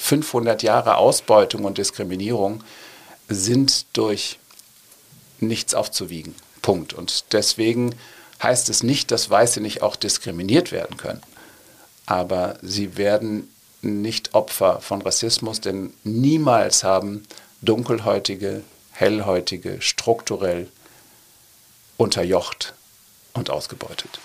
500 0.00 0.62
Jahre 0.62 0.96
Ausbeutung 0.96 1.64
und 1.64 1.78
Diskriminierung 1.78 2.64
sind 3.28 3.84
durch 3.92 4.38
nichts 5.38 5.74
aufzuwiegen. 5.74 6.34
Punkt. 6.62 6.94
Und 6.94 7.32
deswegen 7.32 7.94
heißt 8.42 8.70
es 8.70 8.82
nicht, 8.82 9.10
dass 9.10 9.28
Weiße 9.28 9.60
nicht 9.60 9.82
auch 9.82 9.96
diskriminiert 9.96 10.72
werden 10.72 10.96
können. 10.96 11.22
Aber 12.06 12.58
sie 12.62 12.96
werden 12.96 13.54
nicht 13.82 14.34
Opfer 14.34 14.80
von 14.80 15.02
Rassismus, 15.02 15.60
denn 15.60 15.92
niemals 16.02 16.82
haben 16.82 17.22
Dunkelhäutige, 17.62 18.62
Hellhäutige 18.92 19.80
strukturell 19.80 20.68
unterjocht 21.98 22.74
und 23.34 23.50
ausgebeutet. 23.50 24.18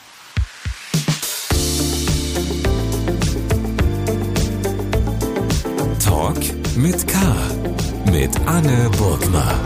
Talk 6.26 6.76
mit 6.76 7.08
K. 7.08 7.20
Mit 8.12 8.36
Anne 8.48 8.90
Burgner. 8.98 9.60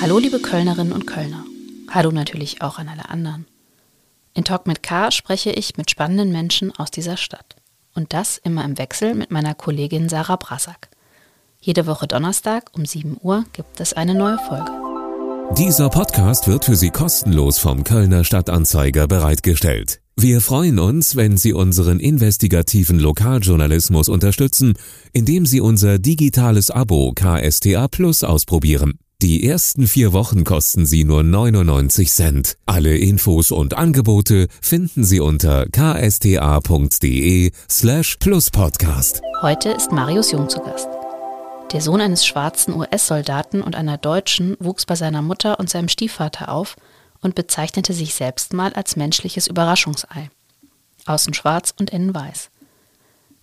Hallo, 0.00 0.18
liebe 0.18 0.40
Kölnerinnen 0.40 0.94
und 0.94 1.06
Kölner. 1.06 1.44
Hallo 1.90 2.10
natürlich 2.10 2.62
auch 2.62 2.78
an 2.78 2.88
alle 2.88 3.10
anderen. 3.10 3.44
In 4.32 4.44
Talk 4.44 4.66
mit 4.66 4.82
K 4.82 5.10
spreche 5.10 5.50
ich 5.50 5.76
mit 5.76 5.90
spannenden 5.90 6.32
Menschen 6.32 6.74
aus 6.74 6.90
dieser 6.90 7.18
Stadt. 7.18 7.56
Und 7.94 8.14
das 8.14 8.38
immer 8.38 8.64
im 8.64 8.78
Wechsel 8.78 9.14
mit 9.14 9.30
meiner 9.30 9.54
Kollegin 9.54 10.08
Sarah 10.08 10.36
Brassack. 10.36 10.88
Jede 11.60 11.86
Woche 11.86 12.06
Donnerstag 12.06 12.70
um 12.72 12.86
7 12.86 13.18
Uhr 13.20 13.44
gibt 13.52 13.80
es 13.80 13.92
eine 13.92 14.14
neue 14.14 14.38
Folge. 14.38 14.83
Dieser 15.52 15.88
Podcast 15.88 16.48
wird 16.48 16.64
für 16.64 16.74
Sie 16.74 16.90
kostenlos 16.90 17.58
vom 17.58 17.84
Kölner 17.84 18.24
Stadtanzeiger 18.24 19.06
bereitgestellt. 19.06 20.00
Wir 20.16 20.40
freuen 20.40 20.80
uns, 20.80 21.14
wenn 21.14 21.36
Sie 21.36 21.52
unseren 21.52 22.00
investigativen 22.00 22.98
Lokaljournalismus 22.98 24.08
unterstützen, 24.08 24.74
indem 25.12 25.46
Sie 25.46 25.60
unser 25.60 26.00
digitales 26.00 26.70
Abo 26.72 27.12
KSTA 27.14 27.86
Plus 27.86 28.24
ausprobieren. 28.24 28.98
Die 29.22 29.46
ersten 29.46 29.86
vier 29.86 30.12
Wochen 30.12 30.42
kosten 30.42 30.86
Sie 30.86 31.04
nur 31.04 31.22
99 31.22 32.10
Cent. 32.10 32.56
Alle 32.66 32.98
Infos 32.98 33.52
und 33.52 33.74
Angebote 33.74 34.48
finden 34.60 35.04
Sie 35.04 35.20
unter 35.20 35.66
ksta.de 35.66 37.52
slash 37.70 38.16
pluspodcast. 38.16 39.20
Heute 39.40 39.70
ist 39.70 39.92
Marius 39.92 40.32
Jung 40.32 40.48
zu 40.48 40.58
Gast. 40.60 40.88
Der 41.72 41.80
Sohn 41.80 42.00
eines 42.00 42.24
schwarzen 42.24 42.74
US-Soldaten 42.74 43.60
und 43.60 43.74
einer 43.74 43.98
Deutschen 43.98 44.56
wuchs 44.60 44.86
bei 44.86 44.94
seiner 44.94 45.22
Mutter 45.22 45.58
und 45.58 45.68
seinem 45.68 45.88
Stiefvater 45.88 46.48
auf 46.50 46.76
und 47.20 47.34
bezeichnete 47.34 47.92
sich 47.92 48.14
selbst 48.14 48.52
mal 48.52 48.72
als 48.74 48.96
menschliches 48.96 49.46
Überraschungsei. 49.46 50.30
Außen 51.06 51.34
schwarz 51.34 51.74
und 51.78 51.90
innen 51.90 52.14
weiß. 52.14 52.50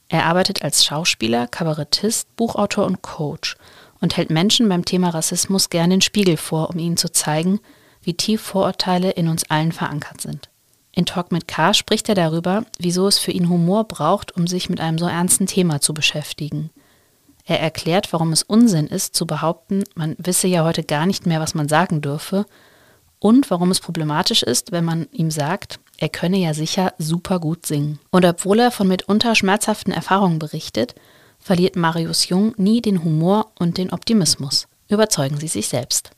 Er 0.07 0.25
arbeitet 0.25 0.63
als 0.63 0.85
Schauspieler, 0.85 1.47
Kabarettist, 1.47 2.35
Buchautor 2.35 2.85
und 2.85 3.01
Coach 3.01 3.57
und 3.99 4.17
hält 4.17 4.29
Menschen 4.29 4.69
beim 4.69 4.85
Thema 4.85 5.09
Rassismus 5.09 5.69
gern 5.69 5.89
den 5.89 6.01
Spiegel 6.01 6.37
vor, 6.37 6.69
um 6.69 6.79
ihnen 6.79 6.97
zu 6.97 7.11
zeigen, 7.11 7.59
wie 8.01 8.13
tief 8.13 8.41
Vorurteile 8.41 9.11
in 9.11 9.27
uns 9.27 9.49
allen 9.49 9.71
verankert 9.71 10.21
sind. 10.21 10.49
In 10.91 11.05
Talk 11.05 11.31
mit 11.31 11.47
K 11.47 11.73
spricht 11.73 12.09
er 12.09 12.15
darüber, 12.15 12.65
wieso 12.77 13.07
es 13.07 13.19
für 13.19 13.31
ihn 13.31 13.49
Humor 13.49 13.85
braucht, 13.85 14.35
um 14.35 14.47
sich 14.47 14.69
mit 14.69 14.79
einem 14.79 14.97
so 14.97 15.07
ernsten 15.07 15.47
Thema 15.47 15.81
zu 15.81 15.93
beschäftigen– 15.93 16.69
er 17.45 17.59
erklärt, 17.59 18.13
warum 18.13 18.31
es 18.31 18.43
Unsinn 18.43 18.87
ist, 18.87 19.15
zu 19.15 19.25
behaupten, 19.25 19.83
man 19.95 20.15
wisse 20.17 20.47
ja 20.47 20.63
heute 20.63 20.83
gar 20.83 21.05
nicht 21.05 21.25
mehr, 21.25 21.39
was 21.39 21.55
man 21.55 21.67
sagen 21.67 22.01
dürfe, 22.01 22.45
und 23.19 23.51
warum 23.51 23.69
es 23.69 23.79
problematisch 23.79 24.41
ist, 24.41 24.71
wenn 24.71 24.83
man 24.83 25.07
ihm 25.11 25.29
sagt, 25.29 25.79
er 25.97 26.09
könne 26.09 26.37
ja 26.37 26.55
sicher 26.55 26.93
super 26.97 27.39
gut 27.39 27.67
singen. 27.67 27.99
Und 28.09 28.25
obwohl 28.25 28.59
er 28.59 28.71
von 28.71 28.87
mitunter 28.87 29.35
schmerzhaften 29.35 29.93
Erfahrungen 29.93 30.39
berichtet, 30.39 30.95
verliert 31.39 31.75
Marius 31.75 32.29
Jung 32.29 32.53
nie 32.57 32.81
den 32.81 33.03
Humor 33.03 33.51
und 33.59 33.77
den 33.77 33.93
Optimismus. 33.93 34.67
Überzeugen 34.89 35.37
Sie 35.37 35.47
sich 35.47 35.67
selbst. 35.67 36.09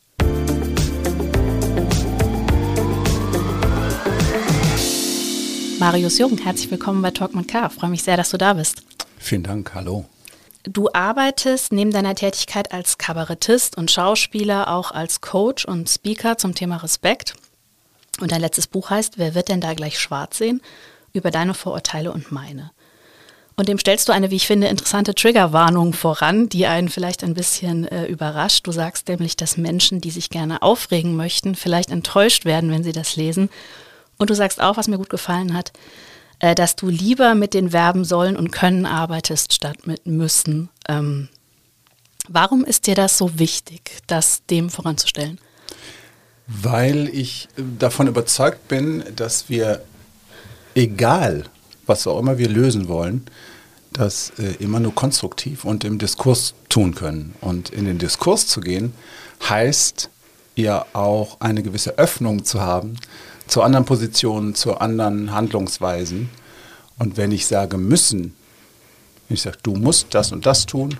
Marius 5.80 6.17
Jung, 6.17 6.37
herzlich 6.37 6.71
willkommen 6.71 7.02
bei 7.02 7.11
Talk 7.11 7.36
mit 7.36 7.49
K. 7.49 7.67
Freue 7.67 7.89
mich 7.89 8.03
sehr, 8.03 8.15
dass 8.15 8.30
du 8.30 8.37
da 8.37 8.53
bist. 8.53 8.83
Vielen 9.17 9.43
Dank, 9.43 9.73
hallo. 9.75 10.05
Du 10.63 10.89
arbeitest 10.93 11.73
neben 11.73 11.91
deiner 11.91 12.15
Tätigkeit 12.15 12.71
als 12.71 12.97
Kabarettist 12.97 13.77
und 13.77 13.91
Schauspieler 13.91 14.69
auch 14.69 14.91
als 14.91 15.19
Coach 15.19 15.65
und 15.65 15.89
Speaker 15.89 16.37
zum 16.37 16.55
Thema 16.55 16.77
Respekt. 16.77 17.35
Und 18.21 18.31
dein 18.31 18.39
letztes 18.39 18.67
Buch 18.67 18.89
heißt 18.89 19.17
Wer 19.17 19.35
wird 19.35 19.49
denn 19.49 19.59
da 19.59 19.73
gleich 19.73 19.99
schwarz 19.99 20.37
sehen? 20.37 20.61
Über 21.11 21.31
deine 21.31 21.53
Vorurteile 21.53 22.13
und 22.13 22.31
meine. 22.31 22.71
Und 23.55 23.67
dem 23.67 23.77
stellst 23.77 24.07
du 24.07 24.13
eine, 24.13 24.31
wie 24.31 24.37
ich 24.37 24.47
finde, 24.47 24.67
interessante 24.67 25.13
Triggerwarnung 25.13 25.93
voran, 25.93 26.49
die 26.49 26.65
einen 26.65 26.89
vielleicht 26.89 27.23
ein 27.23 27.35
bisschen 27.35 27.85
äh, 27.87 28.05
überrascht. 28.05 28.65
Du 28.65 28.71
sagst 28.71 29.09
nämlich, 29.09 29.35
dass 29.35 29.57
Menschen, 29.57 30.01
die 30.01 30.11
sich 30.11 30.30
gerne 30.30 30.61
aufregen 30.61 31.15
möchten, 31.15 31.55
vielleicht 31.55 31.91
enttäuscht 31.91 32.45
werden, 32.45 32.71
wenn 32.71 32.83
sie 32.83 32.93
das 32.93 33.15
lesen. 33.15 33.49
Und 34.17 34.30
du 34.30 34.33
sagst 34.33 34.61
auch, 34.61 34.77
was 34.77 34.87
mir 34.87 34.97
gut 34.97 35.09
gefallen 35.09 35.53
hat, 35.53 35.71
äh, 36.43 36.55
dass 36.55 36.76
du 36.76 36.89
lieber 36.89 37.36
mit 37.36 37.54
den 37.54 37.70
Verben 37.70 38.04
sollen 38.04 38.36
und 38.36 38.52
können 38.52 38.86
arbeitest 38.86 39.54
statt 39.54 39.87
mit 39.87 40.05
müssen. 40.05 40.67
Ähm, 40.89 41.30
warum 42.27 42.65
ist 42.65 42.86
dir 42.86 42.95
das 42.95 43.17
so 43.17 43.39
wichtig, 43.39 44.02
das 44.08 44.45
dem 44.48 44.70
voranzustellen? 44.70 45.39
Weil 46.48 47.08
ich 47.08 47.48
davon 47.80 48.08
überzeugt 48.08 48.67
bin, 48.67 49.05
dass 49.15 49.48
wir, 49.48 49.83
egal 50.76 51.45
was 51.86 52.08
auch 52.08 52.20
immer 52.20 52.37
wir 52.37 52.49
lösen 52.49 52.89
wollen, 52.89 53.25
das 53.93 54.33
äh, 54.37 54.61
immer 54.61 54.81
nur 54.81 54.93
konstruktiv 54.93 55.64
und 55.64 55.86
im 55.86 55.98
Diskurs 55.98 56.55
tun 56.67 56.93
können. 56.93 57.36
Und 57.39 57.70
in 57.70 57.86
den 57.86 57.99
Diskurs 57.99 58.48
zu 58.48 58.60
gehen, 58.60 58.93
heißt 59.48 60.10
ja 60.58 60.86
auch 60.92 61.39
eine 61.39 61.64
gewisse 61.64 61.98
Öffnung 61.98 62.43
zu 62.43 62.60
haben 62.60 62.98
zu 63.53 63.61
anderen 63.61 63.86
Positionen, 63.86 64.55
zu 64.55 64.80
anderen 64.80 65.31
Handlungsweisen. 65.31 66.31
Und 66.97 67.17
wenn 67.17 67.31
ich 67.31 67.45
sage 67.45 67.77
müssen, 67.77 68.33
wenn 69.27 69.36
ich 69.36 69.43
sage, 69.43 69.59
du 69.61 69.75
musst 69.75 70.08
das 70.15 70.31
und 70.31 70.47
das 70.47 70.65
tun, 70.65 70.97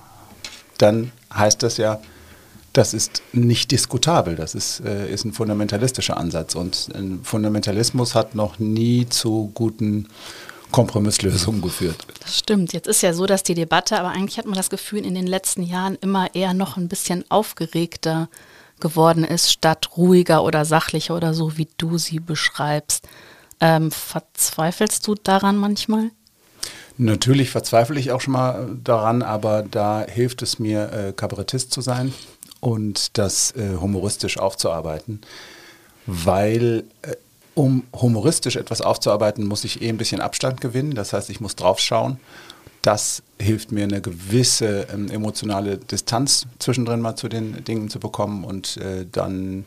dann 0.78 1.12
heißt 1.34 1.64
das 1.64 1.78
ja, 1.78 2.00
das 2.72 2.94
ist 2.94 3.24
nicht 3.32 3.72
diskutabel. 3.72 4.36
Das 4.36 4.54
ist, 4.54 4.82
äh, 4.82 5.12
ist 5.12 5.26
ein 5.26 5.34
fundamentalistischer 5.34 6.16
Ansatz. 6.16 6.54
Und 6.54 6.90
ein 6.94 7.22
Fundamentalismus 7.24 8.14
hat 8.14 8.36
noch 8.36 8.60
nie 8.60 9.10
zu 9.10 9.50
guten 9.56 10.08
Kompromisslösungen 10.70 11.60
geführt. 11.60 12.06
Das 12.20 12.38
stimmt. 12.38 12.72
Jetzt 12.72 12.88
ist 12.88 13.02
ja 13.02 13.14
so, 13.14 13.26
dass 13.26 13.42
die 13.42 13.56
Debatte, 13.56 14.00
aber 14.00 14.10
eigentlich 14.10 14.38
hat 14.38 14.46
man 14.46 14.54
das 14.54 14.70
Gefühl, 14.70 15.08
in 15.08 15.16
den 15.16 15.26
letzten 15.26 15.64
Jahren 15.64 15.98
immer 16.02 16.36
eher 16.36 16.54
noch 16.54 16.78
ein 16.78 16.88
bisschen 16.88 17.26
aufgeregter 17.30 18.30
geworden 18.84 19.24
ist, 19.24 19.52
statt 19.52 19.98
ruhiger 19.98 20.44
oder 20.44 20.66
sachlicher 20.66 21.16
oder 21.16 21.34
so, 21.34 21.58
wie 21.58 21.68
du 21.78 21.98
sie 21.98 22.20
beschreibst. 22.20 23.08
Ähm, 23.60 23.90
verzweifelst 23.90 25.08
du 25.08 25.16
daran 25.16 25.58
manchmal? 25.58 26.12
Natürlich 26.98 27.50
verzweifle 27.50 28.00
ich 28.00 28.12
auch 28.12 28.22
schon 28.22 28.34
mal 28.34 28.78
daran, 28.84 29.24
aber 29.24 29.64
da 29.64 30.06
hilft 30.08 30.44
es 30.44 30.60
mir, 30.60 30.92
äh, 30.92 31.14
Kabarettist 31.14 31.74
zu 31.74 31.82
sein 31.82 32.14
und 32.60 33.18
das 33.18 33.52
äh, 33.52 33.78
humoristisch 33.80 34.38
aufzuarbeiten, 34.38 35.22
weil 36.06 36.84
äh, 37.02 37.16
um 37.56 37.84
humoristisch 37.94 38.58
etwas 38.58 38.82
aufzuarbeiten, 38.82 39.46
muss 39.46 39.64
ich 39.64 39.82
eh 39.82 39.90
ein 39.90 39.98
bisschen 39.98 40.22
Abstand 40.22 40.60
gewinnen. 40.60 40.96
Das 40.96 41.14
heißt, 41.14 41.30
ich 41.30 41.40
muss 41.40 41.56
draufschauen 41.56 42.20
das 42.84 43.24
hilft 43.40 43.72
mir, 43.72 43.86
eine 43.86 44.02
gewisse 44.02 44.88
ähm, 44.94 45.10
emotionale 45.10 45.78
Distanz 45.78 46.46
zwischendrin 46.60 47.02
mal 47.02 47.16
zu 47.16 47.30
den 47.30 47.64
Dingen 47.64 47.90
zu 47.90 48.00
bekommen 48.00 48.44
und 48.44 48.78
äh, 48.78 49.06
dann 49.12 49.66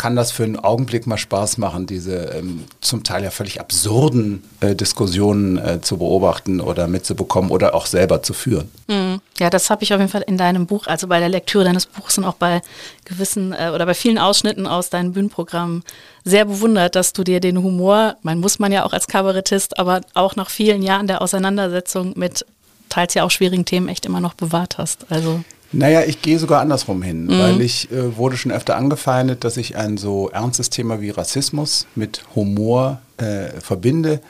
kann 0.00 0.16
das 0.16 0.32
für 0.32 0.44
einen 0.44 0.56
Augenblick 0.56 1.06
mal 1.06 1.18
Spaß 1.18 1.58
machen, 1.58 1.84
diese 1.84 2.16
ähm, 2.34 2.64
zum 2.80 3.04
Teil 3.04 3.22
ja 3.22 3.30
völlig 3.30 3.60
absurden 3.60 4.42
äh, 4.60 4.74
Diskussionen 4.74 5.58
äh, 5.58 5.82
zu 5.82 5.98
beobachten 5.98 6.62
oder 6.62 6.86
mitzubekommen 6.86 7.50
oder 7.50 7.74
auch 7.74 7.84
selber 7.84 8.22
zu 8.22 8.32
führen. 8.32 8.70
Mhm. 8.88 9.20
Ja, 9.38 9.50
das 9.50 9.68
habe 9.68 9.82
ich 9.82 9.92
auf 9.92 10.00
jeden 10.00 10.10
Fall 10.10 10.24
in 10.26 10.38
deinem 10.38 10.64
Buch, 10.64 10.86
also 10.86 11.06
bei 11.06 11.20
der 11.20 11.28
Lektüre 11.28 11.64
deines 11.64 11.84
Buchs 11.84 12.16
und 12.16 12.24
auch 12.24 12.36
bei 12.36 12.62
gewissen 13.04 13.52
äh, 13.52 13.72
oder 13.74 13.84
bei 13.84 13.92
vielen 13.92 14.16
Ausschnitten 14.16 14.66
aus 14.66 14.88
deinen 14.88 15.12
Bühnenprogrammen 15.12 15.84
sehr 16.24 16.46
bewundert, 16.46 16.96
dass 16.96 17.12
du 17.12 17.22
dir 17.22 17.40
den 17.40 17.62
Humor, 17.62 18.16
man 18.22 18.38
muss 18.38 18.58
man 18.58 18.72
ja 18.72 18.86
auch 18.86 18.94
als 18.94 19.06
Kabarettist, 19.06 19.78
aber 19.78 20.00
auch 20.14 20.34
nach 20.34 20.48
vielen 20.48 20.82
Jahren 20.82 21.08
der 21.08 21.20
Auseinandersetzung 21.20 22.14
mit 22.16 22.46
teils 22.88 23.12
ja 23.12 23.24
auch 23.24 23.30
schwierigen 23.30 23.66
Themen 23.66 23.90
echt 23.90 24.06
immer 24.06 24.20
noch 24.20 24.32
bewahrt 24.32 24.78
hast. 24.78 25.12
Also 25.12 25.44
naja, 25.72 26.02
ich 26.02 26.20
gehe 26.20 26.38
sogar 26.38 26.60
andersrum 26.60 27.02
hin, 27.02 27.26
mhm. 27.26 27.38
weil 27.38 27.60
ich 27.60 27.90
äh, 27.92 28.16
wurde 28.16 28.36
schon 28.36 28.52
öfter 28.52 28.76
angefeindet, 28.76 29.44
dass 29.44 29.56
ich 29.56 29.76
ein 29.76 29.96
so 29.96 30.28
ernstes 30.30 30.70
Thema 30.70 31.00
wie 31.00 31.10
Rassismus 31.10 31.86
mit 31.94 32.22
Humor 32.34 33.00
äh, 33.18 33.60
verbinde. 33.60 34.20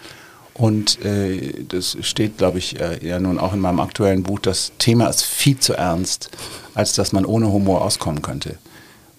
Und 0.53 1.03
äh, 1.05 1.65
das 1.67 1.97
steht, 2.03 2.37
glaube 2.37 2.59
ich, 2.59 2.79
äh, 2.79 3.07
ja 3.07 3.19
nun 3.19 3.39
auch 3.39 3.55
in 3.55 3.61
meinem 3.61 3.81
aktuellen 3.81 4.23
Buch, 4.23 4.39
das 4.41 4.73
Thema 4.79 5.07
ist 5.07 5.23
viel 5.23 5.59
zu 5.59 5.73
ernst, 5.73 6.31
als 6.75 6.93
dass 6.93 7.13
man 7.13 7.25
ohne 7.25 7.51
Humor 7.51 7.83
auskommen 7.83 8.21
könnte. 8.21 8.59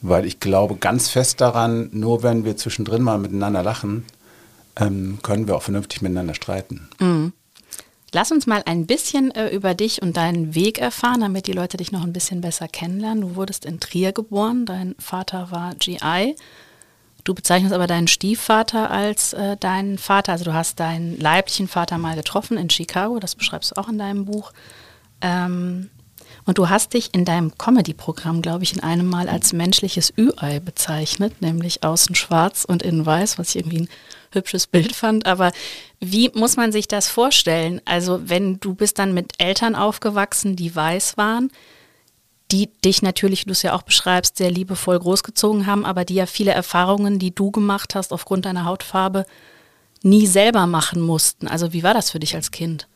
Weil 0.02 0.26
ich 0.26 0.40
glaube 0.40 0.76
ganz 0.76 1.10
fest 1.10 1.42
daran, 1.42 1.90
nur 1.92 2.22
wenn 2.22 2.46
wir 2.46 2.58
zwischendrin 2.58 3.02
mal 3.02 3.18
miteinander 3.18 3.64
lachen, 3.64 4.06
ähm, 4.80 5.18
können 5.24 5.48
wir 5.48 5.56
auch 5.56 5.64
vernünftig 5.64 6.04
miteinander 6.04 6.36
streiten. 6.36 6.90
Mhm. 7.00 7.34
Lass 8.14 8.32
uns 8.32 8.46
mal 8.46 8.62
ein 8.66 8.86
bisschen 8.88 9.32
äh, 9.32 9.50
über 9.50 9.74
dich 9.74 10.02
und 10.02 10.18
deinen 10.18 10.54
Weg 10.54 10.80
erfahren, 10.80 11.22
damit 11.22 11.48
die 11.48 11.54
Leute 11.54 11.78
dich 11.78 11.94
noch 11.94 12.04
ein 12.04 12.12
bisschen 12.12 12.42
besser 12.42 12.68
kennenlernen. 12.68 13.22
Du 13.22 13.36
wurdest 13.36 13.66
in 13.66 13.80
Trier 13.80 14.12
geboren, 14.12 14.66
dein 14.66 14.96
Vater 15.00 15.50
war 15.52 15.76
GI. 15.76 16.36
Du 17.24 17.34
bezeichnest 17.34 17.74
aber 17.74 17.88
deinen 17.88 18.10
Stiefvater 18.10 18.92
als 18.92 19.32
äh, 19.32 19.56
deinen 19.56 19.98
Vater. 19.98 20.34
Also 20.34 20.44
du 20.44 20.54
hast 20.54 20.80
deinen 20.80 21.18
leiblichen 21.20 21.70
Vater 21.70 21.98
mal 21.98 22.16
getroffen 22.16 22.58
in 22.58 22.70
Chicago, 22.70 23.20
das 23.20 23.36
beschreibst 23.36 23.72
du 23.72 23.80
auch 23.80 23.88
in 23.88 23.98
deinem 23.98 24.26
Buch. 24.26 24.52
Ähm, 25.22 25.90
und 26.46 26.58
du 26.58 26.70
hast 26.70 26.94
dich 26.94 27.14
in 27.14 27.26
deinem 27.26 27.58
Comedy-Programm, 27.58 28.42
glaube 28.42 28.64
ich, 28.64 28.74
in 28.74 28.82
einem 28.82 29.08
Mal 29.08 29.30
als 29.30 29.54
menschliches 29.54 30.14
Ü-Ei 30.18 30.60
bezeichnet, 30.60 31.42
nämlich 31.42 31.84
außen 31.84 32.16
schwarz 32.16 32.66
und 32.66 32.82
innen 32.82 33.06
weiß, 33.06 33.38
was 33.38 33.50
ich 33.50 33.58
irgendwie 33.58 33.82
ein 33.82 33.90
hübsches 34.32 34.68
Bild 34.68 34.96
fand. 34.96 35.26
Aber 35.26 35.52
wie 36.00 36.32
muss 36.34 36.58
man 36.58 36.72
sich 36.72 36.88
das 36.88 37.10
vorstellen? 37.10 37.82
Also 37.86 38.22
wenn 38.26 38.60
du 38.60 38.74
bist 38.74 38.98
dann 39.00 39.14
mit 39.14 39.34
Eltern 39.38 39.76
aufgewachsen, 39.76 40.56
die 40.56 40.76
weiß 40.76 41.18
waren, 41.18 41.52
die 42.52 42.70
dich 42.84 43.02
natürlich, 43.02 43.46
du 43.46 43.52
es 43.52 43.62
ja 43.62 43.74
auch 43.74 43.84
beschreibst, 43.84 44.38
sehr 44.38 44.52
liebevoll 44.52 45.00
großgezogen 45.00 45.68
haben, 45.68 45.86
aber 45.86 46.06
die 46.06 46.16
ja 46.16 46.26
viele 46.26 46.52
Erfahrungen, 46.52 47.18
die 47.18 47.34
du 47.34 47.52
gemacht 47.52 47.96
hast 47.96 48.12
aufgrund 48.12 48.46
deiner 48.46 48.66
Hautfarbe, 48.66 49.26
nie 50.04 50.28
selber 50.28 50.68
machen 50.68 51.02
mussten. 51.02 51.48
Also 51.48 51.72
wie 51.74 51.84
war 51.84 51.94
das 51.94 52.10
für 52.10 52.20
dich 52.20 52.36
als 52.36 52.52
Kind? 52.52 52.88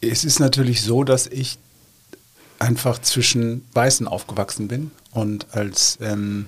Es 0.00 0.24
ist 0.24 0.40
natürlich 0.40 0.82
so, 0.82 1.04
dass 1.04 1.26
ich 1.26 1.58
einfach 2.60 3.00
zwischen 3.00 3.66
Weißen 3.74 4.06
aufgewachsen 4.06 4.68
bin 4.68 4.92
und 5.12 5.46
als, 5.52 5.98
ähm, 6.00 6.46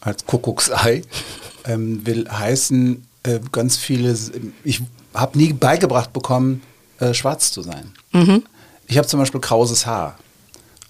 als 0.00 0.26
Kuckucksei 0.26 1.02
ähm, 1.64 2.06
will 2.06 2.28
heißen, 2.30 3.04
äh, 3.24 3.40
ganz 3.50 3.76
viele, 3.76 4.16
ich 4.62 4.82
habe 5.14 5.36
nie 5.36 5.52
beigebracht 5.52 6.12
bekommen, 6.12 6.62
äh, 7.00 7.12
schwarz 7.12 7.50
zu 7.50 7.62
sein. 7.62 7.92
Mhm. 8.12 8.44
Ich 8.86 8.98
habe 8.98 9.08
zum 9.08 9.18
Beispiel 9.18 9.40
krauses 9.40 9.86
Haar. 9.86 10.18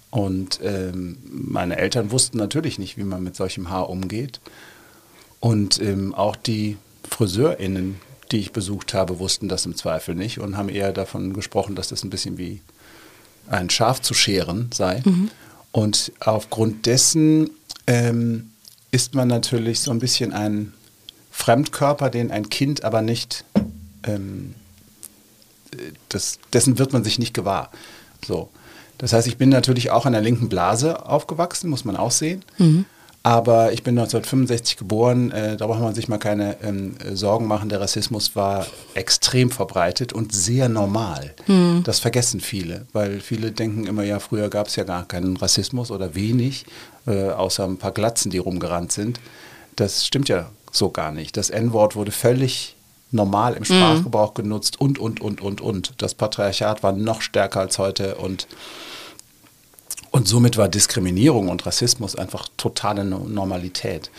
Und 0.09 0.59
ähm, 0.63 1.17
meine 1.29 1.77
Eltern 1.77 2.11
wussten 2.11 2.37
natürlich 2.37 2.79
nicht, 2.79 2.97
wie 2.97 3.03
man 3.03 3.23
mit 3.23 3.35
solchem 3.35 3.69
Haar 3.69 3.89
umgeht. 3.89 4.39
Und 5.39 5.81
ähm, 5.81 6.13
auch 6.13 6.35
die 6.35 6.77
FriseurInnen, 7.09 7.99
die 8.31 8.39
ich 8.39 8.51
besucht 8.51 8.93
habe, 8.93 9.19
wussten 9.19 9.49
das 9.49 9.65
im 9.65 9.75
Zweifel 9.75 10.15
nicht 10.15 10.39
und 10.39 10.57
haben 10.57 10.69
eher 10.69 10.91
davon 10.93 11.33
gesprochen, 11.33 11.75
dass 11.75 11.89
das 11.89 12.03
ein 12.03 12.09
bisschen 12.09 12.37
wie 12.37 12.61
ein 13.49 13.69
Schaf 13.69 14.01
zu 14.01 14.13
scheren 14.13 14.69
sei. 14.73 15.01
Mhm. 15.05 15.29
Und 15.71 16.11
aufgrund 16.19 16.85
dessen 16.85 17.49
ähm, 17.85 18.51
ist 18.91 19.15
man 19.15 19.27
natürlich 19.27 19.79
so 19.81 19.91
ein 19.91 19.99
bisschen 19.99 20.33
ein 20.33 20.73
Fremdkörper, 21.31 22.09
den 22.09 22.31
ein 22.31 22.49
Kind 22.49 22.83
aber 22.83 23.01
nicht, 23.01 23.45
ähm, 24.03 24.55
das, 26.09 26.39
dessen 26.53 26.79
wird 26.79 26.93
man 26.93 27.03
sich 27.03 27.19
nicht 27.19 27.33
gewahr. 27.33 27.71
So. 28.25 28.49
Das 28.97 29.13
heißt, 29.13 29.27
ich 29.27 29.37
bin 29.37 29.49
natürlich 29.49 29.91
auch 29.91 30.05
in 30.05 30.13
der 30.13 30.21
linken 30.21 30.49
Blase 30.49 31.05
aufgewachsen, 31.05 31.69
muss 31.69 31.85
man 31.85 31.95
auch 31.95 32.11
sehen. 32.11 32.43
Mhm. 32.57 32.85
Aber 33.27 33.73
ich 33.73 33.83
bin 33.83 33.99
1965 33.99 34.77
geboren, 34.77 35.31
äh, 35.31 35.57
da 35.57 35.67
braucht 35.67 35.81
man 35.81 35.93
sich 35.93 36.07
mal 36.07 36.17
keine 36.17 36.55
ähm, 36.63 36.95
Sorgen 37.11 37.45
machen. 37.45 37.67
Der 37.67 37.81
Rassismus 37.81 38.37
war 38.37 38.65
extrem 38.93 39.51
verbreitet 39.51 40.13
und 40.13 40.33
sehr 40.33 40.69
normal. 40.69 41.33
Mhm. 41.45 41.81
Das 41.83 41.99
vergessen 41.99 42.39
viele, 42.39 42.85
weil 42.93 43.19
viele 43.19 43.51
denken 43.51 43.85
immer, 43.85 44.03
ja, 44.03 44.19
früher 44.19 44.47
gab 44.47 44.67
es 44.67 44.77
ja 44.77 44.85
gar 44.85 45.05
keinen 45.05 45.35
Rassismus 45.35 45.91
oder 45.91 46.15
wenig, 46.15 46.67
äh, 47.05 47.27
außer 47.31 47.65
ein 47.65 47.75
paar 47.75 47.91
Glatzen, 47.91 48.31
die 48.31 48.37
rumgerannt 48.37 48.93
sind. 48.93 49.19
Das 49.75 50.05
stimmt 50.05 50.29
ja 50.29 50.49
so 50.71 50.89
gar 50.89 51.11
nicht. 51.11 51.35
Das 51.35 51.49
N-Wort 51.49 51.97
wurde 51.97 52.13
völlig 52.13 52.77
normal 53.11 53.55
im 53.55 53.65
Sprachgebrauch 53.65 54.31
mhm. 54.37 54.43
genutzt 54.43 54.79
und, 54.79 54.99
und, 54.99 55.19
und, 55.19 55.41
und, 55.41 55.59
und. 55.59 55.91
Das 55.97 56.13
Patriarchat 56.13 56.81
war 56.81 56.93
noch 56.93 57.19
stärker 57.19 57.59
als 57.59 57.77
heute 57.77 58.15
und 58.15 58.47
und 60.11 60.27
somit 60.27 60.57
war 60.57 60.69
Diskriminierung 60.69 61.49
und 61.49 61.65
Rassismus 61.65 62.15
einfach 62.15 62.47
totale 62.57 63.03
Normalität. 63.05 64.09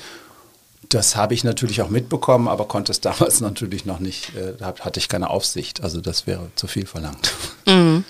Das 0.88 1.16
habe 1.16 1.34
ich 1.34 1.44
natürlich 1.44 1.82
auch 1.82 1.90
mitbekommen, 1.90 2.48
aber 2.48 2.66
konnte 2.66 2.92
es 2.92 3.00
damals 3.02 3.40
natürlich 3.40 3.84
noch 3.84 4.00
nicht, 4.00 4.32
äh, 4.34 4.54
hatte 4.62 5.00
ich 5.00 5.08
keine 5.08 5.30
Aufsicht. 5.30 5.82
Also 5.82 6.00
das 6.00 6.26
wäre 6.26 6.50
zu 6.54 6.66
viel 6.66 6.86
verlangt. 6.86 7.32
Mhm. 7.66 8.04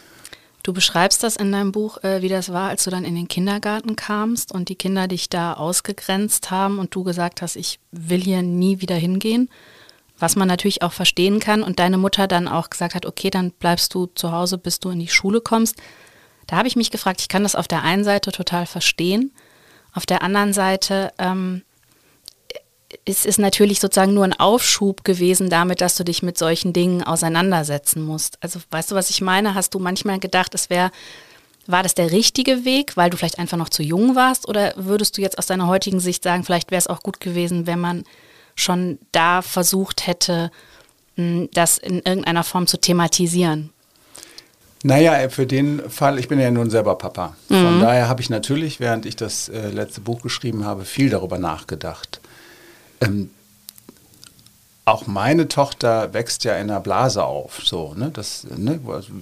Du 0.68 0.72
beschreibst 0.74 1.22
das 1.22 1.36
in 1.36 1.50
deinem 1.50 1.72
Buch, 1.72 2.02
äh, 2.04 2.20
wie 2.20 2.28
das 2.28 2.52
war, 2.52 2.68
als 2.68 2.84
du 2.84 2.90
dann 2.90 3.04
in 3.04 3.14
den 3.14 3.28
Kindergarten 3.28 3.96
kamst 3.96 4.52
und 4.52 4.68
die 4.68 4.74
Kinder 4.74 5.08
dich 5.08 5.30
da 5.30 5.54
ausgegrenzt 5.54 6.50
haben 6.50 6.78
und 6.78 6.94
du 6.94 7.04
gesagt 7.04 7.40
hast, 7.40 7.56
ich 7.56 7.78
will 7.90 8.20
hier 8.20 8.42
nie 8.42 8.80
wieder 8.80 8.96
hingehen. 8.96 9.48
Was 10.18 10.36
man 10.36 10.48
natürlich 10.48 10.82
auch 10.82 10.92
verstehen 10.92 11.38
kann 11.38 11.62
und 11.62 11.78
deine 11.78 11.96
Mutter 11.96 12.26
dann 12.26 12.48
auch 12.48 12.70
gesagt 12.70 12.94
hat, 12.94 13.06
okay, 13.06 13.30
dann 13.30 13.52
bleibst 13.52 13.94
du 13.94 14.06
zu 14.14 14.32
Hause, 14.32 14.58
bis 14.58 14.80
du 14.80 14.90
in 14.90 14.98
die 14.98 15.08
Schule 15.08 15.40
kommst. 15.40 15.76
Da 16.48 16.56
habe 16.56 16.66
ich 16.66 16.74
mich 16.74 16.90
gefragt, 16.90 17.20
ich 17.20 17.28
kann 17.28 17.44
das 17.44 17.54
auf 17.54 17.68
der 17.68 17.82
einen 17.82 18.02
Seite 18.02 18.32
total 18.32 18.66
verstehen, 18.66 19.32
auf 19.92 20.06
der 20.06 20.22
anderen 20.22 20.52
Seite 20.52 21.12
ähm, 21.18 21.62
ist 23.04 23.26
es 23.26 23.38
natürlich 23.38 23.80
sozusagen 23.80 24.14
nur 24.14 24.24
ein 24.24 24.38
Aufschub 24.38 25.04
gewesen 25.04 25.50
damit, 25.50 25.80
dass 25.80 25.96
du 25.96 26.04
dich 26.04 26.22
mit 26.22 26.38
solchen 26.38 26.72
Dingen 26.72 27.02
auseinandersetzen 27.02 28.02
musst. 28.02 28.38
Also 28.42 28.60
weißt 28.70 28.90
du, 28.90 28.94
was 28.94 29.10
ich 29.10 29.20
meine? 29.20 29.54
Hast 29.54 29.74
du 29.74 29.78
manchmal 29.78 30.18
gedacht, 30.18 30.54
es 30.54 30.70
wäre, 30.70 30.90
war 31.66 31.82
das 31.82 31.94
der 31.94 32.12
richtige 32.12 32.64
Weg, 32.64 32.96
weil 32.96 33.10
du 33.10 33.16
vielleicht 33.16 33.38
einfach 33.38 33.56
noch 33.56 33.68
zu 33.68 33.82
jung 33.82 34.14
warst? 34.14 34.48
Oder 34.48 34.72
würdest 34.76 35.18
du 35.18 35.20
jetzt 35.22 35.38
aus 35.38 35.46
deiner 35.46 35.66
heutigen 35.66 36.00
Sicht 36.00 36.22
sagen, 36.22 36.44
vielleicht 36.44 36.70
wäre 36.70 36.78
es 36.78 36.86
auch 36.86 37.02
gut 37.02 37.20
gewesen, 37.20 37.66
wenn 37.66 37.80
man 37.80 38.04
schon 38.54 38.98
da 39.12 39.42
versucht 39.42 40.06
hätte, 40.06 40.50
das 41.16 41.78
in 41.78 41.96
irgendeiner 41.96 42.44
Form 42.44 42.66
zu 42.66 42.80
thematisieren? 42.80 43.70
Naja, 44.84 45.28
für 45.28 45.46
den 45.46 45.90
Fall, 45.90 46.18
ich 46.18 46.28
bin 46.28 46.38
ja 46.38 46.50
nun 46.50 46.70
selber 46.70 46.96
Papa. 46.96 47.36
Von 47.48 47.78
mhm. 47.78 47.80
daher 47.80 48.08
habe 48.08 48.20
ich 48.20 48.30
natürlich, 48.30 48.78
während 48.78 49.06
ich 49.06 49.16
das 49.16 49.48
äh, 49.48 49.70
letzte 49.70 50.00
Buch 50.00 50.22
geschrieben 50.22 50.64
habe, 50.64 50.84
viel 50.84 51.10
darüber 51.10 51.38
nachgedacht. 51.38 52.20
Ähm, 53.00 53.30
auch 54.84 55.06
meine 55.06 55.48
Tochter 55.48 56.14
wächst 56.14 56.44
ja 56.44 56.54
in 56.56 56.70
einer 56.70 56.80
Blase 56.80 57.24
auf. 57.24 57.60
So, 57.64 57.94
ne? 57.94 58.10
Das, 58.12 58.46
ne? 58.56 58.80
Also, 58.86 59.12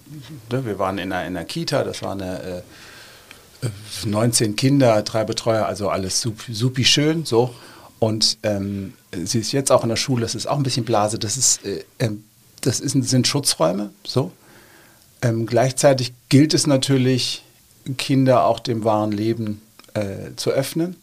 ne? 0.50 0.66
Wir 0.66 0.78
waren 0.78 0.98
in 0.98 1.10
einer, 1.10 1.26
in 1.26 1.36
einer 1.36 1.46
Kita, 1.46 1.84
das 1.84 2.02
waren 2.02 2.20
eine, 2.20 2.62
äh, 3.62 3.68
19 4.04 4.56
Kinder, 4.56 5.02
drei 5.02 5.24
Betreuer, 5.24 5.66
also 5.66 5.88
alles 5.88 6.20
supi, 6.20 6.52
supi 6.52 6.84
schön. 6.84 7.24
So. 7.24 7.54
Und 7.98 8.38
ähm, 8.42 8.92
sie 9.12 9.40
ist 9.40 9.52
jetzt 9.52 9.72
auch 9.72 9.82
in 9.82 9.88
der 9.88 9.96
Schule, 9.96 10.22
das 10.22 10.34
ist 10.34 10.46
auch 10.46 10.56
ein 10.56 10.62
bisschen 10.62 10.84
Blase. 10.84 11.18
Das, 11.18 11.36
ist, 11.36 11.64
äh, 11.64 11.84
ähm, 11.98 12.24
das 12.60 12.80
ist, 12.80 12.92
sind 12.92 13.26
Schutzräume. 13.26 13.90
So. 14.06 14.32
Ähm, 15.22 15.46
gleichzeitig 15.46 16.12
gilt 16.28 16.54
es 16.54 16.66
natürlich, 16.66 17.42
Kinder 17.98 18.46
auch 18.46 18.58
dem 18.58 18.84
wahren 18.84 19.12
Leben 19.12 19.62
äh, 19.94 20.34
zu 20.36 20.50
öffnen. 20.50 20.96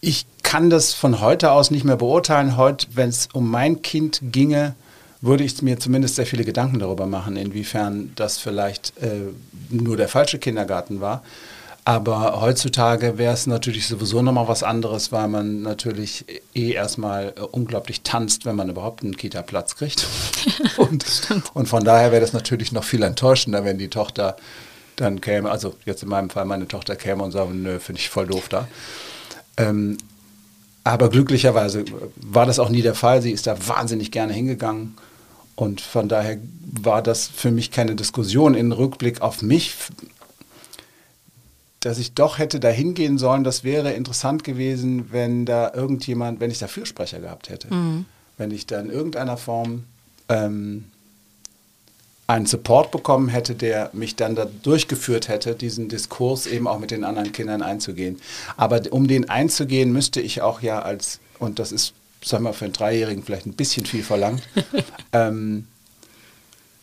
Ich 0.00 0.26
kann 0.42 0.70
das 0.70 0.94
von 0.94 1.20
heute 1.20 1.50
aus 1.50 1.70
nicht 1.70 1.84
mehr 1.84 1.96
beurteilen. 1.96 2.56
Heute, 2.56 2.86
wenn 2.94 3.08
es 3.08 3.28
um 3.32 3.50
mein 3.50 3.82
Kind 3.82 4.20
ginge, 4.22 4.74
würde 5.20 5.42
ich 5.42 5.60
mir 5.62 5.80
zumindest 5.80 6.14
sehr 6.14 6.26
viele 6.26 6.44
Gedanken 6.44 6.78
darüber 6.78 7.06
machen, 7.06 7.36
inwiefern 7.36 8.12
das 8.14 8.38
vielleicht 8.38 8.92
äh, 9.02 9.32
nur 9.70 9.96
der 9.96 10.08
falsche 10.08 10.38
Kindergarten 10.38 11.00
war. 11.00 11.24
Aber 11.88 12.42
heutzutage 12.42 13.16
wäre 13.16 13.32
es 13.32 13.46
natürlich 13.46 13.86
sowieso 13.86 14.20
nochmal 14.20 14.46
was 14.46 14.62
anderes, 14.62 15.10
weil 15.10 15.26
man 15.26 15.62
natürlich 15.62 16.26
eh 16.54 16.72
erstmal 16.72 17.32
äh, 17.34 17.40
unglaublich 17.40 18.02
tanzt, 18.02 18.44
wenn 18.44 18.56
man 18.56 18.68
überhaupt 18.68 19.02
einen 19.02 19.16
Kita-Platz 19.16 19.74
kriegt. 19.74 20.06
und, 20.76 21.06
und 21.54 21.66
von 21.66 21.84
daher 21.84 22.12
wäre 22.12 22.20
das 22.20 22.34
natürlich 22.34 22.72
noch 22.72 22.84
viel 22.84 23.02
enttäuschender, 23.02 23.64
wenn 23.64 23.78
die 23.78 23.88
Tochter 23.88 24.36
dann 24.96 25.22
käme, 25.22 25.50
also 25.50 25.76
jetzt 25.86 26.02
in 26.02 26.10
meinem 26.10 26.28
Fall 26.28 26.44
meine 26.44 26.68
Tochter 26.68 26.94
käme 26.94 27.22
und 27.22 27.32
sagen, 27.32 27.62
nö, 27.62 27.80
finde 27.80 28.02
ich 28.02 28.10
voll 28.10 28.26
doof 28.26 28.50
da. 28.50 28.68
Ähm, 29.56 29.96
aber 30.84 31.08
glücklicherweise 31.08 31.86
war 32.16 32.44
das 32.44 32.58
auch 32.58 32.68
nie 32.68 32.82
der 32.82 32.94
Fall. 32.94 33.22
Sie 33.22 33.32
ist 33.32 33.46
da 33.46 33.56
wahnsinnig 33.66 34.10
gerne 34.10 34.34
hingegangen. 34.34 34.98
Und 35.56 35.80
von 35.80 36.06
daher 36.10 36.36
war 36.70 37.00
das 37.00 37.28
für 37.28 37.50
mich 37.50 37.70
keine 37.70 37.94
Diskussion. 37.94 38.52
In 38.54 38.72
Rückblick 38.72 39.22
auf 39.22 39.40
mich 39.40 39.74
dass 41.80 41.98
ich 41.98 42.14
doch 42.14 42.38
hätte 42.38 42.60
da 42.60 42.68
hingehen 42.68 43.18
sollen, 43.18 43.44
das 43.44 43.62
wäre 43.64 43.92
interessant 43.92 44.44
gewesen, 44.44 45.12
wenn 45.12 45.44
da 45.44 45.72
irgendjemand, 45.72 46.40
wenn 46.40 46.50
ich 46.50 46.58
da 46.58 46.66
Fürsprecher 46.66 47.20
gehabt 47.20 47.48
hätte. 47.48 47.72
Mhm. 47.72 48.04
Wenn 48.36 48.50
ich 48.50 48.66
da 48.66 48.80
in 48.80 48.90
irgendeiner 48.90 49.36
Form 49.36 49.84
ähm, 50.28 50.84
einen 52.26 52.46
Support 52.46 52.90
bekommen 52.90 53.28
hätte, 53.28 53.54
der 53.54 53.90
mich 53.92 54.16
dann 54.16 54.34
da 54.34 54.46
durchgeführt 54.62 55.28
hätte, 55.28 55.54
diesen 55.54 55.88
Diskurs 55.88 56.46
eben 56.46 56.68
auch 56.68 56.78
mit 56.78 56.90
den 56.90 57.04
anderen 57.04 57.32
Kindern 57.32 57.62
einzugehen. 57.62 58.20
Aber 58.56 58.82
um 58.90 59.08
den 59.08 59.30
einzugehen, 59.30 59.92
müsste 59.92 60.20
ich 60.20 60.42
auch 60.42 60.60
ja 60.60 60.82
als, 60.82 61.20
und 61.38 61.58
das 61.58 61.72
ist, 61.72 61.94
sagen 62.22 62.44
wir, 62.44 62.52
für 62.52 62.66
einen 62.66 62.74
Dreijährigen 62.74 63.22
vielleicht 63.22 63.46
ein 63.46 63.54
bisschen 63.54 63.86
viel 63.86 64.02
verlangt, 64.02 64.42
ähm, 65.12 65.66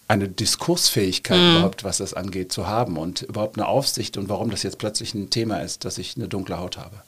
eine 0.08 0.28
Diskursfähigkeit 0.28 1.40
mhm. 1.40 1.56
überhaupt, 1.56 1.84
was 1.84 1.98
das 1.98 2.14
angeht, 2.14 2.52
zu 2.52 2.68
haben 2.68 2.98
und 2.98 3.24
überhaupt 3.24 3.58
eine 3.58 3.68
Aufsicht 3.68 4.18
und 4.18 4.30
warum 4.30 4.52
das 4.52 4.64
jetzt 4.64 4.78
plötzlich 4.78 5.14
ein 5.14 5.30
Thema 5.30 5.60
ist, 5.60 5.86
dass 5.86 5.98
ich 5.98 6.16
eine 6.16 6.28
dunkle 6.28 6.60
Haut 6.60 6.78
habe. 6.78 7.02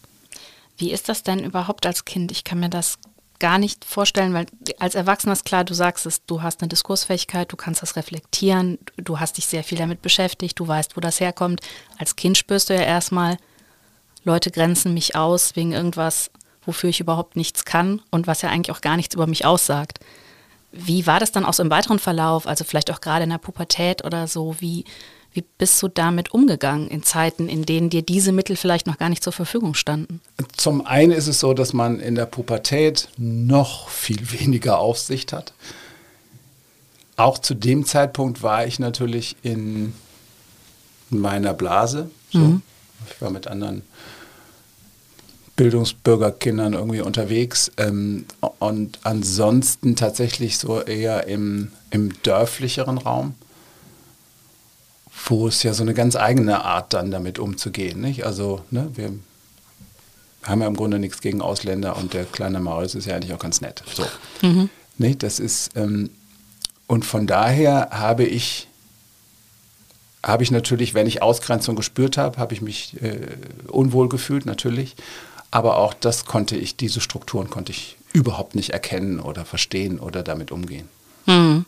Wie 0.77 0.91
ist 0.91 1.09
das 1.09 1.23
denn 1.23 1.43
überhaupt 1.43 1.85
als 1.85 2.05
Kind? 2.05 2.31
Ich 2.31 2.43
kann 2.43 2.59
mir 2.59 2.69
das 2.69 2.97
gar 3.39 3.59
nicht 3.59 3.85
vorstellen, 3.85 4.33
weil 4.33 4.47
als 4.79 4.95
Erwachsener 4.95 5.33
ist 5.33 5.45
klar, 5.45 5.63
du 5.63 5.73
sagst 5.73 6.05
es, 6.05 6.25
du 6.25 6.41
hast 6.41 6.61
eine 6.61 6.69
Diskursfähigkeit, 6.69 7.51
du 7.51 7.55
kannst 7.55 7.81
das 7.81 7.95
reflektieren, 7.95 8.79
du 8.97 9.19
hast 9.19 9.37
dich 9.37 9.45
sehr 9.45 9.63
viel 9.63 9.77
damit 9.77 10.01
beschäftigt, 10.01 10.59
du 10.59 10.67
weißt, 10.67 10.97
wo 10.97 11.01
das 11.01 11.19
herkommt. 11.19 11.61
Als 11.99 12.15
Kind 12.15 12.37
spürst 12.37 12.69
du 12.69 12.73
ja 12.73 12.81
erstmal, 12.81 13.37
Leute 14.23 14.49
grenzen 14.49 14.93
mich 14.93 15.15
aus 15.15 15.55
wegen 15.55 15.71
irgendwas, 15.71 16.31
wofür 16.65 16.89
ich 16.89 16.99
überhaupt 16.99 17.35
nichts 17.35 17.63
kann 17.63 18.01
und 18.09 18.27
was 18.27 18.41
ja 18.41 18.49
eigentlich 18.49 18.75
auch 18.75 18.81
gar 18.81 18.97
nichts 18.97 19.15
über 19.15 19.27
mich 19.27 19.45
aussagt. 19.45 19.99
Wie 20.71 21.07
war 21.07 21.19
das 21.19 21.31
dann 21.31 21.45
auch 21.45 21.53
so 21.53 21.63
im 21.63 21.69
weiteren 21.69 21.99
Verlauf, 21.99 22.45
also 22.45 22.63
vielleicht 22.63 22.91
auch 22.91 23.01
gerade 23.01 23.23
in 23.23 23.29
der 23.29 23.37
Pubertät 23.37 24.03
oder 24.03 24.27
so? 24.27 24.55
Wie, 24.59 24.83
wie 25.33 25.43
bist 25.57 25.81
du 25.81 25.87
damit 25.87 26.31
umgegangen 26.31 26.87
in 26.89 27.03
Zeiten, 27.03 27.47
in 27.47 27.65
denen 27.65 27.89
dir 27.89 28.01
diese 28.01 28.31
Mittel 28.31 28.55
vielleicht 28.55 28.87
noch 28.87 28.97
gar 28.97 29.09
nicht 29.09 29.23
zur 29.23 29.33
Verfügung 29.33 29.73
standen? 29.73 30.21
Zum 30.55 30.85
einen 30.85 31.11
ist 31.11 31.27
es 31.27 31.39
so, 31.39 31.53
dass 31.53 31.73
man 31.73 31.99
in 31.99 32.15
der 32.15 32.25
Pubertät 32.25 33.09
noch 33.17 33.89
viel 33.89 34.31
weniger 34.39 34.79
Aufsicht 34.79 35.33
hat. 35.33 35.53
Auch 37.15 37.39
zu 37.39 37.55
dem 37.55 37.85
Zeitpunkt 37.85 38.43
war 38.43 38.67
ich 38.67 38.77
natürlich 38.77 39.37
in 39.41 39.93
meiner 41.09 41.53
Blase. 41.53 42.11
So. 42.31 42.39
Mhm. 42.39 42.61
Ich 43.09 43.21
war 43.21 43.29
mit 43.29 43.47
anderen 43.47 43.83
Bildungsbürgerkindern 45.57 46.73
irgendwie 46.73 47.01
unterwegs 47.01 47.71
ähm, 47.77 48.25
und 48.59 48.99
ansonsten 49.03 49.97
tatsächlich 49.97 50.57
so 50.57 50.81
eher 50.81 51.27
im, 51.27 51.71
im 51.91 52.13
dörflicheren 52.23 52.97
Raum 52.97 53.35
wo 55.29 55.47
es 55.47 55.63
ja 55.63 55.73
so 55.73 55.83
eine 55.83 55.93
ganz 55.93 56.15
eigene 56.15 56.63
Art 56.63 56.93
dann 56.93 57.11
damit 57.11 57.39
umzugehen. 57.39 58.01
Nicht? 58.01 58.25
Also 58.25 58.61
ne, 58.71 58.89
wir 58.95 59.13
haben 60.43 60.61
ja 60.61 60.67
im 60.67 60.75
Grunde 60.75 60.99
nichts 60.99 61.21
gegen 61.21 61.41
Ausländer 61.41 61.97
und 61.97 62.13
der 62.13 62.25
kleine 62.25 62.59
Maurice 62.59 62.97
ist 62.97 63.05
ja 63.05 63.15
eigentlich 63.15 63.33
auch 63.33 63.39
ganz 63.39 63.61
nett. 63.61 63.83
So. 63.93 64.05
Mhm. 64.41 64.69
Nicht? 64.97 65.23
Das 65.23 65.39
ist, 65.39 65.71
ähm, 65.75 66.09
und 66.87 67.05
von 67.05 67.27
daher 67.27 67.89
habe 67.91 68.23
ich, 68.23 68.67
habe 70.23 70.43
ich 70.43 70.51
natürlich, 70.51 70.93
wenn 70.93 71.07
ich 71.07 71.21
Ausgrenzung 71.21 71.75
gespürt 71.75 72.17
habe, 72.17 72.37
habe 72.37 72.53
ich 72.53 72.61
mich 72.61 73.01
äh, 73.01 73.19
unwohl 73.67 74.09
gefühlt, 74.09 74.45
natürlich. 74.45 74.95
Aber 75.51 75.77
auch 75.77 75.93
das 75.93 76.25
konnte 76.25 76.55
ich, 76.55 76.75
diese 76.75 77.01
Strukturen 77.01 77.49
konnte 77.49 77.71
ich 77.71 77.97
überhaupt 78.13 78.55
nicht 78.55 78.71
erkennen 78.71 79.19
oder 79.19 79.45
verstehen 79.45 79.99
oder 79.99 80.23
damit 80.23 80.51
umgehen. 80.51 80.87
Mhm. 81.25 81.65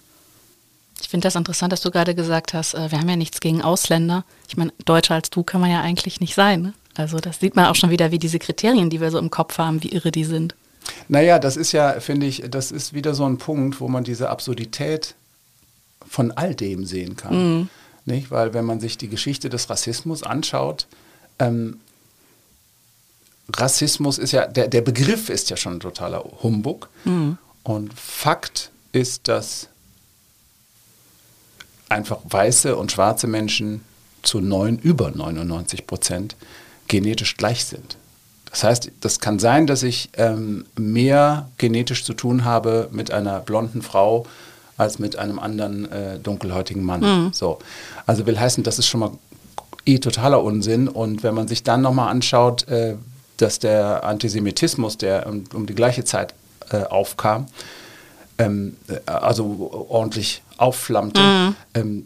Ich 1.02 1.08
finde 1.08 1.26
das 1.26 1.36
interessant, 1.36 1.72
dass 1.72 1.82
du 1.82 1.92
gerade 1.92 2.14
gesagt 2.14 2.54
hast, 2.54 2.74
äh, 2.74 2.92
wir 2.92 3.00
haben 3.00 3.10
ja 3.10 3.16
nichts 3.16 3.40
gegen 3.40 3.62
Ausländer. 3.62 4.26
Ich 4.48 4.58
meine, 4.58 4.74
Deutscher 4.86 5.16
als 5.16 5.30
du 5.30 5.44
kann 5.44 5.62
man 5.62 5.72
ja 5.72 5.82
eigentlich 5.82 6.20
nicht 6.20 6.36
sein. 6.36 6.62
Ne? 6.62 6.74
Also 6.96 7.20
das 7.20 7.40
sieht 7.40 7.56
man 7.56 7.66
auch 7.66 7.76
schon 7.76 7.90
wieder, 7.90 8.12
wie 8.12 8.20
diese 8.20 8.40
Kriterien, 8.40 8.90
die 8.90 9.00
wir 9.00 9.12
so 9.12 9.18
im 9.18 9.30
Kopf 9.30 9.58
haben, 9.58 9.82
wie 9.84 9.90
irre 9.90 10.12
die 10.12 10.26
sind. 10.26 10.56
Naja, 11.08 11.40
das 11.40 11.56
ist 11.56 11.72
ja, 11.72 12.00
finde 12.00 12.26
ich, 12.26 12.44
das 12.50 12.72
ist 12.72 12.94
wieder 12.94 13.14
so 13.14 13.26
ein 13.26 13.38
Punkt, 13.38 13.80
wo 13.80 13.88
man 13.88 14.04
diese 14.04 14.30
Absurdität 14.30 15.16
von 16.08 16.32
all 16.32 16.56
dem 16.56 16.86
sehen 16.86 17.16
kann. 17.16 17.60
Mhm. 17.60 17.70
Nicht? 18.06 18.32
Weil 18.32 18.54
wenn 18.54 18.66
man 18.66 18.80
sich 18.80 18.98
die 18.98 19.08
Geschichte 19.08 19.50
des 19.50 19.70
Rassismus 19.70 20.24
anschaut, 20.24 20.88
ähm, 21.38 21.80
Rassismus 23.56 24.18
ist 24.18 24.32
ja, 24.32 24.46
der, 24.46 24.68
der 24.68 24.82
Begriff 24.82 25.30
ist 25.30 25.50
ja 25.50 25.58
schon 25.58 25.74
ein 25.74 25.80
totaler 25.80 26.24
Humbug. 26.44 26.90
Mhm. 27.06 27.38
Und 27.64 27.94
Fakt 27.94 28.72
ist, 28.92 29.28
dass 29.28 29.68
einfach 31.90 32.20
weiße 32.24 32.76
und 32.76 32.92
schwarze 32.92 33.28
Menschen 33.28 33.82
zu 34.22 34.42
neun, 34.42 34.78
über 34.78 35.12
99 35.12 35.88
Prozent 35.88 36.36
genetisch 36.88 37.38
gleich 37.38 37.66
sind. 37.66 37.98
Das 38.52 38.64
heißt, 38.64 38.92
das 39.02 39.20
kann 39.20 39.40
sein, 39.40 39.68
dass 39.68 39.84
ich 39.84 40.10
ähm, 40.18 40.66
mehr 40.76 41.50
genetisch 41.58 42.04
zu 42.04 42.14
tun 42.14 42.46
habe 42.46 42.90
mit 42.92 43.12
einer 43.12 43.40
blonden 43.40 43.82
Frau 43.82 44.26
als 44.78 44.98
mit 44.98 45.18
einem 45.18 45.40
anderen 45.40 45.92
äh, 45.92 46.20
dunkelhäutigen 46.20 46.84
Mann. 46.84 47.02
Mhm. 47.02 47.34
So. 47.34 47.60
Also 48.06 48.26
will 48.26 48.40
heißen, 48.40 48.64
das 48.64 48.80
ist 48.80 48.88
schon 48.88 49.02
mal 49.02 49.12
eh 49.86 50.00
totaler 50.00 50.42
Unsinn. 50.42 50.88
Und 50.88 51.22
wenn 51.22 51.36
man 51.36 51.48
sich 51.48 51.64
dann 51.64 51.82
nochmal 51.82 52.10
anschaut, 52.10 52.68
äh, 52.70 52.96
dass 53.42 53.60
der 53.60 54.04
Antisemitismus, 54.04 54.98
der 54.98 55.28
um, 55.28 55.44
um 55.54 55.66
die 55.66 55.76
gleiche 55.76 56.04
Zeit 56.04 56.34
äh, 56.72 56.84
aufkam, 56.84 57.48
ähm, 58.38 58.78
äh, 58.88 59.00
also 59.10 59.88
ordentlich 59.90 60.42
aufflammte, 60.58 61.22
mhm. 61.22 61.56
ähm, 61.74 62.04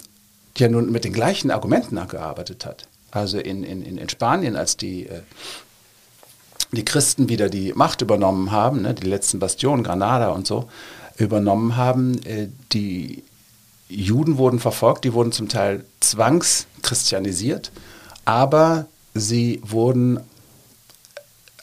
ja 0.57 0.69
nun 0.69 0.91
mit 0.91 1.03
den 1.03 1.13
gleichen 1.13 1.51
Argumenten 1.51 1.95
gearbeitet 2.07 2.65
hat. 2.65 2.87
Also 3.11 3.39
in, 3.39 3.63
in, 3.63 3.97
in 3.97 4.09
Spanien, 4.09 4.55
als 4.55 4.77
die, 4.77 5.07
äh, 5.07 5.21
die 6.71 6.85
Christen 6.85 7.29
wieder 7.29 7.49
die 7.49 7.73
Macht 7.73 8.01
übernommen 8.01 8.51
haben, 8.51 8.81
ne, 8.81 8.93
die 8.93 9.07
letzten 9.07 9.39
Bastionen, 9.39 9.83
Granada 9.83 10.29
und 10.29 10.47
so, 10.47 10.69
übernommen 11.17 11.75
haben, 11.75 12.23
äh, 12.25 12.47
die 12.71 13.23
Juden 13.89 14.37
wurden 14.37 14.59
verfolgt, 14.59 15.03
die 15.03 15.13
wurden 15.13 15.31
zum 15.31 15.49
Teil 15.49 15.85
zwangschristianisiert, 15.99 17.71
aber 18.25 18.87
sie 19.13 19.61
wurden 19.63 20.19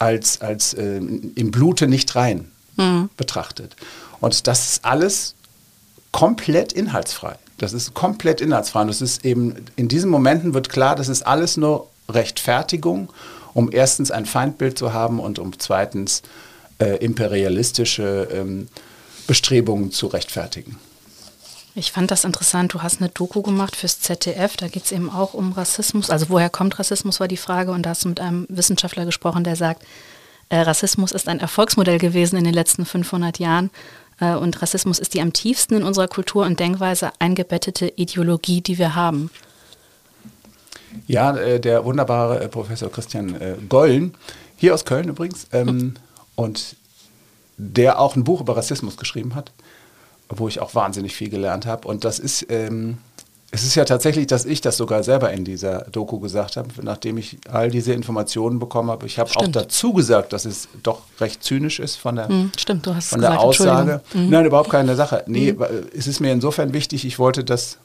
als, 0.00 0.40
als 0.40 0.74
äh, 0.74 0.96
im 0.96 1.50
Blute 1.52 1.86
nicht 1.86 2.16
rein 2.16 2.50
mhm. 2.76 3.10
betrachtet. 3.16 3.76
Und 4.20 4.46
das 4.48 4.72
ist 4.72 4.84
alles 4.84 5.34
komplett 6.10 6.72
inhaltsfrei. 6.72 7.36
Das 7.58 7.72
ist 7.72 7.94
komplett 7.94 8.40
inhaltsfrei. 8.40 8.82
Und 8.82 8.88
das 8.88 9.02
ist 9.02 9.24
eben, 9.24 9.54
in 9.76 9.88
diesen 9.88 10.10
Momenten 10.10 10.54
wird 10.54 10.70
klar, 10.70 10.96
das 10.96 11.08
ist 11.08 11.22
alles 11.22 11.56
nur 11.56 11.88
Rechtfertigung, 12.08 13.12
um 13.54 13.70
erstens 13.70 14.10
ein 14.10 14.26
Feindbild 14.26 14.78
zu 14.78 14.92
haben 14.92 15.20
und 15.20 15.38
um 15.38 15.58
zweitens 15.58 16.22
äh, 16.78 16.96
imperialistische 16.96 18.28
ähm, 18.32 18.68
Bestrebungen 19.26 19.92
zu 19.92 20.06
rechtfertigen. 20.06 20.78
Ich 21.74 21.92
fand 21.92 22.10
das 22.10 22.24
interessant. 22.24 22.74
Du 22.74 22.82
hast 22.82 23.00
eine 23.00 23.10
Doku 23.10 23.42
gemacht 23.42 23.76
fürs 23.76 24.00
ZDF. 24.00 24.56
Da 24.56 24.68
geht 24.68 24.84
es 24.84 24.92
eben 24.92 25.08
auch 25.08 25.34
um 25.34 25.52
Rassismus. 25.52 26.10
Also 26.10 26.28
woher 26.28 26.50
kommt 26.50 26.78
Rassismus, 26.78 27.20
war 27.20 27.28
die 27.28 27.36
Frage. 27.36 27.70
Und 27.70 27.84
da 27.84 27.90
hast 27.90 28.04
du 28.04 28.08
mit 28.08 28.20
einem 28.20 28.46
Wissenschaftler 28.48 29.04
gesprochen, 29.04 29.44
der 29.44 29.54
sagt, 29.56 29.84
äh, 30.48 30.58
Rassismus 30.58 31.12
ist 31.12 31.28
ein 31.28 31.38
Erfolgsmodell 31.38 31.98
gewesen 31.98 32.36
in 32.36 32.44
den 32.44 32.54
letzten 32.54 32.84
500 32.84 33.38
Jahren. 33.38 33.70
Äh, 34.20 34.34
und 34.34 34.60
Rassismus 34.60 34.98
ist 34.98 35.14
die 35.14 35.20
am 35.20 35.32
tiefsten 35.32 35.74
in 35.76 35.84
unserer 35.84 36.08
Kultur 36.08 36.44
und 36.44 36.58
Denkweise 36.58 37.12
eingebettete 37.20 37.92
Ideologie, 37.96 38.60
die 38.60 38.76
wir 38.76 38.96
haben. 38.96 39.30
Ja, 41.06 41.36
äh, 41.36 41.60
der 41.60 41.84
wunderbare 41.84 42.48
Professor 42.48 42.90
Christian 42.90 43.36
Gollen, 43.68 44.16
hier 44.56 44.74
aus 44.74 44.84
Köln 44.84 45.08
übrigens, 45.08 45.46
ähm, 45.52 45.94
und 46.34 46.74
der 47.56 48.00
auch 48.00 48.16
ein 48.16 48.24
Buch 48.24 48.40
über 48.40 48.56
Rassismus 48.56 48.96
geschrieben 48.96 49.36
hat, 49.36 49.52
wo 50.30 50.48
ich 50.48 50.60
auch 50.60 50.74
wahnsinnig 50.74 51.14
viel 51.14 51.28
gelernt 51.28 51.66
habe. 51.66 51.86
Und 51.88 52.04
das 52.04 52.18
ist, 52.18 52.46
ähm, 52.48 52.98
es 53.50 53.64
ist 53.64 53.74
ja 53.74 53.84
tatsächlich, 53.84 54.28
dass 54.28 54.44
ich 54.44 54.60
das 54.60 54.76
sogar 54.76 55.02
selber 55.02 55.32
in 55.32 55.44
dieser 55.44 55.80
Doku 55.90 56.20
gesagt 56.20 56.56
habe, 56.56 56.68
nachdem 56.82 57.18
ich 57.18 57.38
all 57.50 57.70
diese 57.70 57.92
Informationen 57.92 58.60
bekommen 58.60 58.90
habe. 58.90 59.06
Ich 59.06 59.18
habe 59.18 59.30
auch 59.34 59.48
dazu 59.48 59.92
gesagt, 59.92 60.32
dass 60.32 60.44
es 60.44 60.68
doch 60.82 61.02
recht 61.20 61.42
zynisch 61.42 61.80
ist 61.80 61.96
von 61.96 62.16
der, 62.16 62.28
hm, 62.28 62.52
Stimmt, 62.56 62.86
du 62.86 62.94
hast 62.94 63.08
von 63.08 63.20
der 63.20 63.40
Aussage. 63.40 64.02
Mhm. 64.14 64.30
Nein, 64.30 64.46
überhaupt 64.46 64.70
keine 64.70 64.94
Sache. 64.94 65.24
Nee, 65.26 65.52
mhm. 65.52 65.64
es 65.96 66.06
ist 66.06 66.20
mir 66.20 66.32
insofern 66.32 66.72
wichtig, 66.72 67.04
ich 67.04 67.18
wollte 67.18 67.42
das 67.42 67.78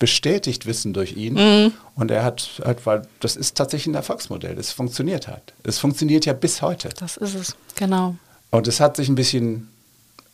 bestätigt 0.00 0.66
wissen 0.66 0.92
durch 0.92 1.16
ihn. 1.16 1.34
Mhm. 1.34 1.72
Und 1.94 2.10
er 2.10 2.24
hat 2.24 2.60
halt, 2.64 2.84
weil 2.86 3.02
das 3.20 3.36
ist 3.36 3.56
tatsächlich 3.56 3.92
ein 3.92 3.94
Erfolgsmodell. 3.94 4.58
Es 4.58 4.72
funktioniert 4.72 5.28
halt. 5.28 5.54
Es 5.62 5.78
funktioniert 5.78 6.26
ja 6.26 6.32
bis 6.32 6.60
heute. 6.62 6.88
Das 6.98 7.16
ist 7.16 7.36
es, 7.36 7.56
genau. 7.76 8.16
Und 8.50 8.66
es 8.66 8.80
hat 8.80 8.96
sich 8.96 9.08
ein 9.08 9.14
bisschen 9.14 9.71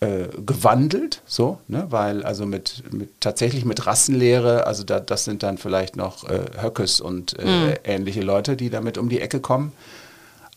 äh, 0.01 0.29
gewandelt, 0.47 1.23
so, 1.27 1.59
ne, 1.67 1.87
weil 1.91 2.23
also 2.23 2.47
mit, 2.47 2.85
mit 2.93 3.21
tatsächlich 3.21 3.65
mit 3.65 3.85
Rassenlehre, 3.85 4.67
also 4.67 4.85
da, 4.85 5.01
das 5.01 5.25
sind 5.25 5.43
dann 5.43 5.59
vielleicht 5.59 5.97
noch 5.97 6.29
äh, 6.29 6.45
Höckes 6.63 7.01
und 7.01 7.37
äh, 7.39 7.45
mhm. 7.45 7.75
ähnliche 7.83 8.21
Leute, 8.21 8.57
die 8.57 8.71
damit 8.71 8.97
um 8.97 9.09
die 9.09 9.21
Ecke 9.21 9.41
kommen. 9.41 9.73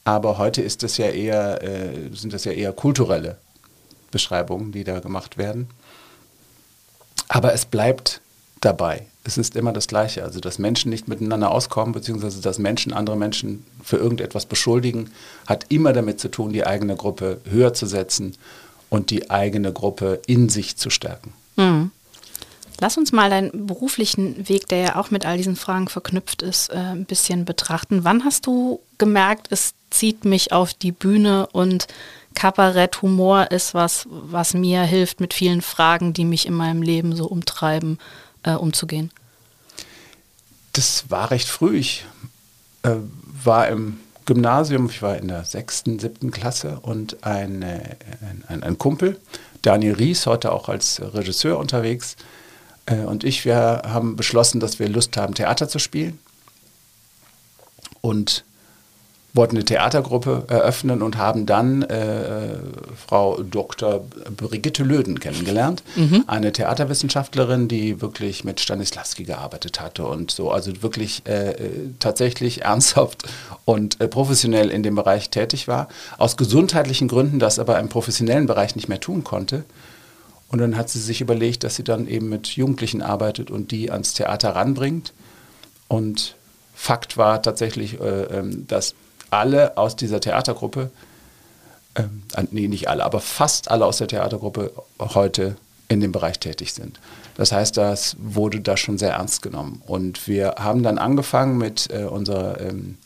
Aber 0.04 0.38
heute 0.38 0.62
ist 0.62 0.84
das 0.84 0.98
ja 0.98 1.08
eher, 1.08 1.64
äh, 1.64 2.14
sind 2.14 2.34
das 2.34 2.46
ja 2.46 2.52
eher 2.52 2.72
kulturelle 2.72 3.38
Beschreibungen, 4.12 4.72
die 4.72 4.84
da 4.84 5.00
gemacht 5.00 5.38
werden. 5.38 5.70
Aber 7.28 7.54
es 7.54 7.66
bleibt 7.66 8.22
dabei. 8.60 9.08
Es 9.24 9.38
ist 9.38 9.56
immer 9.56 9.74
das 9.74 9.88
Gleiche. 9.88 10.24
Also, 10.24 10.40
dass 10.40 10.60
Menschen 10.60 10.90
nicht 10.90 11.08
miteinander 11.08 11.52
auskommen, 11.52 11.94
beziehungsweise 11.94 12.42
dass 12.42 12.60
Menschen 12.60 12.94
andere 12.94 13.16
Menschen 13.16 13.66
für 13.84 13.98
irgendetwas 13.98 14.46
beschuldigen, 14.46 15.12
hat 15.48 15.66
immer 15.70 15.94
damit 15.94 16.20
zu 16.20 16.30
tun, 16.30 16.54
die 16.54 16.66
eigene 16.66 16.96
Gruppe 16.96 17.40
höher 17.50 17.74
zu 17.74 17.86
setzen 17.86 18.36
und 18.92 19.10
die 19.10 19.32
eigene 19.32 19.74
Gruppe 19.74 20.22
in 20.28 20.50
sich 20.50 20.76
zu 20.76 20.92
stärken. 20.92 21.34
Mhm. 21.56 21.92
Lass 22.80 22.98
uns 22.98 23.12
mal 23.12 23.30
deinen 23.30 23.68
beruflichen 23.68 24.50
Weg, 24.50 24.68
der 24.68 24.78
ja 24.80 24.96
auch 24.98 25.12
mit 25.12 25.26
all 25.26 25.38
diesen 25.38 25.56
Fragen 25.56 25.88
verknüpft 25.88 26.42
ist, 26.42 26.70
äh, 26.70 26.78
ein 26.78 27.06
bisschen 27.06 27.46
betrachten. 27.46 28.04
Wann 28.04 28.26
hast 28.26 28.48
du 28.48 28.82
gemerkt, 28.98 29.48
es 29.50 29.74
zieht 29.92 30.26
mich 30.26 30.52
auf 30.52 30.74
die 30.74 30.92
Bühne 30.92 31.48
und 31.54 31.88
Kabarett, 32.34 33.02
Humor 33.02 33.52
ist 33.52 33.74
was, 33.74 34.08
was 34.10 34.54
mir 34.54 34.82
hilft, 34.82 35.20
mit 35.20 35.34
vielen 35.34 35.62
Fragen, 35.62 36.14
die 36.14 36.26
mich 36.26 36.46
in 36.46 36.54
meinem 36.54 36.82
Leben 36.82 37.16
so 37.16 37.28
umtreiben, 37.28 37.98
äh, 38.44 38.54
umzugehen? 38.54 39.12
Das 40.74 41.10
war 41.10 41.32
recht 41.32 41.48
früh. 41.48 41.78
Ich 41.78 42.06
äh, 42.84 42.96
war 43.44 43.68
im 43.68 44.00
Gymnasium, 44.34 44.86
ich 44.86 45.02
war 45.02 45.18
in 45.18 45.28
der 45.28 45.44
sechsten, 45.44 46.00
siebten 46.00 46.32
Klasse 46.32 46.80
und 46.82 47.26
ein, 47.26 47.64
ein, 48.48 48.64
ein 48.64 48.78
Kumpel, 48.78 49.20
Daniel 49.62 49.96
Ries, 49.96 50.26
heute 50.26 50.54
auch 50.54 50.70
als 50.70 51.02
Regisseur 51.02 51.58
unterwegs, 51.58 52.16
äh, 52.86 53.00
und 53.00 53.26
ich, 53.26 53.44
wir 53.44 53.82
haben 53.86 54.16
beschlossen, 54.16 54.62
dass 54.62 54.80
wir 54.80 54.88
Lust 54.88 55.18
haben, 55.18 55.34
Theater 55.34 55.68
zu 55.68 55.80
spielen. 55.80 56.18
Und 58.00 58.46
wollten 59.34 59.56
eine 59.56 59.66
Theatergruppe 59.66 60.44
eröffnen 60.48 61.02
und 61.02 61.18
haben 61.18 61.46
dann 61.46 61.84
äh, 61.84 62.58
Frau 63.08 63.42
Dr. 63.42 64.04
Brigitte 64.36 64.84
Löden 64.84 65.20
kennengelernt, 65.20 65.84
mhm. 65.96 66.26
eine 66.28 66.52
Theaterwissenschaftlerin, 66.52 67.68
die 67.68 68.02
wirklich 68.02 68.44
mit 68.44 68.60
Stanislavski 68.60 69.24
gearbeitet 69.24 69.80
hatte 69.80 70.06
und 70.06 70.32
so, 70.32 70.52
also 70.52 70.84
wirklich 70.84 71.26
äh, 71.28 71.54
tatsächlich 72.00 72.64
ernsthaft 72.64 73.24
und 73.64 74.02
äh, 74.02 74.08
professionell 74.08 74.70
in 74.70 74.84
dem 74.84 74.96
Bereich 74.96 75.30
tätig 75.30 75.68
war, 75.68 75.88
aus 76.18 76.36
gesundheitlichen 76.36 77.08
Gründen 77.08 77.40
das 77.40 77.58
aber 77.58 77.80
im 77.80 77.88
professionellen 77.88 78.48
Bereich 78.48 78.76
nicht 78.76 78.90
mehr 78.90 79.00
tun 79.00 79.24
konnte. 79.24 79.64
Und 80.50 80.60
dann 80.60 80.76
hat 80.76 80.90
sie 80.90 81.00
sich 81.00 81.22
überlegt, 81.22 81.64
dass 81.64 81.78
sie 81.78 81.86
dann 81.86 82.08
eben 82.08 82.28
mit 82.28 82.48
Jugendlichen 82.48 83.02
arbeitet 83.02 83.50
und 83.50 83.72
die 83.72 83.90
ans 83.90 84.14
Theater 84.14 84.50
ranbringt. 84.50 85.14
Und 85.88 86.36
Fakt 86.74 87.16
war 87.16 87.42
tatsächlich, 87.42 88.02
äh, 88.02 88.24
ähm, 88.24 88.66
dass 88.68 88.94
alle 89.32 89.78
aus 89.78 89.96
dieser 89.96 90.20
Theatergruppe, 90.20 90.92
ähm, 91.96 92.24
nee, 92.52 92.68
nicht 92.68 92.88
alle, 92.88 93.04
aber 93.04 93.20
fast 93.20 93.72
alle 93.72 93.86
aus 93.86 93.98
der 93.98 94.08
Theatergruppe 94.08 94.72
heute 95.00 95.56
in 95.88 96.00
dem 96.00 96.12
Bereich 96.12 96.40
tätig 96.40 96.74
sind. 96.74 97.00
Das 97.36 97.52
heißt, 97.52 97.76
das 97.76 98.16
wurde 98.20 98.62
da 98.62 98.78
schon 98.78 98.98
sehr 98.98 99.14
ernst 99.14 99.42
genommen. 99.42 99.82
Und 99.88 100.28
wir 100.28 100.56
haben 100.60 100.84
dann 100.84 100.98
angefangen 100.98 101.58
mit 101.58 101.90
äh, 101.92 102.04
unserer 102.04 102.62
ähm, 102.62 102.98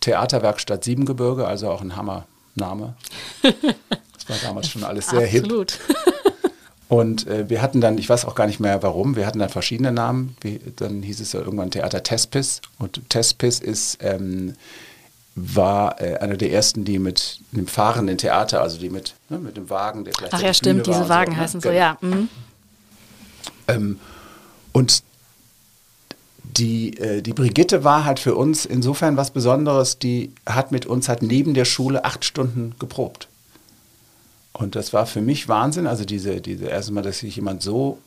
Theaterwerkstatt 0.00 0.84
Siebengebirge, 0.84 1.46
also 1.46 1.70
auch 1.70 1.80
ein 1.80 1.96
Hammername. 1.96 2.94
Das 3.42 4.28
war 4.28 4.36
damals 4.42 4.68
schon 4.68 4.84
alles 4.84 5.08
sehr 5.08 5.24
Absolut. 5.24 5.72
hip. 5.72 5.96
Und 6.88 7.26
äh, 7.26 7.48
wir 7.50 7.60
hatten 7.60 7.80
dann, 7.80 7.98
ich 7.98 8.08
weiß 8.08 8.24
auch 8.24 8.34
gar 8.34 8.46
nicht 8.46 8.60
mehr 8.60 8.82
warum, 8.82 9.14
wir 9.14 9.26
hatten 9.26 9.38
dann 9.38 9.50
verschiedene 9.50 9.92
Namen. 9.92 10.36
Wie, 10.40 10.58
dann 10.76 11.02
hieß 11.02 11.20
es 11.20 11.34
irgendwann 11.34 11.70
Theater 11.70 12.02
Tespis. 12.02 12.62
Und 12.78 13.08
Tespis 13.10 13.60
ist 13.60 13.98
ähm, 14.00 14.54
war 15.40 16.00
äh, 16.00 16.16
einer 16.16 16.36
der 16.36 16.52
ersten, 16.52 16.84
die 16.84 16.98
mit 16.98 17.40
einem 17.52 17.66
fahrenden 17.66 18.18
Theater, 18.18 18.62
also 18.62 18.78
die 18.78 18.90
mit, 18.90 19.14
ne, 19.28 19.38
mit 19.38 19.56
dem 19.56 19.70
Wagen, 19.70 20.04
der 20.04 20.14
Ach 20.30 20.42
ja, 20.42 20.52
stimmt, 20.52 20.84
Bühne 20.84 20.96
diese 20.96 21.08
Wagen 21.08 21.32
so, 21.32 21.36
ne? 21.36 21.42
heißen 21.42 21.60
so, 21.60 21.70
ja. 21.70 21.98
Mhm. 22.00 22.28
Ähm, 23.68 24.00
und 24.72 25.02
die, 26.42 26.96
äh, 26.98 27.22
die 27.22 27.32
Brigitte 27.32 27.84
war 27.84 28.04
halt 28.04 28.18
für 28.18 28.34
uns 28.34 28.64
insofern 28.64 29.16
was 29.16 29.30
Besonderes, 29.30 29.98
die 29.98 30.32
hat 30.46 30.72
mit 30.72 30.86
uns 30.86 31.08
halt 31.08 31.22
neben 31.22 31.54
der 31.54 31.64
Schule 31.64 32.04
acht 32.04 32.24
Stunden 32.24 32.74
geprobt. 32.78 33.28
Und 34.52 34.74
das 34.74 34.92
war 34.92 35.06
für 35.06 35.20
mich 35.20 35.48
Wahnsinn, 35.48 35.86
also 35.86 36.04
diese, 36.04 36.40
diese 36.40 36.66
erste 36.66 36.92
Mal, 36.92 37.02
dass 37.02 37.18
sich 37.18 37.36
jemand 37.36 37.62
so 37.62 37.98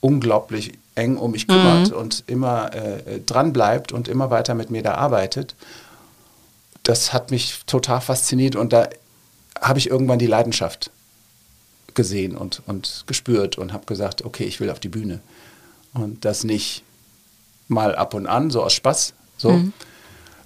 unglaublich 0.00 0.72
eng 0.94 1.16
um 1.16 1.32
mich 1.32 1.46
kümmert 1.46 1.90
mhm. 1.90 1.96
und 1.96 2.24
immer 2.26 2.74
äh, 2.74 3.20
dran 3.24 3.52
bleibt 3.52 3.92
und 3.92 4.08
immer 4.08 4.30
weiter 4.30 4.54
mit 4.54 4.70
mir 4.70 4.82
da 4.82 4.94
arbeitet 4.94 5.54
das 6.88 7.12
hat 7.12 7.30
mich 7.30 7.64
total 7.66 8.00
fasziniert 8.00 8.56
und 8.56 8.72
da 8.72 8.88
habe 9.60 9.78
ich 9.78 9.90
irgendwann 9.90 10.18
die 10.18 10.26
Leidenschaft 10.26 10.90
gesehen 11.92 12.34
und, 12.34 12.62
und 12.66 13.04
gespürt 13.06 13.58
und 13.58 13.74
habe 13.74 13.84
gesagt, 13.84 14.24
okay, 14.24 14.44
ich 14.44 14.58
will 14.58 14.70
auf 14.70 14.80
die 14.80 14.88
Bühne. 14.88 15.20
Und 15.92 16.24
das 16.24 16.44
nicht 16.44 16.82
mal 17.66 17.94
ab 17.94 18.14
und 18.14 18.26
an, 18.26 18.50
so 18.50 18.62
aus 18.62 18.72
Spaß, 18.72 19.12
so, 19.36 19.50
mhm. 19.50 19.74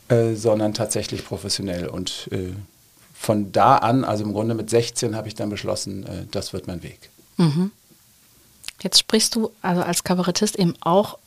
äh, 0.09 0.35
sondern 0.35 0.75
tatsächlich 0.75 1.25
professionell. 1.25 1.87
Und 1.87 2.29
äh, 2.33 2.55
von 3.15 3.53
da 3.53 3.77
an, 3.77 4.03
also 4.03 4.25
im 4.25 4.33
Grunde 4.33 4.57
mit 4.57 4.69
16, 4.69 5.15
habe 5.15 5.29
ich 5.29 5.37
dann 5.37 5.49
beschlossen, 5.49 6.05
äh, 6.07 6.27
das 6.29 6.53
wird 6.53 6.67
mein 6.67 6.83
Weg. 6.83 7.11
Mhm. 7.37 7.71
Jetzt 8.81 8.99
sprichst 8.99 9.37
du 9.37 9.53
also 9.63 9.83
als 9.83 10.03
Kabarettist 10.03 10.59
eben 10.59 10.75
auch 10.81 11.19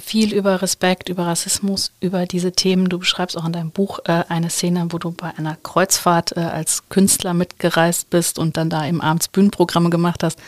viel 0.00 0.34
über 0.34 0.62
Respekt, 0.62 1.08
über 1.08 1.26
Rassismus, 1.26 1.92
über 2.00 2.26
diese 2.26 2.52
Themen. 2.52 2.88
Du 2.88 2.98
beschreibst 2.98 3.36
auch 3.36 3.44
in 3.44 3.52
deinem 3.52 3.70
Buch 3.70 4.00
äh, 4.04 4.24
eine 4.28 4.50
Szene, 4.50 4.86
wo 4.90 4.98
du 4.98 5.12
bei 5.12 5.32
einer 5.36 5.56
Kreuzfahrt 5.62 6.36
äh, 6.36 6.40
als 6.40 6.88
Künstler 6.88 7.34
mitgereist 7.34 8.10
bist 8.10 8.38
und 8.38 8.56
dann 8.56 8.70
da 8.70 8.84
im 8.84 9.00
abends 9.00 9.28
Bühnenprogramme 9.28 9.90
gemacht 9.90 10.22
hast. 10.22 10.38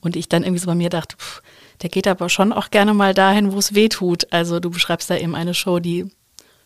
Und 0.00 0.16
ich 0.16 0.28
dann 0.28 0.44
irgendwie 0.44 0.60
so 0.60 0.66
bei 0.66 0.74
mir 0.74 0.90
dachte, 0.90 1.16
pff, 1.16 1.42
der 1.82 1.90
geht 1.90 2.06
aber 2.06 2.28
schon 2.28 2.52
auch 2.52 2.70
gerne 2.70 2.94
mal 2.94 3.12
dahin, 3.12 3.52
wo 3.52 3.58
es 3.58 3.74
weh 3.74 3.88
tut. 3.88 4.32
Also 4.32 4.60
du 4.60 4.70
beschreibst 4.70 5.10
da 5.10 5.16
eben 5.16 5.34
eine 5.34 5.54
Show, 5.54 5.80
die, 5.80 6.10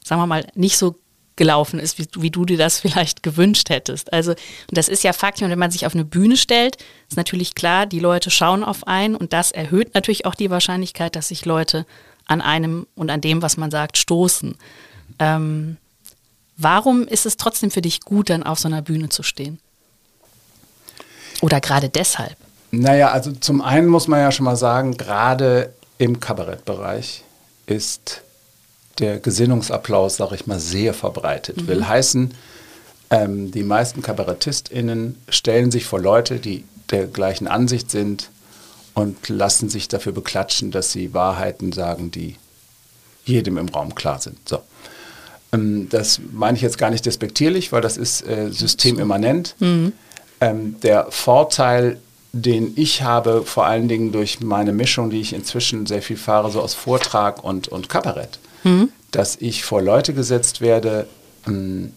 sagen 0.05 0.21
wir 0.21 0.27
mal, 0.27 0.47
nicht 0.55 0.77
so 0.77 0.97
gelaufen 1.37 1.81
ist, 1.81 1.99
wie, 1.99 2.07
wie, 2.23 2.31
du 2.31 2.45
dir 2.45 2.59
das 2.59 2.81
vielleicht 2.81 3.23
gewünscht 3.23 3.71
hättest. 3.71 4.13
Also, 4.13 4.33
und 4.33 4.77
das 4.77 4.89
ist 4.89 5.03
ja 5.03 5.15
Fakt, 5.15 5.41
und 5.41 5.49
wenn 5.49 5.59
man 5.59 5.71
sich 5.71 5.87
auf 5.87 5.95
eine 5.95 6.05
Bühne 6.05 6.37
stellt, 6.37 6.77
ist 7.09 7.17
natürlich 7.17 7.55
klar, 7.55 7.87
die 7.87 7.99
Leute 7.99 8.31
schauen 8.31 8.63
auf 8.63 8.87
einen 8.87 9.17
und 9.17 9.33
das 9.33 9.51
erhöht 9.51 9.95
natürlich 9.95 10.27
auch 10.27 10.35
die 10.35 10.51
Wahrscheinlichkeit, 10.51 11.17
dass 11.17 11.29
sich 11.29 11.47
Leute 11.47 11.87
an 12.31 12.41
einem 12.41 12.87
und 12.95 13.11
an 13.11 13.21
dem, 13.21 13.43
was 13.43 13.57
man 13.57 13.73
sagt, 13.73 13.99
stoßen. 13.99 14.55
Ähm, 15.19 15.77
warum 16.57 17.09
ist 17.09 17.27
es 17.27 17.37
trotzdem 17.37 17.73
für 17.73 17.83
dich 17.83 18.01
gut, 18.01 18.31
dann 18.31 18.45
auf 18.45 18.61
so 18.61 18.69
einer 18.69 18.83
Bühne 18.83 19.09
zu 19.09 19.25
stehen? 19.25 19.59
Oder 21.41 21.61
gerade 21.61 21.89
deshalb? 21.89 22.37
Naja, 22.71 23.11
also 23.11 23.33
zum 23.33 23.61
einen 23.61 23.89
muss 23.89 24.07
man 24.07 24.21
ja 24.21 24.31
schon 24.31 24.45
mal 24.45 24.57
sagen, 24.57 24.97
gerade 24.97 25.75
im 25.99 26.21
Kabarettbereich 26.21 27.25
ist 27.67 28.23
der 29.01 29.19
Gesinnungsapplaus, 29.19 30.17
sage 30.17 30.37
ich 30.37 30.47
mal, 30.47 30.61
sehr 30.61 30.95
verbreitet. 30.95 31.63
Mhm. 31.63 31.67
Will 31.67 31.89
heißen, 31.89 32.35
ähm, 33.11 33.51
die 33.51 33.65
meisten 33.65 34.03
KabarettistInnen 34.03 35.21
stellen 35.29 35.73
sich 35.73 35.85
vor 35.85 36.01
Leute, 36.01 36.39
die 36.39 36.65
der 36.91 37.07
gleichen 37.07 37.49
Ansicht 37.49 37.91
sind, 37.91 38.31
und 38.95 39.29
lassen 39.29 39.69
sich 39.69 39.89
dafür 39.89 40.13
beklatschen, 40.13 40.71
dass 40.71 40.93
sie 40.93 41.15
Wahrheiten 41.15 41.73
sagen, 41.73 42.11
die 42.11 42.37
jedem 43.25 43.59
im 43.59 43.69
Raum 43.69 43.95
klar 43.95 44.21
sind. 44.21 44.49
So. 44.49 44.61
Ähm, 45.53 45.89
das 45.89 46.21
meine 46.33 46.57
ich 46.57 46.63
jetzt 46.63 46.79
gar 46.79 46.91
nicht 46.91 47.07
despektierlich, 47.07 47.73
weil 47.73 47.83
das 47.83 47.97
ist 47.97 48.27
äh, 48.27 48.51
systemimmanent. 48.51 49.55
Mhm. 49.59 49.93
Ähm, 50.41 50.77
der 50.83 51.07
Vorteil, 51.11 52.01
den 52.33 52.73
ich 52.77 53.03
habe, 53.03 53.43
vor 53.45 53.67
allen 53.67 53.89
Dingen 53.89 54.13
durch 54.13 54.41
meine 54.41 54.73
Mischung, 54.73 55.11
die 55.11 55.21
ich 55.21 55.33
inzwischen 55.33 55.87
sehr 55.87 56.03
viel 56.03 56.17
fahre, 56.17 56.51
so 56.51 56.61
aus 56.61 56.75
Vortrag 56.75 57.43
und, 57.45 57.69
und 57.69 57.89
Kabarett, 57.89 58.39
mhm. 58.65 58.91
dass 59.11 59.37
ich 59.37 59.65
vor 59.65 59.83
Leute 59.83 60.15
gesetzt 60.15 60.61
werde, 60.61 61.07
ähm, 61.47 61.93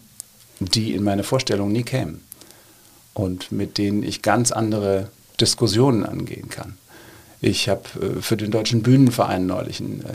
die 0.60 0.94
in 0.94 1.02
meine 1.02 1.24
Vorstellung 1.24 1.72
nie 1.72 1.82
kämen 1.82 2.22
und 3.12 3.52
mit 3.52 3.78
denen 3.78 4.02
ich 4.02 4.22
ganz 4.22 4.52
andere 4.52 5.10
Diskussionen 5.40 6.04
angehen 6.04 6.48
kann. 6.48 6.76
Ich 7.44 7.68
habe 7.68 7.82
äh, 8.00 8.22
für 8.22 8.38
den 8.38 8.50
Deutschen 8.50 8.82
Bühnenverein 8.82 9.44
neulich 9.46 9.78
ein, 9.78 10.00
äh, 10.00 10.06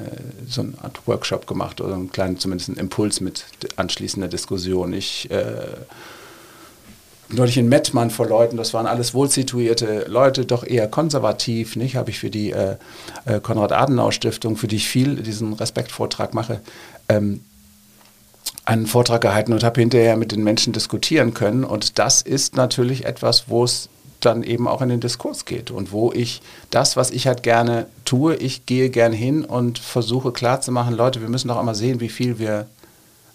so 0.48 0.62
eine 0.62 0.74
Art 0.82 1.00
Workshop 1.06 1.46
gemacht 1.46 1.80
oder 1.80 1.94
einen 1.94 2.12
kleinen, 2.12 2.40
zumindest 2.40 2.70
einen 2.70 2.80
Impuls 2.80 3.22
mit 3.22 3.46
anschließender 3.76 4.28
Diskussion. 4.28 4.94
Ich 4.94 5.30
äh, 5.30 5.44
neulich 7.30 7.58
in 7.58 7.70
Mettmann 7.70 8.10
vor 8.10 8.26
Leuten, 8.28 8.58
das 8.58 8.74
waren 8.74 8.88
alles 8.88 9.14
wohlsituierte 9.14 10.06
Leute, 10.08 10.48
doch 10.48 10.64
eher 10.66 10.88
konservativ, 10.88 11.76
nicht? 11.76 11.96
Habe 11.96 12.10
ich 12.10 12.18
für 12.18 12.32
die 12.32 12.50
äh, 12.50 12.78
Konrad-Adenauer-Stiftung, 13.44 14.58
für 14.58 14.68
die 14.68 14.78
ich 14.78 14.88
viel 14.88 15.18
diesen 15.18 15.54
Respektvortrag 15.54 16.34
mache, 16.34 16.62
ähm, 17.10 17.42
einen 18.66 18.88
Vortrag 18.88 19.22
gehalten 19.22 19.54
und 19.54 19.64
habe 19.64 19.80
hinterher 19.80 20.18
mit 20.18 20.32
den 20.32 20.44
Menschen 20.44 20.74
diskutieren 20.74 21.36
können. 21.36 21.64
Und 21.64 22.00
das 22.00 22.24
ist 22.24 22.56
natürlich 22.56 23.06
etwas, 23.06 23.50
wo 23.50 23.64
es 23.64 23.88
dann 24.20 24.44
eben 24.44 24.68
auch 24.68 24.82
in 24.82 24.90
den 24.90 25.00
Diskurs 25.00 25.46
geht 25.46 25.72
und 25.72 25.92
wo 25.92 26.12
ich 26.12 26.42
das, 26.70 26.98
was 26.98 27.12
ich 27.12 27.28
halt 27.28 27.44
gerne 27.44 27.88
tue, 28.06 28.36
ich 28.36 28.66
gehe 28.66 28.90
gern 28.90 29.14
hin 29.14 29.46
und 29.46 29.80
versuche 29.80 30.32
klarzumachen, 30.32 30.96
Leute, 30.96 31.22
wir 31.22 31.30
müssen 31.30 31.48
doch 31.48 31.58
einmal 31.58 31.76
sehen, 31.76 32.00
wie 32.00 32.10
viel 32.10 32.40
wir 32.40 32.68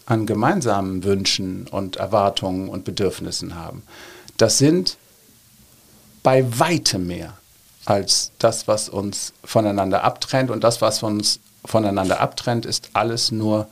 an 0.06 0.26
gemeinsamen 0.26 1.04
Wünschen 1.04 1.66
und 1.68 1.96
Erwartungen 1.96 2.68
und 2.68 2.84
Bedürfnissen 2.84 3.54
haben. 3.54 3.82
Das 4.36 4.58
sind 4.58 4.98
bei 6.22 6.44
weitem 6.58 7.06
mehr 7.06 7.34
als 7.84 8.32
das, 8.38 8.66
was 8.66 8.88
uns 8.88 9.32
voneinander 9.44 10.04
abtrennt. 10.04 10.50
Und 10.50 10.64
das, 10.64 10.80
was 10.80 11.02
uns 11.02 11.40
voneinander 11.64 12.20
abtrennt, 12.20 12.66
ist 12.66 12.90
alles 12.94 13.30
nur, 13.30 13.68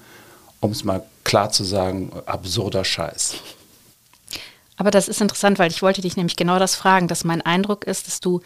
um 0.61 0.70
es 0.70 0.85
mal 0.85 1.03
klar 1.25 1.51
zu 1.51 1.64
sagen, 1.64 2.12
absurder 2.27 2.85
Scheiß. 2.85 3.35
Aber 4.76 4.90
das 4.90 5.08
ist 5.08 5.20
interessant, 5.20 5.58
weil 5.58 5.70
ich 5.70 5.82
wollte 5.82 6.00
dich 6.00 6.16
nämlich 6.16 6.37
genau 6.37 6.58
das 6.58 6.74
fragen, 6.74 7.08
dass 7.08 7.24
mein 7.24 7.42
Eindruck 7.42 7.85
ist, 7.85 8.06
dass 8.06 8.20
du 8.20 8.40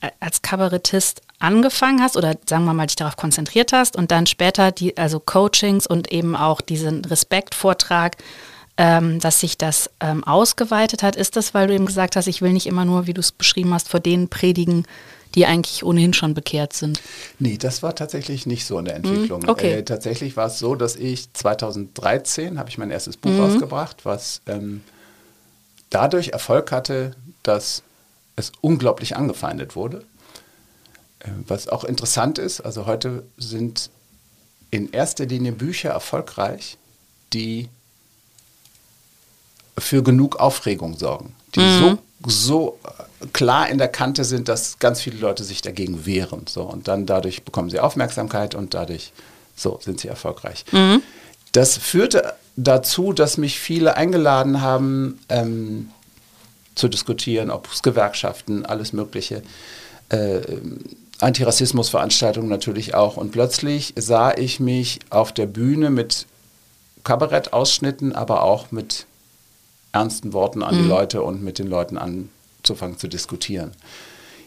äh, 0.00 0.10
als 0.20 0.42
Kabarettist 0.42 1.22
angefangen 1.38 2.02
hast 2.02 2.16
oder 2.16 2.36
sagen 2.46 2.64
wir 2.64 2.74
mal 2.74 2.86
dich 2.86 2.96
darauf 2.96 3.16
konzentriert 3.16 3.72
hast 3.72 3.96
und 3.96 4.10
dann 4.10 4.26
später 4.26 4.72
die 4.72 4.96
also 4.96 5.20
Coachings 5.20 5.86
und 5.86 6.12
eben 6.12 6.36
auch 6.36 6.60
diesen 6.60 7.04
Respektvortrag, 7.04 8.16
ähm, 8.76 9.20
dass 9.20 9.40
sich 9.40 9.58
das 9.58 9.90
ähm, 10.00 10.22
ausgeweitet 10.24 11.02
hat. 11.02 11.16
Ist 11.16 11.36
das, 11.36 11.54
weil 11.54 11.66
du 11.66 11.74
eben 11.74 11.86
gesagt 11.86 12.16
hast, 12.16 12.26
ich 12.26 12.42
will 12.42 12.52
nicht 12.52 12.66
immer 12.66 12.84
nur, 12.84 13.06
wie 13.06 13.14
du 13.14 13.20
es 13.20 13.32
beschrieben 13.32 13.72
hast, 13.74 13.88
vor 13.88 14.00
denen 14.00 14.28
predigen, 14.28 14.86
die 15.34 15.46
eigentlich 15.46 15.84
ohnehin 15.84 16.12
schon 16.12 16.34
bekehrt 16.34 16.72
sind? 16.72 17.00
Nee, 17.38 17.56
das 17.56 17.82
war 17.82 17.94
tatsächlich 17.94 18.46
nicht 18.46 18.66
so 18.66 18.78
in 18.78 18.84
der 18.84 18.96
Entwicklung. 18.96 19.42
Mhm, 19.42 19.48
okay. 19.48 19.72
Äh, 19.78 19.82
tatsächlich 19.84 20.36
war 20.36 20.46
es 20.46 20.58
so, 20.58 20.74
dass 20.74 20.96
ich 20.96 21.32
2013 21.32 22.58
habe 22.58 22.68
ich 22.68 22.78
mein 22.78 22.90
erstes 22.90 23.16
Buch 23.16 23.30
Mhm. 23.30 23.40
rausgebracht, 23.40 24.04
was 24.04 24.42
ähm, 24.46 24.82
dadurch 25.90 26.28
Erfolg 26.28 26.72
hatte, 26.72 27.14
dass 27.42 27.82
es 28.36 28.52
unglaublich 28.60 29.16
angefeindet 29.16 29.76
wurde. 29.76 30.04
Äh, 31.20 31.28
was 31.46 31.68
auch 31.68 31.84
interessant 31.84 32.38
ist, 32.38 32.60
also 32.60 32.86
heute 32.86 33.24
sind 33.36 33.90
in 34.70 34.92
erster 34.92 35.26
Linie 35.26 35.52
Bücher 35.52 35.90
erfolgreich, 35.90 36.78
die 37.32 37.68
für 39.78 40.02
genug 40.02 40.36
Aufregung 40.36 40.96
sorgen, 40.96 41.34
die 41.54 41.60
so, 41.80 41.98
so 42.26 42.78
äh, 42.84 43.26
klar 43.32 43.68
in 43.68 43.78
der 43.78 43.88
Kante 43.88 44.24
sind, 44.24 44.48
dass 44.48 44.78
ganz 44.78 45.00
viele 45.00 45.18
Leute 45.18 45.42
sich 45.42 45.62
dagegen 45.62 46.06
wehren. 46.06 46.46
So, 46.48 46.62
und 46.62 46.86
dann 46.88 47.06
dadurch 47.06 47.42
bekommen 47.42 47.70
sie 47.70 47.80
Aufmerksamkeit 47.80 48.54
und 48.54 48.74
dadurch 48.74 49.12
so 49.56 49.78
sind 49.82 50.00
sie 50.00 50.08
erfolgreich. 50.08 50.64
Das 51.52 51.76
führte 51.76 52.34
dazu, 52.56 53.12
dass 53.12 53.36
mich 53.36 53.58
viele 53.58 53.96
eingeladen 53.96 54.60
haben, 54.60 55.18
ähm, 55.28 55.90
zu 56.74 56.88
diskutieren, 56.88 57.50
ob 57.50 57.70
es 57.72 57.82
Gewerkschaften, 57.82 58.64
alles 58.64 58.92
Mögliche. 58.92 59.42
Äh, 60.08 60.40
Antirassismusveranstaltungen 61.20 62.48
natürlich 62.48 62.94
auch. 62.94 63.16
Und 63.16 63.32
plötzlich 63.32 63.92
sah 63.96 64.32
ich 64.32 64.60
mich 64.60 65.00
auf 65.10 65.32
der 65.32 65.46
Bühne 65.46 65.90
mit 65.90 66.26
Kabarettausschnitten, 67.04 68.14
aber 68.14 68.42
auch 68.42 68.70
mit 68.70 69.06
ernsten 69.92 70.32
Worten 70.32 70.62
an 70.62 70.76
die 70.76 70.88
Leute 70.88 71.22
und 71.22 71.42
mit 71.42 71.58
den 71.58 71.66
Leuten 71.66 71.98
anzufangen 71.98 72.98
zu 72.98 73.08
diskutieren. 73.08 73.72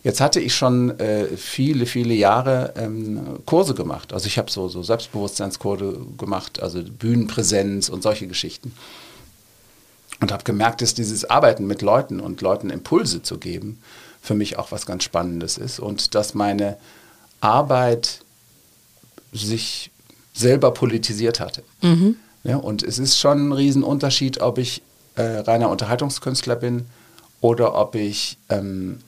Jetzt 0.04 0.20
hatte 0.20 0.42
ich 0.42 0.54
schon 0.54 1.00
äh, 1.00 1.38
viele, 1.38 1.86
viele 1.86 2.14
Jahre 2.14 2.74
ähm, 2.76 3.40
Kurse 3.46 3.74
gemacht. 3.74 4.12
Also 4.12 4.28
ich 4.28 4.38
habe 4.38 4.52
so, 4.52 4.68
so 4.68 4.84
Selbstbewusstseinskurse 4.84 5.98
gemacht, 6.18 6.62
also 6.62 6.84
Bühnenpräsenz 6.84 7.88
und 7.88 8.04
solche 8.04 8.28
Geschichten. 8.28 8.74
Und 10.20 10.32
habe 10.32 10.44
gemerkt, 10.44 10.82
dass 10.82 10.94
dieses 10.94 11.30
Arbeiten 11.30 11.68
mit 11.68 11.82
Leuten 11.82 12.20
und 12.20 12.42
Leuten 12.42 12.70
Impulse 12.70 13.24
zu 13.24 13.38
geben, 13.38 13.80
für 14.22 14.36
mich 14.36 14.58
auch 14.60 14.72
was 14.72 14.86
ganz 14.86 15.06
Spannendes 15.06 15.58
ist. 15.58 15.80
Und 15.80 16.16
dass 16.16 16.34
meine 16.34 16.78
Arbeit 17.40 18.20
sich 19.32 19.90
selber 20.34 20.72
politisiert 20.72 21.40
hatte. 21.40 21.64
Ja, 22.44 22.58
und 22.58 22.84
es 22.84 23.00
ist 23.00 23.18
schon 23.18 23.50
ein 23.50 23.52
Riesenunterschied, 23.54 24.42
ob 24.42 24.58
ich 24.58 24.82
äh, 25.16 25.22
reiner 25.22 25.70
Unterhaltungskünstler 25.70 26.58
bin 26.58 26.86
oder 27.40 27.76
ob 27.76 27.96
ich 27.96 28.38
ähm, 28.50 29.00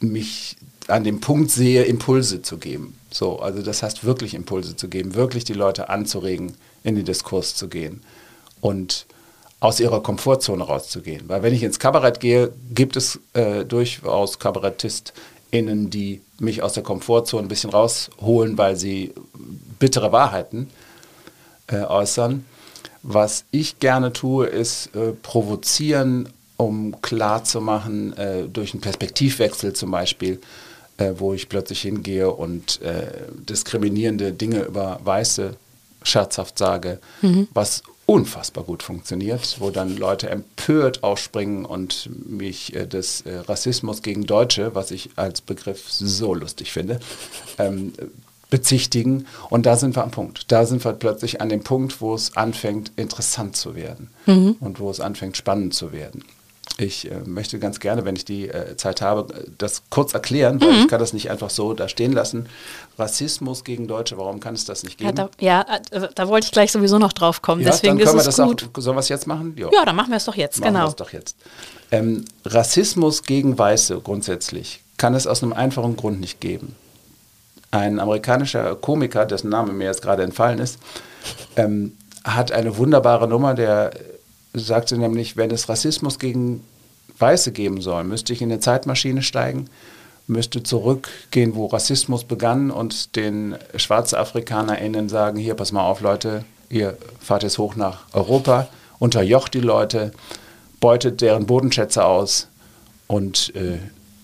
mich 0.00 0.56
an 0.88 1.04
dem 1.04 1.20
Punkt 1.20 1.50
sehe, 1.50 1.84
Impulse 1.84 2.42
zu 2.42 2.58
geben. 2.58 2.98
So, 3.10 3.40
also 3.40 3.62
das 3.62 3.82
heißt 3.82 4.04
wirklich 4.04 4.34
Impulse 4.34 4.76
zu 4.76 4.88
geben, 4.88 5.14
wirklich 5.14 5.44
die 5.44 5.54
Leute 5.54 5.88
anzuregen, 5.88 6.54
in 6.84 6.94
den 6.94 7.04
Diskurs 7.04 7.54
zu 7.54 7.68
gehen 7.68 8.02
und 8.60 9.06
aus 9.58 9.80
ihrer 9.80 10.02
Komfortzone 10.02 10.62
rauszugehen. 10.62 11.28
Weil 11.28 11.42
wenn 11.42 11.54
ich 11.54 11.62
ins 11.62 11.78
Kabarett 11.78 12.20
gehe, 12.20 12.52
gibt 12.72 12.96
es 12.96 13.18
äh, 13.32 13.64
durchaus 13.64 14.38
KabarettistInnen, 14.38 15.90
die 15.90 16.20
mich 16.38 16.62
aus 16.62 16.74
der 16.74 16.82
Komfortzone 16.82 17.46
ein 17.46 17.48
bisschen 17.48 17.70
rausholen, 17.70 18.58
weil 18.58 18.76
sie 18.76 19.12
bittere 19.78 20.12
Wahrheiten 20.12 20.70
äh, 21.68 21.80
äußern. 21.80 22.44
Was 23.02 23.44
ich 23.50 23.78
gerne 23.78 24.12
tue, 24.12 24.46
ist 24.46 24.94
äh, 24.94 25.12
provozieren, 25.12 26.28
um 26.56 27.00
klarzumachen, 27.02 28.16
äh, 28.16 28.48
durch 28.48 28.72
einen 28.72 28.80
Perspektivwechsel 28.80 29.72
zum 29.72 29.90
Beispiel, 29.90 30.40
äh, 30.96 31.12
wo 31.16 31.34
ich 31.34 31.48
plötzlich 31.48 31.82
hingehe 31.82 32.30
und 32.30 32.80
äh, 32.82 33.06
diskriminierende 33.48 34.32
Dinge 34.32 34.62
über 34.62 35.00
Weiße 35.04 35.56
scherzhaft 36.02 36.56
sage, 36.58 37.00
was 37.52 37.82
unfassbar 38.06 38.62
gut 38.62 38.84
funktioniert, 38.84 39.56
wo 39.58 39.70
dann 39.70 39.96
Leute 39.96 40.30
empört 40.30 41.02
aufspringen 41.02 41.64
und 41.64 42.08
mich 42.28 42.74
äh, 42.74 42.86
des 42.86 43.22
äh, 43.22 43.38
Rassismus 43.38 44.02
gegen 44.02 44.26
Deutsche, 44.26 44.74
was 44.74 44.92
ich 44.92 45.10
als 45.16 45.40
Begriff 45.40 45.90
so 45.90 46.32
lustig 46.32 46.72
finde, 46.72 47.00
ähm, 47.58 47.92
bezichtigen. 48.48 49.26
Und 49.50 49.66
da 49.66 49.76
sind 49.76 49.96
wir 49.96 50.04
am 50.04 50.12
Punkt. 50.12 50.52
Da 50.52 50.66
sind 50.66 50.84
wir 50.84 50.92
plötzlich 50.92 51.40
an 51.40 51.48
dem 51.48 51.64
Punkt, 51.64 52.00
wo 52.00 52.14
es 52.14 52.36
anfängt, 52.36 52.92
interessant 52.94 53.56
zu 53.56 53.74
werden 53.74 54.10
und 54.60 54.78
wo 54.78 54.88
es 54.88 55.00
anfängt, 55.00 55.36
spannend 55.36 55.74
zu 55.74 55.92
werden. 55.92 56.24
Ich 56.78 57.10
äh, 57.10 57.20
möchte 57.24 57.58
ganz 57.58 57.80
gerne, 57.80 58.04
wenn 58.04 58.16
ich 58.16 58.26
die 58.26 58.48
äh, 58.50 58.76
Zeit 58.76 59.00
habe, 59.00 59.32
äh, 59.32 59.44
das 59.56 59.84
kurz 59.88 60.12
erklären, 60.12 60.60
weil 60.60 60.80
ich 60.80 60.88
kann 60.88 61.00
das 61.00 61.14
nicht 61.14 61.30
einfach 61.30 61.48
so 61.48 61.72
da 61.72 61.88
stehen 61.88 62.12
lassen. 62.12 62.48
Rassismus 62.98 63.64
gegen 63.64 63.88
Deutsche, 63.88 64.18
warum 64.18 64.40
kann 64.40 64.54
es 64.54 64.66
das 64.66 64.82
nicht 64.82 65.00
Ja, 65.00 65.10
geben? 65.10 65.16
da, 65.16 65.44
ja, 65.44 65.64
äh, 65.90 66.08
da 66.14 66.28
wollte 66.28 66.46
ich 66.46 66.52
gleich 66.52 66.72
sowieso 66.72 66.98
noch 66.98 67.14
drauf 67.14 67.40
kommen. 67.40 67.62
Ja, 67.62 67.70
Deswegen 67.70 67.96
dann 67.96 68.04
können 68.06 68.16
wir 68.18 68.20
ist 68.22 68.26
es 68.28 68.36
das 68.36 68.46
gut. 68.46 68.68
auch, 68.74 68.80
sollen 68.82 68.96
wir 68.96 69.00
es 69.00 69.08
jetzt 69.08 69.26
machen? 69.26 69.54
Jo. 69.56 69.70
ja, 69.72 69.84
dann 69.86 69.96
machen 69.96 70.10
wir 70.10 70.18
es 70.18 70.26
doch 70.26 70.34
jetzt, 70.34 70.60
Machen 70.60 70.74
wir 70.74 70.78
genau. 70.80 70.88
es 70.90 70.96
doch 70.96 71.12
jetzt. 71.12 71.36
Ähm, 71.90 72.26
Rassismus 72.44 73.22
gegen 73.22 73.56
Weiße 73.58 73.98
grundsätzlich 74.02 74.80
kann 74.98 75.14
es 75.14 75.26
aus 75.26 75.42
einem 75.42 75.52
einfachen 75.54 75.96
Grund 75.96 76.20
nicht 76.20 76.40
geben. 76.40 76.74
Ein 77.70 78.00
amerikanischer 78.00 78.76
Komiker, 78.76 79.24
dessen 79.24 79.48
Name 79.50 79.72
mir 79.72 79.84
jetzt 79.84 80.02
gerade 80.02 80.22
entfallen 80.22 80.58
ist, 80.58 80.78
ähm, 81.56 81.96
hat 82.24 82.52
eine 82.52 82.76
wunderbare 82.76 83.28
Nummer, 83.28 83.54
der 83.54 83.92
sagte 84.60 84.96
nämlich, 84.98 85.36
wenn 85.36 85.50
es 85.50 85.68
Rassismus 85.68 86.18
gegen 86.18 86.62
Weiße 87.18 87.52
geben 87.52 87.80
soll, 87.80 88.04
müsste 88.04 88.32
ich 88.32 88.42
in 88.42 88.50
eine 88.50 88.60
Zeitmaschine 88.60 89.22
steigen, 89.22 89.68
müsste 90.26 90.62
zurückgehen, 90.62 91.54
wo 91.54 91.66
Rassismus 91.66 92.24
begann 92.24 92.70
und 92.70 93.16
den 93.16 93.56
SchwarzafrikanerInnen 93.74 95.08
sagen, 95.08 95.38
hier, 95.38 95.54
pass 95.54 95.72
mal 95.72 95.84
auf, 95.84 96.00
Leute, 96.00 96.44
ihr 96.68 96.96
fahrt 97.20 97.42
jetzt 97.42 97.58
hoch 97.58 97.76
nach 97.76 98.04
Europa, 98.12 98.68
unterjocht 98.98 99.54
die 99.54 99.60
Leute, 99.60 100.12
beutet 100.80 101.20
deren 101.20 101.46
Bodenschätze 101.46 102.04
aus 102.04 102.48
und 103.06 103.54
äh, 103.54 103.78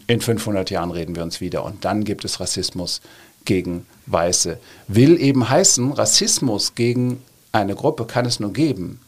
in 0.07 0.21
500 0.21 0.71
Jahren 0.71 0.91
reden 0.91 1.15
wir 1.15 1.23
uns 1.23 1.41
wieder. 1.41 1.65
Und 1.65 1.85
dann 1.85 2.05
gibt 2.05 2.25
es 2.25 2.41
Rassismus 2.41 3.01
gegen 3.45 3.87
Weiße. 4.07 4.59
Will 4.89 5.21
eben 5.21 5.49
heißen, 5.49 5.93
Rassismus 5.93 6.75
gegen 6.75 7.23
eine 7.53 7.75
Gruppe 7.75 8.07
kann 8.07 8.27
es 8.27 8.41
nur 8.41 8.53
geben, 8.53 9.01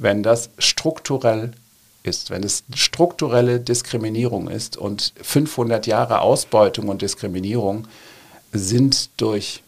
wenn 0.00 0.22
das 0.22 0.48
strukturell 0.58 1.52
ist, 2.02 2.30
wenn 2.30 2.42
es 2.42 2.64
strukturelle 2.74 3.60
Diskriminierung 3.60 4.48
ist 4.48 4.78
und 4.78 5.12
500 5.22 5.86
Jahre 5.86 6.22
Ausbeutung 6.22 6.88
und 6.88 7.02
Diskriminierung 7.02 7.86
sind 8.50 9.10
durch 9.18 9.62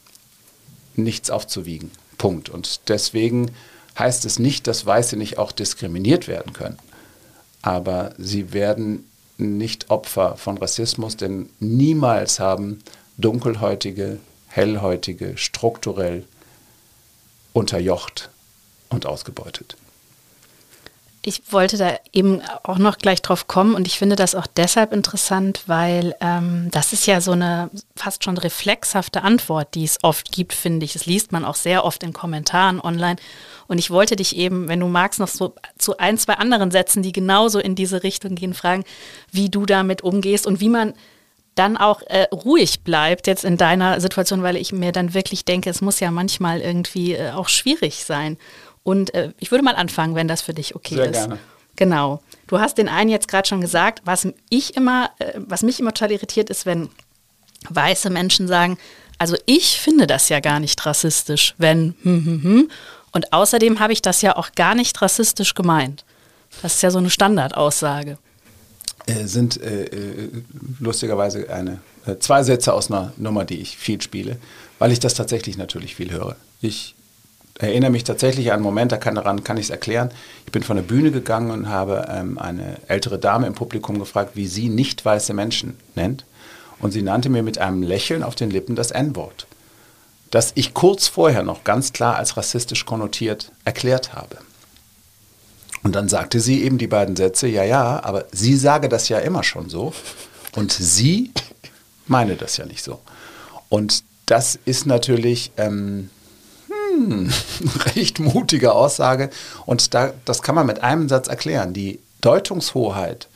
nichts 0.97 1.31
aufzuwiegen. 1.31 1.91
Punkt. 2.17 2.49
Und 2.49 2.89
deswegen 2.89 3.51
heißt 3.99 4.25
es 4.25 4.39
nicht, 4.39 4.67
dass 4.67 4.87
Weiße 4.87 5.17
nicht 5.17 5.37
auch 5.37 5.53
diskriminiert 5.53 6.29
werden 6.29 6.55
können. 6.55 6.79
Aber 7.61 8.15
sie 8.17 8.55
werden 8.55 9.07
nicht 9.37 9.91
Opfer 9.91 10.39
von 10.39 10.57
Rassismus, 10.57 11.19
denn 11.19 11.51
niemals 11.61 12.41
haben 12.41 12.79
dunkelhäutige, 13.19 14.19
hellhäutige 14.49 15.37
strukturell 15.37 16.25
unterjocht 17.53 18.31
und 18.89 19.05
ausgebeutet. 19.05 19.77
Ich 21.25 21.53
wollte 21.53 21.77
da 21.77 21.97
eben 22.13 22.41
auch 22.65 22.79
noch 22.79 22.99
gleich 22.99 23.23
drauf 23.23 23.47
kommen 23.47 23.77
und 23.77 23.87
ich 23.87 23.97
finde 23.97 24.17
das 24.17 24.35
auch 24.35 24.49
deshalb 24.49 24.93
interessant, 24.93 25.63
weil 25.67 26.17
ähm, 26.21 26.69
das 26.73 26.93
ist 26.93 27.07
ja 27.07 27.21
so 27.21 27.31
eine 27.31 27.71
fast 27.95 28.25
schon 28.25 28.37
reflexhafte 28.39 29.23
Antwort, 29.23 29.77
die 29.77 29.85
es 29.85 29.99
oft 30.03 30.33
gibt, 30.33 30.53
finde 30.53 30.85
ich. 30.85 30.95
Das 30.95 31.07
liest 31.07 31.31
man 31.31 31.45
auch 31.45 31.55
sehr 31.55 31.85
oft 31.85 32.03
in 32.03 32.13
Kommentaren 32.13 32.81
online. 32.81 33.17
Und 33.69 33.79
ich 33.79 33.93
wollte 33.93 34.17
dich 34.17 34.37
eben, 34.37 34.67
wenn 34.67 34.81
du 34.81 34.89
magst, 34.89 35.21
noch 35.21 35.29
so 35.29 35.55
zu 35.79 35.97
ein, 35.99 36.19
zwei 36.19 36.35
anderen 36.35 36.73
Sätzen, 36.73 37.05
die 37.05 37.13
genauso 37.13 37.61
in 37.61 37.77
diese 37.77 38.03
Richtung 38.03 38.35
gehen, 38.35 38.53
fragen, 38.53 38.83
wie 39.31 39.49
du 39.49 39.65
damit 39.65 40.03
umgehst 40.03 40.45
und 40.45 40.61
wie 40.61 40.69
man 40.69 40.93
dann 41.55 41.77
auch 41.77 42.03
äh, 42.03 42.27
ruhig 42.33 42.81
bleibt 42.81 43.27
jetzt 43.27 43.45
in 43.45 43.57
deiner 43.57 44.01
Situation, 44.01 44.43
weil 44.43 44.57
ich 44.57 44.73
mir 44.73 44.91
dann 44.91 45.15
wirklich 45.15 45.45
denke, 45.45 45.71
es 45.71 45.83
muss 45.83 46.01
ja 46.01 46.11
manchmal 46.11 46.61
irgendwie 46.61 47.15
äh, 47.15 47.31
auch 47.31 47.49
schwierig 47.49 48.05
sein. 48.05 48.39
Und 48.83 49.15
äh, 49.15 49.33
ich 49.39 49.51
würde 49.51 49.65
mal 49.65 49.77
anfangen, 49.77 50.15
wenn 50.15 50.29
das 50.29 50.43
für 50.43 50.55
dich 50.55 50.75
okay 50.75 50.97
Sehr 50.97 51.07
ist. 51.07 51.13
gerne. 51.13 51.39
Genau. 51.77 52.23
Du 52.47 52.61
hast 52.61 52.79
den 52.79 52.89
einen 52.89 53.11
jetzt 53.11 53.29
gerade 53.29 53.49
schon 53.49 53.61
gesagt, 53.61 54.03
was 54.05 54.27
ich 54.51 54.77
immer, 54.77 55.11
äh, 55.19 55.39
was 55.39 55.63
mich 55.63 55.81
immer 55.81 55.93
total 55.95 56.13
irritiert 56.13 56.51
ist, 56.51 56.67
wenn 56.67 56.89
weiße 57.71 58.11
Menschen 58.11 58.49
sagen, 58.49 58.79
also 59.19 59.37
ich 59.47 59.81
finde 59.81 60.07
das 60.07 60.29
ja 60.29 60.41
gar 60.41 60.59
nicht 60.59 60.85
rassistisch, 60.85 61.55
wenn 61.59 61.95
hm, 62.03 62.25
hm, 62.25 62.43
hm. 62.43 62.71
Und 63.13 63.33
außerdem 63.33 63.79
habe 63.79 63.93
ich 63.93 64.03
das 64.03 64.23
ja 64.23 64.37
auch 64.37 64.53
gar 64.53 64.75
nicht 64.75 65.01
rassistisch 65.01 65.55
gemeint. 65.55 66.05
Das 66.63 66.77
ist 66.77 66.83
ja 66.83 66.91
so 66.91 66.99
eine 66.99 67.11
Standardaussage. 67.11 68.19
Äh, 69.07 69.27
sind 69.27 69.61
äh, 69.61 69.85
äh, 69.85 70.43
lustigerweise 70.81 71.49
eine, 71.51 71.81
äh, 72.07 72.17
zwei 72.19 72.43
Sätze 72.43 72.73
aus 72.73 72.91
einer 72.91 73.13
Nummer, 73.17 73.45
die 73.45 73.61
ich 73.61 73.77
viel 73.77 74.01
spiele, 74.01 74.39
weil 74.79 74.93
ich 74.93 75.01
das 75.01 75.15
tatsächlich 75.15 75.57
natürlich 75.57 75.95
viel 75.95 76.11
höre. 76.11 76.37
Ich 76.61 76.95
erinnere 77.59 77.91
mich 77.91 78.05
tatsächlich 78.05 78.51
an 78.51 78.57
einen 78.57 78.63
Moment, 78.63 78.93
da 78.93 78.97
kann, 78.97 79.15
daran 79.15 79.45
kann 79.45 79.57
ich 79.57 79.67
es 79.67 79.71
erklären. 79.71 80.11
Ich 80.47 80.53
bin 80.53 80.63
von 80.63 80.77
der 80.77 80.83
Bühne 80.83 81.11
gegangen 81.11 81.51
und 81.51 81.69
habe 81.69 82.07
ähm, 82.11 82.39
eine 82.39 82.77
ältere 82.89 83.19
Dame 83.19 83.47
im 83.47 83.55
Publikum 83.55 83.99
gefragt, 83.99 84.33
wie 84.35 84.47
sie 84.47 84.69
nicht 84.69 85.05
weiße 85.05 85.35
Menschen 85.35 85.77
nennt. 85.95 86.25
Und 86.81 86.93
sie 86.93 87.03
nannte 87.03 87.29
mir 87.29 87.43
mit 87.43 87.59
einem 87.59 87.83
Lächeln 87.83 88.23
auf 88.23 88.35
den 88.35 88.51
Lippen 88.51 88.75
das 88.75 88.91
N-Wort, 88.91 89.47
das 90.31 90.53
ich 90.57 90.75
kurz 90.75 91.07
vorher 91.07 91.45
noch 91.45 91.63
ganz 91.63 91.93
klar 91.93 92.17
als 92.17 92.37
rassistisch 92.37 92.85
konnotiert 92.87 93.53
erklärt 93.65 94.15
habe. 94.15 94.39
Und 95.85 95.95
dann 95.95 96.09
sagte 96.09 96.41
sie 96.41 96.63
eben 96.63 96.79
die 96.79 96.87
beiden 96.87 97.17
Sätze, 97.17 97.49
ja, 97.49 97.65
ja, 97.65 98.03
aber 98.05 98.27
sie 98.33 98.57
sage 98.57 98.89
das 98.89 99.09
ja 99.09 99.19
immer 99.19 99.43
schon 99.43 99.69
so 99.69 99.93
und 100.55 100.73
sie 100.73 101.33
meine 102.07 102.37
das 102.37 102.57
ja 102.57 102.67
nicht 102.67 102.83
so. 102.83 103.01
Und 103.69 104.05
das 104.27 104.59
ist 104.65 104.87
natürlich 104.87 105.53
ähm, 105.57 106.11
hm, 106.93 107.31
recht 107.97 108.19
mutige 108.19 108.73
Aussage 108.73 109.31
und 109.67 109.95
da, 109.95 110.13
das 110.25 110.43
kann 110.43 110.55
man 110.55 110.67
mit 110.67 110.83
einem 110.83 111.09
Satz 111.09 111.29
erklären. 111.29 111.73
Die 111.73 111.99
Deutungshoheit 112.21 113.29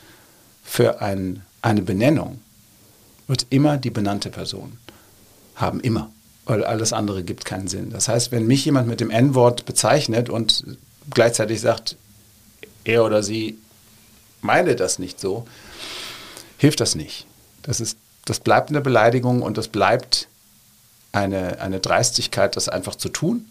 für 0.64 1.00
ein, 1.00 1.42
eine 1.62 1.82
Benennung 1.82 2.40
wird 3.26 3.46
immer 3.50 3.76
die 3.76 3.90
benannte 3.90 4.30
Person 4.30 4.78
haben, 5.56 5.80
immer. 5.80 6.10
Weil 6.44 6.64
alles 6.64 6.92
andere 6.92 7.24
gibt 7.24 7.44
keinen 7.44 7.66
Sinn. 7.66 7.90
Das 7.90 8.06
heißt, 8.06 8.30
wenn 8.30 8.46
mich 8.46 8.64
jemand 8.64 8.86
mit 8.86 9.00
dem 9.00 9.10
N-Wort 9.10 9.64
bezeichnet 9.64 10.28
und 10.28 10.64
gleichzeitig 11.10 11.60
sagt, 11.60 11.96
er 12.84 13.04
oder 13.04 13.22
sie 13.22 13.58
meine 14.42 14.76
das 14.76 15.00
nicht 15.00 15.18
so, 15.18 15.44
hilft 16.58 16.80
das 16.80 16.94
nicht. 16.94 17.26
Das, 17.62 17.80
ist, 17.80 17.98
das 18.24 18.38
bleibt 18.38 18.70
eine 18.70 18.80
Beleidigung 18.80 19.42
und 19.42 19.58
das 19.58 19.68
bleibt 19.68 20.28
eine, 21.16 21.60
eine 21.60 21.80
Dreistigkeit, 21.80 22.56
das 22.56 22.68
einfach 22.68 22.94
zu 22.94 23.08
tun. 23.08 23.46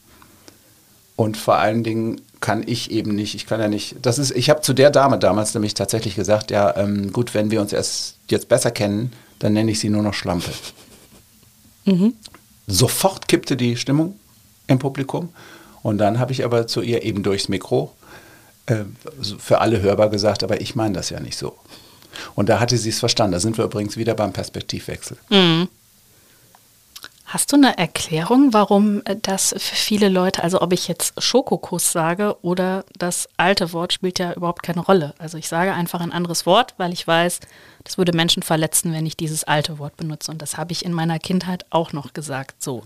Und 1.16 1.38
vor 1.38 1.56
allen 1.56 1.84
Dingen 1.84 2.22
kann 2.42 2.64
ich 2.66 2.92
eben 2.92 3.16
nicht, 3.16 3.36
ich 3.36 3.46
kann 3.46 3.60
ja 3.60 3.68
nicht, 3.68 3.96
das 4.02 4.20
ist, 4.20 4.32
ich 4.32 4.50
habe 4.50 4.62
zu 4.62 4.74
der 4.74 4.92
Dame 4.92 5.18
damals 5.18 5.54
nämlich 5.54 5.74
tatsächlich 5.74 6.16
gesagt, 6.16 6.52
ja, 6.52 6.76
ähm, 6.76 7.14
gut, 7.14 7.34
wenn 7.34 7.52
wir 7.52 7.62
uns 7.62 7.74
erst 7.74 8.18
jetzt 8.30 8.50
besser 8.50 8.72
kennen, 8.72 9.14
dann 9.40 9.54
nenne 9.54 9.72
ich 9.72 9.80
sie 9.80 9.90
nur 9.90 10.04
noch 10.04 10.14
Schlampe. 10.14 10.52
Mhm. 11.86 12.14
Sofort 12.68 13.28
kippte 13.28 13.56
die 13.56 13.78
Stimmung 13.78 14.20
im 14.68 14.80
Publikum. 14.80 15.30
Und 15.84 16.00
dann 16.00 16.20
habe 16.20 16.32
ich 16.32 16.44
aber 16.44 16.68
zu 16.68 16.82
ihr 16.82 17.04
eben 17.04 17.24
durchs 17.24 17.48
Mikro 17.48 17.96
äh, 18.66 18.84
für 19.38 19.62
alle 19.62 19.82
hörbar 19.82 20.10
gesagt, 20.10 20.44
aber 20.44 20.60
ich 20.62 20.76
meine 20.76 20.96
das 20.96 21.12
ja 21.12 21.20
nicht 21.20 21.38
so. 21.38 21.56
Und 22.34 22.50
da 22.50 22.60
hatte 22.60 22.78
sie 22.78 22.90
es 22.90 23.00
verstanden. 23.00 23.34
Da 23.34 23.40
sind 23.40 23.58
wir 23.58 23.66
übrigens 23.66 23.96
wieder 23.96 24.16
beim 24.16 24.34
Perspektivwechsel. 24.34 25.18
Mhm. 25.30 25.68
Hast 27.36 27.52
du 27.52 27.58
eine 27.58 27.78
Erklärung, 27.78 28.54
warum 28.54 29.02
äh, 29.04 29.18
das 29.22 29.50
für 29.50 29.76
viele 29.76 30.08
Leute, 30.08 30.42
also 30.42 30.62
ob 30.62 30.72
ich 30.72 30.88
jetzt 30.88 31.22
Schokokuss 31.22 31.92
sage 31.92 32.38
oder 32.44 32.86
das 32.98 33.28
alte 33.36 33.74
Wort 33.74 33.92
spielt 33.92 34.20
ja 34.20 34.32
überhaupt 34.32 34.64
keine 34.64 34.80
Rolle. 34.80 35.14
Also 35.18 35.38
ich 35.38 35.50
sage 35.50 35.74
einfach 35.74 36.00
ein 36.00 36.14
anderes 36.14 36.46
Wort, 36.46 36.76
weil 36.78 36.94
ich 36.94 37.06
weiß, 37.06 37.42
das 37.84 37.98
würde 37.98 38.14
Menschen 38.14 38.42
verletzen, 38.42 38.94
wenn 38.94 39.06
ich 39.06 39.18
dieses 39.18 39.44
alte 39.44 39.80
Wort 39.80 39.98
benutze. 39.98 40.32
Und 40.32 40.42
das 40.42 40.56
habe 40.56 40.72
ich 40.72 40.86
in 40.86 40.94
meiner 40.94 41.20
Kindheit 41.20 41.66
auch 41.72 41.92
noch 41.92 42.14
gesagt. 42.14 42.64
So. 42.64 42.84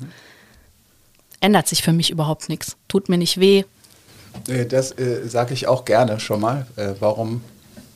Ändert 1.41 1.67
sich 1.67 1.83
für 1.83 1.93
mich 1.93 2.09
überhaupt 2.09 2.49
nichts. 2.49 2.75
Tut 2.87 3.07
mir 3.07 3.19
nicht 3.19 3.39
weh. 3.39 3.65
Äh, 4.47 4.65
das 4.65 4.97
äh, 4.97 5.27
sage 5.27 5.53
ich 5.53 5.67
auch 5.67 5.85
gerne 5.85 6.19
schon 6.19 6.41
mal. 6.41 6.65
Äh, 6.75 6.95
warum, 6.99 7.43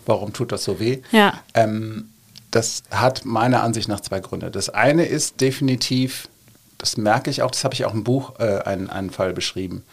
warum 0.06 0.34
tut 0.34 0.52
das 0.52 0.66
so 0.66 0.80
weh? 0.80 1.00
Ja. 1.12 1.34
Ähm, 1.56 2.12
das 2.52 2.84
hat 2.92 3.26
meiner 3.26 3.64
Ansicht 3.64 3.88
nach 3.88 4.02
zwei 4.02 4.20
Gründe. 4.20 4.52
Das 4.52 4.70
eine 4.70 5.06
ist 5.06 5.42
definitiv 5.42 6.30
das 6.84 6.98
merke 6.98 7.30
ich 7.30 7.42
auch, 7.42 7.52
das 7.52 7.64
habe 7.64 7.74
ich 7.74 7.86
auch 7.86 7.94
im 7.94 8.04
Buch 8.04 8.38
äh, 8.40 8.60
einen, 8.66 8.90
einen 8.90 9.10
Fall 9.10 9.32
beschrieben, 9.32 9.86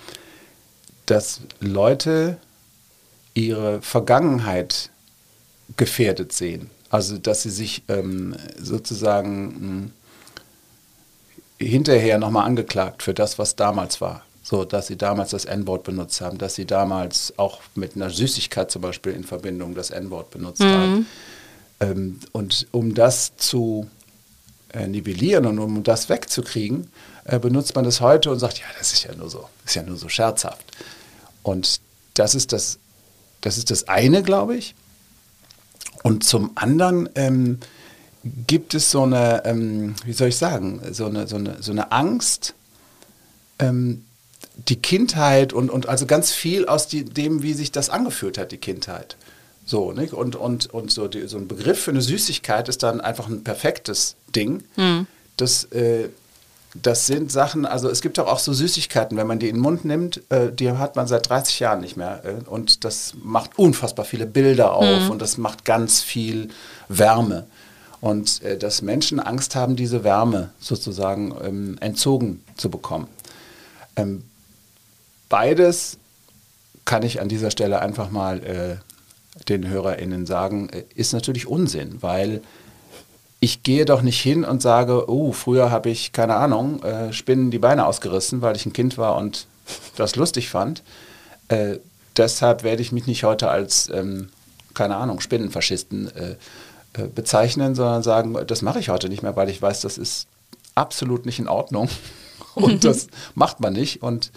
dass 1.07 1.41
Leute 1.61 2.39
ihre 3.33 3.81
Vergangenheit 3.81 4.91
gefährdet 5.77 6.33
sehen. 6.33 6.69
Also 6.91 7.17
dass 7.19 7.45
sie 7.45 7.51
sich 7.51 7.85
ähm, 7.87 8.35
sozusagen 8.61 9.47
mh, 9.47 9.61
hm, 11.61 11.69
hinterher 11.69 12.19
nochmal 12.19 12.45
angeklagt 12.45 13.05
für 13.05 13.15
das, 13.15 13.39
was 13.39 13.55
damals 13.55 14.01
war. 14.01 14.25
So, 14.43 14.65
dass 14.65 14.89
sie 14.89 14.97
damals 14.97 15.31
das 15.31 15.45
N-Wort 15.45 15.85
benutzt 15.85 16.21
haben, 16.21 16.39
dass 16.39 16.57
sie 16.57 16.65
damals 16.65 17.35
auch 17.37 17.61
mit 17.77 17.95
einer 17.95 18.11
Süßigkeit 18.11 18.69
zum 18.69 18.83
Beispiel 18.83 19.13
in 19.13 19.23
Verbindung 19.23 19.77
das 19.77 19.91
N-Wort 19.91 20.33
benutzt 20.33 20.63
mhm. 20.63 20.73
haben. 20.73 21.07
Ähm, 21.79 22.21
und 22.33 22.67
um 22.73 22.95
das 22.95 23.37
zu 23.37 23.89
äh, 24.73 24.87
nivellieren 24.87 25.47
und 25.47 25.59
um 25.59 25.83
das 25.83 26.09
wegzukriegen, 26.09 26.91
äh, 27.25 27.39
benutzt 27.39 27.75
man 27.75 27.85
das 27.85 28.01
heute 28.01 28.31
und 28.31 28.39
sagt, 28.39 28.59
ja, 28.59 28.67
das 28.79 28.93
ist 28.93 29.05
ja 29.05 29.15
nur 29.15 29.31
so, 29.31 29.49
ist 29.65 29.75
ja 29.75 29.83
nur 29.83 29.97
so 29.97 30.09
scherzhaft. 30.09 30.65
Und 31.43 31.81
das 32.15 32.35
ist 32.35 32.53
das, 32.53 32.79
das 33.41 33.59
ist 33.59 33.71
das 33.71 33.89
eine, 33.89 34.23
glaube 34.23 34.57
ich. 34.57 34.75
Und 36.03 36.25
zum 36.25 36.53
anderen 36.55 37.09
ähm, 37.15 37.59
gibt 38.47 38.75
es 38.75 38.91
so 38.91 39.03
eine, 39.03 39.43
ähm, 39.45 39.95
wie 40.05 40.13
soll 40.13 40.29
ich 40.29 40.37
sagen, 40.37 40.81
so 40.93 41.07
eine, 41.07 41.27
so 41.27 41.37
eine, 41.37 41.63
so 41.63 41.73
eine 41.73 41.93
Angst, 41.93 42.55
ähm, 43.59 44.05
die 44.69 44.77
Kindheit 44.77 45.53
und, 45.53 45.71
und 45.71 45.89
also 45.89 46.07
ganz 46.07 46.33
viel 46.33 46.67
aus 46.67 46.87
die, 46.87 47.05
dem, 47.05 47.43
wie 47.43 47.55
sich 47.55 47.73
das 47.73 47.91
angefühlt 47.91 48.39
hat, 48.39 48.53
die 48.53 48.59
Kindheit. 48.59 49.17
So, 49.71 49.93
nicht? 49.93 50.13
Und, 50.13 50.35
und, 50.35 50.75
und 50.75 50.91
so, 50.91 51.07
die, 51.07 51.29
so 51.29 51.37
ein 51.37 51.47
Begriff 51.47 51.81
für 51.83 51.93
eine 51.93 52.03
Süßigkeit 52.03 52.69
ist 52.69 52.83
dann 52.83 53.01
einfach 53.01 53.29
ein 53.29 53.45
perfektes 53.45 54.17
Ding. 54.35 54.65
Mhm. 54.75 55.07
Das, 55.37 55.63
äh, 55.67 56.09
das 56.75 57.07
sind 57.07 57.31
Sachen, 57.31 57.65
also 57.65 57.89
es 57.89 58.01
gibt 58.01 58.19
auch, 58.19 58.27
auch 58.27 58.41
so 58.41 58.53
Süßigkeiten, 58.53 59.17
wenn 59.17 59.29
man 59.29 59.39
die 59.39 59.49
in 59.49 59.55
den 59.55 59.63
Mund 59.63 59.85
nimmt, 59.85 60.23
äh, 60.29 60.51
die 60.51 60.73
hat 60.73 60.97
man 60.97 61.07
seit 61.07 61.29
30 61.29 61.61
Jahren 61.61 61.83
nicht 61.83 61.97
mehr. 61.97 62.21
Äh, 62.25 62.51
und 62.51 62.85
das 62.85 63.15
macht 63.23 63.61
unfassbar 63.61 64.05
viele 64.05 64.27
Bilder 64.27 64.73
auf 64.73 65.05
mhm. 65.05 65.11
und 65.13 65.23
das 65.23 65.39
macht 65.39 65.65
ganz 65.65 66.03
viel 66.03 66.49
Wärme. 66.89 67.47
Und 68.01 68.43
äh, 68.43 68.59
dass 68.59 68.83
Menschen 68.83 69.21
Angst 69.21 69.55
haben, 69.55 69.77
diese 69.77 70.03
Wärme 70.03 70.51
sozusagen 70.59 71.33
ähm, 71.45 71.77
entzogen 71.79 72.43
zu 72.57 72.71
bekommen. 72.71 73.07
Ähm, 73.95 74.25
beides 75.29 75.97
kann 76.85 77.05
ich 77.05 77.21
an 77.21 77.29
dieser 77.29 77.53
Stelle 77.53 77.79
einfach 77.79 78.11
mal 78.11 78.43
äh, 78.43 78.90
den 79.49 79.69
HörerInnen 79.69 80.27
sagen, 80.27 80.69
äh, 80.71 80.85
ist 80.95 81.13
natürlich 81.13 81.47
Unsinn, 81.47 82.03
weil 82.03 82.43
ich 83.41 83.63
gehe 83.63 83.87
doch 83.87 84.03
nicht 84.03 84.21
hin 84.21 84.45
und 84.45 84.61
sage, 84.61 85.11
oh, 85.11 85.33
früher 85.33 85.71
habe 85.71 85.89
ich, 85.89 86.13
keine 86.13 86.37
Ahnung, 86.37 86.83
äh, 86.83 87.13
Spinnen 87.13 87.51
die 87.51 87.59
Beine 87.59 87.87
ausgerissen, 87.87 88.43
weil 88.43 88.55
ich 88.55 88.67
ein 88.67 88.75
Kind 88.75 88.99
war 88.99 89.17
und 89.17 89.47
das 89.97 90.17
lustig 90.17 90.51
fand. 90.51 90.83
Äh, 91.49 91.79
deshalb 92.17 92.63
werde 92.63 92.83
ich 92.83 92.93
mich 92.93 93.07
nicht 93.07 93.25
heute 93.25 93.49
als, 93.49 93.89
ähm, 93.89 94.29
keine 94.75 94.97
Ahnung, 94.97 95.21
Spinnenfaschisten 95.21 96.15
äh, 96.15 96.37
äh 97.01 97.09
bezeichnen, 97.09 97.75
sondern 97.75 98.03
sagen, 98.03 98.37
das 98.47 98.61
mache 98.61 98.79
ich 98.79 98.91
heute 98.91 99.09
nicht 99.09 99.23
mehr, 99.23 99.37
weil 99.37 99.49
ich 99.49 99.61
weiß, 99.61 99.81
das 99.81 99.97
ist 99.97 100.27
absolut 100.75 101.25
nicht 101.25 101.39
in 101.39 101.49
Ordnung 101.49 101.89
und 102.55 102.85
das 102.85 103.07
macht 103.35 103.61
man 103.61 103.73
nicht 103.73 104.03
und 104.03 104.33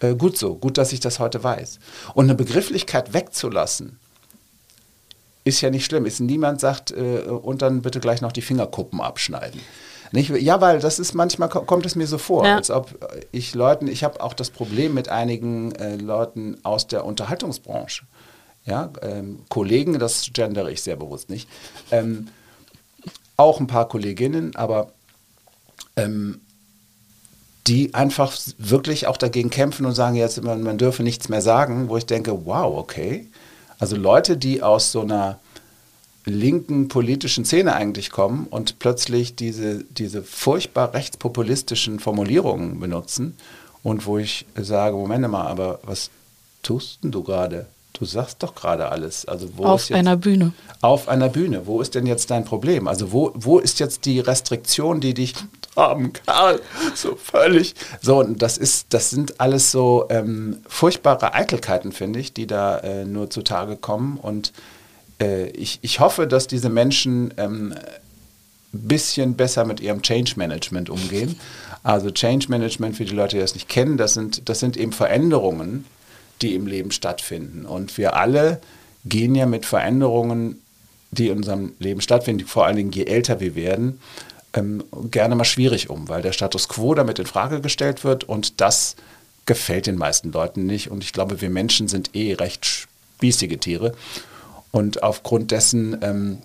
äh, 0.00 0.14
gut 0.14 0.38
so, 0.38 0.54
gut, 0.54 0.78
dass 0.78 0.92
ich 0.92 1.00
das 1.00 1.18
heute 1.18 1.42
weiß. 1.42 1.80
Und 2.14 2.26
eine 2.26 2.34
Begrifflichkeit 2.36 3.12
wegzulassen, 3.14 3.98
ist 5.44 5.60
ja 5.60 5.70
nicht 5.70 5.84
schlimm. 5.84 6.06
Ist 6.06 6.20
niemand 6.20 6.60
sagt, 6.60 6.90
äh, 6.90 7.20
und 7.20 7.62
dann 7.62 7.82
bitte 7.82 8.00
gleich 8.00 8.20
noch 8.20 8.32
die 8.32 8.42
Fingerkuppen 8.42 9.00
abschneiden. 9.00 9.60
Nicht? 10.12 10.30
Ja, 10.30 10.60
weil 10.60 10.78
das 10.78 10.98
ist 10.98 11.14
manchmal 11.14 11.48
kommt 11.48 11.86
es 11.86 11.96
mir 11.96 12.06
so 12.06 12.18
vor, 12.18 12.46
ja. 12.46 12.56
als 12.56 12.70
ob 12.70 12.94
ich 13.32 13.54
Leuten, 13.54 13.88
ich 13.88 14.04
habe 14.04 14.22
auch 14.22 14.32
das 14.32 14.50
Problem 14.50 14.94
mit 14.94 15.08
einigen 15.08 15.72
äh, 15.72 15.96
Leuten 15.96 16.56
aus 16.62 16.86
der 16.86 17.04
Unterhaltungsbranche, 17.04 18.04
ja, 18.64 18.92
ähm, 19.02 19.40
Kollegen, 19.48 19.98
das 19.98 20.30
gendere 20.32 20.70
ich 20.70 20.82
sehr 20.82 20.96
bewusst 20.96 21.30
nicht, 21.30 21.48
ähm, 21.90 22.28
auch 23.36 23.58
ein 23.58 23.66
paar 23.66 23.88
Kolleginnen, 23.88 24.54
aber 24.54 24.92
ähm, 25.96 26.40
die 27.66 27.94
einfach 27.94 28.36
wirklich 28.58 29.06
auch 29.06 29.16
dagegen 29.16 29.50
kämpfen 29.50 29.84
und 29.84 29.94
sagen, 29.94 30.14
jetzt 30.14 30.42
man, 30.42 30.62
man 30.62 30.78
dürfe 30.78 31.02
nichts 31.02 31.28
mehr 31.28 31.42
sagen, 31.42 31.88
wo 31.88 31.96
ich 31.96 32.06
denke, 32.06 32.46
wow, 32.46 32.76
okay, 32.78 33.26
also 33.84 33.96
Leute, 33.96 34.38
die 34.38 34.62
aus 34.62 34.92
so 34.92 35.02
einer 35.02 35.38
linken 36.24 36.88
politischen 36.88 37.44
Szene 37.44 37.74
eigentlich 37.74 38.10
kommen 38.10 38.46
und 38.48 38.78
plötzlich 38.78 39.36
diese, 39.36 39.84
diese 39.84 40.22
furchtbar 40.22 40.94
rechtspopulistischen 40.94 42.00
Formulierungen 42.00 42.80
benutzen 42.80 43.36
und 43.82 44.06
wo 44.06 44.16
ich 44.16 44.46
sage, 44.56 44.96
Moment 44.96 45.28
mal, 45.28 45.48
aber 45.48 45.80
was 45.82 46.08
tust 46.62 47.04
denn 47.04 47.10
du 47.10 47.22
gerade? 47.22 47.66
Du 47.92 48.06
sagst 48.06 48.42
doch 48.42 48.54
gerade 48.54 48.88
alles. 48.88 49.26
Also 49.26 49.50
wo 49.54 49.66
auf 49.66 49.90
jetzt, 49.90 49.98
einer 49.98 50.16
Bühne. 50.16 50.54
Auf 50.80 51.06
einer 51.06 51.28
Bühne. 51.28 51.66
Wo 51.66 51.82
ist 51.82 51.94
denn 51.94 52.06
jetzt 52.06 52.30
dein 52.30 52.46
Problem? 52.46 52.88
Also 52.88 53.12
wo, 53.12 53.32
wo 53.34 53.58
ist 53.58 53.80
jetzt 53.80 54.06
die 54.06 54.18
Restriktion, 54.18 55.02
die 55.02 55.12
dich 55.12 55.34
haben, 55.76 56.12
Karl? 56.12 56.60
So 56.94 57.16
völlig. 57.16 57.74
So, 58.00 58.22
das 58.22 58.58
ist, 58.58 58.86
das 58.90 59.10
sind 59.10 59.40
alles 59.40 59.70
so 59.70 60.06
ähm, 60.10 60.58
furchtbare 60.68 61.34
Eitelkeiten, 61.34 61.92
finde 61.92 62.20
ich, 62.20 62.32
die 62.32 62.46
da 62.46 62.78
äh, 62.78 63.04
nur 63.04 63.30
zutage 63.30 63.76
kommen. 63.76 64.18
Und 64.18 64.52
äh, 65.20 65.48
ich, 65.50 65.78
ich 65.82 66.00
hoffe, 66.00 66.26
dass 66.26 66.46
diese 66.46 66.68
Menschen 66.68 67.34
ähm, 67.36 67.74
bisschen 68.74 69.34
besser 69.34 69.64
mit 69.64 69.80
ihrem 69.80 70.02
Change 70.02 70.34
Management 70.36 70.90
umgehen. 70.90 71.38
Also 71.82 72.10
Change 72.10 72.46
Management, 72.48 72.96
für 72.96 73.04
die 73.04 73.14
Leute, 73.14 73.36
die 73.36 73.42
das 73.42 73.54
nicht 73.54 73.68
kennen, 73.68 73.96
das 73.96 74.14
sind, 74.14 74.48
das 74.48 74.60
sind 74.60 74.76
eben 74.76 74.92
Veränderungen, 74.92 75.84
die 76.42 76.54
im 76.54 76.66
Leben 76.66 76.90
stattfinden. 76.90 77.66
Und 77.66 77.96
wir 77.98 78.16
alle 78.16 78.60
gehen 79.04 79.34
ja 79.34 79.46
mit 79.46 79.66
Veränderungen, 79.66 80.60
die 81.10 81.28
in 81.28 81.38
unserem 81.38 81.72
Leben 81.78 82.00
stattfinden, 82.00 82.46
vor 82.46 82.66
allen 82.66 82.76
Dingen 82.76 82.92
je 82.92 83.04
älter 83.04 83.38
wir 83.38 83.54
werden, 83.54 84.00
ähm, 84.54 84.84
gerne 85.10 85.34
mal 85.34 85.44
schwierig 85.44 85.90
um, 85.90 86.08
weil 86.08 86.22
der 86.22 86.32
Status 86.32 86.68
quo 86.68 86.94
damit 86.94 87.18
in 87.18 87.26
Frage 87.26 87.60
gestellt 87.60 88.04
wird 88.04 88.24
und 88.24 88.60
das 88.60 88.96
gefällt 89.46 89.86
den 89.86 89.96
meisten 89.96 90.32
Leuten 90.32 90.64
nicht. 90.64 90.90
Und 90.90 91.04
ich 91.04 91.12
glaube, 91.12 91.40
wir 91.40 91.50
Menschen 91.50 91.88
sind 91.88 92.14
eh 92.14 92.34
recht 92.34 92.64
spießige 92.64 93.58
Tiere. 93.58 93.92
Und 94.70 95.02
aufgrund 95.02 95.50
dessen 95.50 95.98
ähm, 96.02 96.38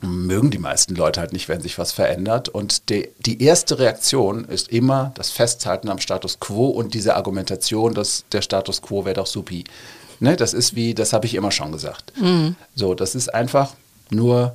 mögen 0.00 0.50
die 0.50 0.58
meisten 0.58 0.94
Leute 0.94 1.20
halt 1.20 1.32
nicht, 1.32 1.48
wenn 1.48 1.60
sich 1.60 1.78
was 1.78 1.92
verändert. 1.92 2.48
Und 2.48 2.88
die, 2.90 3.08
die 3.18 3.42
erste 3.42 3.78
Reaktion 3.78 4.44
ist 4.44 4.68
immer 4.68 5.12
das 5.14 5.30
Festhalten 5.30 5.88
am 5.88 5.98
Status 5.98 6.40
quo 6.40 6.68
und 6.68 6.94
diese 6.94 7.16
Argumentation, 7.16 7.94
dass 7.94 8.24
der 8.32 8.42
Status 8.42 8.82
quo 8.82 9.04
wäre 9.04 9.14
doch 9.14 9.26
supi. 9.26 9.64
Ne, 10.20 10.36
das 10.36 10.54
ist 10.54 10.76
wie, 10.76 10.94
das 10.94 11.12
habe 11.12 11.26
ich 11.26 11.34
immer 11.34 11.50
schon 11.50 11.72
gesagt. 11.72 12.12
Mhm. 12.20 12.54
So, 12.76 12.94
das 12.94 13.14
ist 13.14 13.34
einfach 13.34 13.72
nur 14.10 14.54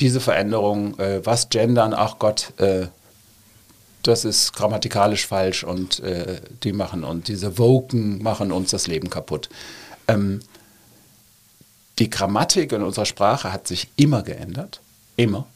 diese 0.00 0.20
Veränderung, 0.20 0.98
äh, 0.98 1.24
was 1.24 1.48
gendern, 1.48 1.94
ach 1.94 2.18
Gott, 2.18 2.52
äh, 2.58 2.88
das 4.02 4.24
ist 4.24 4.52
grammatikalisch 4.52 5.26
falsch 5.26 5.64
und 5.64 6.00
äh, 6.00 6.40
die 6.62 6.72
machen 6.72 7.04
und 7.04 7.28
diese 7.28 7.58
Woken 7.58 8.22
machen 8.22 8.52
uns 8.52 8.70
das 8.70 8.86
Leben 8.86 9.08
kaputt. 9.08 9.48
Ähm, 10.08 10.40
die 11.98 12.10
Grammatik 12.10 12.72
in 12.72 12.82
unserer 12.82 13.06
Sprache 13.06 13.52
hat 13.52 13.66
sich 13.66 13.88
immer 13.96 14.22
geändert, 14.22 14.80
immer. 15.16 15.46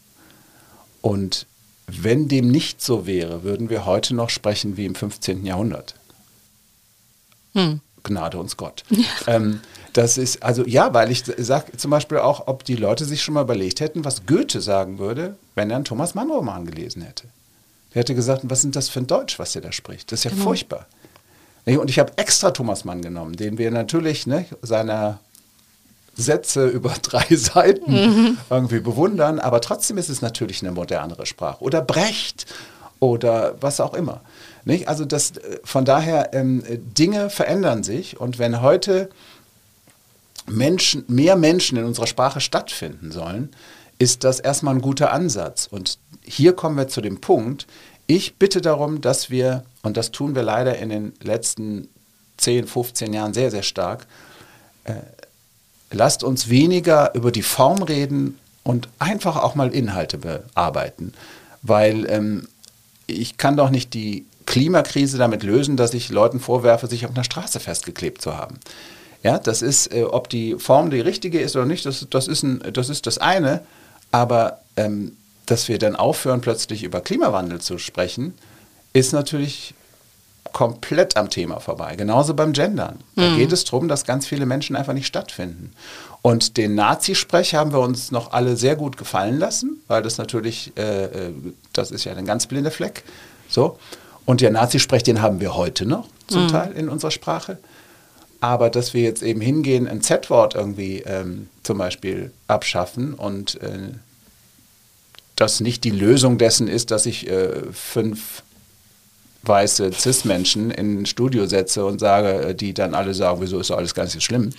Und 1.03 1.47
wenn 1.87 2.29
dem 2.29 2.49
nicht 2.51 2.81
so 2.83 3.07
wäre, 3.07 3.43
würden 3.43 3.71
wir 3.71 3.87
heute 3.87 4.15
noch 4.15 4.31
sprechen 4.31 4.77
wie 4.77 4.87
im 4.87 4.95
15. 4.95 5.45
Jahrhundert. 5.45 5.95
Hm. 7.55 7.81
Gnade 8.05 8.39
uns 8.39 8.57
Gott. 8.57 8.85
Ja. 8.91 9.05
Ähm, 9.27 9.61
das 9.99 10.17
ist, 10.17 10.45
also 10.45 10.65
ja, 10.65 10.95
weil 10.95 11.11
ich 11.11 11.25
sage 11.25 11.77
zum 11.77 11.91
Beispiel 11.91 12.19
auch, 12.19 12.47
ob 12.47 12.63
die 12.63 12.77
Leute 12.77 13.05
sich 13.05 13.21
schon 13.21 13.35
mal 13.35 13.43
überlegt 13.43 13.81
hätten, 13.81 14.05
was 14.05 14.27
Goethe 14.27 14.61
sagen 14.61 15.01
würde, 15.01 15.37
wenn 15.57 15.71
er 15.71 15.77
einen 15.77 15.85
Thomas 15.85 16.15
Mann-Roman 16.15 16.67
gelesen 16.67 17.03
hätte. 17.03 17.25
Der 17.93 18.01
hätte 18.01 18.15
gesagt, 18.15 18.43
was 18.45 18.63
sind 18.63 18.77
das 18.77 18.89
für 18.89 19.01
ein 19.01 19.09
Deutsch, 19.09 19.41
was 19.41 19.55
der 19.55 19.63
da 19.63 19.73
spricht? 19.73 20.13
Das 20.13 20.21
ist 20.21 20.25
ja 20.25 20.31
genau. 20.31 20.45
furchtbar. 20.45 20.87
Und 21.67 21.91
ich 21.91 21.99
habe 21.99 22.13
extra 22.17 22.53
Thomas 22.53 22.85
Mann 22.85 23.03
genommen, 23.03 23.35
den 23.35 23.59
wir 23.59 23.73
natürlich 23.73 24.27
ne, 24.29 24.47
seiner 24.63 25.19
Sätze 26.15 26.69
über 26.69 26.91
drei 27.03 27.35
Seiten 27.35 27.93
mhm. 27.93 28.39
irgendwie 28.51 28.79
bewundern, 28.79 29.41
aber 29.41 29.61
trotzdem 29.61 29.99
ist 29.99 30.11
es 30.11 30.23
natürlich 30.23 30.63
eine 30.63 30.71
modernere 30.71 31.27
Sprache. 31.27 31.63
Oder 31.63 31.83
Brecht 31.83 32.47
oder 33.01 33.57
was 33.61 33.81
auch 33.81 33.95
immer. 33.95 34.21
Nicht? 34.65 34.87
Also 34.87 35.05
das, 35.05 35.33
von 35.65 35.85
daher, 35.85 36.35
ähm, 36.35 36.63
Dinge 36.97 37.31
verändern 37.31 37.83
sich 37.83 38.21
und 38.21 38.39
wenn 38.39 38.63
heute 38.63 39.11
Menschen, 40.51 41.05
mehr 41.09 41.37
Menschen 41.37 41.79
in 41.79 41.85
unserer 41.85 42.07
Sprache 42.07 42.41
stattfinden 42.41 43.13
sollen, 43.13 43.51
ist 43.99 44.25
das 44.25 44.41
erstmal 44.41 44.75
ein 44.75 44.81
guter 44.81 45.13
Ansatz. 45.13 45.69
Und 45.71 45.99
hier 46.23 46.53
kommen 46.53 46.77
wir 46.77 46.89
zu 46.89 47.01
dem 47.01 47.21
Punkt, 47.21 47.67
ich 48.07 48.37
bitte 48.37 48.61
darum, 48.61 49.01
dass 49.01 49.29
wir, 49.29 49.65
und 49.83 49.97
das 49.97 50.11
tun 50.11 50.35
wir 50.35 50.43
leider 50.43 50.79
in 50.79 50.89
den 50.89 51.13
letzten 51.23 51.89
10, 52.39 52.67
15 52.67 53.13
Jahren 53.13 53.35
sehr, 53.35 53.51
sehr 53.51 53.63
stark, 53.63 54.07
äh, 54.85 54.95
lasst 55.91 56.25
uns 56.25 56.49
weniger 56.49 57.15
über 57.15 57.31
die 57.33 57.43
Form 57.43 57.83
reden 57.83 58.39
und 58.63 58.89
einfach 58.99 59.37
auch 59.37 59.55
mal 59.55 59.75
Inhalte 59.75 60.19
bearbeiten. 60.19 61.13
Weil 61.63 62.07
ähm, 62.11 62.49
ich 63.07 63.37
kann 63.37 63.57
doch 63.57 63.71
nicht 63.71 63.93
die 63.95 64.27
Klimakrise 64.47 65.19
damit 65.19 65.43
lösen, 65.43 65.77
dass 65.77 65.93
ich 65.93 66.09
Leuten 66.09 66.41
vorwerfe, 66.41 66.87
sich 66.87 67.05
auf 67.05 67.13
einer 67.13 67.25
Straße 67.25 67.61
festgeklebt 67.61 68.23
zu 68.23 68.37
haben. 68.37 68.59
Ja, 69.23 69.39
das 69.39 69.63
ist, 69.63 69.93
äh, 69.93 70.05
ob 70.05 70.29
die 70.29 70.57
Form 70.57 70.91
die 70.91 71.01
richtige 71.01 71.41
ist 71.41 71.57
oder 71.57 71.67
nicht, 71.67 71.85
das, 71.87 72.07
das, 72.09 72.29
ist, 72.29 72.43
ein, 72.43 72.63
das 72.73 72.89
ist 72.89 73.07
das 73.07 73.19
eine. 73.19 73.61
Aber 74.13 74.61
ähm, 74.77 75.17
dass 75.47 75.69
wir 75.69 75.79
dann 75.79 75.97
aufhören, 75.97 76.41
plötzlich 76.41 76.83
über 76.85 77.01
Klimawandel 77.01 77.61
zu 77.61 77.79
sprechen, 77.79 78.35
ist 78.93 79.13
natürlich 79.13 79.75
komplett 80.53 81.17
am 81.17 81.31
Thema 81.31 81.61
vorbei. 81.61 81.95
Genauso 81.97 82.35
beim 82.35 82.53
Gendern. 82.53 82.99
Da 83.17 83.31
mhm. 83.31 83.37
geht 83.37 83.53
es 83.53 83.65
darum, 83.65 83.89
dass 83.89 84.05
ganz 84.05 84.27
viele 84.27 84.47
Menschen 84.47 84.77
einfach 84.77 84.95
nicht 84.95 85.07
stattfinden. 85.07 85.73
Und 86.23 86.57
den 86.57 86.75
Nazi-Sprech 86.75 87.55
haben 87.55 87.73
wir 87.73 87.81
uns 87.81 88.11
noch 88.11 88.33
alle 88.33 88.57
sehr 88.57 88.77
gut 88.77 88.97
gefallen 88.97 89.39
lassen, 89.39 89.83
weil 89.89 90.03
das 90.03 90.19
natürlich, 90.19 90.73
äh, 90.77 91.05
äh 91.05 91.33
das 91.73 91.91
ist 91.91 92.05
ja 92.05 92.15
ein 92.15 92.25
ganz 92.25 92.47
blinder 92.47 92.71
Fleck. 92.71 93.05
So. 93.49 93.79
Und 94.25 94.41
der 94.41 94.51
Nazi-Sprech, 94.51 95.03
den 95.03 95.23
haben 95.23 95.41
wir 95.41 95.55
heute 95.55 95.87
noch 95.87 96.09
zum 96.27 96.45
mhm. 96.45 96.49
Teil 96.49 96.73
in 96.73 96.89
unserer 96.89 97.11
Sprache. 97.11 97.59
Aber 98.41 98.71
dass 98.71 98.95
wir 98.95 99.03
jetzt 99.03 99.23
eben 99.23 99.41
hingehen, 99.41 99.89
ein 99.89 100.01
Z-Wort 100.01 100.55
irgendwie 100.55 100.99
ähm, 101.01 101.49
zum 101.63 101.79
Beispiel 101.79 102.31
abschaffen 102.47 103.15
und 103.15 103.61
äh, 103.63 103.95
das 105.35 105.61
nicht 105.61 105.85
die 105.85 105.91
Lösung 105.91 106.39
dessen 106.39 106.69
ist, 106.69 106.91
dass 106.91 107.07
ich 107.07 107.29
äh, 107.29 107.63
fünf 107.73 108.43
weiße 109.43 109.93
Cis-Menschen 109.93 110.71
in 110.71 111.01
ein 111.01 111.07
Studio 111.07 111.47
setze 111.47 111.85
und 111.85 111.99
sage, 111.99 112.49
äh, 112.49 112.55
die 112.55 112.75
dann 112.75 112.95
alle 112.95 113.15
sagen, 113.15 113.41
wieso 113.41 113.59
ist 113.59 113.71
alles 113.71 113.95
ganz 113.95 114.21
schlimm, 114.23 114.51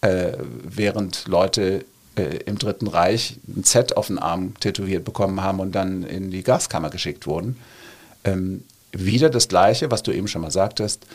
äh, 0.00 0.32
während 0.62 1.26
Leute 1.26 1.84
äh, 2.16 2.38
im 2.46 2.58
Dritten 2.58 2.86
Reich 2.86 3.38
ein 3.46 3.64
Z 3.64 3.96
auf 3.96 4.06
den 4.06 4.18
Arm 4.18 4.54
tätowiert 4.60 5.04
bekommen 5.04 5.42
haben 5.42 5.60
und 5.60 5.72
dann 5.72 6.02
in 6.02 6.30
die 6.30 6.42
Gaskammer 6.42 6.90
geschickt 6.90 7.26
wurden. 7.26 7.56
Ähm, 8.24 8.64
wieder 8.92 9.28
das 9.28 9.48
Gleiche, 9.48 9.90
was 9.90 10.02
du 10.02 10.12
eben 10.12 10.28
schon 10.28 10.42
mal 10.42 10.50
sagtest, 10.50 11.06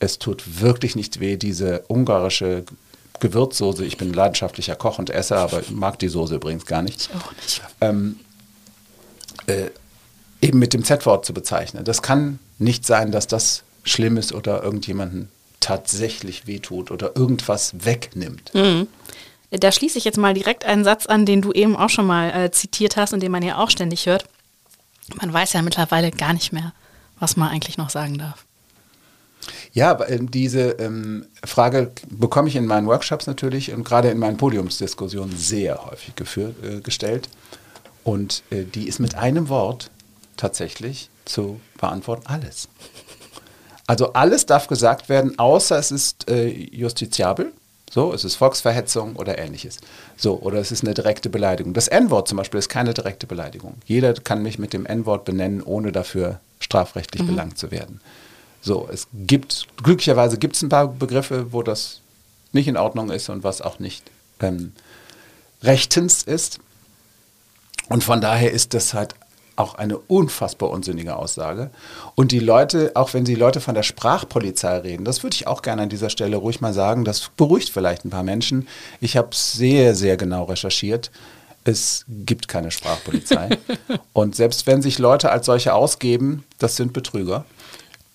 es 0.00 0.18
tut 0.18 0.60
wirklich 0.60 0.96
nicht 0.96 1.20
weh, 1.20 1.36
diese 1.36 1.84
ungarische 1.88 2.64
Gewürzsoße. 3.20 3.84
Ich 3.84 3.98
bin 3.98 4.12
leidenschaftlicher 4.12 4.74
Koch 4.74 4.98
und 4.98 5.10
Esser, 5.10 5.36
aber 5.36 5.60
ich 5.60 5.70
mag 5.70 5.98
die 5.98 6.08
Soße 6.08 6.34
übrigens 6.34 6.66
gar 6.66 6.82
nicht. 6.82 7.02
Ich 7.02 7.22
auch 7.22 7.32
nicht. 7.32 7.62
Ähm, 7.80 8.18
äh, 9.46 9.66
eben 10.40 10.58
mit 10.58 10.72
dem 10.72 10.84
Z-Wort 10.84 11.26
zu 11.26 11.34
bezeichnen. 11.34 11.84
Das 11.84 12.02
kann 12.02 12.38
nicht 12.58 12.86
sein, 12.86 13.12
dass 13.12 13.26
das 13.26 13.62
schlimm 13.84 14.16
ist 14.16 14.32
oder 14.32 14.62
irgendjemanden 14.62 15.28
tatsächlich 15.60 16.46
wehtut 16.46 16.90
oder 16.90 17.14
irgendwas 17.14 17.84
wegnimmt. 17.84 18.54
Mhm. 18.54 18.88
Da 19.50 19.72
schließe 19.72 19.98
ich 19.98 20.04
jetzt 20.04 20.16
mal 20.16 20.32
direkt 20.32 20.64
einen 20.64 20.84
Satz 20.84 21.06
an, 21.06 21.26
den 21.26 21.42
du 21.42 21.52
eben 21.52 21.76
auch 21.76 21.90
schon 21.90 22.06
mal 22.06 22.30
äh, 22.30 22.50
zitiert 22.50 22.96
hast 22.96 23.12
und 23.12 23.20
den 23.20 23.32
man 23.32 23.42
ja 23.42 23.58
auch 23.58 23.68
ständig 23.68 24.06
hört. 24.06 24.24
Man 25.16 25.32
weiß 25.32 25.52
ja 25.52 25.62
mittlerweile 25.62 26.10
gar 26.10 26.32
nicht 26.32 26.52
mehr, 26.52 26.72
was 27.18 27.36
man 27.36 27.48
eigentlich 27.50 27.76
noch 27.76 27.90
sagen 27.90 28.16
darf. 28.16 28.46
Ja, 29.72 29.98
ähm, 30.08 30.30
diese 30.30 30.70
ähm, 30.72 31.26
Frage 31.44 31.92
bekomme 32.08 32.48
ich 32.48 32.56
in 32.56 32.66
meinen 32.66 32.86
Workshops 32.86 33.26
natürlich 33.26 33.72
und 33.72 33.84
gerade 33.84 34.10
in 34.10 34.18
meinen 34.18 34.36
Podiumsdiskussionen 34.36 35.36
sehr 35.36 35.84
häufig 35.86 36.16
geführt, 36.16 36.56
äh, 36.64 36.80
gestellt. 36.80 37.28
Und 38.02 38.42
äh, 38.50 38.64
die 38.64 38.88
ist 38.88 38.98
mit 38.98 39.14
einem 39.14 39.48
Wort 39.48 39.90
tatsächlich 40.36 41.10
zu 41.24 41.60
beantworten, 41.78 42.26
alles. 42.26 42.68
Also 43.86 44.12
alles 44.12 44.46
darf 44.46 44.68
gesagt 44.68 45.08
werden, 45.08 45.38
außer 45.38 45.78
es 45.78 45.90
ist 45.90 46.30
äh, 46.30 46.48
justiziabel. 46.48 47.52
So, 47.90 48.12
es 48.12 48.24
ist 48.24 48.36
Volksverhetzung 48.36 49.16
oder 49.16 49.36
ähnliches. 49.38 49.78
So, 50.16 50.38
oder 50.38 50.58
es 50.58 50.70
ist 50.70 50.84
eine 50.84 50.94
direkte 50.94 51.28
Beleidigung. 51.28 51.74
Das 51.74 51.88
N-Wort 51.88 52.28
zum 52.28 52.38
Beispiel 52.38 52.58
ist 52.58 52.68
keine 52.68 52.94
direkte 52.94 53.26
Beleidigung. 53.26 53.74
Jeder 53.84 54.14
kann 54.14 54.44
mich 54.44 54.60
mit 54.60 54.72
dem 54.72 54.86
N-Wort 54.86 55.24
benennen, 55.24 55.60
ohne 55.60 55.90
dafür 55.90 56.38
strafrechtlich 56.60 57.22
mhm. 57.22 57.26
belangt 57.26 57.58
zu 57.58 57.72
werden. 57.72 58.00
So, 58.60 58.88
es 58.92 59.06
gibt, 59.14 59.66
glücklicherweise 59.82 60.38
gibt 60.38 60.56
es 60.56 60.62
ein 60.62 60.68
paar 60.68 60.88
Begriffe, 60.88 61.52
wo 61.52 61.62
das 61.62 62.00
nicht 62.52 62.68
in 62.68 62.76
Ordnung 62.76 63.10
ist 63.10 63.28
und 63.28 63.42
was 63.42 63.62
auch 63.62 63.78
nicht 63.78 64.10
ähm, 64.40 64.72
rechtens 65.62 66.22
ist. 66.22 66.58
Und 67.88 68.04
von 68.04 68.20
daher 68.20 68.52
ist 68.52 68.74
das 68.74 68.94
halt 68.94 69.14
auch 69.56 69.74
eine 69.74 69.98
unfassbar 69.98 70.70
unsinnige 70.70 71.16
Aussage. 71.16 71.70
Und 72.14 72.32
die 72.32 72.38
Leute, 72.38 72.92
auch 72.94 73.14
wenn 73.14 73.24
die 73.24 73.34
Leute 73.34 73.60
von 73.60 73.74
der 73.74 73.82
Sprachpolizei 73.82 74.78
reden, 74.78 75.04
das 75.04 75.22
würde 75.22 75.34
ich 75.34 75.46
auch 75.46 75.62
gerne 75.62 75.82
an 75.82 75.88
dieser 75.88 76.10
Stelle 76.10 76.36
ruhig 76.36 76.60
mal 76.60 76.72
sagen, 76.72 77.04
das 77.04 77.30
beruhigt 77.36 77.70
vielleicht 77.70 78.04
ein 78.04 78.10
paar 78.10 78.22
Menschen. 78.22 78.68
Ich 79.00 79.16
habe 79.16 79.30
sehr, 79.32 79.94
sehr 79.94 80.16
genau 80.16 80.44
recherchiert. 80.44 81.10
Es 81.64 82.06
gibt 82.08 82.48
keine 82.48 82.70
Sprachpolizei. 82.70 83.58
Und 84.14 84.34
selbst 84.34 84.66
wenn 84.66 84.80
sich 84.80 84.98
Leute 84.98 85.30
als 85.30 85.46
solche 85.46 85.74
ausgeben, 85.74 86.44
das 86.58 86.76
sind 86.76 86.92
Betrüger 86.92 87.44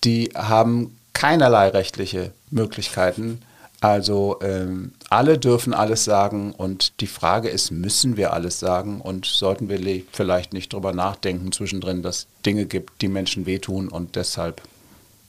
die 0.06 0.30
haben 0.34 0.96
keinerlei 1.12 1.68
rechtliche 1.68 2.32
Möglichkeiten. 2.50 3.42
Also 3.80 4.38
ähm, 4.40 4.92
alle 5.10 5.38
dürfen 5.38 5.74
alles 5.74 6.04
sagen 6.04 6.52
und 6.52 7.00
die 7.00 7.06
Frage 7.06 7.48
ist, 7.48 7.70
müssen 7.70 8.16
wir 8.16 8.32
alles 8.32 8.58
sagen 8.58 9.00
und 9.00 9.26
sollten 9.26 9.68
wir 9.68 10.02
vielleicht 10.12 10.52
nicht 10.54 10.72
darüber 10.72 10.92
nachdenken 10.92 11.52
zwischendrin, 11.52 12.02
dass 12.02 12.20
es 12.20 12.26
Dinge 12.46 12.64
gibt, 12.64 13.02
die 13.02 13.08
Menschen 13.08 13.44
wehtun 13.44 13.88
und 13.88 14.16
deshalb 14.16 14.62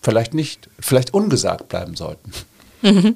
vielleicht 0.01 0.33
nicht, 0.33 0.69
vielleicht 0.79 1.13
ungesagt 1.13 1.67
bleiben 1.67 1.95
sollten. 1.95 2.31
Mhm. 2.83 3.15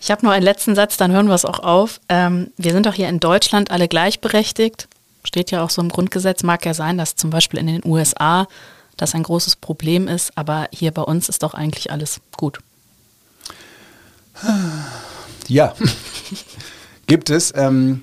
Ich 0.00 0.10
habe 0.10 0.26
noch 0.26 0.32
einen 0.32 0.44
letzten 0.44 0.74
Satz, 0.74 0.96
dann 0.96 1.12
hören 1.12 1.28
wir 1.28 1.34
es 1.34 1.44
auch 1.44 1.60
auf. 1.60 2.00
Ähm, 2.08 2.50
wir 2.56 2.72
sind 2.72 2.86
doch 2.86 2.94
hier 2.94 3.08
in 3.08 3.20
Deutschland 3.20 3.70
alle 3.70 3.88
gleichberechtigt. 3.88 4.88
Steht 5.24 5.50
ja 5.50 5.62
auch 5.62 5.70
so 5.70 5.80
im 5.80 5.88
Grundgesetz, 5.88 6.42
mag 6.42 6.66
ja 6.66 6.74
sein, 6.74 6.98
dass 6.98 7.14
zum 7.14 7.30
Beispiel 7.30 7.60
in 7.60 7.68
den 7.68 7.84
USA 7.84 8.48
das 8.98 9.14
ein 9.14 9.22
großes 9.22 9.56
Problem 9.56 10.08
ist, 10.08 10.36
aber 10.36 10.68
hier 10.72 10.90
bei 10.90 11.02
uns 11.02 11.28
ist 11.28 11.42
doch 11.42 11.54
eigentlich 11.54 11.90
alles 11.90 12.20
gut. 12.36 12.58
Ja, 15.48 15.74
gibt 17.06 17.30
es. 17.30 17.52
Ähm, 17.56 18.02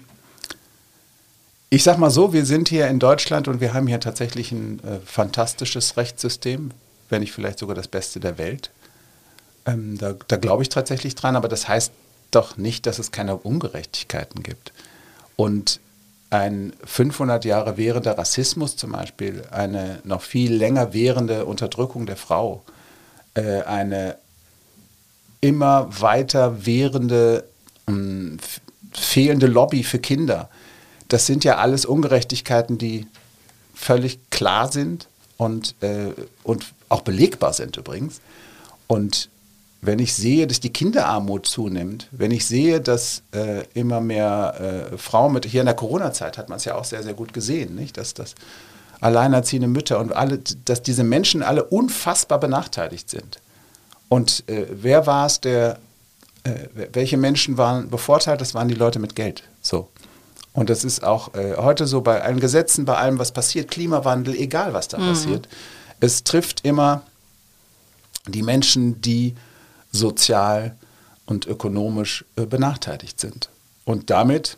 ich 1.69 1.83
sag 1.83 1.97
mal 1.97 2.09
so, 2.09 2.33
wir 2.33 2.45
sind 2.45 2.69
hier 2.69 2.87
in 2.87 2.99
Deutschland 2.99 3.47
und 3.47 3.61
wir 3.61 3.73
haben 3.73 3.87
hier 3.87 3.99
tatsächlich 3.99 4.51
ein 4.51 4.79
äh, 4.79 4.99
fantastisches 5.05 5.97
Rechtssystem, 5.97 6.71
wenn 7.09 7.21
nicht 7.21 7.31
vielleicht 7.31 7.59
sogar 7.59 7.75
das 7.75 7.87
Beste 7.87 8.19
der 8.19 8.37
Welt. 8.37 8.71
Ähm, 9.65 9.97
da, 9.97 10.15
da 10.27 10.37
glaube 10.37 10.63
ich 10.63 10.69
tatsächlich 10.69 11.15
dran, 11.15 11.35
aber 11.35 11.47
das 11.47 11.67
heißt 11.67 11.91
doch 12.31 12.57
nicht, 12.57 12.85
dass 12.85 12.99
es 12.99 13.11
keine 13.11 13.35
Ungerechtigkeiten 13.37 14.43
gibt. 14.43 14.73
Und 15.35 15.79
ein 16.29 16.73
500 16.83 17.45
Jahre 17.45 17.77
währender 17.77 18.17
Rassismus 18.17 18.75
zum 18.75 18.91
Beispiel, 18.91 19.43
eine 19.51 19.99
noch 20.03 20.21
viel 20.21 20.53
länger 20.53 20.93
währende 20.93 21.45
Unterdrückung 21.45 22.05
der 22.05 22.17
Frau, 22.17 22.63
äh, 23.35 23.61
eine 23.61 24.17
immer 25.41 25.87
weiter 26.01 26.65
währende 26.65 27.45
äh, 27.87 27.91
fehlende 28.93 29.47
Lobby 29.47 29.83
für 29.83 29.99
Kinder, 29.99 30.49
das 31.07 31.25
sind 31.25 31.43
ja 31.43 31.57
alles 31.57 31.85
Ungerechtigkeiten, 31.85 32.77
die 32.77 33.07
völlig 33.73 34.29
klar 34.29 34.71
sind 34.71 35.07
und, 35.37 35.75
äh, 35.81 36.13
und 36.43 36.65
auch 36.89 37.01
belegbar 37.01 37.53
sind 37.53 37.77
übrigens. 37.77 38.21
Und 38.87 39.29
wenn 39.85 39.99
ich 39.99 40.13
sehe, 40.13 40.47
dass 40.47 40.59
die 40.59 40.71
Kinderarmut 40.71 41.45
zunimmt, 41.45 42.07
wenn 42.11 42.31
ich 42.31 42.45
sehe, 42.45 42.81
dass 42.81 43.23
äh, 43.33 43.63
immer 43.73 44.01
mehr 44.01 44.91
äh, 44.93 44.97
Frauen 44.97 45.33
mit, 45.33 45.45
hier 45.45 45.61
in 45.61 45.65
der 45.65 45.75
Corona-Zeit 45.75 46.37
hat 46.37 46.49
man 46.49 46.57
es 46.57 46.65
ja 46.65 46.75
auch 46.75 46.85
sehr, 46.85 47.03
sehr 47.03 47.13
gut 47.13 47.33
gesehen, 47.33 47.75
nicht? 47.75 47.97
dass 47.97 48.13
das 48.13 48.35
alleinerziehende 49.01 49.67
Mütter 49.67 49.99
und 49.99 50.13
alle, 50.13 50.39
dass 50.65 50.81
diese 50.81 51.03
Menschen 51.03 51.43
alle 51.43 51.63
unfassbar 51.63 52.39
benachteiligt 52.39 53.09
sind. 53.09 53.39
Und 54.09 54.43
äh, 54.47 54.67
wer 54.71 55.05
war 55.07 55.25
es, 55.25 55.41
der, 55.41 55.79
äh, 56.43 56.67
welche 56.93 57.17
Menschen 57.17 57.57
waren 57.57 57.89
bevorteilt? 57.89 58.41
Das 58.41 58.53
waren 58.53 58.67
die 58.67 58.75
Leute 58.75 58.99
mit 58.99 59.15
Geld. 59.15 59.43
So. 59.61 59.89
Und 60.53 60.69
das 60.69 60.83
ist 60.85 61.03
auch 61.03 61.33
äh, 61.33 61.55
heute 61.57 61.85
so 61.85 62.01
bei 62.01 62.21
allen 62.21 62.39
Gesetzen, 62.39 62.85
bei 62.85 62.95
allem, 62.95 63.19
was 63.19 63.31
passiert, 63.31 63.69
Klimawandel, 63.69 64.35
egal 64.35 64.73
was 64.73 64.87
da 64.87 64.97
mhm. 64.97 65.09
passiert. 65.09 65.49
Es 65.99 66.23
trifft 66.23 66.65
immer 66.65 67.01
die 68.27 68.41
Menschen, 68.41 69.01
die 69.01 69.35
sozial 69.95 70.75
und 71.25 71.47
ökonomisch 71.47 72.25
äh, 72.35 72.45
benachteiligt 72.45 73.19
sind. 73.19 73.49
Und 73.83 74.09
damit 74.09 74.57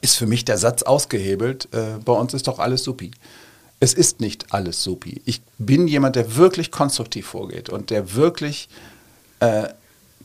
ist 0.00 0.16
für 0.16 0.26
mich 0.26 0.44
der 0.44 0.58
Satz 0.58 0.82
ausgehebelt, 0.82 1.68
äh, 1.72 1.98
bei 2.04 2.12
uns 2.12 2.34
ist 2.34 2.48
doch 2.48 2.58
alles 2.58 2.84
supi. 2.84 3.10
Es 3.80 3.94
ist 3.94 4.20
nicht 4.20 4.52
alles 4.52 4.82
supi. 4.82 5.20
Ich 5.24 5.42
bin 5.58 5.88
jemand, 5.88 6.16
der 6.16 6.36
wirklich 6.36 6.70
konstruktiv 6.70 7.26
vorgeht 7.26 7.68
und 7.68 7.90
der 7.90 8.14
wirklich 8.14 8.68
äh, 9.40 9.68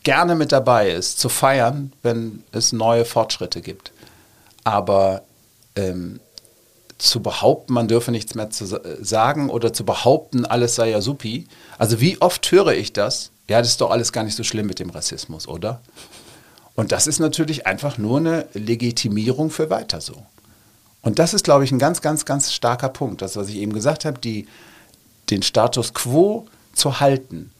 gerne 0.03 0.35
mit 0.35 0.51
dabei 0.51 0.91
ist, 0.91 1.19
zu 1.19 1.27
feiern, 1.27 1.91
wenn 2.03 2.43
es 2.51 2.71
neue 2.71 3.03
Fortschritte 3.03 3.61
gibt. 3.61 3.91
Aber 4.63 5.23
ähm, 5.75 6.19
zu 6.97 7.21
behaupten, 7.21 7.73
man 7.73 7.87
dürfe 7.87 8.11
nichts 8.11 8.35
mehr 8.35 8.49
zu 8.49 8.65
sagen 9.01 9.49
oder 9.49 9.73
zu 9.73 9.85
behaupten, 9.85 10.45
alles 10.45 10.75
sei 10.75 10.89
ja 10.89 11.01
supi. 11.01 11.47
Also 11.77 11.99
wie 11.99 12.19
oft 12.21 12.51
höre 12.51 12.73
ich 12.73 12.93
das? 12.93 13.31
Ja, 13.49 13.59
das 13.59 13.69
ist 13.69 13.81
doch 13.81 13.91
alles 13.91 14.11
gar 14.11 14.23
nicht 14.23 14.35
so 14.35 14.43
schlimm 14.43 14.67
mit 14.67 14.79
dem 14.79 14.89
Rassismus, 14.89 15.47
oder? 15.47 15.81
Und 16.75 16.91
das 16.91 17.07
ist 17.07 17.19
natürlich 17.19 17.65
einfach 17.65 17.97
nur 17.97 18.19
eine 18.19 18.47
Legitimierung 18.53 19.49
für 19.49 19.69
weiter 19.69 20.01
so. 20.01 20.25
Und 21.01 21.19
das 21.19 21.33
ist, 21.33 21.43
glaube 21.43 21.63
ich, 21.63 21.71
ein 21.71 21.79
ganz, 21.79 22.01
ganz, 22.01 22.25
ganz 22.25 22.53
starker 22.53 22.89
Punkt. 22.89 23.21
Das, 23.21 23.35
was 23.35 23.49
ich 23.49 23.55
eben 23.55 23.73
gesagt 23.73 24.05
habe, 24.05 24.19
die, 24.19 24.47
den 25.29 25.41
Status 25.41 25.93
quo 25.93 26.47
zu 26.73 26.99
halten, 26.99 27.51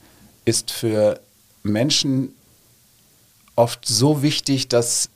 ist 0.46 0.72
für 0.72 1.20
Menschen 1.64 2.34
oft 3.56 3.86
so 3.88 4.22
wichtig, 4.22 4.68
dass 4.68 5.10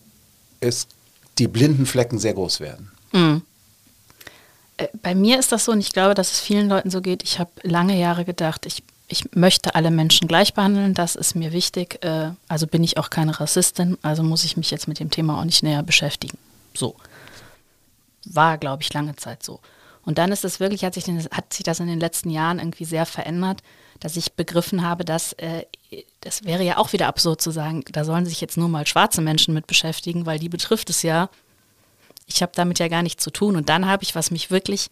es 0.61 0.87
die 1.37 1.47
blinden 1.47 1.85
Flecken 1.85 2.19
sehr 2.19 2.33
groß 2.33 2.59
werden. 2.59 2.91
Mhm. 3.11 3.41
Bei 5.01 5.13
mir 5.13 5.37
ist 5.37 5.51
das 5.51 5.65
so 5.65 5.71
und 5.71 5.79
ich 5.79 5.93
glaube, 5.93 6.15
dass 6.15 6.31
es 6.31 6.39
vielen 6.39 6.67
Leuten 6.67 6.89
so 6.89 7.01
geht. 7.01 7.23
Ich 7.23 7.37
habe 7.39 7.51
lange 7.61 7.99
Jahre 7.99 8.25
gedacht, 8.25 8.65
ich 8.65 8.83
ich 9.11 9.35
möchte 9.35 9.75
alle 9.75 9.91
Menschen 9.91 10.27
gleich 10.27 10.53
behandeln, 10.53 10.93
das 10.93 11.15
ist 11.15 11.35
mir 11.35 11.51
wichtig. 11.51 12.03
Äh, 12.03 12.31
also 12.47 12.65
bin 12.65 12.83
ich 12.83 12.97
auch 12.97 13.09
keine 13.09 13.39
Rassistin, 13.39 13.97
also 14.01 14.23
muss 14.23 14.45
ich 14.45 14.57
mich 14.57 14.71
jetzt 14.71 14.87
mit 14.87 14.99
dem 14.99 15.11
Thema 15.11 15.39
auch 15.39 15.43
nicht 15.43 15.63
näher 15.63 15.83
beschäftigen. 15.83 16.37
So. 16.73 16.95
War, 18.25 18.57
glaube 18.57 18.83
ich, 18.83 18.93
lange 18.93 19.15
Zeit 19.17 19.43
so. 19.43 19.59
Und 20.05 20.17
dann 20.17 20.31
ist 20.31 20.45
es 20.45 20.59
wirklich, 20.59 20.85
hat 20.85 20.93
sich, 20.93 21.05
hat 21.07 21.53
sich 21.53 21.63
das 21.63 21.79
in 21.79 21.87
den 21.87 21.99
letzten 21.99 22.29
Jahren 22.29 22.59
irgendwie 22.59 22.85
sehr 22.85 23.05
verändert, 23.05 23.61
dass 23.99 24.15
ich 24.15 24.33
begriffen 24.33 24.81
habe, 24.81 25.05
dass 25.05 25.33
äh, 25.33 25.65
das 26.21 26.45
wäre 26.45 26.63
ja 26.63 26.77
auch 26.77 26.93
wieder 26.93 27.07
absurd 27.07 27.41
zu 27.41 27.51
sagen, 27.51 27.83
da 27.91 28.05
sollen 28.05 28.25
sich 28.25 28.39
jetzt 28.39 28.57
nur 28.57 28.69
mal 28.69 28.87
schwarze 28.87 29.21
Menschen 29.21 29.53
mit 29.53 29.67
beschäftigen, 29.67 30.25
weil 30.25 30.39
die 30.39 30.49
betrifft 30.49 30.89
es 30.89 31.01
ja. 31.01 31.29
Ich 32.27 32.41
habe 32.41 32.53
damit 32.55 32.79
ja 32.79 32.87
gar 32.87 33.03
nichts 33.03 33.23
zu 33.23 33.29
tun. 33.29 33.57
Und 33.57 33.67
dann 33.67 33.87
habe 33.87 34.03
ich, 34.03 34.15
was 34.15 34.31
mich 34.31 34.51
wirklich 34.51 34.89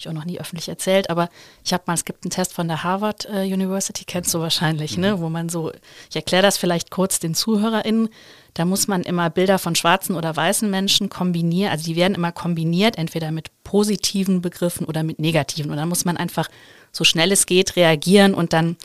ich 0.00 0.08
auch 0.08 0.12
noch 0.12 0.24
nie 0.24 0.40
öffentlich 0.40 0.68
erzählt, 0.68 1.10
aber 1.10 1.28
ich 1.64 1.72
habe 1.72 1.84
mal, 1.86 1.94
es 1.94 2.04
gibt 2.04 2.24
einen 2.24 2.30
Test 2.30 2.52
von 2.52 2.68
der 2.68 2.82
Harvard 2.82 3.26
äh, 3.26 3.44
University, 3.44 4.04
kennst 4.04 4.32
du 4.34 4.40
wahrscheinlich, 4.40 4.96
ne, 4.96 5.12
mhm. 5.12 5.14
ne, 5.14 5.20
wo 5.20 5.28
man 5.28 5.48
so, 5.48 5.72
ich 6.08 6.16
erkläre 6.16 6.42
das 6.42 6.58
vielleicht 6.58 6.90
kurz 6.90 7.20
den 7.20 7.34
ZuhörerInnen, 7.34 8.08
da 8.54 8.64
muss 8.64 8.88
man 8.88 9.02
immer 9.02 9.30
Bilder 9.30 9.58
von 9.58 9.74
schwarzen 9.74 10.16
oder 10.16 10.34
weißen 10.34 10.68
Menschen 10.68 11.08
kombinieren, 11.08 11.70
also 11.70 11.84
die 11.84 11.96
werden 11.96 12.14
immer 12.14 12.32
kombiniert, 12.32 12.96
entweder 12.98 13.30
mit 13.30 13.50
positiven 13.62 14.42
Begriffen 14.42 14.86
oder 14.86 15.02
mit 15.02 15.18
negativen 15.18 15.70
und 15.70 15.76
dann 15.76 15.88
muss 15.88 16.04
man 16.04 16.16
einfach 16.16 16.48
so 16.92 17.04
schnell 17.04 17.30
es 17.30 17.46
geht 17.46 17.76
reagieren 17.76 18.34
und 18.34 18.52
dann, 18.52 18.76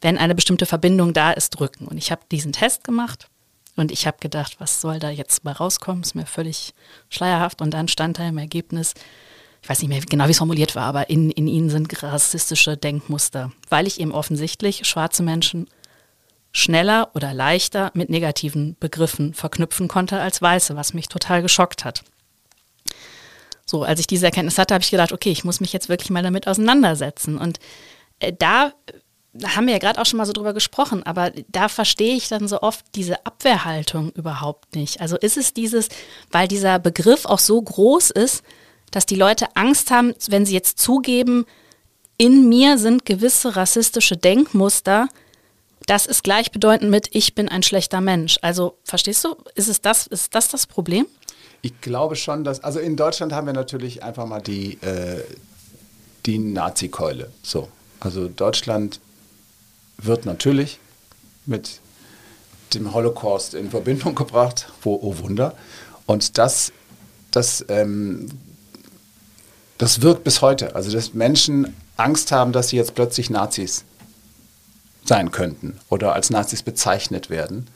wenn 0.00 0.18
eine 0.18 0.34
bestimmte 0.34 0.66
Verbindung 0.66 1.14
da 1.14 1.30
ist, 1.30 1.50
drücken. 1.50 1.86
Und 1.86 1.96
ich 1.96 2.10
habe 2.10 2.22
diesen 2.30 2.52
Test 2.52 2.84
gemacht 2.84 3.28
und 3.76 3.90
ich 3.90 4.06
habe 4.06 4.18
gedacht, 4.20 4.56
was 4.58 4.80
soll 4.80 4.98
da 4.98 5.10
jetzt 5.10 5.44
mal 5.44 5.52
rauskommen? 5.52 6.02
Ist 6.02 6.14
mir 6.14 6.26
völlig 6.26 6.74
schleierhaft. 7.08 7.60
Und 7.60 7.72
dann 7.72 7.88
stand 7.88 8.18
da 8.18 8.28
im 8.28 8.38
Ergebnis, 8.38 8.94
ich 9.64 9.70
weiß 9.70 9.80
nicht 9.80 9.88
mehr 9.88 10.02
genau, 10.02 10.26
wie 10.26 10.32
es 10.32 10.36
formuliert 10.36 10.76
war, 10.76 10.84
aber 10.84 11.08
in, 11.08 11.30
in 11.30 11.48
ihnen 11.48 11.70
sind 11.70 12.02
rassistische 12.02 12.76
Denkmuster, 12.76 13.50
weil 13.70 13.86
ich 13.86 13.98
eben 13.98 14.12
offensichtlich 14.12 14.84
schwarze 14.86 15.22
Menschen 15.22 15.70
schneller 16.52 17.10
oder 17.14 17.32
leichter 17.32 17.90
mit 17.94 18.10
negativen 18.10 18.76
Begriffen 18.78 19.32
verknüpfen 19.32 19.88
konnte 19.88 20.20
als 20.20 20.42
Weiße, 20.42 20.76
was 20.76 20.92
mich 20.92 21.08
total 21.08 21.40
geschockt 21.40 21.86
hat. 21.86 22.04
So, 23.64 23.84
als 23.84 24.00
ich 24.00 24.06
diese 24.06 24.26
Erkenntnis 24.26 24.58
hatte, 24.58 24.74
habe 24.74 24.84
ich 24.84 24.90
gedacht, 24.90 25.12
okay, 25.12 25.30
ich 25.30 25.44
muss 25.44 25.60
mich 25.60 25.72
jetzt 25.72 25.88
wirklich 25.88 26.10
mal 26.10 26.22
damit 26.22 26.46
auseinandersetzen. 26.46 27.38
Und 27.38 27.58
äh, 28.18 28.34
da, 28.38 28.74
da 29.32 29.56
haben 29.56 29.66
wir 29.66 29.72
ja 29.72 29.80
gerade 29.80 29.98
auch 29.98 30.04
schon 30.04 30.18
mal 30.18 30.26
so 30.26 30.34
drüber 30.34 30.52
gesprochen, 30.52 31.04
aber 31.04 31.32
da 31.48 31.70
verstehe 31.70 32.16
ich 32.16 32.28
dann 32.28 32.48
so 32.48 32.60
oft 32.60 32.84
diese 32.94 33.24
Abwehrhaltung 33.24 34.10
überhaupt 34.10 34.76
nicht. 34.76 35.00
Also 35.00 35.16
ist 35.16 35.38
es 35.38 35.54
dieses, 35.54 35.88
weil 36.30 36.48
dieser 36.48 36.78
Begriff 36.78 37.24
auch 37.24 37.38
so 37.38 37.62
groß 37.62 38.10
ist, 38.10 38.44
dass 38.94 39.06
die 39.06 39.16
Leute 39.16 39.56
Angst 39.56 39.90
haben, 39.90 40.14
wenn 40.28 40.46
sie 40.46 40.54
jetzt 40.54 40.78
zugeben, 40.78 41.46
in 42.16 42.48
mir 42.48 42.78
sind 42.78 43.04
gewisse 43.04 43.56
rassistische 43.56 44.16
Denkmuster, 44.16 45.08
das 45.86 46.06
ist 46.06 46.22
gleichbedeutend 46.22 46.92
mit 46.92 47.08
ich 47.10 47.34
bin 47.34 47.48
ein 47.48 47.64
schlechter 47.64 48.00
Mensch. 48.00 48.38
Also 48.40 48.78
verstehst 48.84 49.24
du, 49.24 49.34
ist 49.56 49.68
es 49.68 49.80
das, 49.80 50.06
ist 50.06 50.34
das 50.36 50.46
das 50.46 50.68
Problem? 50.68 51.06
Ich 51.60 51.80
glaube 51.80 52.14
schon, 52.14 52.44
dass, 52.44 52.62
also 52.62 52.78
in 52.78 52.96
Deutschland 52.96 53.32
haben 53.32 53.48
wir 53.48 53.52
natürlich 53.52 54.04
einfach 54.04 54.26
mal 54.26 54.40
die, 54.40 54.74
äh, 54.74 55.24
die 56.24 56.38
Nazi-Keule. 56.38 57.32
So, 57.42 57.68
also 57.98 58.28
Deutschland 58.28 59.00
wird 59.98 60.24
natürlich 60.24 60.78
mit 61.46 61.80
dem 62.74 62.94
Holocaust 62.94 63.54
in 63.54 63.70
Verbindung 63.70 64.14
gebracht, 64.14 64.72
wo, 64.82 64.94
oh 65.02 65.18
Wunder. 65.18 65.56
Und 66.06 66.38
das, 66.38 66.72
das 67.32 67.64
ähm, 67.68 68.28
das 69.78 70.02
wirkt 70.02 70.24
bis 70.24 70.42
heute. 70.42 70.74
Also, 70.74 70.92
dass 70.92 71.14
Menschen 71.14 71.74
Angst 71.96 72.32
haben, 72.32 72.52
dass 72.52 72.68
sie 72.68 72.76
jetzt 72.76 72.94
plötzlich 72.94 73.30
Nazis 73.30 73.84
sein 75.04 75.30
könnten 75.30 75.78
oder 75.90 76.14
als 76.14 76.30
Nazis 76.30 76.62
bezeichnet 76.62 77.30
werden. 77.30 77.66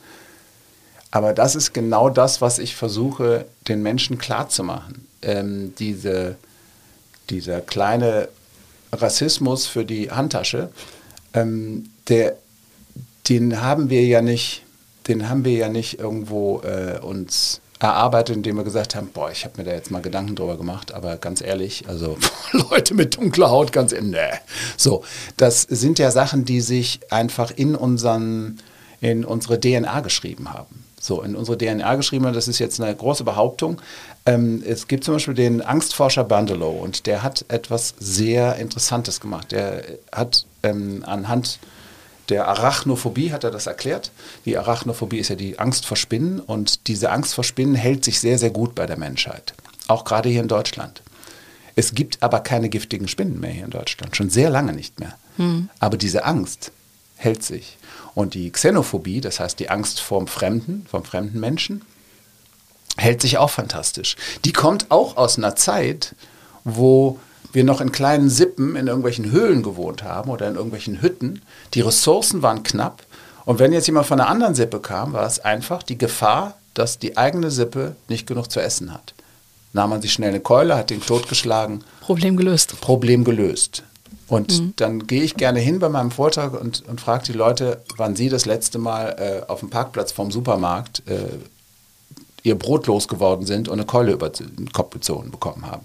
Aber 1.10 1.32
das 1.32 1.54
ist 1.54 1.72
genau 1.72 2.10
das, 2.10 2.40
was 2.40 2.58
ich 2.58 2.76
versuche, 2.76 3.46
den 3.66 3.82
Menschen 3.82 4.18
klarzumachen. 4.18 5.06
Ähm, 5.22 5.74
diese, 5.78 6.36
dieser 7.30 7.60
kleine 7.60 8.28
Rassismus 8.92 9.66
für 9.66 9.84
die 9.84 10.10
Handtasche, 10.10 10.70
ähm, 11.34 11.90
der, 12.08 12.36
den 13.28 13.60
haben 13.60 13.90
wir 13.90 14.04
ja 14.04 14.22
nicht, 14.22 14.62
den 15.06 15.28
haben 15.28 15.44
wir 15.44 15.54
ja 15.54 15.68
nicht 15.68 15.98
irgendwo 15.98 16.60
äh, 16.60 16.98
uns 17.00 17.60
erarbeitet, 17.80 18.36
indem 18.36 18.56
wir 18.56 18.64
gesagt 18.64 18.94
haben, 18.94 19.08
boah, 19.12 19.30
ich 19.30 19.44
habe 19.44 19.54
mir 19.58 19.64
da 19.64 19.72
jetzt 19.72 19.90
mal 19.90 20.02
Gedanken 20.02 20.34
drüber 20.34 20.56
gemacht, 20.56 20.92
aber 20.92 21.16
ganz 21.16 21.40
ehrlich, 21.40 21.88
also 21.88 22.18
Leute 22.52 22.94
mit 22.94 23.16
dunkler 23.16 23.50
Haut, 23.50 23.72
ganz 23.72 23.92
in, 23.92 24.10
nee. 24.10 24.18
So, 24.76 25.04
das 25.36 25.62
sind 25.62 25.98
ja 25.98 26.10
Sachen, 26.10 26.44
die 26.44 26.60
sich 26.60 27.00
einfach 27.10 27.52
in 27.54 27.74
unseren, 27.76 28.58
in 29.00 29.24
unsere 29.24 29.60
DNA 29.60 30.00
geschrieben 30.00 30.52
haben. 30.52 30.84
so 31.00 31.22
in 31.22 31.36
unsere 31.36 31.56
DNA 31.56 31.94
geschrieben. 31.94 32.32
Das 32.32 32.48
ist 32.48 32.58
jetzt 32.58 32.80
eine 32.80 32.94
große 32.94 33.22
Behauptung. 33.22 33.80
Ähm, 34.26 34.62
es 34.66 34.88
gibt 34.88 35.04
zum 35.04 35.14
Beispiel 35.14 35.34
den 35.34 35.62
Angstforscher 35.62 36.24
Bandelow 36.24 36.82
und 36.82 37.06
der 37.06 37.22
hat 37.22 37.44
etwas 37.48 37.94
sehr 38.00 38.56
Interessantes 38.56 39.20
gemacht. 39.20 39.52
Der 39.52 39.84
hat 40.10 40.44
ähm, 40.64 41.04
anhand 41.06 41.60
der 42.28 42.48
Arachnophobie 42.48 43.32
hat 43.32 43.44
er 43.44 43.50
das 43.50 43.66
erklärt. 43.66 44.10
Die 44.44 44.56
Arachnophobie 44.58 45.18
ist 45.18 45.28
ja 45.28 45.36
die 45.36 45.58
Angst 45.58 45.86
vor 45.86 45.96
Spinnen 45.96 46.40
und 46.40 46.86
diese 46.88 47.10
Angst 47.10 47.34
vor 47.34 47.44
Spinnen 47.44 47.74
hält 47.74 48.04
sich 48.04 48.20
sehr, 48.20 48.38
sehr 48.38 48.50
gut 48.50 48.74
bei 48.74 48.86
der 48.86 48.98
Menschheit. 48.98 49.54
Auch 49.86 50.04
gerade 50.04 50.28
hier 50.28 50.42
in 50.42 50.48
Deutschland. 50.48 51.02
Es 51.76 51.94
gibt 51.94 52.22
aber 52.22 52.40
keine 52.40 52.68
giftigen 52.68 53.08
Spinnen 53.08 53.40
mehr 53.40 53.50
hier 53.50 53.64
in 53.64 53.70
Deutschland, 53.70 54.16
schon 54.16 54.30
sehr 54.30 54.50
lange 54.50 54.72
nicht 54.72 55.00
mehr. 55.00 55.16
Mhm. 55.36 55.70
Aber 55.78 55.96
diese 55.96 56.24
Angst 56.24 56.72
hält 57.16 57.42
sich. 57.42 57.78
Und 58.14 58.34
die 58.34 58.50
Xenophobie, 58.50 59.20
das 59.20 59.40
heißt 59.40 59.58
die 59.60 59.70
Angst 59.70 60.00
vorm 60.00 60.26
Fremden, 60.26 60.86
vom 60.90 61.04
fremden 61.04 61.38
Menschen, 61.40 61.82
hält 62.96 63.22
sich 63.22 63.38
auch 63.38 63.50
fantastisch. 63.50 64.16
Die 64.44 64.52
kommt 64.52 64.90
auch 64.90 65.16
aus 65.16 65.38
einer 65.38 65.54
Zeit, 65.54 66.14
wo 66.64 67.18
wir 67.52 67.64
noch 67.64 67.80
in 67.80 67.92
kleinen 67.92 68.28
Sippen 68.28 68.76
in 68.76 68.86
irgendwelchen 68.86 69.30
Höhlen 69.30 69.62
gewohnt 69.62 70.02
haben 70.02 70.30
oder 70.30 70.48
in 70.48 70.54
irgendwelchen 70.54 71.00
Hütten. 71.00 71.42
Die 71.74 71.80
Ressourcen 71.80 72.42
waren 72.42 72.62
knapp. 72.62 73.02
Und 73.44 73.58
wenn 73.58 73.72
jetzt 73.72 73.86
jemand 73.86 74.06
von 74.06 74.20
einer 74.20 74.28
anderen 74.28 74.54
Sippe 74.54 74.80
kam, 74.80 75.12
war 75.14 75.26
es 75.26 75.40
einfach 75.40 75.82
die 75.82 75.96
Gefahr, 75.96 76.58
dass 76.74 76.98
die 76.98 77.16
eigene 77.16 77.50
Sippe 77.50 77.96
nicht 78.08 78.26
genug 78.26 78.50
zu 78.50 78.60
essen 78.60 78.92
hat. 78.92 79.14
Nahm 79.72 79.90
man 79.90 80.02
sich 80.02 80.12
schnell 80.12 80.30
eine 80.30 80.40
Keule, 80.40 80.76
hat 80.76 80.90
den 80.90 81.00
totgeschlagen. 81.00 81.84
Problem 82.00 82.36
gelöst. 82.36 82.80
Problem 82.80 83.24
gelöst. 83.24 83.82
Und 84.28 84.60
mhm. 84.60 84.72
dann 84.76 85.06
gehe 85.06 85.22
ich 85.22 85.36
gerne 85.36 85.58
hin 85.58 85.78
bei 85.78 85.88
meinem 85.88 86.10
Vortrag 86.10 86.58
und, 86.58 86.86
und 86.86 87.00
frage 87.00 87.24
die 87.24 87.32
Leute, 87.32 87.80
wann 87.96 88.14
sie 88.14 88.28
das 88.28 88.44
letzte 88.44 88.78
Mal 88.78 89.16
äh, 89.18 89.50
auf 89.50 89.60
dem 89.60 89.70
Parkplatz 89.70 90.12
vom 90.12 90.30
Supermarkt 90.30 91.02
äh, 91.06 91.38
ihr 92.42 92.58
Brot 92.58 92.86
losgeworden 92.86 93.46
sind 93.46 93.68
und 93.68 93.78
eine 93.78 93.86
Keule 93.86 94.12
über 94.12 94.28
den 94.28 94.70
Kopf 94.72 94.90
gezogen 94.90 95.30
bekommen 95.30 95.66
haben. 95.66 95.84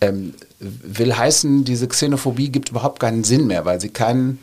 Ähm, 0.00 0.34
will 0.58 1.16
heißen, 1.16 1.64
diese 1.64 1.88
Xenophobie 1.88 2.50
gibt 2.50 2.70
überhaupt 2.70 3.00
keinen 3.00 3.24
Sinn 3.24 3.46
mehr, 3.46 3.64
weil 3.64 3.80
sie 3.80 3.88
keinen 3.88 4.38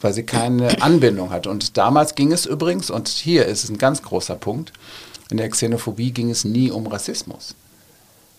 weil 0.00 0.14
sie 0.14 0.24
keine 0.24 0.82
Anbindung 0.82 1.30
hat. 1.30 1.46
Und 1.46 1.76
damals 1.76 2.14
ging 2.14 2.32
es 2.32 2.46
übrigens, 2.46 2.90
und 2.90 3.08
hier 3.08 3.46
ist 3.46 3.64
es 3.64 3.70
ein 3.70 3.78
ganz 3.78 4.02
großer 4.02 4.36
Punkt, 4.36 4.72
in 5.30 5.36
der 5.36 5.48
Xenophobie 5.48 6.12
ging 6.12 6.30
es 6.30 6.44
nie 6.44 6.70
um 6.70 6.86
Rassismus. 6.86 7.54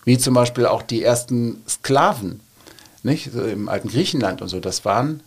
Wie 0.04 0.18
zum 0.18 0.34
Beispiel 0.34 0.66
auch 0.66 0.82
die 0.82 1.04
ersten 1.04 1.62
Sklaven 1.68 2.40
nicht? 3.04 3.32
So 3.32 3.44
Im 3.44 3.70
alten 3.70 3.90
Griechenland 3.90 4.42
und 4.42 4.48
so, 4.48 4.60
das 4.60 4.84
waren, 4.86 5.22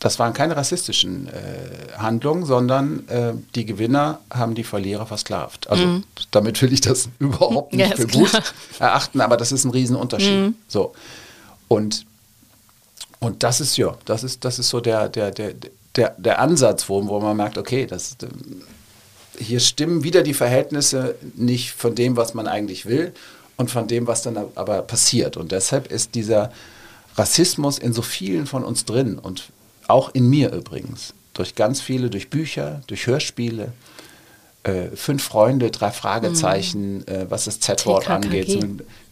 das 0.00 0.18
waren 0.18 0.32
keine 0.32 0.56
rassistischen 0.56 1.28
äh, 1.28 1.92
Handlungen, 1.98 2.46
sondern 2.46 3.06
äh, 3.08 3.34
die 3.54 3.66
Gewinner 3.66 4.18
haben 4.30 4.54
die 4.54 4.64
Verlierer 4.64 5.04
versklavt. 5.04 5.68
Also 5.68 5.84
mhm. 5.84 6.04
damit 6.30 6.60
will 6.62 6.72
ich 6.72 6.80
das 6.80 7.10
überhaupt 7.18 7.74
nicht 7.74 7.90
ja, 7.90 7.96
für 7.96 8.06
gut 8.06 8.30
klar. 8.30 8.42
erachten, 8.78 9.20
aber 9.20 9.36
das 9.36 9.52
ist 9.52 9.64
ein 9.64 9.70
Riesenunterschied. 9.70 10.46
Mhm. 10.46 10.54
So. 10.68 10.94
Und, 11.68 12.06
und 13.20 13.42
das 13.42 13.60
ist 13.60 13.76
ja, 13.76 13.94
das 14.06 14.24
ist, 14.24 14.44
das 14.44 14.58
ist 14.58 14.70
so 14.70 14.80
der, 14.80 15.10
der, 15.10 15.30
der, 15.32 15.52
der, 15.94 16.14
der 16.16 16.40
Ansatz, 16.40 16.88
wo, 16.88 17.06
wo 17.06 17.20
man 17.20 17.36
merkt, 17.36 17.58
okay, 17.58 17.86
das, 17.86 18.16
hier 19.38 19.60
stimmen 19.60 20.02
wieder 20.02 20.22
die 20.22 20.34
Verhältnisse 20.34 21.14
nicht 21.34 21.72
von 21.72 21.94
dem, 21.94 22.16
was 22.16 22.32
man 22.32 22.46
eigentlich 22.46 22.86
will 22.86 23.12
und 23.58 23.70
von 23.70 23.86
dem, 23.86 24.06
was 24.06 24.22
dann 24.22 24.38
aber 24.54 24.80
passiert. 24.80 25.36
Und 25.36 25.52
deshalb 25.52 25.92
ist 25.92 26.14
dieser 26.14 26.50
Rassismus 27.16 27.78
in 27.78 27.92
so 27.92 28.00
vielen 28.00 28.46
von 28.46 28.64
uns 28.64 28.86
drin 28.86 29.18
und 29.18 29.50
auch 29.90 30.10
in 30.14 30.28
mir 30.28 30.52
übrigens. 30.52 31.14
Durch 31.34 31.54
ganz 31.54 31.80
viele, 31.80 32.10
durch 32.10 32.30
Bücher, 32.30 32.82
durch 32.86 33.06
Hörspiele. 33.06 33.72
Äh, 34.62 34.88
fünf 34.94 35.22
Freunde, 35.22 35.70
drei 35.70 35.90
Fragezeichen, 35.90 36.98
mhm. 36.98 37.04
äh, 37.06 37.30
was 37.30 37.46
das 37.46 37.60
Z-Wort 37.60 38.10
angeht, 38.10 38.58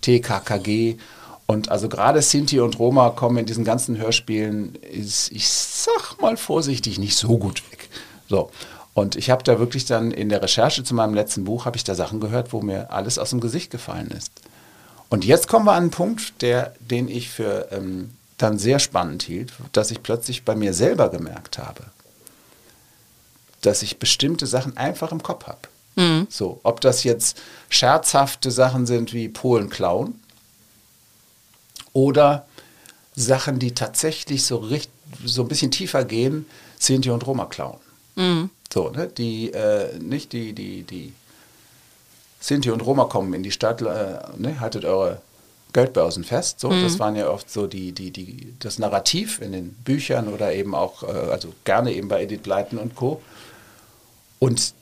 TKKG. 0.03 0.97
Und 1.47 1.70
also 1.70 1.89
gerade 1.89 2.20
Sinti 2.20 2.61
und 2.61 2.79
Roma 2.79 3.09
kommen 3.11 3.39
in 3.39 3.47
diesen 3.47 3.64
ganzen 3.64 3.97
Hörspielen, 3.97 4.74
ist, 4.74 5.33
ich 5.33 5.49
sag 5.49 6.20
mal 6.20 6.37
vorsichtig, 6.37 6.99
nicht 6.99 7.16
so 7.16 7.39
gut 7.39 7.62
weg. 7.70 7.89
So. 8.29 8.51
Und 8.93 9.16
ich 9.16 9.31
habe 9.31 9.43
da 9.45 9.59
wirklich 9.59 9.87
dann 9.87 10.11
in 10.11 10.29
der 10.29 10.43
Recherche 10.43 10.85
zu 10.85 10.95
meinem 10.95 11.14
letzten 11.14 11.45
Buch, 11.45 11.64
habe 11.64 11.79
ich 11.79 11.85
da 11.85 11.95
Sachen 11.95 12.20
gehört, 12.20 12.53
wo 12.53 12.61
mir 12.61 12.93
alles 12.93 13.18
aus 13.18 13.31
dem 13.31 13.41
Gesicht 13.41 13.70
gefallen 13.70 14.09
ist. 14.09 14.33
Und 15.09 15.24
jetzt 15.24 15.49
kommen 15.49 15.64
wir 15.64 15.72
an 15.72 15.85
einen 15.85 15.91
Punkt, 15.91 16.43
der, 16.43 16.74
den 16.81 17.09
ich 17.09 17.31
für 17.31 17.68
ähm, 17.72 18.11
dann 18.39 18.59
sehr 18.59 18.78
spannend 18.78 19.22
hielt, 19.22 19.53
dass 19.72 19.91
ich 19.91 20.03
plötzlich 20.03 20.45
bei 20.45 20.55
mir 20.55 20.72
selber 20.72 21.11
gemerkt 21.11 21.59
habe, 21.59 21.84
dass 23.61 23.82
ich 23.82 23.99
bestimmte 23.99 24.47
Sachen 24.47 24.76
einfach 24.76 25.12
im 25.12 25.22
Kopf 25.22 25.47
habe. 25.47 25.59
Mhm. 25.97 26.28
So, 26.30 26.61
ob 26.62 26.80
das 26.80 27.05
jetzt 27.05 27.41
scherzhafte 27.68 28.51
Sachen 28.51 28.86
sind 28.86 29.12
wie 29.12 29.28
Polen 29.28 29.68
klauen 29.68 30.20
oder 31.93 32.47
Sachen, 33.16 33.59
die 33.59 33.74
tatsächlich 33.74 34.45
so, 34.45 34.59
richt, 34.59 34.91
so 35.24 35.43
ein 35.43 35.49
bisschen 35.49 35.72
tiefer 35.72 36.05
gehen, 36.05 36.47
Sinti 36.78 37.11
und 37.11 37.26
Roma 37.26 37.47
klauen. 37.47 37.80
Mhm. 38.14 38.51
So, 38.72 38.91
ne? 38.91 39.09
Die, 39.09 39.53
äh, 39.53 39.99
nicht 39.99 40.32
die, 40.32 40.53
die, 40.53 40.84
die 40.84 41.12
Sinti 42.39 42.70
und 42.70 42.80
Roma 42.80 43.07
kommen 43.07 43.34
in 43.34 43.43
die 43.43 43.51
Stadt, 43.51 43.82
äh, 43.82 44.18
ne, 44.36 44.61
haltet 44.61 44.84
eure 44.84 45.20
Geldbörsen 45.73 46.25
fest. 46.25 46.61
So, 46.61 46.71
mhm. 46.71 46.83
das 46.83 46.99
waren 46.99 47.16
ja 47.16 47.29
oft 47.29 47.51
so 47.51 47.66
die, 47.66 47.93
die, 47.93 48.11
die, 48.11 48.55
das 48.59 48.79
Narrativ 48.79 49.41
in 49.41 49.53
den 49.53 49.71
Büchern 49.85 50.29
oder 50.29 50.53
eben 50.53 50.75
auch, 50.75 51.03
äh, 51.03 51.07
also 51.07 51.55
gerne 51.64 51.93
eben 51.93 52.09
bei 52.09 52.23
Edith 52.23 52.43
Blyton 52.43 52.79
und 52.79 52.95
Co. 52.95 53.23
Und 54.39 54.75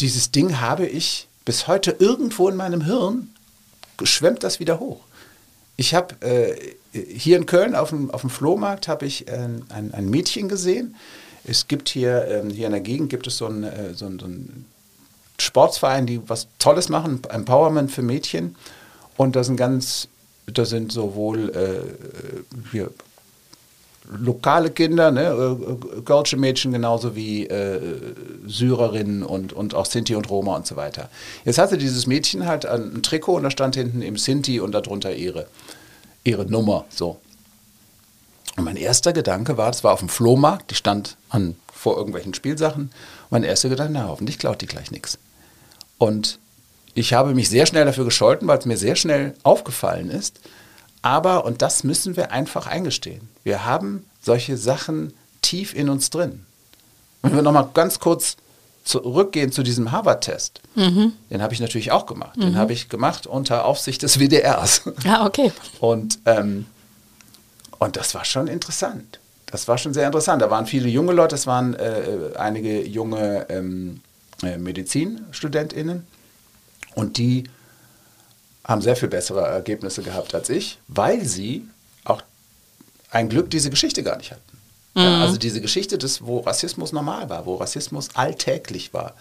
dieses 0.00 0.30
Ding 0.30 0.60
habe 0.60 0.86
ich 0.86 1.28
bis 1.44 1.66
heute 1.66 1.92
irgendwo 1.98 2.48
in 2.48 2.56
meinem 2.56 2.82
Hirn, 2.82 3.30
schwemmt 4.02 4.42
das 4.42 4.60
wieder 4.60 4.80
hoch. 4.80 5.00
Ich 5.76 5.94
habe 5.94 6.14
äh, 6.20 6.74
hier 6.92 7.36
in 7.36 7.46
Köln 7.46 7.74
auf 7.74 7.90
dem, 7.90 8.10
auf 8.10 8.22
dem 8.22 8.30
Flohmarkt 8.30 8.88
habe 8.88 9.06
ich 9.06 9.28
äh, 9.28 9.48
ein, 9.68 9.92
ein 9.92 10.08
Mädchen 10.08 10.48
gesehen. 10.48 10.94
Es 11.44 11.68
gibt 11.68 11.88
hier, 11.88 12.26
ähm, 12.28 12.50
hier 12.50 12.66
in 12.66 12.72
der 12.72 12.80
Gegend 12.80 13.10
gibt 13.10 13.26
es 13.26 13.36
so 13.36 13.46
ein, 13.46 13.64
äh, 13.64 13.94
so 13.94 14.08
so 14.18 14.26
ein 14.26 14.66
Sportsvereine, 15.38 16.06
die 16.06 16.28
was 16.28 16.46
Tolles 16.58 16.88
machen, 16.88 17.20
Empowerment 17.28 17.90
für 17.90 18.02
Mädchen. 18.02 18.56
Und 19.16 19.36
da 19.36 19.44
sind 19.44 19.56
ganz, 19.56 20.08
da 20.46 20.64
sind 20.64 20.92
sowohl 20.92 21.50
äh, 21.50 22.68
hier, 22.70 22.90
lokale 24.10 24.70
Kinder, 24.70 25.10
ne, 25.10 25.22
äh, 25.22 26.00
Gölsche 26.02 26.36
Mädchen 26.36 26.72
genauso 26.72 27.16
wie 27.16 27.46
äh, 27.46 27.80
Syrerinnen 28.46 29.22
und, 29.22 29.52
und 29.52 29.74
auch 29.74 29.86
Sinti 29.86 30.14
und 30.14 30.28
Roma 30.28 30.56
und 30.56 30.66
so 30.66 30.76
weiter. 30.76 31.08
Jetzt 31.44 31.58
hatte 31.58 31.78
dieses 31.78 32.06
Mädchen 32.06 32.46
halt 32.46 32.66
ein 32.66 33.02
Trikot 33.02 33.36
und 33.36 33.44
da 33.44 33.50
stand 33.50 33.76
hinten 33.76 34.02
im 34.02 34.16
Sinti 34.16 34.60
und 34.60 34.72
darunter 34.72 35.14
ihre, 35.14 35.46
ihre 36.22 36.44
Nummer. 36.44 36.84
So. 36.90 37.18
Und 38.56 38.64
mein 38.64 38.76
erster 38.76 39.12
Gedanke 39.12 39.56
war, 39.56 39.70
das 39.70 39.82
war 39.82 39.92
auf 39.92 40.00
dem 40.00 40.08
Flohmarkt, 40.08 40.70
die 40.70 40.74
stand 40.74 41.16
an, 41.30 41.56
vor 41.72 41.96
irgendwelchen 41.96 42.34
Spielsachen. 42.34 42.90
Mein 43.30 43.42
erster 43.42 43.68
Gedanke, 43.68 43.94
na 43.94 44.08
hoffentlich 44.08 44.38
klaut 44.38 44.60
die 44.60 44.66
gleich 44.66 44.90
nichts. 44.90 45.18
Und 45.98 46.38
ich 46.94 47.12
habe 47.12 47.34
mich 47.34 47.48
sehr 47.48 47.66
schnell 47.66 47.84
dafür 47.84 48.04
gescholten, 48.04 48.48
weil 48.48 48.58
es 48.58 48.66
mir 48.66 48.76
sehr 48.76 48.96
schnell 48.96 49.34
aufgefallen 49.42 50.10
ist. 50.10 50.40
Aber, 51.02 51.44
und 51.44 51.60
das 51.60 51.84
müssen 51.84 52.16
wir 52.16 52.32
einfach 52.32 52.66
eingestehen, 52.66 53.28
wir 53.42 53.66
haben 53.66 54.06
solche 54.22 54.56
Sachen 54.56 55.12
tief 55.42 55.74
in 55.74 55.90
uns 55.90 56.08
drin. 56.08 56.46
Wenn 57.20 57.34
wir 57.34 57.42
nochmal 57.42 57.68
ganz 57.74 57.98
kurz 58.00 58.36
zurückgehen 58.84 59.52
zu 59.52 59.62
diesem 59.62 59.92
Harvard-Test, 59.92 60.60
mhm. 60.74 61.12
den 61.30 61.42
habe 61.42 61.52
ich 61.52 61.60
natürlich 61.60 61.92
auch 61.92 62.06
gemacht. 62.06 62.36
Mhm. 62.36 62.42
Den 62.42 62.56
habe 62.56 62.72
ich 62.72 62.88
gemacht 62.88 63.26
unter 63.26 63.64
Aufsicht 63.64 64.02
des 64.02 64.18
WDRs. 64.18 64.82
Ah, 65.06 65.26
okay. 65.26 65.52
Und, 65.80 66.18
ähm, 66.24 66.66
und 67.78 67.96
das 67.96 68.14
war 68.14 68.24
schon 68.24 68.46
interessant. 68.46 69.18
Das 69.46 69.68
war 69.68 69.78
schon 69.78 69.94
sehr 69.94 70.06
interessant. 70.06 70.40
Da 70.42 70.50
waren 70.50 70.66
viele 70.66 70.88
junge 70.88 71.12
Leute, 71.12 71.34
es 71.34 71.46
waren 71.46 71.74
äh, 71.74 72.30
einige 72.36 72.86
junge 72.86 73.46
ähm, 73.50 74.00
äh, 74.42 74.56
MedizinstudentInnen 74.56 76.06
und 76.94 77.18
die 77.18 77.44
haben 78.64 78.80
sehr 78.80 78.96
viel 78.96 79.08
bessere 79.08 79.42
Ergebnisse 79.42 80.02
gehabt 80.02 80.34
als 80.34 80.48
ich, 80.48 80.78
weil 80.88 81.24
sie 81.24 81.68
auch 82.04 82.22
ein 83.10 83.28
Glück 83.28 83.50
diese 83.50 83.70
Geschichte 83.70 84.02
gar 84.02 84.16
nicht 84.16 84.30
hatten. 84.30 84.58
Mhm. 84.94 85.02
Ja, 85.02 85.20
also 85.20 85.36
diese 85.36 85.60
Geschichte, 85.60 85.98
des, 85.98 86.24
wo 86.24 86.40
Rassismus 86.40 86.92
normal 86.92 87.28
war, 87.28 87.46
wo 87.46 87.56
Rassismus 87.56 88.08
alltäglich 88.14 88.94
war, 88.94 89.14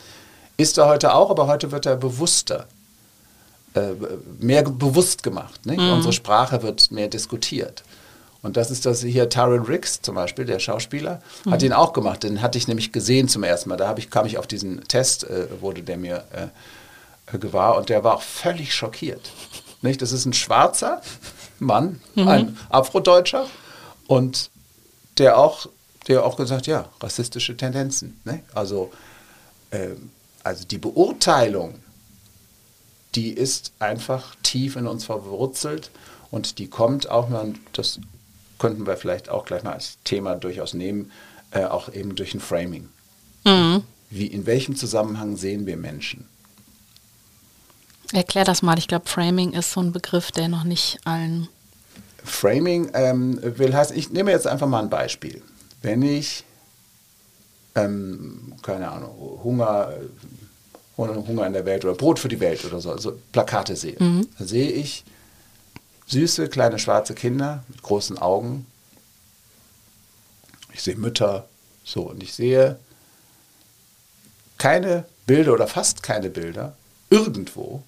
ist 0.57 0.77
er 0.77 0.87
heute 0.87 1.13
auch, 1.13 1.29
aber 1.29 1.47
heute 1.47 1.71
wird 1.71 1.85
er 1.85 1.95
bewusster, 1.95 2.67
äh, 3.73 3.93
mehr 4.39 4.63
bewusst 4.63 5.23
gemacht. 5.23 5.65
Mhm. 5.65 5.91
Unsere 5.91 6.13
Sprache 6.13 6.61
wird 6.63 6.91
mehr 6.91 7.07
diskutiert. 7.07 7.83
Und 8.43 8.57
das 8.57 8.69
ist 8.71 8.85
das 8.85 9.01
hier, 9.01 9.29
Taron 9.29 9.63
Ricks 9.63 10.01
zum 10.01 10.15
Beispiel, 10.15 10.45
der 10.45 10.59
Schauspieler, 10.59 11.21
mhm. 11.45 11.51
hat 11.51 11.63
ihn 11.63 11.73
auch 11.73 11.93
gemacht. 11.93 12.23
Den 12.23 12.41
hatte 12.41 12.57
ich 12.57 12.67
nämlich 12.67 12.91
gesehen 12.91 13.27
zum 13.27 13.43
ersten 13.43 13.69
Mal. 13.69 13.77
Da 13.77 13.95
ich, 13.97 14.09
kam 14.09 14.25
ich 14.25 14.37
auf 14.37 14.47
diesen 14.47 14.83
Test, 14.83 15.23
äh, 15.23 15.47
wurde 15.61 15.81
der 15.81 15.97
mir 15.97 16.23
äh, 16.33 16.47
gewahr 17.39 17.77
und 17.77 17.89
der 17.89 18.03
war 18.03 18.15
auch 18.15 18.21
völlig 18.21 18.73
schockiert. 18.73 19.31
Nicht? 19.81 20.01
Das 20.01 20.11
ist 20.11 20.25
ein 20.25 20.33
schwarzer 20.33 21.01
Mann, 21.59 22.01
mhm. 22.15 22.27
ein 22.27 22.57
Afrodeutscher 22.69 23.47
und 24.07 24.49
der 25.17 25.37
auch, 25.37 25.67
der 26.07 26.25
auch 26.25 26.37
gesagt, 26.37 26.67
ja, 26.67 26.89
rassistische 27.01 27.55
Tendenzen. 27.55 28.19
Ne? 28.25 28.43
Also 28.53 28.91
äh, 29.71 29.95
also 30.43 30.65
die 30.65 30.77
Beurteilung, 30.77 31.75
die 33.15 33.31
ist 33.31 33.71
einfach 33.79 34.35
tief 34.43 34.75
in 34.75 34.87
uns 34.87 35.05
verwurzelt 35.05 35.89
und 36.31 36.59
die 36.59 36.67
kommt 36.67 37.09
auch, 37.09 37.29
mal, 37.29 37.53
das 37.71 37.99
könnten 38.59 38.85
wir 38.85 38.97
vielleicht 38.97 39.29
auch 39.29 39.45
gleich 39.45 39.63
mal 39.63 39.73
als 39.73 39.97
Thema 40.03 40.35
durchaus 40.35 40.73
nehmen, 40.73 41.11
äh, 41.51 41.65
auch 41.65 41.91
eben 41.93 42.15
durch 42.15 42.33
ein 42.33 42.39
Framing. 42.39 42.89
Mhm. 43.45 43.83
Wie, 44.09 44.27
in 44.27 44.45
welchem 44.45 44.75
Zusammenhang 44.75 45.37
sehen 45.37 45.65
wir 45.65 45.77
Menschen? 45.77 46.27
Erklär 48.13 48.45
das 48.45 48.61
mal. 48.61 48.77
Ich 48.77 48.87
glaube, 48.87 49.09
Framing 49.09 49.53
ist 49.53 49.71
so 49.71 49.81
ein 49.81 49.91
Begriff, 49.91 50.31
der 50.31 50.47
noch 50.47 50.63
nicht 50.63 50.99
allen. 51.03 51.49
Framing 52.23 52.91
ähm, 52.93 53.39
will 53.41 53.75
heißen, 53.75 53.97
ich 53.97 54.11
nehme 54.11 54.31
jetzt 54.31 54.45
einfach 54.45 54.67
mal 54.67 54.81
ein 54.81 54.89
Beispiel. 54.89 55.41
Wenn 55.81 56.03
ich, 56.03 56.43
ähm, 57.75 58.53
keine 58.61 58.89
Ahnung, 58.91 59.39
Hunger, 59.43 59.93
Hunger 60.95 61.47
in 61.47 61.53
der 61.53 61.65
Welt 61.65 61.83
oder 61.83 61.95
Brot 61.95 62.19
für 62.19 62.27
die 62.27 62.39
Welt 62.39 62.63
oder 62.65 62.79
so, 62.79 62.91
also 62.91 63.17
Plakate 63.31 63.75
sehe, 63.75 63.97
mhm. 63.99 64.27
dann 64.37 64.47
sehe 64.47 64.71
ich 64.71 65.03
süße 66.05 66.49
kleine 66.49 66.77
schwarze 66.77 67.15
Kinder 67.15 67.63
mit 67.67 67.81
großen 67.81 68.19
Augen. 68.19 68.67
Ich 70.71 70.83
sehe 70.83 70.95
Mütter, 70.95 71.47
so 71.83 72.03
und 72.03 72.21
ich 72.21 72.33
sehe 72.33 72.77
keine 74.59 75.05
Bilder 75.25 75.53
oder 75.53 75.67
fast 75.67 76.03
keine 76.03 76.29
Bilder 76.29 76.75
irgendwo 77.13 77.83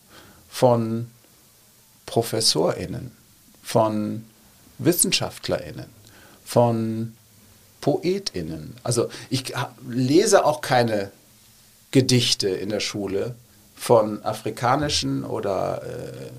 von 0.50 1.10
ProfessorInnen, 2.06 3.12
von 3.64 4.24
WissenschaftlerInnen, 4.78 5.88
von 6.46 7.16
PoetInnen. 7.82 8.76
Also 8.84 9.10
ich 9.30 9.54
lese 9.90 10.46
auch 10.46 10.62
keine 10.62 11.12
Gedichte 11.92 12.50
in 12.50 12.70
der 12.70 12.80
Schule 12.80 13.36
von 13.76 14.24
afrikanischen 14.24 15.24
oder 15.24 15.82
äh, 15.84 16.30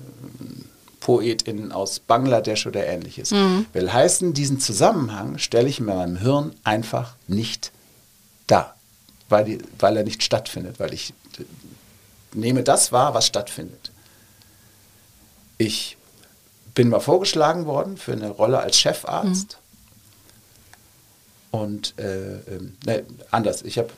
PoetInnen 1.01 1.71
aus 1.71 1.99
Bangladesch 1.99 2.67
oder 2.67 2.85
ähnliches. 2.85 3.31
Mhm. 3.31 3.65
Will 3.73 3.91
heißen, 3.91 4.33
diesen 4.33 4.59
Zusammenhang 4.59 5.37
stelle 5.37 5.67
ich 5.67 5.79
in 5.79 5.85
meinem 5.85 6.17
Hirn 6.17 6.53
einfach 6.63 7.15
nicht 7.27 7.71
dar, 8.47 8.75
weil, 9.29 9.45
die, 9.45 9.59
weil 9.79 9.97
er 9.97 10.03
nicht 10.03 10.23
stattfindet, 10.23 10.79
weil 10.79 10.93
ich 10.93 11.13
nehme 12.33 12.63
das 12.63 12.91
wahr, 12.91 13.13
was 13.13 13.27
stattfindet. 13.27 13.91
Ich 15.57 15.97
bin 16.75 16.89
mal 16.89 16.99
vorgeschlagen 16.99 17.65
worden 17.65 17.97
für 17.97 18.13
eine 18.13 18.29
Rolle 18.29 18.59
als 18.59 18.77
Chefarzt. 18.77 19.57
Mhm. 21.51 21.59
Und 21.59 21.93
äh, 21.97 22.35
äh, 22.35 22.59
ne, 22.85 23.03
anders, 23.31 23.63
ich 23.63 23.79
habe, 23.79 23.89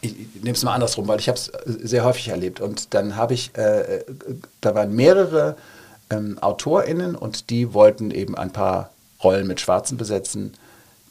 ich, 0.00 0.14
nehme 0.34 0.52
es 0.52 0.62
mal 0.62 0.72
andersrum, 0.72 1.06
weil 1.06 1.20
ich 1.20 1.28
habe 1.28 1.38
es 1.38 1.52
sehr 1.66 2.04
häufig 2.04 2.28
erlebt. 2.28 2.60
Und 2.60 2.94
dann 2.94 3.16
habe 3.16 3.34
ich, 3.34 3.54
äh, 3.56 4.04
da 4.62 4.74
waren 4.74 4.94
mehrere 4.94 5.56
ähm, 6.08 6.38
AutorInnen 6.40 7.14
und 7.14 7.50
die 7.50 7.74
wollten 7.74 8.10
eben 8.10 8.34
ein 8.34 8.52
paar 8.52 8.90
Rollen 9.22 9.46
mit 9.46 9.60
Schwarzen 9.60 9.98
besetzen, 9.98 10.54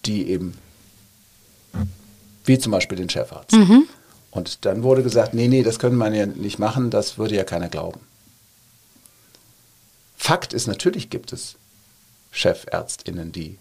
die 0.05 0.29
eben, 0.29 0.57
wie 2.45 2.57
zum 2.57 2.71
Beispiel 2.71 2.97
den 2.97 3.09
Chefarzt. 3.09 3.53
Mhm. 3.53 3.87
Und 4.35 4.65
dann 4.65 4.83
wurde 4.83 5.01
gesagt, 5.01 5.33
nee, 5.33 5.47
nee, 5.47 5.63
das 5.63 5.79
können 5.79 5.95
man 5.95 6.13
ja 6.13 6.25
nicht 6.25 6.59
machen, 6.59 6.89
das 6.89 7.17
würde 7.17 7.35
ja 7.35 7.45
keiner 7.45 7.69
glauben. 7.69 8.01
Fakt 10.17 10.51
ist, 10.51 10.67
natürlich 10.67 11.09
gibt 11.09 11.31
es 11.31 11.55
Chefärztinnen, 12.31 13.31
die 13.31 13.57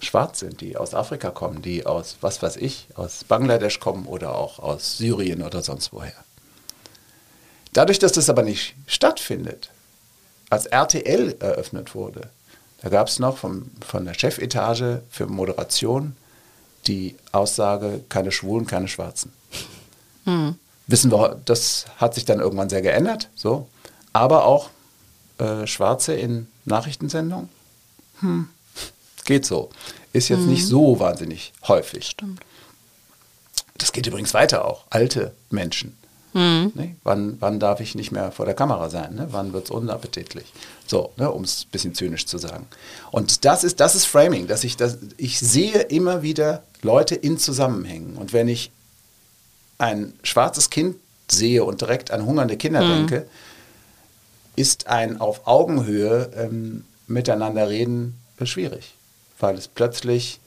schwarz 0.00 0.40
sind, 0.40 0.60
die 0.60 0.76
aus 0.76 0.92
Afrika 0.92 1.30
kommen, 1.30 1.62
die 1.62 1.86
aus, 1.86 2.16
was 2.20 2.42
weiß 2.42 2.56
ich, 2.56 2.88
aus 2.96 3.22
Bangladesch 3.22 3.78
kommen 3.78 4.06
oder 4.06 4.34
auch 4.34 4.58
aus 4.58 4.98
Syrien 4.98 5.40
oder 5.40 5.62
sonst 5.62 5.92
woher. 5.92 6.16
Dadurch, 7.72 8.00
dass 8.00 8.10
das 8.10 8.28
aber 8.28 8.42
nicht 8.42 8.74
stattfindet, 8.88 9.70
als 10.50 10.66
RTL 10.66 11.36
eröffnet 11.38 11.94
wurde, 11.94 12.28
da 12.80 12.88
gab 12.88 13.06
es 13.06 13.20
noch 13.20 13.38
vom, 13.38 13.70
von 13.86 14.04
der 14.04 14.14
Chefetage 14.14 15.00
für 15.10 15.26
Moderation 15.26 16.16
die 16.88 17.14
Aussage, 17.30 18.00
keine 18.08 18.32
Schwulen, 18.32 18.66
keine 18.66 18.88
Schwarzen. 18.88 19.32
Hm. 20.24 20.56
Wissen 20.86 21.12
wir, 21.12 21.40
das 21.44 21.86
hat 21.96 22.14
sich 22.14 22.24
dann 22.24 22.40
irgendwann 22.40 22.68
sehr 22.68 22.82
geändert, 22.82 23.28
so. 23.34 23.68
Aber 24.12 24.44
auch 24.44 24.70
äh, 25.38 25.66
Schwarze 25.66 26.14
in 26.14 26.48
Nachrichtensendungen? 26.64 27.48
Hm. 28.20 28.48
Geht 29.24 29.46
so. 29.46 29.70
Ist 30.12 30.28
jetzt 30.28 30.40
mhm. 30.40 30.50
nicht 30.50 30.66
so 30.66 30.98
wahnsinnig 30.98 31.52
häufig. 31.66 32.06
Stimmt. 32.06 32.40
Das 33.78 33.92
geht 33.92 34.06
übrigens 34.06 34.34
weiter 34.34 34.64
auch. 34.64 34.84
Alte 34.90 35.32
Menschen. 35.50 35.96
Mhm. 36.34 36.72
Ne? 36.74 36.96
Wann, 37.02 37.36
wann 37.40 37.60
darf 37.60 37.80
ich 37.80 37.94
nicht 37.94 38.12
mehr 38.12 38.32
vor 38.32 38.46
der 38.46 38.54
Kamera 38.54 38.90
sein? 38.90 39.14
Ne? 39.14 39.28
Wann 39.30 39.52
wird 39.52 39.66
es 39.66 39.70
unappetitlich? 39.70 40.52
So, 40.86 41.12
ne? 41.16 41.30
um 41.30 41.44
es 41.44 41.64
ein 41.64 41.70
bisschen 41.70 41.94
zynisch 41.94 42.26
zu 42.26 42.38
sagen. 42.38 42.66
Und 43.10 43.44
das 43.44 43.64
ist, 43.64 43.80
das 43.80 43.94
ist 43.94 44.06
Framing, 44.06 44.46
dass 44.46 44.64
ich 44.64 44.76
das, 44.76 44.98
ich 45.16 45.38
sehe 45.38 45.80
immer 45.80 46.22
wieder 46.22 46.62
Leute 46.82 47.14
in 47.14 47.38
Zusammenhängen. 47.38 48.16
Und 48.16 48.32
wenn 48.32 48.48
ich 48.48 48.70
ein 49.82 50.12
schwarzes 50.22 50.70
Kind 50.70 50.96
sehe 51.28 51.64
und 51.64 51.80
direkt 51.80 52.12
an 52.12 52.24
hungernde 52.24 52.56
Kinder 52.56 52.82
mhm. 52.82 53.08
denke, 53.08 53.26
ist 54.54 54.86
ein 54.86 55.20
auf 55.20 55.46
Augenhöhe 55.46 56.30
ähm, 56.36 56.84
miteinander 57.06 57.68
reden 57.68 58.18
schwierig, 58.44 58.94
weil 59.38 59.56
es 59.56 59.68
plötzlich 59.68 60.40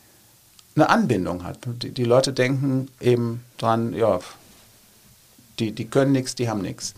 eine 0.76 0.90
Anbindung 0.90 1.46
hat. 1.46 1.60
Die, 1.66 1.92
die 1.92 2.04
Leute 2.04 2.34
denken 2.34 2.90
eben 3.00 3.42
dran, 3.58 3.94
ja, 3.94 4.20
die, 5.60 5.72
die 5.72 5.86
können 5.86 6.12
nichts, 6.12 6.36
die 6.36 6.50
haben 6.50 6.62
nichts. 6.62 6.94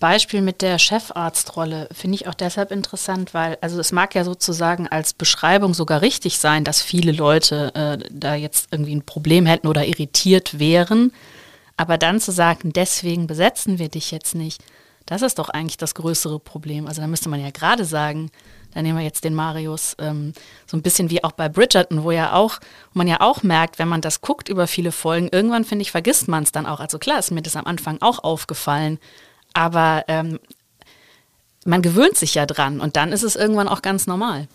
Beispiel 0.00 0.40
mit 0.40 0.62
der 0.62 0.78
Chefarztrolle 0.78 1.88
finde 1.92 2.16
ich 2.16 2.26
auch 2.26 2.34
deshalb 2.34 2.72
interessant, 2.72 3.34
weil, 3.34 3.56
also 3.60 3.78
es 3.78 3.92
mag 3.92 4.14
ja 4.14 4.24
sozusagen 4.24 4.88
als 4.88 5.12
Beschreibung 5.12 5.74
sogar 5.74 6.02
richtig 6.02 6.38
sein, 6.38 6.64
dass 6.64 6.82
viele 6.82 7.12
Leute 7.12 7.72
äh, 7.74 8.08
da 8.10 8.34
jetzt 8.34 8.68
irgendwie 8.72 8.96
ein 8.96 9.06
Problem 9.06 9.46
hätten 9.46 9.68
oder 9.68 9.86
irritiert 9.86 10.58
wären. 10.58 11.12
Aber 11.76 11.98
dann 11.98 12.20
zu 12.20 12.32
sagen, 12.32 12.72
deswegen 12.72 13.26
besetzen 13.26 13.78
wir 13.78 13.88
dich 13.88 14.10
jetzt 14.10 14.34
nicht, 14.34 14.62
das 15.06 15.22
ist 15.22 15.38
doch 15.38 15.48
eigentlich 15.48 15.76
das 15.76 15.94
größere 15.94 16.38
Problem. 16.38 16.86
Also 16.86 17.00
da 17.00 17.06
müsste 17.06 17.28
man 17.28 17.40
ja 17.40 17.50
gerade 17.50 17.84
sagen, 17.84 18.30
da 18.72 18.82
nehmen 18.82 18.98
wir 18.98 19.04
jetzt 19.04 19.24
den 19.24 19.34
Marius, 19.34 19.96
ähm, 19.98 20.32
so 20.66 20.76
ein 20.76 20.82
bisschen 20.82 21.10
wie 21.10 21.24
auch 21.24 21.32
bei 21.32 21.48
Bridgerton, 21.48 22.04
wo 22.04 22.10
ja 22.10 22.32
auch, 22.32 22.60
wo 22.92 22.98
man 22.98 23.08
ja 23.08 23.20
auch 23.20 23.42
merkt, 23.42 23.78
wenn 23.78 23.88
man 23.88 24.00
das 24.00 24.20
guckt 24.20 24.48
über 24.48 24.66
viele 24.66 24.92
Folgen, 24.92 25.28
irgendwann 25.32 25.64
finde 25.64 25.82
ich, 25.82 25.90
vergisst 25.90 26.28
man 26.28 26.44
es 26.44 26.52
dann 26.52 26.66
auch. 26.66 26.80
Also 26.80 26.98
klar 26.98 27.18
ist 27.18 27.30
mir 27.32 27.42
das 27.42 27.56
am 27.56 27.66
Anfang 27.66 27.98
auch 28.00 28.22
aufgefallen, 28.22 28.98
aber 29.52 30.04
ähm, 30.08 30.38
man 31.64 31.82
gewöhnt 31.82 32.16
sich 32.16 32.34
ja 32.34 32.46
dran 32.46 32.80
und 32.80 32.96
dann 32.96 33.12
ist 33.12 33.22
es 33.22 33.36
irgendwann 33.36 33.68
auch 33.68 33.82
ganz 33.82 34.06
normal. 34.06 34.48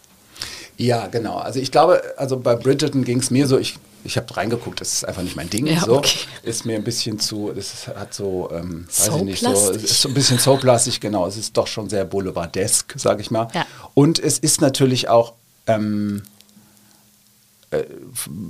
Ja, 0.78 1.08
genau. 1.08 1.38
Also 1.38 1.60
ich 1.60 1.72
glaube, 1.72 2.02
also 2.18 2.38
bei 2.38 2.56
Bridgerton 2.56 3.04
ging 3.04 3.20
es 3.20 3.32
mir 3.32 3.48
so, 3.48 3.58
ich 3.58 3.78
ich 4.06 4.18
habe 4.18 4.38
reingeguckt, 4.38 4.80
das 4.82 4.94
ist 4.94 5.08
einfach 5.08 5.24
nicht 5.24 5.36
mein 5.36 5.50
Ding. 5.50 5.66
Ja, 5.66 5.82
so. 5.82 5.98
Okay. 5.98 6.20
Ist 6.44 6.66
mir 6.66 6.76
ein 6.76 6.84
bisschen 6.84 7.20
zu, 7.20 7.52
das 7.54 7.88
hat 7.88 8.14
so, 8.14 8.50
ähm, 8.54 8.86
weiß 8.88 9.16
ich 9.16 9.24
nicht, 9.24 9.40
so, 9.42 9.72
ist 9.72 10.02
so 10.02 10.10
ein 10.10 10.14
bisschen 10.14 10.38
soaplastig, 10.38 11.00
genau. 11.00 11.26
Es 11.26 11.38
ist 11.38 11.58
doch 11.58 11.66
schon 11.66 11.90
sehr 11.90 12.06
boulevardesk, 12.06 12.94
sage 12.98 13.22
ich 13.22 13.32
mal. 13.32 13.48
Ja. 13.54 13.66
Und 13.96 14.20
es 14.20 14.38
ist 14.38 14.62
natürlich 14.62 15.10
auch, 15.10 15.34
ähm, 15.66 16.22
äh, 16.22 16.35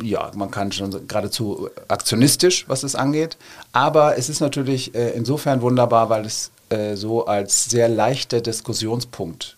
ja, 0.04 0.32
man 0.36 0.52
kann 0.52 0.72
schon 0.72 1.08
geradezu 1.08 1.70
aktionistisch, 1.88 2.66
was 2.68 2.84
es 2.84 2.96
angeht. 2.96 3.38
Aber 3.72 4.18
es 4.18 4.30
ist 4.30 4.40
natürlich 4.40 4.94
äh, 4.96 5.12
insofern 5.12 5.62
wunderbar, 5.62 6.10
weil 6.10 6.26
es 6.26 6.52
äh, 6.70 6.96
so 6.96 7.26
als 7.26 7.66
sehr 7.66 7.90
leichter 7.90 8.42
Diskussionspunkt 8.42 9.58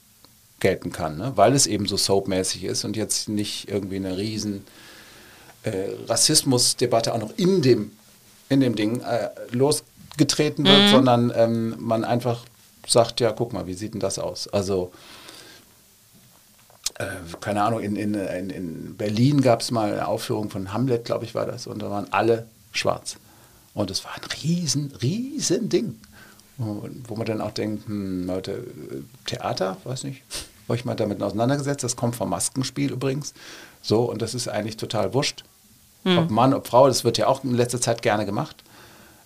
gelten 0.59 0.91
kann, 0.91 1.18
ne? 1.18 1.34
weil 1.36 1.53
es 1.53 1.68
eben 1.68 1.88
so 1.88 1.97
soapmäßig 1.97 2.63
ist 2.63 2.84
und 2.84 2.97
jetzt 2.97 3.30
nicht 3.30 3.70
irgendwie 3.70 3.97
eine 3.97 4.18
riesen 4.18 4.65
äh, 5.63 5.89
Rassismusdebatte 6.07 7.13
auch 7.13 7.20
noch 7.20 7.38
in 7.38 7.61
dem, 7.61 7.91
in 8.49 8.59
dem 8.59 8.76
Ding 8.76 9.01
äh, 9.01 9.30
losgetreten 9.51 10.65
wird, 10.65 10.84
mhm. 10.84 10.89
sondern 10.89 11.34
ähm, 11.36 11.76
man 11.80 12.03
einfach 12.03 12.43
sagt, 12.88 13.20
ja, 13.20 13.32
guck 13.32 13.53
mal, 13.53 13.68
wie 13.68 13.74
sieht 13.74 13.93
denn 13.93 13.99
das 13.99 14.18
aus? 14.18 14.47
Also, 14.47 14.91
äh, 16.99 17.05
keine 17.39 17.63
Ahnung, 17.63 17.79
in, 17.79 17.95
in, 17.95 18.13
in, 18.13 18.49
in 18.49 18.97
Berlin 18.97 19.41
gab 19.41 19.61
es 19.61 19.71
mal 19.71 19.91
eine 19.93 20.07
Aufführung 20.07 20.49
von 20.49 20.73
Hamlet, 20.73 21.05
glaube 21.05 21.25
ich, 21.25 21.35
war 21.35 21.45
das, 21.45 21.67
und 21.67 21.81
da 21.81 21.89
waren 21.89 22.11
alle 22.11 22.47
schwarz. 22.71 23.17
Und 23.73 23.91
es 23.91 24.03
war 24.03 24.15
ein 24.15 24.23
riesen, 24.43 24.91
riesen 25.01 25.69
Ding. 25.69 25.99
Wo 26.57 27.15
man 27.15 27.27
dann 27.27 27.39
auch 27.39 27.51
denkt, 27.51 27.87
hm, 27.87 28.25
Leute, 28.25 28.65
Theater, 29.27 29.77
weiß 29.83 30.05
nicht, 30.05 30.23
euch 30.67 30.85
mal 30.85 30.95
damit 30.95 31.21
auseinandergesetzt, 31.21 31.83
das 31.83 31.95
kommt 31.95 32.15
vom 32.15 32.31
Maskenspiel 32.31 32.91
übrigens. 32.91 33.35
So, 33.83 34.09
und 34.09 34.23
das 34.23 34.33
ist 34.33 34.47
eigentlich 34.47 34.77
total 34.77 35.13
wurscht. 35.13 35.43
Mhm. 36.03 36.17
Ob 36.17 36.29
Mann, 36.31 36.53
ob 36.55 36.65
Frau, 36.65 36.87
das 36.87 37.03
wird 37.03 37.19
ja 37.19 37.27
auch 37.27 37.43
in 37.43 37.53
letzter 37.53 37.79
Zeit 37.79 38.01
gerne 38.01 38.25
gemacht, 38.25 38.63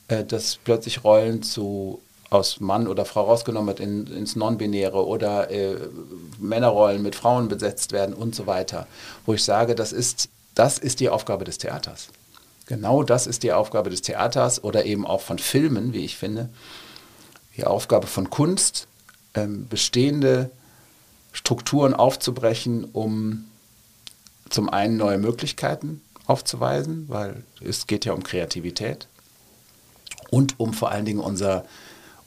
äh, 0.10 0.26
dass 0.26 0.58
plötzlich 0.58 1.06
Rollen 1.06 1.42
zu 1.42 2.02
aus 2.32 2.62
Mann 2.62 2.88
oder 2.88 3.06
Frau 3.06 3.26
rausgenommen 3.26 3.68
wird 3.68 3.80
in, 3.82 4.08
ins 4.08 4.36
Non-Binäre 4.36 5.06
oder 5.06 5.52
äh, 5.52 5.78
Männerrollen 6.40 7.04
mit 7.04 7.14
Frauen 7.14 7.50
besetzt 7.50 7.92
werden 7.92 8.16
und 8.16 8.34
so 8.34 8.48
weiter. 8.48 8.88
Wo 9.26 9.34
ich 9.34 9.44
sage, 9.44 9.76
das 9.76 9.92
ist, 9.92 10.30
das 10.56 10.80
ist 10.80 11.02
die 11.02 11.10
Aufgabe 11.10 11.44
des 11.44 11.60
Theaters. 11.60 12.08
genau 12.68 13.04
das 13.04 13.28
ist 13.28 13.44
die 13.44 13.52
Aufgabe 13.52 13.90
des 13.90 14.02
Theaters 14.02 14.64
oder 14.64 14.86
eben 14.86 15.06
auch 15.06 15.22
von 15.22 15.40
Filmen, 15.40 15.94
wie 15.94 16.06
ich 16.06 16.16
finde. 16.16 16.50
Die 17.58 17.66
Aufgabe 17.66 18.08
von 18.08 18.30
Kunst, 18.30 18.88
ähm, 19.34 19.68
bestehende 19.68 20.50
Strukturen 21.34 21.94
aufzubrechen, 21.94 22.86
um 22.86 23.46
zum 24.50 24.70
einen 24.70 24.96
neue 24.96 25.18
Möglichkeiten 25.18 26.02
aufzuweisen, 26.28 27.06
weil 27.10 27.44
es 27.62 27.88
geht 27.88 28.06
ja 28.06 28.14
um 28.14 28.24
Kreativität 28.24 29.08
und 30.30 30.60
um 30.62 30.74
vor 30.74 30.92
allen 30.92 31.06
Dingen 31.06 31.20
unser, 31.20 31.66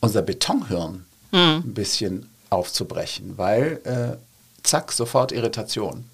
unser 0.05 0.23
Betonhirn 0.23 1.05
mhm. 1.33 1.63
ein 1.65 1.75
bisschen 1.75 2.29
aufzubrechen, 2.51 3.37
weil 3.37 3.81
äh, 3.85 4.17
zack, 4.63 4.93
sofort 4.93 5.33
Irritation. 5.33 6.05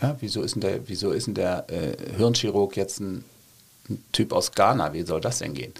Ja, 0.00 0.16
wieso 0.20 0.42
ist 0.42 0.54
denn 0.54 0.62
der, 0.62 0.88
wieso 0.88 1.12
ist 1.12 1.26
denn 1.26 1.34
der 1.34 1.66
äh, 1.70 2.16
Hirnchirurg 2.16 2.76
jetzt 2.76 3.00
ein, 3.00 3.24
ein, 3.88 4.02
Typ 4.12 4.32
aus 4.32 4.52
Ghana? 4.52 4.92
Wie 4.92 5.02
soll 5.02 5.20
das 5.20 5.38
denn 5.38 5.54
gehen? 5.54 5.72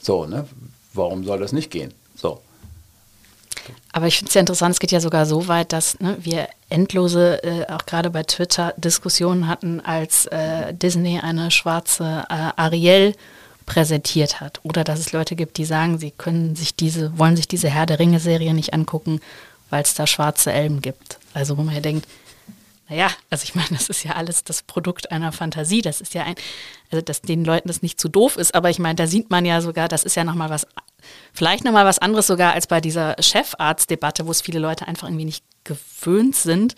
So, 0.00 0.26
ne? 0.26 0.46
Warum 0.94 1.24
soll 1.24 1.38
das 1.38 1.52
nicht 1.52 1.70
gehen? 1.70 1.92
So. 2.14 2.40
Aber 3.92 4.06
ich 4.06 4.16
finde 4.16 4.28
es 4.28 4.34
ja 4.34 4.40
interessant, 4.40 4.74
es 4.74 4.80
geht 4.80 4.92
ja 4.92 5.00
sogar 5.00 5.26
so 5.26 5.48
weit, 5.48 5.72
dass 5.72 5.98
ne, 6.00 6.16
wir 6.20 6.48
endlose, 6.70 7.42
äh, 7.42 7.66
auch 7.70 7.84
gerade 7.86 8.10
bei 8.10 8.22
Twitter, 8.22 8.72
Diskussionen 8.76 9.48
hatten, 9.48 9.80
als 9.80 10.26
äh, 10.26 10.72
Disney 10.72 11.18
eine 11.18 11.50
schwarze 11.50 12.24
äh, 12.28 12.50
Ariel 12.56 13.14
präsentiert 13.66 14.40
hat. 14.40 14.60
Oder 14.62 14.84
dass 14.84 15.00
es 15.00 15.12
Leute 15.12 15.36
gibt, 15.36 15.58
die 15.58 15.64
sagen, 15.64 15.98
sie 15.98 16.12
können 16.12 16.56
sich 16.56 16.76
diese, 16.76 17.18
wollen 17.18 17.36
sich 17.36 17.48
diese 17.48 17.68
Herr 17.68 17.86
der 17.86 17.98
Ringe-Serie 17.98 18.54
nicht 18.54 18.72
angucken, 18.72 19.20
weil 19.68 19.82
es 19.82 19.94
da 19.94 20.06
schwarze 20.06 20.52
Elben 20.52 20.80
gibt. 20.80 21.18
Also 21.34 21.58
wo 21.58 21.62
man 21.62 21.74
ja 21.74 21.80
denkt, 21.80 22.06
naja, 22.88 23.08
also 23.30 23.42
ich 23.42 23.56
meine, 23.56 23.68
das 23.70 23.88
ist 23.88 24.04
ja 24.04 24.12
alles 24.12 24.44
das 24.44 24.62
Produkt 24.62 25.10
einer 25.10 25.32
Fantasie. 25.32 25.82
Das 25.82 26.00
ist 26.00 26.14
ja 26.14 26.22
ein, 26.22 26.36
also 26.92 27.02
dass 27.02 27.20
den 27.20 27.44
Leuten 27.44 27.66
das 27.66 27.82
nicht 27.82 28.00
zu 28.00 28.08
doof 28.08 28.36
ist, 28.36 28.54
aber 28.54 28.70
ich 28.70 28.78
meine, 28.78 28.94
da 28.94 29.08
sieht 29.08 29.30
man 29.30 29.44
ja 29.44 29.60
sogar, 29.60 29.88
das 29.88 30.04
ist 30.04 30.14
ja 30.14 30.22
nochmal 30.22 30.50
was, 30.50 30.66
vielleicht 31.32 31.64
nochmal 31.64 31.84
was 31.84 31.98
anderes 31.98 32.28
sogar 32.28 32.52
als 32.52 32.68
bei 32.68 32.80
dieser 32.80 33.16
Chefarztdebatte, 33.20 34.26
wo 34.26 34.30
es 34.30 34.40
viele 34.40 34.60
Leute 34.60 34.86
einfach 34.86 35.08
irgendwie 35.08 35.24
nicht 35.24 35.44
gewöhnt 35.64 36.36
sind. 36.36 36.76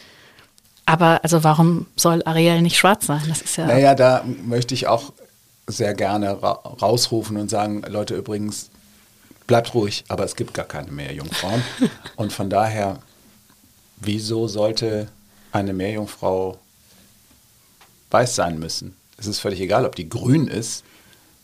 Aber 0.86 1.20
also 1.22 1.44
warum 1.44 1.86
soll 1.96 2.22
Ariel 2.24 2.62
nicht 2.62 2.78
schwarz 2.78 3.04
sein? 3.04 3.22
Das 3.28 3.42
ist 3.42 3.56
ja. 3.56 3.66
Naja, 3.66 3.94
da 3.94 4.24
möchte 4.24 4.72
ich 4.72 4.86
auch 4.86 5.12
sehr 5.68 5.94
gerne 5.94 6.42
ra 6.42 6.52
rausrufen 6.52 7.36
und 7.36 7.48
sagen, 7.50 7.82
Leute, 7.88 8.16
übrigens, 8.16 8.70
bleibt 9.46 9.74
ruhig, 9.74 10.04
aber 10.08 10.24
es 10.24 10.34
gibt 10.34 10.54
gar 10.54 10.66
keine 10.66 10.90
mehr 10.90 11.12
Jungfrauen. 11.12 11.62
und 12.16 12.32
von 12.32 12.50
daher, 12.50 13.00
wieso 13.96 14.48
sollte 14.48 15.08
eine 15.52 15.72
Meerjungfrau 15.72 16.58
weiß 18.10 18.34
sein 18.34 18.58
müssen. 18.58 18.96
Es 19.16 19.26
ist 19.26 19.40
völlig 19.40 19.60
egal, 19.60 19.84
ob 19.84 19.96
die 19.96 20.08
grün 20.08 20.46
ist, 20.46 20.84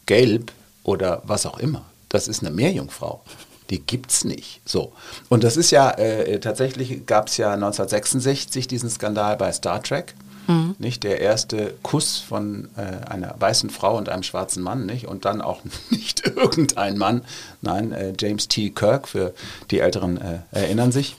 gelb 0.06 0.52
oder 0.82 1.22
was 1.24 1.46
auch 1.46 1.58
immer. 1.58 1.84
Das 2.08 2.28
ist 2.28 2.42
eine 2.42 2.50
Meerjungfrau. 2.50 3.22
Die 3.70 3.80
gibt 3.80 4.10
es 4.10 4.24
nicht. 4.24 4.60
So. 4.64 4.92
Und 5.28 5.42
das 5.42 5.56
ist 5.56 5.70
ja, 5.70 5.90
äh, 5.92 6.38
tatsächlich 6.38 7.06
gab 7.06 7.28
es 7.28 7.38
ja 7.38 7.54
1966 7.54 8.68
diesen 8.68 8.90
Skandal 8.90 9.36
bei 9.36 9.50
Star 9.52 9.82
Trek. 9.82 10.14
Mhm. 10.46 10.74
Nicht 10.78 11.04
der 11.04 11.20
erste 11.20 11.74
Kuss 11.82 12.18
von 12.18 12.68
äh, 12.76 13.08
einer 13.08 13.34
weißen 13.38 13.70
Frau 13.70 13.96
und 13.96 14.08
einem 14.08 14.22
schwarzen 14.22 14.62
Mann, 14.62 14.86
nicht? 14.86 15.06
Und 15.06 15.24
dann 15.24 15.40
auch 15.40 15.60
nicht 15.90 16.26
irgendein 16.26 16.98
Mann, 16.98 17.22
nein, 17.62 17.92
äh, 17.92 18.12
James 18.18 18.48
T. 18.48 18.70
Kirk, 18.70 19.08
für 19.08 19.34
die 19.70 19.80
Älteren 19.80 20.20
äh, 20.20 20.38
erinnern 20.52 20.92
sich. 20.92 21.16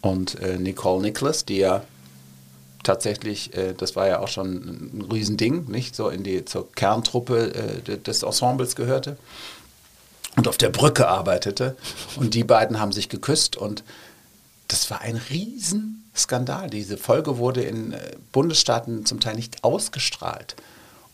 Und 0.00 0.40
äh, 0.40 0.58
Nicole 0.58 1.02
Nicholas, 1.02 1.44
die 1.44 1.58
ja 1.58 1.82
tatsächlich, 2.82 3.54
äh, 3.56 3.74
das 3.74 3.96
war 3.96 4.06
ja 4.06 4.20
auch 4.20 4.28
schon 4.28 4.54
ein 4.54 5.08
Riesending, 5.10 5.66
nicht 5.68 5.96
so 5.96 6.08
in 6.08 6.22
die 6.22 6.44
zur 6.44 6.70
Kerntruppe 6.72 7.82
äh, 7.86 7.98
des 7.98 8.22
Ensembles 8.22 8.76
gehörte 8.76 9.16
und 10.36 10.48
auf 10.48 10.56
der 10.56 10.68
Brücke 10.68 11.08
arbeitete 11.08 11.76
und 12.16 12.34
die 12.34 12.44
beiden 12.44 12.78
haben 12.78 12.92
sich 12.92 13.08
geküsst 13.08 13.56
und 13.56 13.82
das 14.68 14.90
war 14.90 15.00
ein 15.00 15.16
Riesenskandal. 15.16 16.70
Diese 16.70 16.96
Folge 16.96 17.38
wurde 17.38 17.62
in 17.62 17.92
äh, 17.92 18.16
Bundesstaaten 18.32 19.06
zum 19.06 19.20
Teil 19.20 19.36
nicht 19.36 19.64
ausgestrahlt 19.64 20.56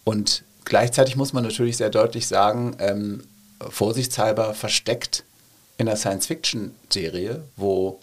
und 0.05 0.45
gleichzeitig 0.65 1.17
muss 1.17 1.33
man 1.33 1.45
natürlich 1.45 1.77
sehr 1.77 1.91
deutlich 1.91 2.27
sagen, 2.27 2.77
ähm, 2.79 3.25
vorsichtshalber 3.61 4.55
versteckt 4.55 5.25
in 5.79 5.89
einer 5.89 5.97
Science-Fiction-Serie, 5.97 7.43
wo 7.57 8.01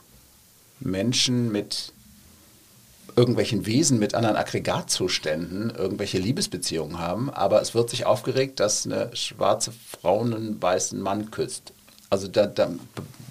Menschen 0.79 1.51
mit 1.51 1.93
irgendwelchen 3.15 3.65
Wesen 3.65 3.99
mit 3.99 4.15
anderen 4.15 4.37
Aggregatzuständen 4.37 5.71
irgendwelche 5.71 6.19
Liebesbeziehungen 6.19 6.99
haben, 6.99 7.29
aber 7.29 7.61
es 7.61 7.75
wird 7.75 7.89
sich 7.89 8.05
aufgeregt, 8.05 8.59
dass 8.59 8.85
eine 8.85 9.13
schwarze 9.13 9.71
Frau 9.71 10.21
einen 10.21 10.61
weißen 10.61 10.99
Mann 11.01 11.29
küsst. 11.29 11.73
Also 12.09 12.27
da, 12.27 12.47
da, 12.47 12.71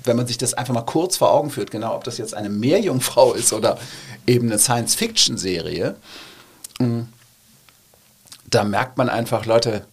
wenn 0.04 0.16
man 0.16 0.26
sich 0.26 0.38
das 0.38 0.54
einfach 0.54 0.74
mal 0.74 0.82
kurz 0.82 1.16
vor 1.16 1.32
Augen 1.32 1.50
führt, 1.50 1.70
genau, 1.70 1.94
ob 1.94 2.04
das 2.04 2.18
jetzt 2.18 2.34
eine 2.34 2.48
Meerjungfrau 2.48 3.34
ist 3.34 3.52
oder 3.52 3.78
eben 4.26 4.48
eine 4.48 4.58
Science-Fiction-Serie, 4.58 5.96
mm, 6.78 7.00
da 8.50 8.64
merkt 8.64 8.96
man 8.96 9.08
einfach, 9.08 9.44
Leute, 9.44 9.84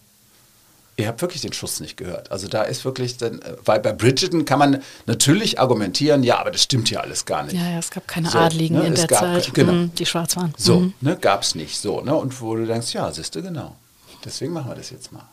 Ihr 0.98 1.08
habt 1.08 1.20
wirklich 1.20 1.42
den 1.42 1.52
Schuss 1.52 1.80
nicht 1.80 1.98
gehört. 1.98 2.32
Also 2.32 2.48
da 2.48 2.62
ist 2.62 2.86
wirklich, 2.86 3.18
dann, 3.18 3.40
weil 3.66 3.80
bei 3.80 3.92
Bridgerton 3.92 4.46
kann 4.46 4.58
man 4.58 4.82
natürlich 5.04 5.60
argumentieren, 5.60 6.22
ja, 6.22 6.38
aber 6.38 6.50
das 6.50 6.62
stimmt 6.62 6.90
ja 6.90 7.00
alles 7.00 7.26
gar 7.26 7.42
nicht. 7.42 7.54
Ja, 7.54 7.68
ja 7.68 7.78
es 7.78 7.90
gab 7.90 8.08
keine 8.08 8.30
so, 8.30 8.38
Adligen 8.38 8.78
ne, 8.78 8.86
in 8.86 8.94
der 8.94 9.06
gab, 9.06 9.20
Zeit, 9.20 9.52
genau. 9.52 9.72
Mhm, 9.72 9.94
die 9.94 10.06
schwarz 10.06 10.36
waren. 10.36 10.54
So, 10.56 10.80
mhm. 10.80 10.94
ne, 11.02 11.18
gab 11.20 11.42
es 11.42 11.54
nicht 11.54 11.78
so. 11.78 12.00
Ne? 12.00 12.14
Und 12.14 12.40
wo 12.40 12.56
du 12.56 12.64
denkst, 12.64 12.94
ja, 12.94 13.12
siehst 13.12 13.34
du, 13.34 13.42
genau. 13.42 13.76
Deswegen 14.24 14.54
machen 14.54 14.70
wir 14.70 14.74
das 14.74 14.88
jetzt 14.88 15.12
mal. 15.12 15.28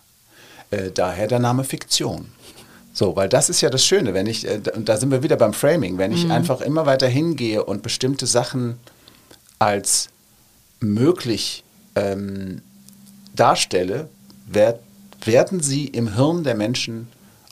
Äh, 0.69 0.91
daher 0.91 1.27
der 1.27 1.39
Name 1.39 1.63
Fiktion. 1.63 2.29
So, 2.93 3.15
weil 3.15 3.27
das 3.27 3.49
ist 3.49 3.61
ja 3.61 3.69
das 3.71 3.83
Schöne, 3.83 4.13
wenn 4.13 4.27
ich, 4.27 4.47
äh, 4.47 4.61
und 4.75 4.87
da 4.87 4.97
sind 4.97 5.11
wir 5.11 5.23
wieder 5.23 5.35
beim 5.35 5.53
Framing, 5.53 5.97
wenn 5.97 6.11
ich 6.11 6.25
mhm. 6.25 6.31
einfach 6.31 6.61
immer 6.61 6.85
weiter 6.85 7.07
hingehe 7.07 7.63
und 7.63 7.81
bestimmte 7.81 8.27
Sachen 8.27 8.77
als 9.57 10.09
möglich 10.79 11.63
ähm, 11.95 12.61
darstelle, 13.35 14.09
wird 14.45 14.79
werden 15.25 15.61
sie 15.61 15.85
im 15.87 16.15
Hirn 16.15 16.43
der 16.43 16.55
Menschen 16.55 17.07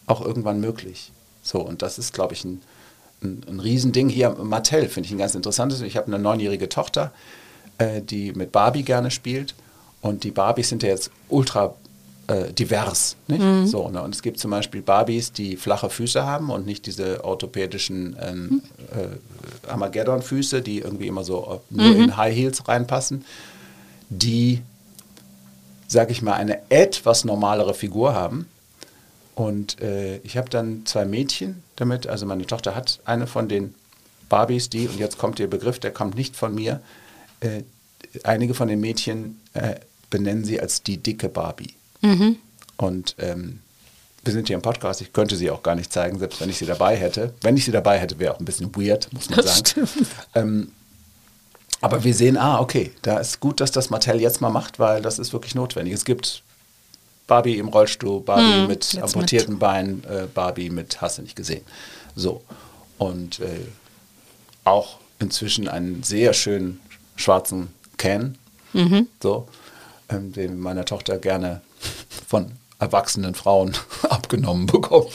auch 0.06 0.22
irgendwann 0.22 0.60
möglich. 0.60 1.12
So, 1.44 1.60
und 1.60 1.82
das 1.82 1.98
ist, 1.98 2.14
glaube 2.14 2.34
ich, 2.34 2.44
ein, 2.44 2.62
ein, 3.24 3.44
ein 3.48 3.60
Riesending. 3.60 4.10
Hier, 4.10 4.30
Mattel 4.32 4.88
finde 4.90 5.08
ich 5.08 5.14
ein 5.14 5.18
ganz 5.18 5.36
interessantes. 5.36 5.82
Ich 5.82 5.98
habe 5.98 6.08
eine 6.08 6.20
neunjährige 6.20 6.70
Tochter, 6.70 7.12
äh, 7.78 8.02
die 8.02 8.34
mit 8.34 8.52
Barbie 8.52 8.84
gerne 8.84 9.12
spielt. 9.12 9.56
Und 10.02 10.24
die 10.24 10.32
Barbies 10.32 10.70
sind 10.70 10.84
ja 10.84 10.90
jetzt 10.90 11.12
ultra 11.30 11.76
äh, 12.28 12.52
divers. 12.54 13.16
Nicht? 13.28 13.42
Mhm. 13.42 13.68
So, 13.68 13.90
ne? 13.90 14.02
Und 14.02 14.14
es 14.16 14.22
gibt 14.22 14.40
zum 14.40 14.52
Beispiel 14.52 14.82
Barbies, 14.82 15.32
die 15.32 15.58
flache 15.58 15.90
Füße 15.90 16.26
haben 16.26 16.50
und 16.50 16.66
nicht 16.66 16.86
diese 16.86 17.24
orthopädischen 17.24 18.16
ähm, 18.22 18.38
mhm. 18.38 18.62
äh, 18.92 19.70
Armageddon-Füße, 19.70 20.62
die 20.62 20.80
irgendwie 20.80 21.08
immer 21.08 21.24
so 21.24 21.62
äh, 21.72 21.76
nur 21.76 21.96
mhm. 21.96 22.04
in 22.04 22.18
High 22.18 22.36
Heels 22.36 22.68
reinpassen. 22.68 23.26
Die 24.10 24.62
sage 25.92 26.14
ich 26.14 26.22
mal, 26.22 26.36
eine 26.36 26.60
etwas 26.70 27.26
normalere 27.26 27.74
Figur 27.74 28.14
haben. 28.16 28.48
Und 29.36 29.82
äh, 29.82 30.18
ich 30.20 30.38
habe 30.38 30.50
dann 30.50 30.86
zwei 30.86 31.04
Mädchen 31.04 31.64
damit, 31.76 32.08
also 32.08 32.26
meine 32.26 32.46
Tochter 32.46 32.76
hat 32.76 33.00
eine 33.04 33.28
von 33.28 33.50
den 33.50 33.76
Barbies, 34.30 34.70
die, 34.70 34.88
und 34.88 34.98
jetzt 34.98 35.18
kommt 35.18 35.40
ihr 35.40 35.50
Begriff, 35.50 35.80
der 35.80 35.92
kommt 35.92 36.16
nicht 36.16 36.38
von 36.38 36.56
mir, 36.56 36.80
äh, 37.42 37.64
einige 38.24 38.54
von 38.54 38.70
den 38.70 38.80
Mädchen 38.80 39.42
äh, 39.54 39.76
benennen 40.10 40.46
sie 40.46 40.62
als 40.62 40.82
die 40.82 40.98
dicke 40.98 41.28
Barbie. 41.28 41.74
Mhm. 42.02 42.38
Und 42.78 43.16
ähm, 43.20 43.60
wir 44.24 44.34
sind 44.34 44.48
hier 44.48 44.56
im 44.56 44.62
Podcast, 44.62 45.02
ich 45.02 45.14
könnte 45.14 45.36
sie 45.36 45.50
auch 45.50 45.64
gar 45.64 45.76
nicht 45.76 45.92
zeigen, 45.92 46.20
selbst 46.20 46.42
wenn 46.42 46.50
ich 46.50 46.58
sie 46.58 46.66
dabei 46.66 46.96
hätte. 46.96 47.34
Wenn 47.42 47.58
ich 47.58 47.66
sie 47.66 47.72
dabei 47.72 47.98
hätte, 48.00 48.20
wäre 48.20 48.34
auch 48.34 48.40
ein 48.40 48.46
bisschen 48.46 48.76
weird, 48.76 49.12
muss 49.14 49.30
man 49.30 49.44
sagen. 49.44 49.88
Ähm, 50.36 50.72
aber 51.82 52.04
wir 52.04 52.14
sehen, 52.14 52.38
ah, 52.38 52.60
okay, 52.60 52.92
da 53.02 53.18
ist 53.18 53.40
gut, 53.40 53.60
dass 53.60 53.72
das 53.72 53.90
Mattel 53.90 54.22
jetzt 54.22 54.40
mal 54.40 54.52
macht, 54.52 54.78
weil 54.78 55.02
das 55.02 55.18
ist 55.18 55.34
wirklich 55.34 55.56
notwendig. 55.56 55.94
Es 55.94 56.06
gibt 56.06 56.44
Barbie 57.26 57.58
im 57.58 57.70
Rollstuhl, 57.70 58.22
Barbie 58.22 58.62
hm, 58.62 58.68
mit 58.68 58.98
amputierten 59.02 59.54
mit. 59.54 59.60
Beinen, 59.60 60.04
äh, 60.04 60.28
Barbie 60.32 60.70
mit, 60.70 61.02
hast 61.02 61.18
du 61.18 61.24
nicht 61.24 61.36
gesehen. 61.36 61.64
So. 62.16 62.44
Und 63.00 63.40
äh, 63.40 63.66
auch 64.64 64.98
inzwischen 65.18 65.68
einen 65.68 66.04
sehr 66.04 66.34
schönen 66.34 66.80
schwarzen 67.16 67.70
Can, 67.98 68.38
mhm. 68.74 69.08
so, 69.22 69.48
ähm, 70.10 70.34
den 70.34 70.60
meiner 70.60 70.86
Tochter 70.86 71.18
gerne 71.18 71.62
von 72.32 72.54
erwachsenen 72.80 73.36
Frauen 73.36 73.74
abgenommen 74.10 74.66
bekommt. 74.66 75.12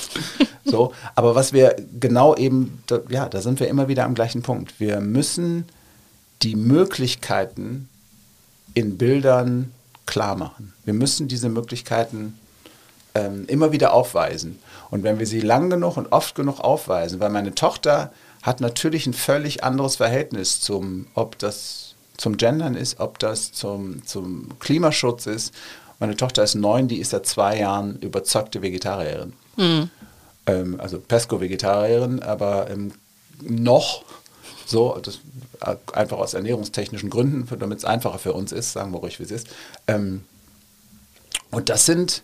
so, 0.66 0.92
aber 1.14 1.34
was 1.34 1.54
wir 1.54 1.74
genau 1.98 2.36
eben, 2.36 2.82
da, 2.86 3.00
ja, 3.08 3.26
da 3.30 3.40
sind 3.40 3.58
wir 3.58 3.68
immer 3.68 3.88
wieder 3.88 4.04
am 4.04 4.14
gleichen 4.14 4.42
Punkt. 4.42 4.78
Wir 4.78 5.00
müssen 5.00 5.64
die 6.42 6.56
Möglichkeiten 6.56 7.88
in 8.74 8.98
Bildern 8.98 9.72
klar 10.04 10.36
machen. 10.36 10.74
Wir 10.84 10.92
müssen 10.92 11.26
diese 11.26 11.48
Möglichkeiten 11.48 12.38
ähm, 13.14 13.46
immer 13.48 13.72
wieder 13.72 13.94
aufweisen. 13.94 14.58
Und 14.90 15.02
wenn 15.02 15.18
wir 15.18 15.26
sie 15.26 15.40
lang 15.40 15.70
genug 15.70 15.96
und 15.96 16.12
oft 16.12 16.34
genug 16.34 16.60
aufweisen, 16.60 17.18
weil 17.18 17.30
meine 17.30 17.54
Tochter 17.54 18.12
hat 18.42 18.60
natürlich 18.60 19.06
ein 19.06 19.14
völlig 19.14 19.64
anderes 19.64 19.96
Verhältnis 19.96 20.60
zum, 20.60 21.06
ob 21.14 21.38
das 21.38 21.94
zum 22.18 22.36
Gendern 22.36 22.74
ist, 22.74 23.00
ob 23.00 23.18
das 23.18 23.52
zum, 23.52 24.04
zum 24.06 24.58
Klimaschutz 24.58 25.24
ist 25.26 25.54
Meine 25.98 26.16
Tochter 26.16 26.42
ist 26.42 26.54
neun, 26.54 26.88
die 26.88 26.98
ist 26.98 27.10
seit 27.10 27.26
zwei 27.26 27.58
Jahren 27.58 27.98
überzeugte 28.00 28.62
Vegetarierin. 28.62 29.32
Mhm. 29.56 29.90
Ähm, 30.46 30.80
also 30.80 31.00
Pesco-Vegetarierin, 31.00 32.22
aber 32.22 32.70
ähm, 32.70 32.92
noch 33.42 34.04
so, 34.66 34.98
das, 35.02 35.20
äh, 35.60 35.76
einfach 35.92 36.18
aus 36.18 36.34
ernährungstechnischen 36.34 37.10
Gründen, 37.10 37.46
damit 37.58 37.78
es 37.78 37.84
einfacher 37.84 38.18
für 38.18 38.32
uns 38.32 38.52
ist, 38.52 38.72
sagen 38.72 38.92
wir 38.92 38.98
ruhig, 38.98 39.18
wie 39.18 39.24
es 39.24 39.30
ist. 39.30 39.48
Ähm, 39.86 40.24
und 41.50 41.68
das 41.68 41.86
sind, 41.86 42.22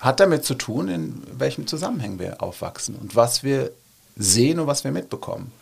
hat 0.00 0.20
damit 0.20 0.44
zu 0.44 0.54
tun, 0.54 0.88
in 0.88 1.22
welchem 1.32 1.66
Zusammenhang 1.66 2.18
wir 2.18 2.42
aufwachsen 2.42 2.96
und 2.96 3.16
was 3.16 3.42
wir 3.42 3.70
sehen 4.16 4.58
und 4.58 4.66
was 4.66 4.84
wir 4.84 4.90
mitbekommen. 4.90 5.52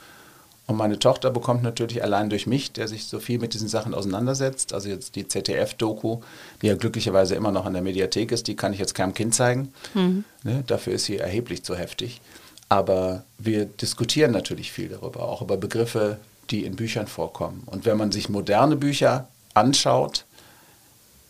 Und 0.68 0.76
meine 0.76 0.98
Tochter 0.98 1.30
bekommt 1.30 1.62
natürlich 1.62 2.02
allein 2.02 2.28
durch 2.28 2.46
mich, 2.46 2.72
der 2.72 2.88
sich 2.88 3.06
so 3.06 3.20
viel 3.20 3.38
mit 3.38 3.54
diesen 3.54 3.68
Sachen 3.68 3.94
auseinandersetzt, 3.94 4.74
also 4.74 4.90
jetzt 4.90 5.16
die 5.16 5.26
ZDF-Doku, 5.26 6.20
die 6.60 6.66
ja 6.66 6.76
glücklicherweise 6.76 7.34
immer 7.34 7.50
noch 7.50 7.64
in 7.64 7.72
der 7.72 7.80
Mediathek 7.80 8.30
ist, 8.32 8.48
die 8.48 8.54
kann 8.54 8.74
ich 8.74 8.78
jetzt 8.78 8.94
keinem 8.94 9.14
Kind 9.14 9.34
zeigen. 9.34 9.72
Mhm. 9.94 10.24
Ne, 10.44 10.62
dafür 10.66 10.92
ist 10.92 11.06
sie 11.06 11.16
erheblich 11.16 11.62
zu 11.62 11.74
heftig. 11.74 12.20
Aber 12.68 13.24
wir 13.38 13.64
diskutieren 13.64 14.30
natürlich 14.30 14.70
viel 14.70 14.90
darüber, 14.90 15.22
auch 15.22 15.40
über 15.40 15.56
Begriffe, 15.56 16.18
die 16.50 16.66
in 16.66 16.76
Büchern 16.76 17.06
vorkommen. 17.06 17.62
Und 17.64 17.86
wenn 17.86 17.96
man 17.96 18.12
sich 18.12 18.28
moderne 18.28 18.76
Bücher 18.76 19.26
anschaut, 19.54 20.26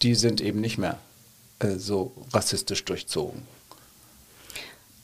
die 0.02 0.16
sind 0.16 0.40
eben 0.40 0.60
nicht 0.60 0.78
mehr 0.78 0.98
äh, 1.60 1.76
so 1.76 2.10
rassistisch 2.32 2.84
durchzogen. 2.84 3.42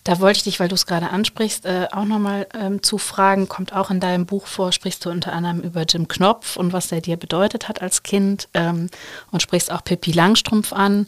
Da 0.05 0.21
wollte 0.21 0.37
ich 0.37 0.43
dich, 0.45 0.61
weil 0.61 0.69
du 0.69 0.75
es 0.75 0.87
gerade 0.87 1.09
ansprichst, 1.09 1.65
äh, 1.65 1.89
auch 1.91 2.05
nochmal 2.05 2.47
ähm, 2.55 2.83
zu 2.83 2.99
fragen, 2.99 3.49
kommt 3.49 3.73
auch 3.73 3.91
in 3.91 4.01
deinem 4.01 4.27
Buch 4.27 4.47
vor, 4.47 4.71
sprichst 4.71 5.05
du 5.05 5.11
unter 5.11 5.33
anderem 5.33 5.61
über 5.61 5.83
Jim 5.83 6.09
Knopf 6.09 6.57
und 6.57 6.75
was 6.75 6.93
er 6.93 7.01
dir 7.01 7.17
bedeutet 7.17 7.69
hat 7.69 7.81
als 7.81 8.03
Kind 8.03 8.49
ähm, 8.53 8.91
und 9.31 9.41
sprichst 9.41 9.73
auch 9.73 9.83
Pippi 9.83 10.13
Langstrumpf 10.13 10.75
an, 10.75 11.07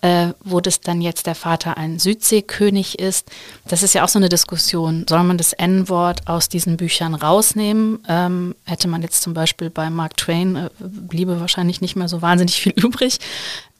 äh, 0.00 0.28
wo 0.44 0.60
das 0.60 0.80
dann 0.80 1.00
jetzt 1.00 1.26
der 1.26 1.34
Vater 1.34 1.76
ein 1.76 1.98
Südseekönig 1.98 3.00
ist. 3.00 3.28
Das 3.66 3.82
ist 3.82 3.94
ja 3.94 4.04
auch 4.04 4.08
so 4.08 4.20
eine 4.20 4.28
Diskussion. 4.28 5.06
Soll 5.08 5.24
man 5.24 5.38
das 5.38 5.52
N-Wort 5.52 6.28
aus 6.28 6.48
diesen 6.48 6.76
Büchern 6.76 7.16
rausnehmen? 7.16 8.04
Ähm, 8.08 8.54
hätte 8.64 8.86
man 8.86 9.02
jetzt 9.02 9.22
zum 9.22 9.34
Beispiel 9.34 9.70
bei 9.70 9.90
Mark 9.90 10.16
Twain, 10.16 10.54
äh, 10.54 10.70
bliebe 10.78 11.40
wahrscheinlich 11.40 11.80
nicht 11.80 11.96
mehr 11.96 12.08
so 12.08 12.22
wahnsinnig 12.22 12.60
viel 12.60 12.72
übrig. 12.76 13.18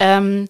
Ähm, 0.00 0.48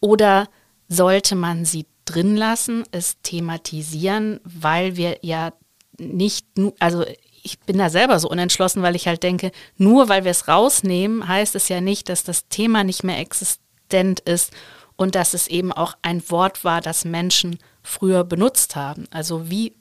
oder 0.00 0.48
sollte 0.88 1.34
man 1.34 1.64
sie 1.64 1.86
drin 2.04 2.36
lassen, 2.36 2.84
es 2.90 3.20
thematisieren, 3.22 4.40
weil 4.44 4.96
wir 4.96 5.18
ja 5.22 5.52
nicht, 5.98 6.46
also 6.78 7.04
ich 7.42 7.60
bin 7.60 7.78
da 7.78 7.90
selber 7.90 8.18
so 8.18 8.28
unentschlossen, 8.28 8.82
weil 8.82 8.96
ich 8.96 9.06
halt 9.06 9.22
denke, 9.22 9.52
nur 9.76 10.08
weil 10.08 10.24
wir 10.24 10.30
es 10.30 10.48
rausnehmen, 10.48 11.28
heißt 11.28 11.54
es 11.54 11.68
ja 11.68 11.80
nicht, 11.80 12.08
dass 12.08 12.24
das 12.24 12.48
Thema 12.48 12.84
nicht 12.84 13.04
mehr 13.04 13.18
existent 13.18 14.20
ist 14.20 14.50
und 14.96 15.14
dass 15.14 15.34
es 15.34 15.46
eben 15.46 15.72
auch 15.72 15.94
ein 16.02 16.22
Wort 16.30 16.64
war, 16.64 16.80
das 16.80 17.04
Menschen 17.04 17.58
früher 17.82 18.24
benutzt 18.24 18.76
haben. 18.76 19.06
Also 19.10 19.50
wie 19.50 19.74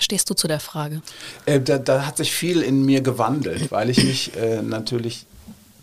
stehst 0.00 0.28
du 0.30 0.34
zu 0.34 0.48
der 0.48 0.60
Frage? 0.60 1.00
Äh, 1.46 1.60
da, 1.60 1.78
da, 1.78 2.06
hat 2.06 2.16
sich 2.16 2.32
viel 2.32 2.62
in 2.62 2.84
mir 2.84 3.02
gewandelt, 3.02 3.70
weil 3.70 3.90
ich 3.90 4.02
mich 4.02 4.36
äh, 4.36 4.62
natürlich 4.62 5.26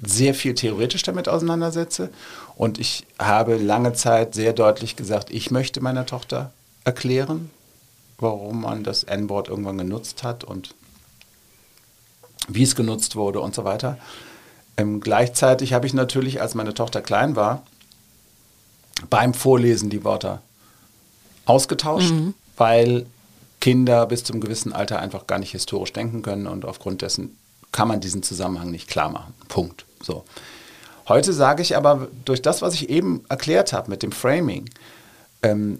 sehr 0.04 0.34
viel 0.34 0.54
theoretisch 0.56 1.04
damit 1.04 1.30
auseinandersetze. 1.30 2.10
Und 2.56 2.80
ich 2.80 3.06
habe 3.20 3.58
lange 3.58 3.93
Zeit 3.93 4.34
sehr 4.34 4.53
deutlich 4.53 4.95
gesagt, 4.95 5.30
ich 5.30 5.51
möchte 5.51 5.82
meiner 5.82 6.06
Tochter 6.06 6.51
erklären, 6.84 7.49
warum 8.18 8.62
man 8.62 8.84
das 8.84 9.03
N-Board 9.03 9.49
irgendwann 9.49 9.78
genutzt 9.78 10.24
hat 10.24 10.43
und 10.43 10.74
wie 12.47 12.64
es 12.64 12.76
genutzt 12.76 13.16
wurde 13.16 13.41
und 13.41 13.53
so 13.56 13.64
weiter. 13.64 13.97
Ähm, 14.78 15.01
gleichzeitig 15.01 15.74
habe 15.74 15.88
ich 15.88 15.93
natürlich, 15.93 16.41
als 16.41 16.56
meine 16.56 16.74
Tochter 16.74 17.01
klein 17.01 17.36
war, 17.36 17.64
beim 19.10 19.34
Vorlesen 19.34 19.89
die 19.89 20.03
Wörter 20.03 20.41
ausgetauscht, 21.45 22.12
mhm. 22.12 22.34
weil 22.56 23.06
Kinder 23.60 24.06
bis 24.06 24.24
zum 24.24 24.39
gewissen 24.39 24.74
Alter 24.74 24.99
einfach 24.99 25.28
gar 25.28 25.39
nicht 25.39 25.51
historisch 25.51 25.91
denken 25.91 26.22
können 26.22 26.47
und 26.47 26.66
aufgrund 26.66 27.01
dessen 27.01 27.38
kann 27.72 27.88
man 27.88 27.99
diesen 27.99 28.24
Zusammenhang 28.24 28.72
nicht 28.72 28.88
klar 28.88 29.10
machen. 29.10 29.34
Punkt. 29.47 29.86
So. 30.01 30.24
Heute 31.08 31.34
sage 31.34 31.62
ich 31.62 31.78
aber, 31.78 32.08
durch 32.26 32.41
das, 32.41 32.62
was 32.62 32.74
ich 32.74 32.89
eben 32.89 33.24
erklärt 33.30 33.74
habe 33.74 33.89
mit 33.89 34.01
dem 34.01 34.12
Framing, 34.12 34.70
ähm, 35.43 35.80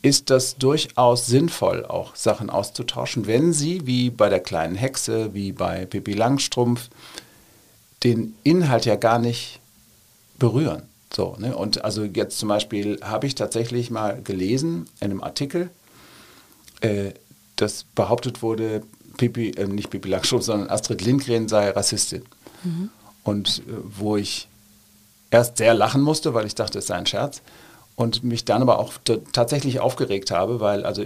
ist 0.00 0.30
das 0.30 0.56
durchaus 0.56 1.26
sinnvoll, 1.26 1.86
auch 1.86 2.14
Sachen 2.14 2.50
auszutauschen, 2.50 3.26
wenn 3.26 3.52
sie, 3.52 3.86
wie 3.86 4.10
bei 4.10 4.28
der 4.28 4.40
kleinen 4.40 4.74
Hexe, 4.74 5.32
wie 5.32 5.52
bei 5.52 5.86
Pippi 5.86 6.12
Langstrumpf, 6.12 6.90
den 8.04 8.34
Inhalt 8.42 8.84
ja 8.84 8.96
gar 8.96 9.18
nicht 9.18 9.60
berühren. 10.38 10.82
So, 11.12 11.36
ne? 11.38 11.56
Und 11.56 11.84
also 11.84 12.04
jetzt 12.04 12.38
zum 12.38 12.48
Beispiel 12.48 13.00
habe 13.02 13.26
ich 13.26 13.34
tatsächlich 13.34 13.90
mal 13.90 14.20
gelesen 14.22 14.86
in 15.00 15.10
einem 15.10 15.22
Artikel, 15.22 15.70
äh, 16.80 17.12
dass 17.56 17.84
behauptet 17.94 18.42
wurde, 18.42 18.82
Pipi, 19.16 19.50
äh, 19.50 19.66
nicht 19.66 19.90
Pippi 19.90 20.08
Langstrumpf, 20.08 20.44
sondern 20.44 20.68
Astrid 20.68 21.02
Lindgren 21.02 21.48
sei 21.48 21.70
Rassistin. 21.70 22.24
Mhm. 22.62 22.90
Und 23.22 23.60
äh, 23.60 23.72
wo 23.84 24.16
ich 24.16 24.48
erst 25.34 25.58
sehr 25.58 25.74
lachen 25.74 26.00
musste, 26.00 26.32
weil 26.32 26.46
ich 26.46 26.54
dachte, 26.54 26.78
es 26.78 26.86
sei 26.86 26.94
ein 26.94 27.06
Scherz. 27.06 27.42
Und 27.96 28.24
mich 28.24 28.44
dann 28.44 28.62
aber 28.62 28.80
auch 28.80 28.94
tatsächlich 29.32 29.78
aufgeregt 29.78 30.32
habe, 30.32 30.58
weil, 30.58 30.84
also 30.84 31.04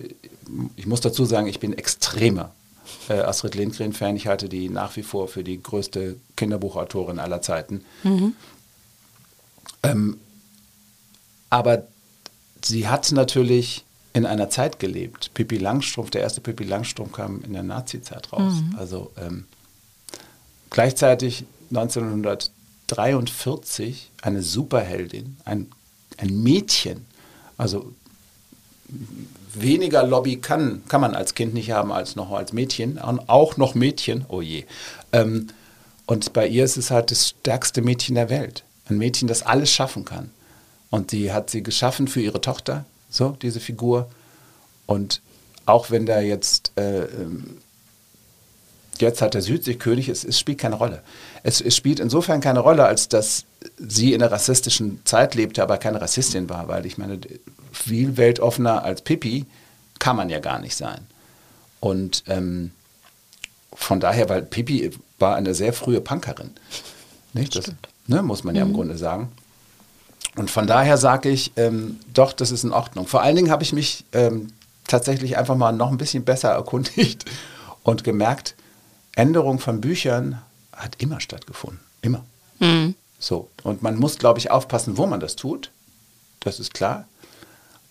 ich 0.77 0.87
muss 0.87 1.03
dazu 1.03 1.27
sagen, 1.27 1.47
ich 1.47 1.61
bin 1.61 1.75
extremer 1.75 2.53
äh, 3.11 3.21
Astrid 3.21 3.55
Lindgren-Fan. 3.57 4.17
Ich 4.17 4.27
halte 4.27 4.49
die 4.49 4.71
nach 4.71 4.97
wie 4.97 5.03
vor 5.03 5.29
für 5.29 5.45
die 5.45 5.63
größte 5.63 6.17
Kinderbuchautorin 6.37 7.19
aller 7.19 7.43
Zeiten. 7.43 7.85
Mhm. 8.05 8.35
Ähm, 9.83 10.19
aber 11.51 11.83
sie 12.65 12.89
hat 12.89 13.13
natürlich 13.13 13.85
in 14.15 14.25
einer 14.25 14.49
Zeit 14.49 14.79
gelebt. 14.79 15.33
Pippi 15.35 15.59
Langstrumpf, 15.59 16.11
der 16.11 16.23
erste 16.23 16.41
Pippi 16.41 16.65
Langstrumpf 16.65 17.13
kam 17.13 17.43
in 17.43 17.53
der 17.53 17.63
Nazi-Zeit 17.63 18.33
raus. 18.33 18.55
Mhm. 18.55 18.77
Also 18.79 19.11
ähm, 19.19 19.45
gleichzeitig 20.71 21.45
1943 22.91 24.11
eine 24.23 24.43
Superheldin, 24.43 25.37
ein, 25.45 25.71
ein 26.17 26.43
Mädchen. 26.43 27.07
Also 27.57 27.93
weniger 29.55 30.05
Lobby 30.05 30.37
kann, 30.37 30.83
kann 30.89 31.01
man 31.01 31.15
als 31.15 31.35
Kind 31.35 31.55
nicht 31.55 31.71
haben 31.71 31.93
als 31.93 32.17
noch 32.17 32.31
als 32.33 32.53
Mädchen. 32.53 32.99
Auch 32.99 33.57
noch 33.57 33.75
Mädchen, 33.75 34.25
oh 34.29 34.41
je. 34.41 34.65
Ähm, 35.13 35.49
und 36.07 36.33
bei 36.33 36.47
ihr 36.47 36.65
ist 36.65 36.77
es 36.77 36.91
halt 36.91 37.11
das 37.11 37.29
stärkste 37.29 37.83
Mädchen 37.83 38.15
der 38.15 38.31
Welt. 38.31 38.65
Ein 38.89 38.99
Mädchen, 38.99 39.29
das 39.29 39.43
alles 39.43 39.71
schaffen 39.71 40.05
kann. 40.05 40.31
Und 40.91 41.13
die 41.13 41.33
hat 41.33 41.51
sie 41.51 41.63
geschaffen 41.63 42.09
für 42.09 42.23
ihre 42.23 42.41
Tochter, 42.41 42.87
so 43.11 43.37
diese 43.43 43.61
Figur. 43.61 44.09
Und 44.87 45.21
auch 45.67 45.91
wenn 45.91 46.07
da 46.07 46.21
jetzt, 46.21 46.73
äh, 46.77 47.03
ähm, 47.03 47.59
jetzt 48.99 49.21
hat 49.21 49.35
der 49.35 49.43
Südseekönig, 49.43 50.09
es, 50.09 50.25
es 50.25 50.39
spielt 50.39 50.59
keine 50.59 50.77
Rolle. 50.77 51.03
Es, 51.43 51.61
es, 51.61 51.77
spielt 51.77 52.01
insofern 52.01 52.41
keine 52.41 52.61
Rolle, 52.61 52.85
als 52.85 53.09
dass 53.09 53.45
sie 53.79 54.13
in 54.13 54.23
einer 54.23 54.33
rassistischen 54.33 55.01
Zeit 55.05 55.35
lebte, 55.35 55.63
aber 55.63 55.79
keine 55.79 56.01
Rassistin 56.01 56.49
war, 56.49 56.69
weil 56.69 56.87
ich 56.87 56.99
meine, 56.99 57.21
viel 57.73 58.17
weltoffener 58.17 58.83
als 58.83 59.03
Pippi 59.03 59.47
kann 59.99 60.17
man 60.17 60.31
ja 60.31 60.41
gar 60.41 60.59
nicht 60.59 60.77
sein. 60.77 61.07
Und 61.81 62.25
ähm, 62.27 62.73
von 63.73 64.01
daher, 64.01 64.29
weil 64.29 64.43
Pippi 64.43 64.91
war 65.19 65.37
eine 65.37 65.55
sehr 65.55 65.73
frühe 65.73 66.01
Punkerin. 66.01 66.51
Nicht? 67.33 67.57
Das, 67.57 67.73
ne, 68.07 68.23
muss 68.23 68.45
man 68.45 68.55
ja 68.55 68.65
mhm. 68.65 68.71
im 68.71 68.77
Grunde 68.77 68.99
sagen. 68.99 69.31
Und 70.37 70.51
von 70.51 70.67
daher 70.67 70.99
sage 70.99 71.29
ich, 71.29 71.53
ähm, 71.57 71.99
doch, 72.15 72.33
das 72.33 72.51
ist 72.51 72.65
in 72.65 72.73
Ordnung. 72.73 73.07
Vor 73.07 73.23
allen 73.23 73.37
Dingen 73.37 73.51
habe 73.51 73.63
ich 73.63 73.73
mich 73.73 74.05
ähm, 74.13 74.53
tatsächlich 74.87 75.37
einfach 75.37 75.57
mal 75.57 75.73
noch 75.73 75.91
ein 75.91 75.99
bisschen 75.99 76.25
besser 76.25 76.51
erkundigt 76.51 77.25
und 77.83 78.05
gemerkt, 78.05 78.55
Änderung 79.17 79.59
von 79.59 79.81
Büchern 79.81 80.41
hat 80.79 81.01
immer 81.01 81.21
stattgefunden. 81.21 81.81
Immer. 82.03 82.25
Mhm. 82.59 82.95
So. 83.19 83.51
Und 83.63 83.83
man 83.83 83.97
muss, 83.97 84.19
glaube 84.19 84.39
ich, 84.39 84.51
aufpassen, 84.51 84.97
wo 84.97 85.07
man 85.07 85.21
das 85.21 85.37
tut. 85.37 85.71
Das 86.41 86.61
ist 86.61 86.75
klar. 86.75 87.07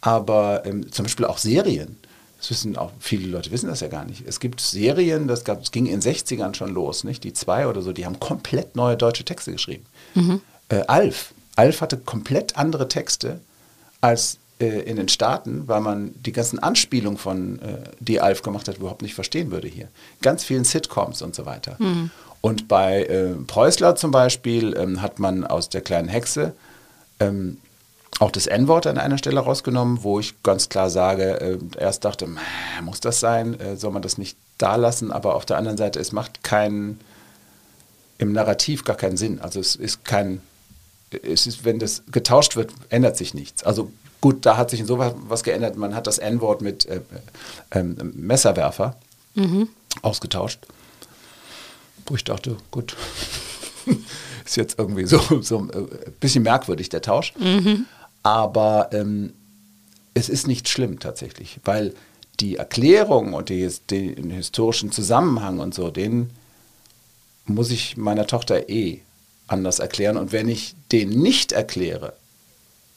Aber 0.01 0.65
ähm, 0.65 0.91
zum 0.91 1.05
Beispiel 1.05 1.25
auch 1.25 1.37
Serien. 1.37 1.97
Das 2.37 2.51
wissen 2.51 2.77
auch 2.77 2.91
viele 2.99 3.27
Leute 3.27 3.51
wissen 3.51 3.67
das 3.67 3.79
ja 3.79 3.87
gar 3.87 4.05
nicht. 4.05 4.23
Es 4.27 4.39
gibt 4.39 4.61
Serien, 4.61 5.27
das, 5.27 5.43
gab, 5.43 5.59
das 5.59 5.71
ging 5.71 5.87
in 5.87 5.99
den 5.99 6.13
60ern 6.13 6.53
schon 6.53 6.73
los, 6.73 7.03
nicht? 7.03 7.23
Die 7.23 7.33
zwei 7.33 7.67
oder 7.67 7.81
so, 7.81 7.93
die 7.93 8.05
haben 8.05 8.19
komplett 8.19 8.75
neue 8.75 8.95
deutsche 8.95 9.25
Texte 9.25 9.51
geschrieben. 9.51 9.85
Mhm. 10.13 10.41
Äh, 10.69 10.83
Alf. 10.87 11.33
Alf 11.55 11.81
hatte 11.81 11.97
komplett 11.97 12.55
andere 12.55 12.87
Texte 12.87 13.41
als 14.01 14.37
äh, 14.59 14.81
in 14.81 14.97
den 14.97 15.07
Staaten, 15.07 15.67
weil 15.67 15.81
man 15.81 16.13
die 16.23 16.31
ganzen 16.31 16.59
Anspielungen 16.59 17.17
von, 17.17 17.59
äh, 17.59 17.89
die 17.99 18.21
Alf 18.21 18.43
gemacht 18.43 18.67
hat, 18.67 18.77
überhaupt 18.77 19.01
nicht 19.01 19.15
verstehen 19.15 19.51
würde 19.51 19.67
hier. 19.67 19.87
Ganz 20.21 20.43
vielen 20.43 20.63
Sitcoms 20.63 21.21
und 21.21 21.35
so 21.35 21.45
weiter. 21.45 21.75
Mhm. 21.79 22.11
Und 22.41 22.67
bei 22.67 23.03
äh, 23.03 23.33
Preußler 23.47 23.95
zum 23.95 24.11
Beispiel 24.11 24.75
ähm, 24.77 25.01
hat 25.01 25.19
man 25.19 25.43
aus 25.45 25.69
der 25.69 25.81
kleinen 25.81 26.07
Hexe 26.07 26.53
ähm, 27.19 27.57
auch 28.19 28.31
das 28.31 28.47
N-Wort 28.47 28.87
an 28.87 28.97
einer 28.97 29.17
Stelle 29.17 29.39
rausgenommen, 29.39 30.03
wo 30.03 30.19
ich 30.19 30.41
ganz 30.43 30.69
klar 30.69 30.89
sage, 30.89 31.39
äh, 31.41 31.57
erst 31.77 32.05
dachte, 32.05 32.27
muss 32.81 32.99
das 32.99 33.19
sein, 33.19 33.59
äh, 33.59 33.75
soll 33.75 33.91
man 33.91 34.01
das 34.01 34.17
nicht 34.17 34.37
da 34.57 34.75
lassen, 34.75 35.11
aber 35.11 35.35
auf 35.35 35.45
der 35.45 35.57
anderen 35.57 35.77
Seite, 35.77 35.99
es 35.99 36.11
macht 36.11 36.43
keinen, 36.43 36.99
im 38.17 38.31
Narrativ 38.31 38.83
gar 38.83 38.95
keinen 38.95 39.17
Sinn. 39.17 39.39
Also 39.39 39.59
es 39.59 39.75
ist 39.75 40.03
kein 40.03 40.41
es 41.11 41.47
ist, 41.47 41.65
wenn 41.65 41.79
das 41.79 42.03
getauscht 42.11 42.55
wird, 42.55 42.73
ändert 42.89 43.17
sich 43.17 43.33
nichts. 43.33 43.63
Also 43.63 43.91
gut, 44.21 44.45
da 44.45 44.57
hat 44.57 44.69
sich 44.69 44.79
insoweit 44.79 45.15
was 45.27 45.43
geändert. 45.43 45.77
Man 45.77 45.95
hat 45.95 46.07
das 46.07 46.17
N-Wort 46.17 46.61
mit 46.61 46.85
äh, 46.85 47.01
äh, 47.69 47.83
Messerwerfer 47.83 48.97
mhm. 49.35 49.69
ausgetauscht. 50.01 50.59
Wo 52.07 52.15
ich 52.15 52.23
dachte, 52.23 52.57
gut, 52.71 52.95
ist 54.45 54.57
jetzt 54.57 54.79
irgendwie 54.79 55.05
so, 55.05 55.41
so 55.41 55.59
ein 55.59 55.69
äh, 55.69 56.09
bisschen 56.19 56.43
merkwürdig, 56.43 56.89
der 56.89 57.01
Tausch. 57.01 57.33
Mhm. 57.37 57.85
Aber 58.23 58.89
ähm, 58.91 59.33
es 60.13 60.29
ist 60.29 60.47
nicht 60.47 60.67
schlimm 60.67 60.99
tatsächlich, 60.99 61.59
weil 61.63 61.93
die 62.39 62.55
Erklärung 62.55 63.33
und 63.33 63.49
die, 63.49 63.69
den 63.89 64.29
historischen 64.31 64.91
Zusammenhang 64.91 65.59
und 65.59 65.73
so, 65.73 65.89
den 65.89 66.31
muss 67.45 67.71
ich 67.71 67.97
meiner 67.97 68.27
Tochter 68.27 68.69
eh 68.69 69.01
anders 69.47 69.79
erklären. 69.79 70.17
Und 70.17 70.31
wenn 70.31 70.49
ich 70.49 70.75
den 70.91 71.09
nicht 71.09 71.51
erkläre, 71.51 72.13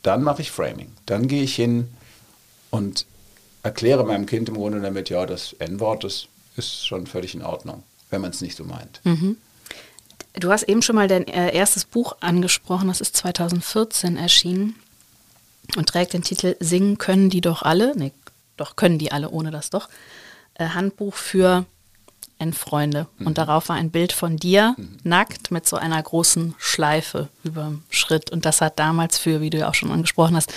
dann 0.03 0.23
mache 0.23 0.43
ich 0.43 0.51
Framing. 0.51 0.93
Dann 1.07 1.29
gehe 1.29 1.43
ich 1.43 1.55
hin 1.55 1.89
und 2.71 3.07
erkläre 3.63 4.05
meinem 4.05 4.27
Kind 4.27 4.49
im 4.49 4.57
Grunde 4.57 4.81
damit, 4.81 5.11
ja, 5.11 5.27
das 5.27 5.55
N-Wort, 5.55 6.05
das 6.05 6.27
ist 6.57 6.87
schon 6.87 7.07
völlig 7.07 7.35
in 7.35 7.43
Ordnung, 7.43 7.83
wenn 8.11 8.21
man 8.21 8.31
es 8.31 8.41
nicht 8.41 8.57
so 8.57 8.65
meint. 8.65 9.01
Mhm. 9.05 9.37
Du 10.35 10.51
hast 10.51 10.65
eben 10.65 10.83
schon 10.83 10.97
mal 10.97 11.09
dein 11.09 11.27
äh, 11.27 11.55
erstes 11.55 11.85
Buch 11.85 12.17
angesprochen, 12.21 12.89
das 12.89 13.01
ist 13.01 13.17
2014 13.17 14.17
erschienen 14.17 14.77
und 15.77 15.89
trägt 15.89 16.13
den 16.13 16.23
Titel 16.23 16.57
Singen 16.61 16.99
können 16.99 17.31
die 17.31 17.41
doch 17.41 17.63
alle, 17.63 17.97
nee, 17.97 18.13
doch 18.57 18.77
können 18.77 18.99
die 18.99 19.11
alle 19.13 19.31
ohne 19.31 19.51
das 19.51 19.71
doch, 19.71 19.89
äh, 20.55 20.67
Handbuch 20.67 21.15
für 21.15 21.67
Endfreunde. 22.39 23.07
Mhm. 23.19 23.27
Und 23.27 23.39
darauf 23.39 23.69
war 23.69 23.77
ein 23.77 23.91
Bild 23.91 24.13
von 24.13 24.37
dir, 24.37 24.75
mhm. 24.77 24.99
nackt, 25.03 25.51
mit 25.51 25.69
so 25.69 25.77
einer 25.77 26.03
großen 26.03 26.55
Schleife 26.59 27.29
über 27.45 27.65
dem 27.65 27.83
Schritt. 27.91 28.31
Und 28.31 28.45
das 28.45 28.61
hat 28.61 28.79
damals 28.79 29.19
für, 29.19 29.41
wie 29.41 29.51
du 29.51 29.59
ja 29.59 29.69
auch 29.69 29.75
schon 29.75 29.91
angesprochen 29.91 30.37
hast, 30.37 30.53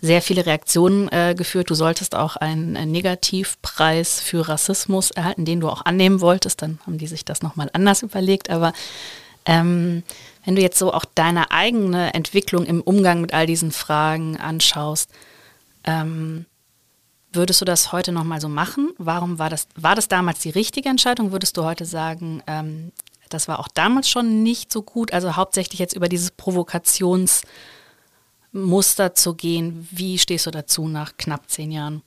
sehr 0.00 0.22
viele 0.22 0.46
Reaktionen 0.46 1.08
äh, 1.08 1.34
geführt. 1.36 1.70
Du 1.70 1.74
solltest 1.74 2.14
auch 2.14 2.36
einen, 2.36 2.72
Negativpreis 2.90 4.20
für 4.20 4.48
Rassismus 4.48 5.10
erhalten, 5.10 5.44
den 5.44 5.60
du 5.60 5.68
auch 5.68 5.84
annehmen 5.84 6.20
wolltest. 6.20 6.62
Dann 6.62 6.78
haben 6.86 6.98
die 6.98 7.06
sich 7.06 7.24
das 7.24 7.42
nochmal 7.42 7.70
anders 7.72 8.02
überlegt. 8.02 8.50
Aber 8.50 8.72
ähm, 9.46 10.02
wenn 10.44 10.56
du 10.56 10.62
jetzt 10.62 10.78
so 10.78 10.92
auch 10.92 11.04
deine 11.14 11.50
eigene 11.50 12.14
Entwicklung 12.14 12.66
im 12.66 12.80
Umgang 12.80 13.20
mit 13.20 13.32
all 13.32 13.46
diesen 13.46 13.72
Fragen 13.72 14.36
anschaust, 14.36 15.10
ähm, 15.84 16.46
Würdest 17.34 17.60
du 17.60 17.64
das 17.64 17.90
heute 17.90 18.12
nochmal 18.12 18.40
so 18.40 18.48
machen? 18.48 18.92
Warum 18.96 19.40
war 19.40 19.50
das, 19.50 19.66
war 19.74 19.96
das 19.96 20.06
damals 20.06 20.38
die 20.38 20.50
richtige 20.50 20.88
Entscheidung? 20.88 21.32
Würdest 21.32 21.56
du 21.56 21.64
heute 21.64 21.84
sagen, 21.84 22.44
ähm, 22.46 22.92
das 23.28 23.48
war 23.48 23.58
auch 23.58 23.66
damals 23.66 24.08
schon 24.08 24.44
nicht 24.44 24.72
so 24.72 24.82
gut? 24.82 25.12
Also 25.12 25.34
hauptsächlich 25.34 25.80
jetzt 25.80 25.96
über 25.96 26.08
dieses 26.08 26.30
Provokationsmuster 28.54 29.14
zu 29.14 29.34
gehen. 29.34 29.86
Wie 29.90 30.18
stehst 30.18 30.46
du 30.46 30.50
dazu 30.50 30.88
nach 30.88 31.16
knapp 31.16 31.50
zehn 31.50 31.72
Jahren? 31.72 32.02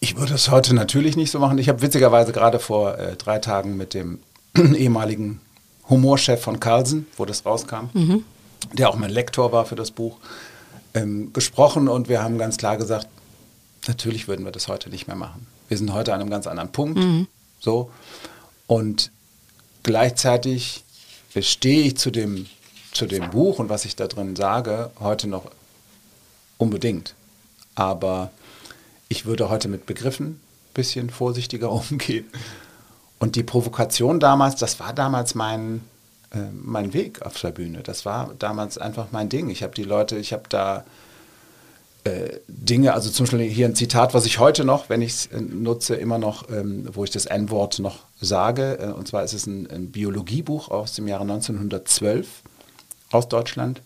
Ich 0.00 0.16
würde 0.16 0.34
es 0.34 0.50
heute 0.50 0.74
natürlich 0.74 1.16
nicht 1.16 1.30
so 1.30 1.38
machen. 1.38 1.58
Ich 1.58 1.68
habe 1.68 1.80
witzigerweise 1.80 2.32
gerade 2.32 2.58
vor 2.58 2.98
äh, 2.98 3.16
drei 3.16 3.38
Tagen 3.38 3.76
mit 3.76 3.94
dem 3.94 4.18
ehemaligen 4.56 5.40
Humorchef 5.88 6.42
von 6.42 6.60
Carlsen, 6.60 7.06
wo 7.16 7.24
das 7.24 7.46
rauskam, 7.46 7.90
mhm. 7.92 8.24
der 8.72 8.90
auch 8.90 8.96
mein 8.96 9.10
Lektor 9.10 9.52
war 9.52 9.64
für 9.64 9.76
das 9.76 9.90
Buch, 9.90 10.18
ähm, 10.94 11.32
gesprochen 11.32 11.88
und 11.88 12.08
wir 12.08 12.22
haben 12.22 12.38
ganz 12.38 12.56
klar 12.56 12.76
gesagt, 12.76 13.06
Natürlich 13.88 14.28
würden 14.28 14.44
wir 14.44 14.52
das 14.52 14.68
heute 14.68 14.90
nicht 14.90 15.06
mehr 15.06 15.16
machen. 15.16 15.46
Wir 15.68 15.76
sind 15.76 15.92
heute 15.92 16.14
an 16.14 16.20
einem 16.20 16.30
ganz 16.30 16.46
anderen 16.46 16.70
Punkt. 16.70 16.98
Mhm. 16.98 17.26
So. 17.58 17.90
Und 18.66 19.10
gleichzeitig 19.82 20.84
stehe 21.40 21.82
ich 21.82 21.96
zu 21.96 22.10
dem, 22.10 22.46
zu 22.92 23.06
dem 23.06 23.30
Buch 23.30 23.58
und 23.58 23.68
was 23.68 23.84
ich 23.84 23.96
da 23.96 24.06
drin 24.06 24.36
sage, 24.36 24.90
heute 25.00 25.28
noch 25.28 25.50
unbedingt. 26.58 27.14
Aber 27.74 28.30
ich 29.08 29.26
würde 29.26 29.48
heute 29.50 29.68
mit 29.68 29.86
Begriffen 29.86 30.26
ein 30.26 30.40
bisschen 30.74 31.10
vorsichtiger 31.10 31.70
umgehen. 31.90 32.26
Und 33.18 33.36
die 33.36 33.42
Provokation 33.42 34.20
damals, 34.20 34.56
das 34.56 34.80
war 34.80 34.92
damals 34.92 35.34
mein, 35.34 35.82
äh, 36.32 36.38
mein 36.52 36.92
Weg 36.92 37.22
auf 37.22 37.40
der 37.40 37.50
Bühne. 37.50 37.82
Das 37.82 38.04
war 38.04 38.34
damals 38.38 38.78
einfach 38.78 39.06
mein 39.12 39.28
Ding. 39.28 39.48
Ich 39.48 39.62
habe 39.62 39.74
die 39.74 39.84
Leute, 39.84 40.18
ich 40.18 40.32
habe 40.32 40.44
da 40.48 40.84
äh, 42.04 42.40
Dinge, 42.48 42.94
also 42.94 43.10
zum 43.10 43.26
Beispiel 43.26 43.48
hier 43.48 43.66
ein 43.66 43.76
Zitat, 43.76 44.12
was 44.12 44.26
ich 44.26 44.40
heute 44.40 44.64
noch, 44.64 44.88
wenn 44.88 45.02
ich 45.02 45.12
es 45.12 45.26
äh, 45.26 45.40
nutze, 45.40 45.94
immer 45.94 46.18
noch, 46.18 46.50
ähm, 46.50 46.88
wo 46.92 47.04
ich 47.04 47.10
das 47.10 47.26
N-Wort 47.26 47.78
noch 47.78 48.00
sage, 48.20 48.78
äh, 48.80 48.86
und 48.86 49.06
zwar 49.06 49.22
ist 49.22 49.34
es 49.34 49.46
ein, 49.46 49.70
ein, 49.70 49.92
Biologiebuch 49.92 50.68
aus 50.68 50.94
dem 50.94 51.06
Jahre 51.06 51.22
1912 51.22 52.26
aus 53.12 53.28
Deutschland. 53.28 53.80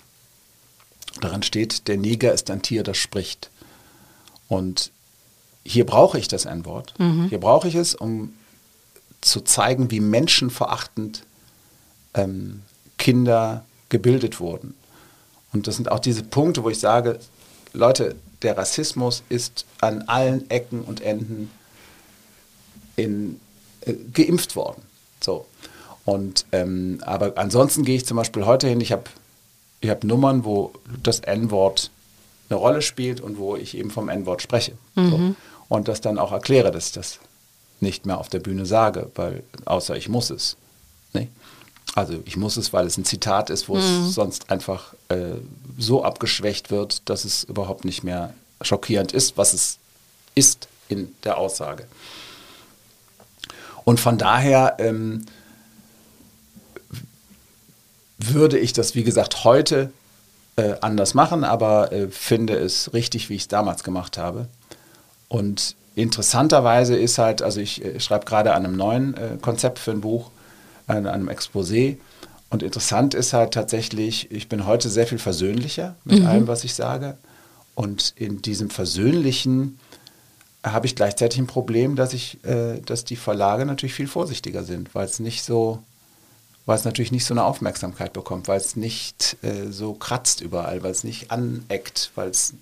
Daran 1.20 1.42
steht, 1.42 1.88
der 1.88 1.96
Neger 1.96 2.32
ist 2.32 2.50
ein 2.50 2.62
Tier, 2.62 2.82
das 2.82 2.96
spricht. 2.96 3.50
Und 4.48 4.90
hier 5.64 5.86
brauche 5.86 6.18
ich 6.18 6.28
das 6.28 6.44
N-Wort. 6.44 6.94
Mhm. 6.98 7.28
Hier 7.28 7.40
brauche 7.40 7.68
ich 7.68 7.74
es, 7.74 7.94
um 7.94 8.32
zu 9.20 9.40
zeigen, 9.40 9.90
wie 9.90 10.00
menschenverachtend 10.00 11.24
ähm, 12.14 12.62
Kinder 12.98 13.64
gebildet 13.88 14.40
wurden. 14.40 14.74
Und 15.52 15.66
das 15.66 15.76
sind 15.76 15.90
auch 15.90 15.98
diese 15.98 16.22
Punkte, 16.22 16.62
wo 16.62 16.70
ich 16.70 16.78
sage, 16.78 17.18
Leute, 17.72 18.16
der 18.42 18.56
Rassismus 18.56 19.22
ist 19.28 19.64
an 19.80 20.02
allen 20.02 20.48
Ecken 20.50 20.82
und 20.82 21.00
Enden 21.00 21.50
in, 22.96 23.40
äh, 23.82 23.94
geimpft 24.12 24.56
worden. 24.56 24.82
Und, 26.06 26.46
ähm, 26.52 27.00
aber 27.04 27.32
ansonsten 27.36 27.84
gehe 27.84 27.96
ich 27.96 28.06
zum 28.06 28.16
Beispiel 28.16 28.46
heute 28.46 28.68
hin, 28.68 28.80
ich 28.80 28.92
habe 28.92 29.04
ich 29.80 29.90
hab 29.90 30.04
Nummern, 30.04 30.44
wo 30.44 30.72
das 31.02 31.20
N-Wort 31.20 31.90
eine 32.48 32.58
Rolle 32.58 32.80
spielt 32.80 33.20
und 33.20 33.38
wo 33.38 33.56
ich 33.56 33.76
eben 33.76 33.90
vom 33.90 34.08
N-Wort 34.08 34.40
spreche. 34.40 34.72
Mhm. 34.94 35.10
So. 35.10 35.34
Und 35.68 35.88
das 35.88 36.00
dann 36.00 36.18
auch 36.18 36.30
erkläre, 36.30 36.70
dass 36.70 36.86
ich 36.86 36.92
das 36.92 37.18
nicht 37.80 38.06
mehr 38.06 38.18
auf 38.18 38.28
der 38.28 38.38
Bühne 38.38 38.66
sage, 38.66 39.10
weil 39.16 39.42
außer 39.64 39.96
ich 39.96 40.08
muss 40.08 40.30
es. 40.30 40.56
Nee? 41.12 41.28
Also 41.96 42.20
ich 42.24 42.36
muss 42.36 42.56
es, 42.56 42.72
weil 42.72 42.86
es 42.86 42.96
ein 42.96 43.04
Zitat 43.04 43.50
ist, 43.50 43.68
wo 43.68 43.74
mhm. 43.74 43.80
es 43.80 44.14
sonst 44.14 44.48
einfach 44.48 44.94
äh, 45.08 45.34
so 45.76 46.04
abgeschwächt 46.04 46.70
wird, 46.70 47.08
dass 47.10 47.24
es 47.24 47.42
überhaupt 47.42 47.84
nicht 47.84 48.04
mehr 48.04 48.32
schockierend 48.60 49.12
ist, 49.12 49.36
was 49.36 49.52
es 49.54 49.78
ist 50.36 50.68
in 50.88 51.12
der 51.24 51.38
Aussage. 51.38 51.86
Und 53.84 53.98
von 53.98 54.18
daher 54.18 54.76
ähm, 54.78 55.26
würde 58.18 58.58
ich 58.58 58.72
das, 58.72 58.94
wie 58.94 59.04
gesagt, 59.04 59.44
heute 59.44 59.90
äh, 60.56 60.74
anders 60.80 61.14
machen, 61.14 61.44
aber 61.44 61.92
äh, 61.92 62.08
finde 62.08 62.54
es 62.54 62.92
richtig, 62.92 63.28
wie 63.28 63.34
ich 63.34 63.42
es 63.42 63.48
damals 63.48 63.84
gemacht 63.84 64.18
habe. 64.18 64.48
Und 65.28 65.76
interessanterweise 65.94 66.96
ist 66.96 67.18
halt, 67.18 67.42
also 67.42 67.60
ich 67.60 67.84
äh, 67.84 68.00
schreibe 68.00 68.24
gerade 68.24 68.54
an 68.54 68.64
einem 68.64 68.76
neuen 68.76 69.16
äh, 69.16 69.36
Konzept 69.40 69.78
für 69.78 69.90
ein 69.90 70.00
Buch, 70.00 70.30
an 70.86 71.06
einem 71.06 71.28
Exposé. 71.28 71.96
Und 72.48 72.62
interessant 72.62 73.14
ist 73.14 73.32
halt 73.32 73.52
tatsächlich, 73.52 74.30
ich 74.30 74.48
bin 74.48 74.66
heute 74.66 74.88
sehr 74.88 75.06
viel 75.06 75.18
versöhnlicher 75.18 75.96
mit 76.04 76.20
mhm. 76.20 76.26
allem, 76.26 76.46
was 76.46 76.64
ich 76.64 76.74
sage. 76.74 77.16
Und 77.74 78.14
in 78.16 78.40
diesem 78.40 78.70
Versöhnlichen 78.70 79.78
habe 80.64 80.86
ich 80.86 80.96
gleichzeitig 80.96 81.38
ein 81.38 81.46
Problem, 81.46 81.96
dass 81.96 82.12
ich, 82.12 82.42
äh, 82.44 82.80
dass 82.80 83.04
die 83.04 83.16
Verlage 83.16 83.66
natürlich 83.66 83.94
viel 83.94 84.08
vorsichtiger 84.08 84.64
sind, 84.64 84.94
weil 84.94 85.06
es 85.06 85.20
nicht 85.20 85.44
so, 85.44 85.82
weil 86.66 86.76
es 86.76 86.84
natürlich 86.84 87.12
nicht 87.12 87.24
so 87.24 87.32
eine 87.32 87.44
Aufmerksamkeit 87.44 88.12
bekommt, 88.12 88.48
weil 88.48 88.58
es 88.58 88.76
nicht 88.76 89.36
äh, 89.42 89.70
so 89.70 89.94
kratzt 89.94 90.40
überall, 90.40 90.82
weil 90.82 90.90
es 90.90 91.04
nicht 91.04 91.30
aneckt, 91.30 92.10
weil 92.16 92.28
es, 92.28 92.54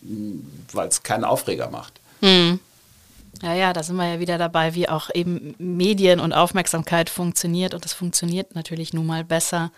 es 0.89 1.03
keinen 1.03 1.25
Aufreger 1.25 1.71
macht. 1.71 2.01
Mhm. 2.21 2.61
Ja, 3.43 3.55
ja, 3.55 3.73
da 3.73 3.83
sind 3.83 3.97
wir 3.97 4.07
ja 4.07 4.21
wieder 4.21 4.39
dabei, 4.39 4.75
wie 4.75 4.89
auch 4.89 5.11
eben 5.13 5.55
Medien 5.59 6.21
und 6.21 6.33
Aufmerksamkeit 6.33 7.11
funktioniert. 7.11 7.75
Und 7.75 7.85
das 7.85 7.93
funktioniert 7.93 8.55
natürlich 8.55 8.93
nun 8.93 9.07
mal 9.07 9.25
besser, 9.25 9.73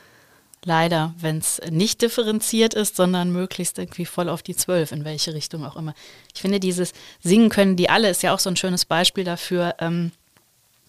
leider, 0.64 1.14
wenn 1.18 1.38
es 1.38 1.60
nicht 1.70 2.02
differenziert 2.02 2.74
ist, 2.74 2.96
sondern 2.96 3.32
möglichst 3.32 3.78
irgendwie 3.78 4.04
voll 4.04 4.28
auf 4.28 4.42
die 4.42 4.56
Zwölf, 4.56 4.92
in 4.92 5.04
welche 5.04 5.32
Richtung 5.32 5.64
auch 5.64 5.76
immer. 5.76 5.94
Ich 6.34 6.40
finde, 6.40 6.60
dieses 6.60 6.92
Singen 7.22 7.48
können 7.48 7.76
die 7.76 7.88
alle 7.88 8.10
ist 8.10 8.22
ja 8.22 8.34
auch 8.34 8.40
so 8.40 8.50
ein 8.50 8.56
schönes 8.56 8.84
Beispiel 8.84 9.24
dafür, 9.24 9.76
ähm, 9.78 10.10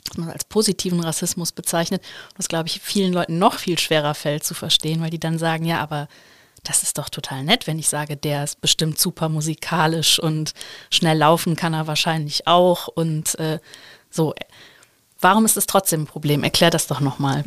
was 0.10 0.18
man 0.18 0.30
als 0.30 0.44
positiven 0.44 1.00
Rassismus 1.00 1.52
bezeichnet. 1.52 2.02
Das, 2.36 2.48
glaube 2.48 2.68
ich, 2.68 2.80
vielen 2.82 3.14
Leuten 3.14 3.40
noch 3.40 3.56
viel 3.56 3.80
schwerer 3.80 4.14
fällt 4.14 4.44
zu 4.44 4.54
verstehen, 4.54 5.02
weil 5.02 5.10
die 5.10 5.20
dann 5.20 5.40
sagen, 5.40 5.66
ja, 5.66 5.80
aber 5.80 6.08
das 6.64 6.84
ist 6.84 6.98
doch 6.98 7.10
total 7.10 7.44
nett, 7.44 7.68
wenn 7.68 7.80
ich 7.80 7.88
sage, 7.88 8.18
der 8.18 8.44
ist 8.44 8.62
bestimmt 8.62 9.00
super 9.00 9.30
musikalisch 9.30 10.20
und 10.20 10.54
schnell 10.90 11.18
laufen 11.18 11.56
kann 11.56 11.74
er 11.74 11.88
wahrscheinlich 11.88 12.48
auch 12.48 12.88
und 12.88 13.38
äh, 13.40 13.60
so. 14.10 14.34
Warum 15.20 15.46
ist 15.46 15.58
es 15.58 15.66
trotzdem 15.66 16.02
ein 16.04 16.06
Problem? 16.06 16.44
Erklär 16.44 16.70
das 16.70 16.86
doch 16.86 17.00
nochmal. 17.00 17.44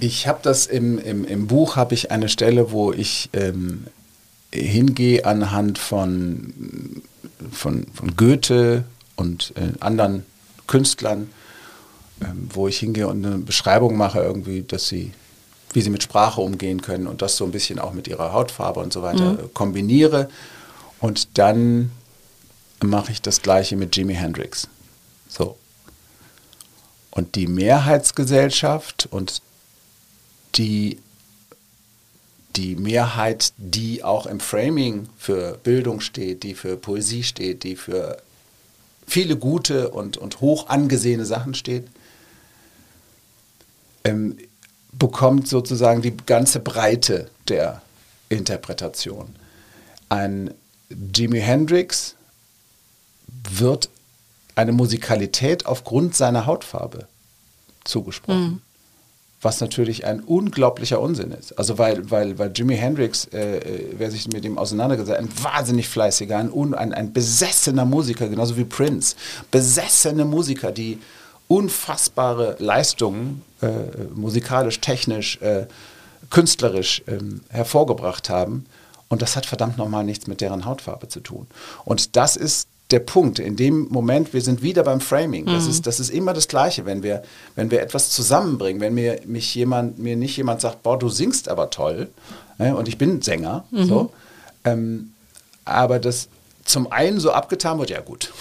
Ich 0.00 0.26
habe 0.26 0.40
das 0.42 0.66
im, 0.66 0.98
im, 0.98 1.24
im 1.24 1.46
Buch, 1.46 1.76
habe 1.76 1.94
ich 1.94 2.10
eine 2.10 2.30
Stelle, 2.30 2.72
wo 2.72 2.92
ich 2.92 3.28
ähm, 3.34 3.86
hingehe 4.50 5.24
anhand 5.26 5.78
von, 5.78 7.02
von, 7.52 7.86
von 7.92 8.16
Goethe 8.16 8.84
und 9.16 9.52
äh, 9.56 9.78
anderen 9.80 10.24
Künstlern, 10.66 11.28
wo 12.50 12.68
ich 12.68 12.78
hingehe 12.78 13.08
und 13.08 13.24
eine 13.24 13.38
Beschreibung 13.38 13.96
mache 13.96 14.20
irgendwie, 14.20 14.62
dass 14.62 14.88
sie 14.88 15.12
wie 15.74 15.82
sie 15.82 15.90
mit 15.90 16.04
Sprache 16.04 16.40
umgehen 16.40 16.80
können 16.80 17.06
und 17.08 17.20
das 17.20 17.36
so 17.36 17.44
ein 17.44 17.50
bisschen 17.50 17.80
auch 17.80 17.92
mit 17.92 18.06
ihrer 18.06 18.32
Hautfarbe 18.32 18.80
und 18.80 18.92
so 18.92 19.02
weiter 19.02 19.32
mhm. 19.32 19.54
kombiniere. 19.54 20.28
Und 21.00 21.36
dann 21.36 21.90
mache 22.82 23.12
ich 23.12 23.20
das 23.20 23.42
gleiche 23.42 23.76
mit 23.76 23.96
Jimi 23.96 24.14
Hendrix. 24.14 24.68
So. 25.28 25.56
Und 27.10 27.34
die 27.34 27.48
Mehrheitsgesellschaft 27.48 29.08
und 29.10 29.42
die, 30.54 31.00
die 32.54 32.76
Mehrheit, 32.76 33.52
die 33.56 34.04
auch 34.04 34.26
im 34.26 34.38
Framing 34.38 35.08
für 35.18 35.58
Bildung 35.64 36.00
steht, 36.00 36.44
die 36.44 36.54
für 36.54 36.76
Poesie 36.76 37.24
steht, 37.24 37.64
die 37.64 37.74
für 37.74 38.18
viele 39.06 39.36
gute 39.36 39.90
und, 39.90 40.16
und 40.16 40.40
hoch 40.40 40.68
angesehene 40.68 41.26
Sachen 41.26 41.54
steht, 41.54 41.88
ähm, 44.04 44.36
bekommt 44.92 45.48
sozusagen 45.48 46.02
die 46.02 46.16
ganze 46.16 46.60
Breite 46.60 47.30
der 47.48 47.82
Interpretation. 48.28 49.34
Ein 50.08 50.52
Jimi 51.14 51.40
Hendrix 51.40 52.14
wird 53.50 53.88
eine 54.54 54.72
Musikalität 54.72 55.66
aufgrund 55.66 56.14
seiner 56.14 56.46
Hautfarbe 56.46 57.08
zugesprochen. 57.84 58.42
Mhm. 58.42 58.60
Was 59.42 59.60
natürlich 59.60 60.06
ein 60.06 60.20
unglaublicher 60.20 61.00
Unsinn 61.00 61.30
ist. 61.32 61.58
Also 61.58 61.76
weil, 61.76 62.10
weil, 62.10 62.38
weil 62.38 62.50
Jimi 62.54 62.76
Hendrix, 62.76 63.26
äh, 63.26 63.58
äh 63.58 63.94
wer 63.98 64.10
sich 64.10 64.28
mit 64.28 64.44
ihm 64.44 64.56
auseinandergesetzt 64.56 65.18
hat, 65.18 65.24
ein 65.24 65.44
wahnsinnig 65.44 65.88
fleißiger, 65.88 66.38
ein, 66.38 66.74
ein, 66.74 66.94
ein 66.94 67.12
besessener 67.12 67.84
Musiker, 67.84 68.28
genauso 68.28 68.56
wie 68.56 68.64
Prince. 68.64 69.16
Besessene 69.50 70.24
Musiker, 70.24 70.72
die 70.72 70.98
unfassbare 71.48 72.56
Leistungen 72.58 73.42
äh, 73.60 73.68
musikalisch, 74.14 74.80
technisch, 74.80 75.40
äh, 75.40 75.66
künstlerisch 76.30 77.02
ähm, 77.06 77.42
hervorgebracht 77.48 78.30
haben. 78.30 78.66
Und 79.08 79.22
das 79.22 79.36
hat 79.36 79.46
verdammt 79.46 79.78
nochmal 79.78 80.04
nichts 80.04 80.26
mit 80.26 80.40
deren 80.40 80.64
Hautfarbe 80.64 81.08
zu 81.08 81.20
tun. 81.20 81.46
Und 81.84 82.16
das 82.16 82.36
ist 82.36 82.68
der 82.90 83.00
Punkt. 83.00 83.38
In 83.38 83.56
dem 83.56 83.88
Moment, 83.88 84.32
wir 84.32 84.40
sind 84.40 84.62
wieder 84.62 84.82
beim 84.82 85.00
Framing. 85.00 85.46
Das, 85.46 85.64
mhm. 85.64 85.70
ist, 85.70 85.86
das 85.86 86.00
ist 86.00 86.10
immer 86.10 86.32
das 86.32 86.48
Gleiche, 86.48 86.86
wenn 86.86 87.02
wir, 87.02 87.22
wenn 87.54 87.70
wir 87.70 87.80
etwas 87.80 88.10
zusammenbringen. 88.10 88.80
Wenn 88.80 88.94
mir, 88.94 89.20
mich 89.26 89.54
jemand, 89.54 89.98
mir 89.98 90.16
nicht 90.16 90.36
jemand 90.36 90.60
sagt, 90.60 90.82
boah, 90.82 90.98
du 90.98 91.08
singst 91.08 91.48
aber 91.48 91.70
toll. 91.70 92.08
Äh, 92.58 92.72
und 92.72 92.88
ich 92.88 92.98
bin 92.98 93.22
Sänger. 93.22 93.64
Mhm. 93.70 93.84
So, 93.84 94.12
ähm, 94.64 95.12
aber 95.64 95.98
das 95.98 96.28
zum 96.64 96.90
einen 96.90 97.20
so 97.20 97.32
abgetan 97.32 97.78
wird, 97.78 97.90
ja 97.90 98.00
gut, 98.00 98.32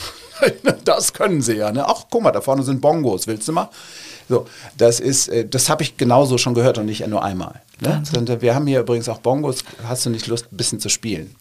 das 0.85 1.13
können 1.13 1.41
sie 1.41 1.55
ja. 1.55 1.71
Ne? 1.71 1.87
Ach, 1.87 2.05
guck 2.09 2.23
mal, 2.23 2.31
da 2.31 2.41
vorne 2.41 2.63
sind 2.63 2.81
Bongos, 2.81 3.27
willst 3.27 3.47
du 3.47 3.51
mal? 3.51 3.69
So, 4.29 4.47
das 4.77 4.99
ist, 4.99 5.27
äh, 5.27 5.47
das 5.47 5.69
habe 5.69 5.83
ich 5.83 5.97
genauso 5.97 6.37
schon 6.37 6.53
gehört 6.53 6.77
und 6.77 6.85
nicht 6.85 7.05
nur 7.07 7.23
einmal. 7.23 7.61
Ne? 7.81 8.03
Äh, 8.13 8.41
wir 8.41 8.55
haben 8.55 8.67
hier 8.67 8.81
übrigens 8.81 9.09
auch 9.09 9.19
Bongos. 9.19 9.63
Hast 9.87 10.05
du 10.05 10.09
nicht 10.09 10.27
Lust, 10.27 10.47
ein 10.51 10.57
bisschen 10.57 10.79
zu 10.79 10.89
spielen? 10.89 11.35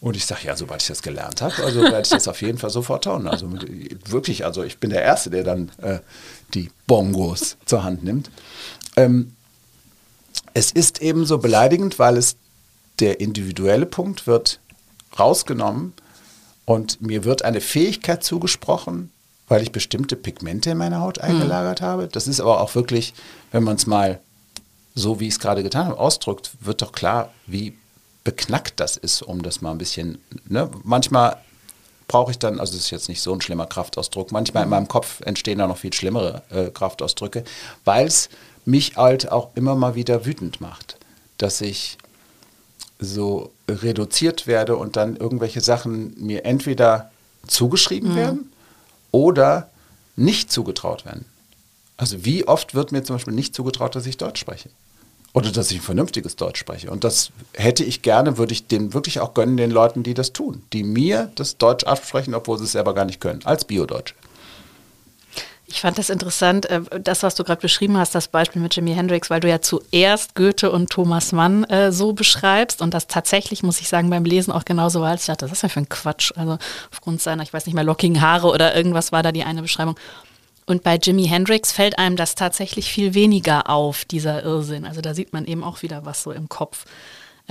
Und 0.00 0.16
ich 0.16 0.24
sage, 0.24 0.46
ja, 0.46 0.56
sobald 0.56 0.80
ich 0.80 0.88
das 0.88 1.02
gelernt 1.02 1.42
habe, 1.42 1.62
also 1.62 1.82
werde 1.82 2.00
ich 2.00 2.08
das 2.08 2.26
auf 2.26 2.40
jeden 2.40 2.56
Fall 2.56 2.70
sofort 2.70 3.04
tun. 3.04 3.28
Also 3.28 3.50
wirklich, 4.08 4.46
also 4.46 4.62
ich 4.62 4.78
bin 4.78 4.88
der 4.90 5.02
Erste, 5.02 5.28
der 5.28 5.44
dann 5.44 5.70
äh, 5.82 5.98
die 6.54 6.70
Bongos 6.86 7.58
zur 7.66 7.84
Hand 7.84 8.02
nimmt. 8.02 8.30
Ähm, 8.96 9.34
es 10.54 10.72
ist 10.72 11.02
eben 11.02 11.26
so 11.26 11.38
beleidigend, 11.38 11.98
weil 11.98 12.16
es 12.16 12.36
der 12.98 13.20
individuelle 13.20 13.86
Punkt 13.86 14.26
wird 14.26 14.60
rausgenommen 15.18 15.92
und 16.70 17.02
mir 17.02 17.24
wird 17.24 17.44
eine 17.44 17.60
Fähigkeit 17.60 18.22
zugesprochen, 18.22 19.10
weil 19.48 19.60
ich 19.60 19.72
bestimmte 19.72 20.14
Pigmente 20.14 20.70
in 20.70 20.78
meiner 20.78 21.00
Haut 21.00 21.18
eingelagert 21.18 21.80
mhm. 21.80 21.84
habe. 21.84 22.06
Das 22.06 22.28
ist 22.28 22.38
aber 22.38 22.60
auch 22.60 22.76
wirklich, 22.76 23.12
wenn 23.50 23.64
man 23.64 23.74
es 23.74 23.88
mal 23.88 24.20
so, 24.94 25.18
wie 25.18 25.26
ich 25.26 25.34
es 25.34 25.40
gerade 25.40 25.64
getan 25.64 25.86
habe, 25.86 25.98
ausdrückt, 25.98 26.52
wird 26.60 26.80
doch 26.80 26.92
klar, 26.92 27.30
wie 27.48 27.76
beknackt 28.22 28.78
das 28.78 28.96
ist, 28.96 29.20
um 29.20 29.42
das 29.42 29.62
mal 29.62 29.72
ein 29.72 29.78
bisschen, 29.78 30.18
ne? 30.48 30.70
manchmal 30.84 31.38
brauche 32.06 32.30
ich 32.30 32.38
dann, 32.38 32.60
also 32.60 32.76
es 32.76 32.84
ist 32.84 32.90
jetzt 32.90 33.08
nicht 33.08 33.20
so 33.20 33.34
ein 33.34 33.40
schlimmer 33.40 33.66
Kraftausdruck, 33.66 34.30
manchmal 34.30 34.62
in 34.62 34.68
mhm. 34.68 34.76
meinem 34.76 34.88
Kopf 34.88 35.22
entstehen 35.22 35.58
da 35.58 35.66
noch 35.66 35.78
viel 35.78 35.92
schlimmere 35.92 36.42
äh, 36.50 36.70
Kraftausdrücke, 36.70 37.42
weil 37.84 38.06
es 38.06 38.28
mich 38.64 38.96
halt 38.96 39.32
auch 39.32 39.48
immer 39.56 39.74
mal 39.74 39.96
wieder 39.96 40.24
wütend 40.24 40.60
macht, 40.60 40.98
dass 41.36 41.62
ich 41.62 41.98
so 43.00 43.50
reduziert 43.68 44.46
werde 44.46 44.76
und 44.76 44.96
dann 44.96 45.16
irgendwelche 45.16 45.60
Sachen 45.60 46.14
mir 46.18 46.44
entweder 46.44 47.10
zugeschrieben 47.46 48.12
mhm. 48.12 48.16
werden 48.16 48.52
oder 49.10 49.70
nicht 50.16 50.52
zugetraut 50.52 51.04
werden. 51.04 51.24
Also 51.96 52.24
wie 52.24 52.46
oft 52.46 52.74
wird 52.74 52.92
mir 52.92 53.02
zum 53.02 53.16
Beispiel 53.16 53.34
nicht 53.34 53.54
zugetraut, 53.54 53.94
dass 53.94 54.06
ich 54.06 54.16
Deutsch 54.16 54.40
spreche? 54.40 54.70
Oder 55.32 55.52
dass 55.52 55.70
ich 55.70 55.78
ein 55.78 55.82
vernünftiges 55.82 56.34
Deutsch 56.34 56.58
spreche. 56.58 56.90
Und 56.90 57.04
das 57.04 57.30
hätte 57.54 57.84
ich 57.84 58.02
gerne, 58.02 58.36
würde 58.36 58.52
ich 58.52 58.66
den 58.66 58.94
wirklich 58.94 59.20
auch 59.20 59.32
gönnen, 59.32 59.56
den 59.56 59.70
Leuten, 59.70 60.02
die 60.02 60.14
das 60.14 60.32
tun, 60.32 60.62
die 60.72 60.82
mir 60.82 61.30
das 61.36 61.56
Deutsch 61.56 61.84
absprechen, 61.84 62.34
obwohl 62.34 62.58
sie 62.58 62.64
es 62.64 62.72
selber 62.72 62.94
gar 62.94 63.04
nicht 63.04 63.20
können, 63.20 63.40
als 63.44 63.64
Bio-Deutsche. 63.64 64.14
Ich 65.72 65.80
fand 65.82 65.98
das 65.98 66.10
interessant, 66.10 66.66
äh, 66.66 66.80
das, 67.00 67.22
was 67.22 67.36
du 67.36 67.44
gerade 67.44 67.60
beschrieben 67.60 67.96
hast, 67.96 68.14
das 68.14 68.26
Beispiel 68.26 68.60
mit 68.60 68.74
Jimi 68.74 68.92
Hendrix, 68.92 69.30
weil 69.30 69.38
du 69.38 69.48
ja 69.48 69.60
zuerst 69.60 70.34
Goethe 70.34 70.70
und 70.70 70.90
Thomas 70.90 71.30
Mann 71.30 71.62
äh, 71.64 71.92
so 71.92 72.12
beschreibst 72.12 72.82
und 72.82 72.92
das 72.92 73.06
tatsächlich, 73.06 73.62
muss 73.62 73.80
ich 73.80 73.88
sagen, 73.88 74.10
beim 74.10 74.24
Lesen 74.24 74.52
auch 74.52 74.64
genauso 74.64 75.00
war, 75.00 75.10
als 75.10 75.22
ich 75.22 75.26
dachte, 75.28 75.44
das 75.44 75.52
ist 75.52 75.62
ja 75.62 75.68
für 75.68 75.80
ein 75.80 75.88
Quatsch. 75.88 76.32
Also 76.34 76.58
aufgrund 76.90 77.22
seiner, 77.22 77.44
ich 77.44 77.52
weiß 77.52 77.66
nicht 77.66 77.74
mehr, 77.76 77.84
lockigen 77.84 78.20
Haare 78.20 78.48
oder 78.48 78.74
irgendwas 78.74 79.12
war 79.12 79.22
da 79.22 79.30
die 79.30 79.44
eine 79.44 79.62
Beschreibung. 79.62 79.96
Und 80.66 80.82
bei 80.82 80.96
Jimi 80.96 81.26
Hendrix 81.26 81.70
fällt 81.70 81.98
einem 81.98 82.16
das 82.16 82.34
tatsächlich 82.34 82.90
viel 82.90 83.14
weniger 83.14 83.70
auf, 83.70 84.04
dieser 84.04 84.42
Irrsinn. 84.42 84.84
Also 84.84 85.00
da 85.00 85.14
sieht 85.14 85.32
man 85.32 85.44
eben 85.44 85.62
auch 85.62 85.82
wieder, 85.82 86.04
was 86.04 86.22
so 86.24 86.32
im 86.32 86.48
Kopf 86.48 86.84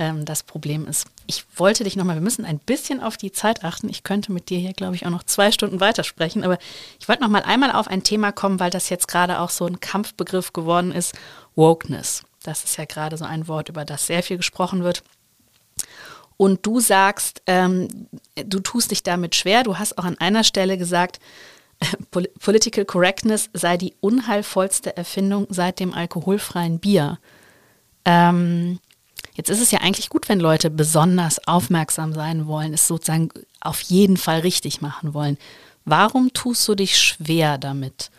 ähm, 0.00 0.24
das 0.24 0.42
Problem 0.42 0.88
ist. 0.88 1.06
Ich 1.26 1.44
wollte 1.56 1.84
dich 1.84 1.94
nochmal, 1.94 2.16
wir 2.16 2.22
müssen 2.22 2.44
ein 2.44 2.58
bisschen 2.58 3.00
auf 3.00 3.16
die 3.16 3.30
Zeit 3.30 3.62
achten. 3.62 3.88
Ich 3.88 4.02
könnte 4.02 4.32
mit 4.32 4.48
dir 4.48 4.58
hier, 4.58 4.72
glaube 4.72 4.96
ich, 4.96 5.06
auch 5.06 5.10
noch 5.10 5.22
zwei 5.22 5.52
Stunden 5.52 5.78
weitersprechen, 5.78 6.42
aber 6.42 6.58
ich 6.98 7.06
wollte 7.06 7.22
nochmal 7.22 7.42
einmal 7.42 7.70
auf 7.70 7.86
ein 7.86 8.02
Thema 8.02 8.32
kommen, 8.32 8.58
weil 8.58 8.70
das 8.70 8.88
jetzt 8.88 9.06
gerade 9.06 9.38
auch 9.38 9.50
so 9.50 9.66
ein 9.66 9.78
Kampfbegriff 9.78 10.52
geworden 10.52 10.90
ist, 10.90 11.14
Wokeness. 11.54 12.24
Das 12.42 12.64
ist 12.64 12.78
ja 12.78 12.86
gerade 12.86 13.18
so 13.18 13.26
ein 13.26 13.46
Wort, 13.46 13.68
über 13.68 13.84
das 13.84 14.06
sehr 14.06 14.22
viel 14.22 14.38
gesprochen 14.38 14.82
wird. 14.82 15.02
Und 16.38 16.64
du 16.64 16.80
sagst, 16.80 17.42
ähm, 17.46 18.08
du 18.34 18.60
tust 18.60 18.90
dich 18.90 19.02
damit 19.02 19.34
schwer. 19.34 19.62
Du 19.62 19.78
hast 19.78 19.98
auch 19.98 20.04
an 20.04 20.16
einer 20.16 20.42
Stelle 20.42 20.78
gesagt, 20.78 21.20
Political 22.40 22.86
Correctness 22.86 23.50
sei 23.52 23.76
die 23.76 23.94
unheilvollste 24.00 24.96
Erfindung 24.96 25.46
seit 25.50 25.78
dem 25.78 25.92
alkoholfreien 25.92 26.78
Bier. 26.78 27.18
Ähm, 28.06 28.78
jetzt 29.40 29.48
ist 29.48 29.62
es 29.62 29.70
ja 29.70 29.80
eigentlich 29.80 30.10
gut, 30.10 30.28
wenn 30.28 30.38
Leute 30.38 30.68
besonders 30.68 31.46
aufmerksam 31.48 32.12
sein 32.12 32.46
wollen, 32.46 32.74
es 32.74 32.86
sozusagen 32.86 33.30
auf 33.60 33.80
jeden 33.80 34.18
Fall 34.18 34.40
richtig 34.40 34.82
machen 34.82 35.14
wollen. 35.14 35.38
Warum 35.86 36.34
tust 36.34 36.68
du 36.68 36.74
dich 36.74 36.98
schwer 36.98 37.56
damit? 37.56 38.10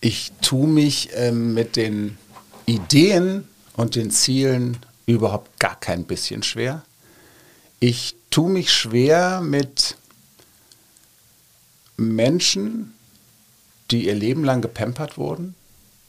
Ich 0.00 0.32
tue 0.40 0.66
mich 0.66 1.10
ähm, 1.12 1.54
mit 1.54 1.76
den 1.76 2.18
Ideen 2.66 3.46
und 3.76 3.94
den 3.94 4.10
Zielen 4.10 4.78
überhaupt 5.06 5.60
gar 5.60 5.78
kein 5.78 6.06
bisschen 6.06 6.42
schwer. 6.42 6.84
Ich 7.78 8.16
tue 8.30 8.50
mich 8.50 8.72
schwer 8.72 9.40
mit 9.42 9.96
Menschen, 11.96 12.94
die 13.92 14.06
ihr 14.06 14.16
Leben 14.16 14.42
lang 14.42 14.60
gepampert 14.60 15.18
wurden, 15.18 15.54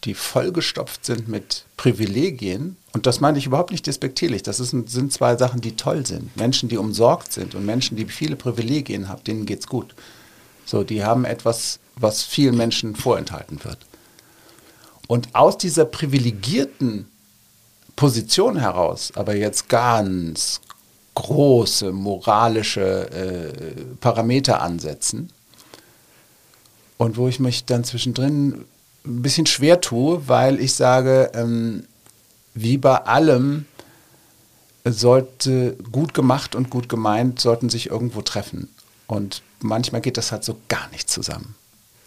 die 0.05 0.15
vollgestopft 0.15 1.05
sind 1.05 1.27
mit 1.27 1.65
Privilegien, 1.77 2.77
und 2.93 3.05
das 3.05 3.19
meine 3.19 3.37
ich 3.37 3.45
überhaupt 3.45 3.71
nicht 3.71 3.85
despektierlich, 3.85 4.43
das 4.43 4.59
ist, 4.59 4.71
sind 4.71 5.13
zwei 5.13 5.35
Sachen, 5.35 5.61
die 5.61 5.75
toll 5.75 6.05
sind. 6.05 6.35
Menschen, 6.35 6.69
die 6.69 6.77
umsorgt 6.77 7.31
sind 7.31 7.55
und 7.55 7.65
Menschen, 7.65 7.97
die 7.97 8.05
viele 8.05 8.35
Privilegien 8.35 9.09
haben, 9.09 9.23
denen 9.23 9.45
geht 9.45 9.59
es 9.59 9.67
gut. 9.67 9.93
So, 10.65 10.83
die 10.83 11.03
haben 11.03 11.25
etwas, 11.25 11.79
was 11.95 12.23
vielen 12.23 12.57
Menschen 12.57 12.95
vorenthalten 12.95 13.63
wird. 13.63 13.77
Und 15.07 15.33
aus 15.33 15.57
dieser 15.57 15.85
privilegierten 15.85 17.07
Position 17.95 18.57
heraus, 18.57 19.11
aber 19.15 19.35
jetzt 19.35 19.69
ganz 19.69 20.61
große 21.15 21.91
moralische 21.91 23.09
äh, 23.11 23.83
Parameter 23.99 24.61
ansetzen, 24.61 25.31
und 26.99 27.15
wo 27.15 27.29
ich 27.29 27.39
mich 27.39 27.63
dann 27.63 27.85
zwischendrin 27.85 28.65
ein 29.05 29.21
bisschen 29.21 29.45
schwer 29.45 29.79
tue, 29.79 30.27
weil 30.27 30.59
ich 30.59 30.73
sage, 30.73 31.31
ähm, 31.33 31.85
wie 32.61 32.77
bei 32.77 33.05
allem 33.05 33.65
sollte 34.85 35.75
gut 35.91 36.13
gemacht 36.13 36.55
und 36.55 36.69
gut 36.69 36.89
gemeint 36.89 37.39
sollten 37.39 37.69
sich 37.69 37.89
irgendwo 37.89 38.21
treffen. 38.21 38.69
Und 39.07 39.41
manchmal 39.59 40.01
geht 40.01 40.17
das 40.17 40.31
halt 40.31 40.43
so 40.43 40.57
gar 40.67 40.89
nicht 40.91 41.09
zusammen. 41.09 41.55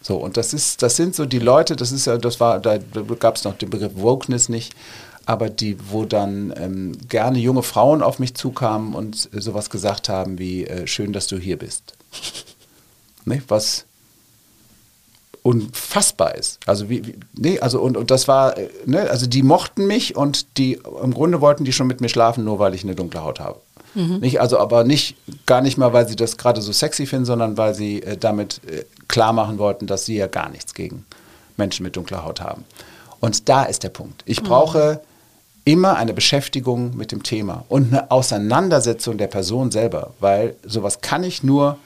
So, 0.01 0.17
und 0.17 0.37
das 0.37 0.53
ist, 0.53 0.81
das 0.81 0.95
sind 0.95 1.15
so 1.15 1.25
die 1.25 1.39
Leute, 1.39 1.75
das 1.75 1.91
ist 1.91 2.05
ja, 2.05 2.17
das 2.17 2.39
war, 2.39 2.59
da 2.59 2.77
gab 3.19 3.37
es 3.37 3.45
noch 3.45 3.57
den 3.57 3.69
Begriff 3.69 3.93
Wokeness 3.95 4.49
nicht, 4.49 4.75
aber 5.25 5.49
die, 5.49 5.77
wo 5.89 6.03
dann 6.03 6.53
ähm, 6.57 6.97
gerne 7.07 7.39
junge 7.39 7.63
Frauen 7.63 8.01
auf 8.01 8.19
mich 8.19 8.35
zukamen 8.35 8.93
und 8.93 9.29
äh, 9.33 9.39
sowas 9.39 9.69
gesagt 9.69 10.09
haben 10.09 10.37
wie, 10.39 10.65
äh, 10.65 10.87
schön, 10.87 11.13
dass 11.13 11.27
du 11.27 11.37
hier 11.37 11.57
bist. 11.57 11.95
ne? 13.25 13.41
Was 13.47 13.85
unfassbar 15.43 16.35
ist. 16.35 16.59
Also 16.65 16.89
wie, 16.89 17.05
wie 17.05 17.15
nee, 17.35 17.59
also 17.59 17.81
und, 17.81 17.97
und 17.97 18.09
das 18.09 18.27
war, 18.27 18.57
äh, 18.57 18.69
ne, 18.85 19.09
also 19.09 19.27
die 19.27 19.43
mochten 19.43 19.85
mich 19.85 20.15
und 20.15 20.57
die 20.57 20.79
im 21.03 21.13
Grunde 21.13 21.41
wollten 21.41 21.65
die 21.65 21.73
schon 21.73 21.87
mit 21.87 22.01
mir 22.01 22.09
schlafen, 22.09 22.45
nur 22.45 22.59
weil 22.59 22.73
ich 22.73 22.83
eine 22.83 22.95
dunkle 22.95 23.23
Haut 23.23 23.39
habe. 23.41 23.59
Mhm. 23.93 24.19
Nicht, 24.19 24.39
also 24.39 24.57
aber 24.57 24.85
nicht, 24.85 25.17
gar 25.45 25.61
nicht 25.61 25.77
mal, 25.77 25.93
weil 25.93 26.07
sie 26.07 26.15
das 26.15 26.37
gerade 26.37 26.61
so 26.61 26.71
sexy 26.71 27.05
finden, 27.05 27.25
sondern 27.25 27.57
weil 27.57 27.75
sie 27.75 28.01
äh, 28.01 28.17
damit 28.17 28.61
äh, 28.65 28.85
klar 29.07 29.33
machen 29.33 29.59
wollten, 29.59 29.85
dass 29.85 30.05
sie 30.05 30.15
ja 30.15 30.27
gar 30.27 30.49
nichts 30.49 30.73
gegen 30.73 31.05
Menschen 31.57 31.83
mit 31.83 31.95
dunkler 31.95 32.23
Haut 32.23 32.41
haben. 32.41 32.63
Und 33.19 33.49
da 33.49 33.63
ist 33.63 33.83
der 33.83 33.89
Punkt. 33.89 34.23
Ich 34.25 34.41
mhm. 34.41 34.45
brauche 34.45 35.01
immer 35.65 35.97
eine 35.97 36.13
Beschäftigung 36.13 36.95
mit 36.95 37.11
dem 37.11 37.23
Thema 37.23 37.65
und 37.67 37.93
eine 37.93 38.11
Auseinandersetzung 38.11 39.17
der 39.17 39.27
Person 39.27 39.71
selber, 39.71 40.13
weil 40.19 40.55
sowas 40.65 41.01
kann 41.01 41.23
ich 41.23 41.43
nur 41.43 41.77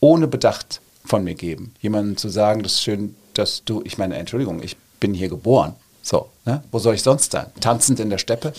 ohne 0.00 0.26
Bedacht 0.26 0.80
von 1.04 1.24
mir 1.24 1.34
geben. 1.34 1.74
Jemandem 1.80 2.16
zu 2.16 2.28
sagen, 2.28 2.62
das 2.62 2.74
ist 2.74 2.82
schön, 2.82 3.14
dass 3.34 3.64
du, 3.64 3.82
ich 3.84 3.98
meine, 3.98 4.16
Entschuldigung, 4.16 4.62
ich 4.62 4.76
bin 5.00 5.14
hier 5.14 5.28
geboren. 5.28 5.74
So, 6.02 6.28
ne? 6.44 6.62
wo 6.70 6.78
soll 6.78 6.94
ich 6.94 7.02
sonst 7.02 7.32
sein? 7.32 7.46
Tanzend 7.60 7.98
in 7.98 8.10
der 8.10 8.18
Steppe, 8.18 8.52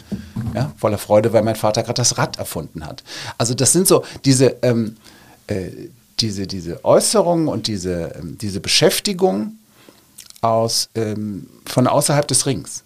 ja? 0.56 0.74
voller 0.78 0.98
Freude, 0.98 1.32
weil 1.32 1.44
mein 1.44 1.56
Vater 1.56 1.84
gerade 1.84 1.98
das 1.98 2.18
Rad 2.18 2.40
erfunden 2.40 2.86
hat. 2.86 3.04
Also 3.38 3.54
das 3.54 3.72
sind 3.72 3.88
so 3.88 4.04
diese, 4.26 4.58
ähm, 4.64 4.98
äh, 5.48 5.70
diese, 6.20 6.48
diese 6.48 6.84
Äußerungen 6.84 7.48
und 7.48 7.68
diese, 7.68 8.16
ähm, 8.20 8.38
diese 8.40 8.60
Beschäftigung 8.60 9.60
aus, 10.42 10.90
ähm, 10.96 11.48
von 11.66 11.88
außerhalb 11.88 12.28
des 12.28 12.46
Rings. 12.46 12.84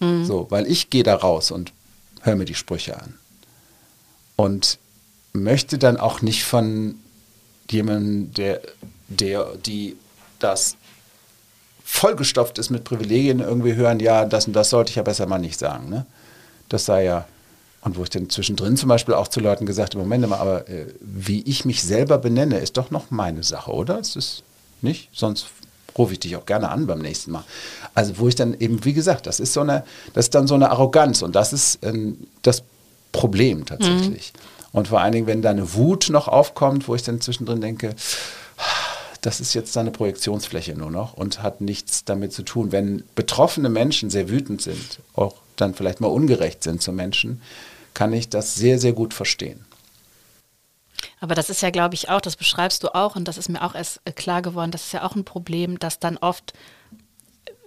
Mhm. 0.00 0.24
So, 0.26 0.46
weil 0.50 0.66
ich 0.66 0.90
gehe 0.90 1.02
da 1.02 1.14
raus 1.14 1.50
und 1.50 1.72
höre 2.22 2.36
mir 2.36 2.44
die 2.44 2.54
Sprüche 2.54 3.00
an. 3.00 3.14
Und 4.36 4.78
möchte 5.32 5.78
dann 5.78 5.96
auch 5.96 6.22
nicht 6.22 6.44
von 6.44 6.96
jemandem, 7.70 8.32
der, 8.34 8.60
der, 9.08 9.56
die 9.56 9.96
das 10.38 10.76
vollgestopft 11.84 12.58
ist 12.58 12.70
mit 12.70 12.84
Privilegien, 12.84 13.40
irgendwie 13.40 13.74
hören, 13.74 14.00
ja, 14.00 14.24
das 14.24 14.46
und 14.46 14.54
das 14.54 14.70
sollte 14.70 14.90
ich 14.90 14.96
ja 14.96 15.02
besser 15.02 15.26
mal 15.26 15.38
nicht 15.38 15.58
sagen. 15.58 15.90
Ne? 15.90 16.06
Das 16.68 16.86
sei 16.86 17.04
ja, 17.04 17.26
und 17.82 17.98
wo 17.98 18.02
ich 18.02 18.10
dann 18.10 18.30
zwischendrin 18.30 18.76
zum 18.76 18.88
Beispiel 18.88 19.14
auch 19.14 19.28
zu 19.28 19.40
Leuten 19.40 19.66
gesagt 19.66 19.94
habe, 19.94 20.02
Moment 20.02 20.26
mal, 20.26 20.38
aber 20.38 20.68
äh, 20.68 20.86
wie 21.00 21.42
ich 21.42 21.66
mich 21.66 21.82
selber 21.82 22.16
benenne, 22.16 22.58
ist 22.58 22.78
doch 22.78 22.90
noch 22.90 23.10
meine 23.10 23.42
Sache, 23.42 23.70
oder? 23.70 23.98
Ist 23.98 24.16
es 24.16 24.42
nicht? 24.80 25.10
Sonst 25.12 25.48
rufe 25.96 26.14
ich 26.14 26.20
dich 26.20 26.36
auch 26.36 26.46
gerne 26.46 26.70
an 26.70 26.86
beim 26.86 27.00
nächsten 27.00 27.30
Mal. 27.30 27.44
Also 27.94 28.18
wo 28.18 28.26
ich 28.26 28.34
dann 28.34 28.58
eben, 28.58 28.84
wie 28.84 28.94
gesagt, 28.94 29.26
das 29.26 29.38
ist 29.38 29.52
so 29.52 29.60
eine, 29.60 29.84
das 30.14 30.26
ist 30.26 30.34
dann 30.34 30.46
so 30.46 30.54
eine 30.54 30.70
Arroganz 30.70 31.20
und 31.20 31.36
das 31.36 31.52
ist 31.52 31.78
ähm, 31.82 32.26
das 32.40 32.62
Problem 33.12 33.66
tatsächlich. 33.66 34.32
Mhm. 34.34 34.78
Und 34.78 34.88
vor 34.88 35.00
allen 35.00 35.12
Dingen, 35.12 35.26
wenn 35.26 35.42
da 35.42 35.50
eine 35.50 35.74
Wut 35.74 36.08
noch 36.10 36.26
aufkommt, 36.26 36.88
wo 36.88 36.94
ich 36.94 37.02
dann 37.02 37.20
zwischendrin 37.20 37.60
denke, 37.60 37.94
das 39.24 39.40
ist 39.40 39.54
jetzt 39.54 39.76
eine 39.78 39.90
Projektionsfläche 39.90 40.74
nur 40.74 40.90
noch 40.90 41.14
und 41.14 41.42
hat 41.42 41.62
nichts 41.62 42.04
damit 42.04 42.34
zu 42.34 42.42
tun. 42.42 42.72
Wenn 42.72 43.04
betroffene 43.14 43.70
Menschen 43.70 44.10
sehr 44.10 44.28
wütend 44.28 44.60
sind, 44.60 45.00
auch 45.14 45.36
dann 45.56 45.74
vielleicht 45.74 46.02
mal 46.02 46.08
ungerecht 46.08 46.62
sind 46.62 46.82
zu 46.82 46.92
Menschen, 46.92 47.40
kann 47.94 48.12
ich 48.12 48.28
das 48.28 48.54
sehr, 48.54 48.78
sehr 48.78 48.92
gut 48.92 49.14
verstehen. 49.14 49.64
Aber 51.20 51.34
das 51.34 51.48
ist 51.48 51.62
ja, 51.62 51.70
glaube 51.70 51.94
ich, 51.94 52.10
auch, 52.10 52.20
das 52.20 52.36
beschreibst 52.36 52.82
du 52.82 52.94
auch 52.94 53.16
und 53.16 53.26
das 53.26 53.38
ist 53.38 53.48
mir 53.48 53.62
auch 53.62 53.74
erst 53.74 54.02
äh, 54.04 54.12
klar 54.12 54.42
geworden, 54.42 54.70
das 54.70 54.86
ist 54.86 54.92
ja 54.92 55.02
auch 55.02 55.14
ein 55.14 55.24
Problem, 55.24 55.78
dass 55.78 55.98
dann 55.98 56.18
oft, 56.18 56.52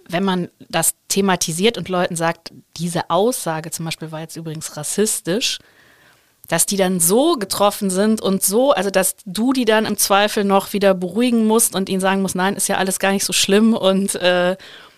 wenn 0.07 0.23
man 0.23 0.49
das 0.69 0.93
thematisiert 1.07 1.77
und 1.79 1.89
Leuten 1.89 2.15
sagt, 2.15 2.53
diese 2.77 3.09
Aussage 3.09 3.71
zum 3.71 3.85
Beispiel 3.85 4.11
war 4.11 4.19
jetzt 4.19 4.35
übrigens 4.35 4.77
rassistisch, 4.77 5.57
dass 6.47 6.65
die 6.65 6.77
dann 6.77 6.99
so 6.99 7.33
getroffen 7.33 7.89
sind 7.89 8.21
und 8.21 8.43
so, 8.43 8.71
also 8.71 8.89
dass 8.89 9.15
du 9.25 9.53
die 9.53 9.65
dann 9.65 9.85
im 9.85 9.97
Zweifel 9.97 10.43
noch 10.43 10.73
wieder 10.73 10.93
beruhigen 10.93 11.45
musst 11.45 11.75
und 11.75 11.89
ihnen 11.89 12.01
sagen 12.01 12.21
musst, 12.21 12.35
nein, 12.35 12.55
ist 12.55 12.69
ja 12.69 12.77
alles 12.77 12.99
gar 12.99 13.11
nicht 13.11 13.25
so 13.25 13.33
schlimm 13.33 13.73
und 13.73 14.15
äh, 14.15 14.55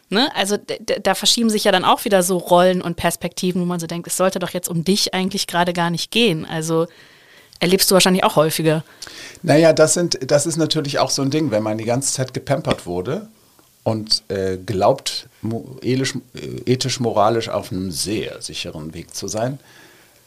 ne, 0.09 0.29
also 0.35 0.57
da 1.01 1.15
verschieben 1.15 1.49
sich 1.49 1.63
ja 1.63 1.71
dann 1.71 1.85
auch 1.85 2.05
wieder 2.05 2.23
so 2.23 2.37
Rollen 2.37 2.81
und 2.81 2.95
Perspektiven, 2.95 3.61
wo 3.61 3.65
man 3.65 3.79
so 3.79 3.87
denkt, 3.87 4.07
es 4.07 4.17
sollte 4.17 4.39
doch 4.39 4.51
jetzt 4.51 4.69
um 4.69 4.83
dich 4.83 5.13
eigentlich 5.13 5.47
gerade 5.47 5.73
gar 5.73 5.89
nicht 5.89 6.11
gehen. 6.11 6.45
Also 6.45 6.87
erlebst 7.59 7.89
du 7.89 7.93
wahrscheinlich 7.93 8.23
auch 8.23 8.35
häufiger. 8.35 8.83
Naja, 9.43 9.73
das, 9.73 9.93
sind, 9.93 10.19
das 10.29 10.45
ist 10.45 10.57
natürlich 10.57 10.99
auch 10.99 11.09
so 11.09 11.21
ein 11.21 11.31
Ding, 11.31 11.51
wenn 11.51 11.63
man 11.63 11.77
die 11.77 11.85
ganze 11.85 12.13
Zeit 12.13 12.33
gepampert 12.33 12.85
wurde 12.85 13.27
und 13.83 14.23
äh, 14.27 14.57
glaubt, 14.57 15.27
äh, 15.43 16.03
ethisch, 16.65 16.99
moralisch 16.99 17.49
auf 17.49 17.71
einem 17.71 17.91
sehr 17.91 18.41
sicheren 18.41 18.93
Weg 18.93 19.15
zu 19.15 19.27
sein, 19.27 19.59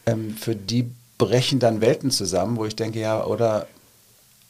ähm, 0.05 0.35
für 0.35 0.55
die 0.55 0.89
brechen 1.25 1.59
dann 1.59 1.81
Welten 1.81 2.11
zusammen, 2.11 2.57
wo 2.57 2.65
ich 2.65 2.75
denke, 2.75 2.99
ja, 2.99 3.23
oder 3.23 3.67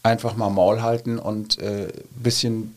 einfach 0.02 0.36
mal 0.36 0.50
Maul 0.50 0.82
halten 0.82 1.20
und 1.20 1.60
ein 1.60 1.90
äh, 1.90 1.94
bisschen 2.16 2.76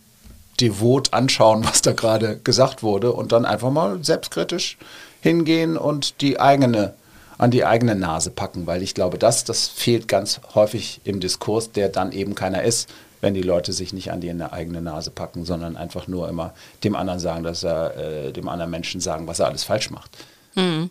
devot 0.60 1.12
anschauen, 1.12 1.64
was 1.68 1.82
da 1.82 1.92
gerade 1.92 2.38
gesagt 2.38 2.82
wurde 2.82 3.12
und 3.12 3.32
dann 3.32 3.44
einfach 3.44 3.70
mal 3.70 4.02
selbstkritisch 4.04 4.78
hingehen 5.20 5.76
und 5.76 6.20
die 6.20 6.38
eigene 6.40 6.94
an 7.38 7.50
die 7.50 7.66
eigene 7.66 7.94
Nase 7.94 8.30
packen, 8.30 8.66
weil 8.66 8.82
ich 8.82 8.94
glaube, 8.94 9.18
das, 9.18 9.44
das 9.44 9.68
fehlt 9.68 10.08
ganz 10.08 10.40
häufig 10.54 11.02
im 11.04 11.20
Diskurs, 11.20 11.70
der 11.70 11.90
dann 11.90 12.12
eben 12.12 12.34
keiner 12.34 12.62
ist, 12.62 12.88
wenn 13.20 13.34
die 13.34 13.42
Leute 13.42 13.74
sich 13.74 13.92
nicht 13.92 14.10
an 14.10 14.22
die 14.22 14.30
eigene 14.30 14.80
Nase 14.80 15.10
packen, 15.10 15.44
sondern 15.44 15.76
einfach 15.76 16.06
nur 16.06 16.30
immer 16.30 16.54
dem 16.82 16.96
anderen 16.96 17.20
sagen, 17.20 17.44
dass 17.44 17.62
er 17.62 17.94
äh, 17.96 18.32
dem 18.32 18.48
anderen 18.48 18.70
Menschen 18.70 19.02
sagen, 19.02 19.26
was 19.26 19.40
er 19.40 19.48
alles 19.48 19.64
falsch 19.64 19.90
macht. 19.90 20.16
Mhm. 20.54 20.90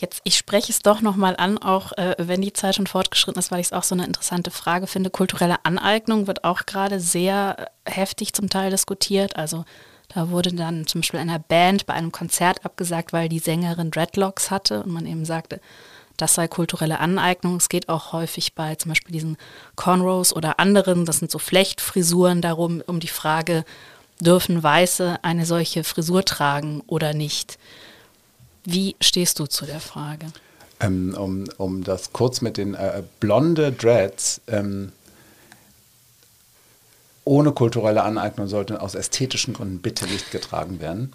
Jetzt, 0.00 0.22
ich 0.24 0.38
spreche 0.38 0.72
es 0.72 0.78
doch 0.78 1.02
nochmal 1.02 1.36
an, 1.36 1.58
auch 1.58 1.92
äh, 1.92 2.14
wenn 2.18 2.40
die 2.40 2.54
Zeit 2.54 2.76
schon 2.76 2.86
fortgeschritten 2.86 3.38
ist, 3.38 3.50
weil 3.50 3.60
ich 3.60 3.66
es 3.66 3.72
auch 3.74 3.82
so 3.82 3.94
eine 3.94 4.06
interessante 4.06 4.50
Frage 4.50 4.86
finde. 4.86 5.10
Kulturelle 5.10 5.62
Aneignung 5.64 6.26
wird 6.26 6.44
auch 6.44 6.64
gerade 6.64 7.00
sehr 7.00 7.70
heftig 7.84 8.32
zum 8.32 8.48
Teil 8.48 8.70
diskutiert. 8.70 9.36
Also 9.36 9.66
da 10.08 10.30
wurde 10.30 10.54
dann 10.54 10.86
zum 10.86 11.02
Beispiel 11.02 11.20
einer 11.20 11.38
Band 11.38 11.84
bei 11.84 11.92
einem 11.92 12.12
Konzert 12.12 12.64
abgesagt, 12.64 13.12
weil 13.12 13.28
die 13.28 13.40
Sängerin 13.40 13.90
Dreadlocks 13.90 14.50
hatte 14.50 14.82
und 14.82 14.90
man 14.90 15.04
eben 15.04 15.26
sagte, 15.26 15.60
das 16.16 16.34
sei 16.34 16.48
kulturelle 16.48 16.98
Aneignung. 16.98 17.56
Es 17.56 17.68
geht 17.68 17.90
auch 17.90 18.12
häufig 18.12 18.54
bei 18.54 18.76
zum 18.76 18.90
Beispiel 18.90 19.12
diesen 19.12 19.36
Cornrows 19.76 20.34
oder 20.34 20.58
anderen, 20.58 21.04
das 21.04 21.18
sind 21.18 21.30
so 21.30 21.38
Flechtfrisuren, 21.38 22.40
darum, 22.40 22.82
um 22.86 23.00
die 23.00 23.08
Frage, 23.08 23.64
dürfen 24.18 24.62
Weiße 24.62 25.18
eine 25.22 25.44
solche 25.44 25.84
Frisur 25.84 26.24
tragen 26.24 26.82
oder 26.86 27.12
nicht? 27.12 27.58
Wie 28.64 28.96
stehst 29.00 29.38
du 29.38 29.46
zu 29.46 29.66
der 29.66 29.80
Frage? 29.80 30.26
Ähm, 30.80 31.14
um, 31.16 31.44
um 31.58 31.84
das 31.84 32.12
kurz 32.12 32.40
mit 32.40 32.56
den 32.56 32.74
äh, 32.74 33.02
blonde 33.20 33.72
Dreads, 33.72 34.40
ähm, 34.48 34.92
ohne 37.24 37.52
kulturelle 37.52 38.02
Aneignung 38.02 38.48
sollte 38.48 38.80
aus 38.80 38.94
ästhetischen 38.94 39.54
Gründen 39.54 39.80
bitte 39.80 40.06
nicht 40.06 40.30
getragen 40.30 40.80
werden. 40.80 41.12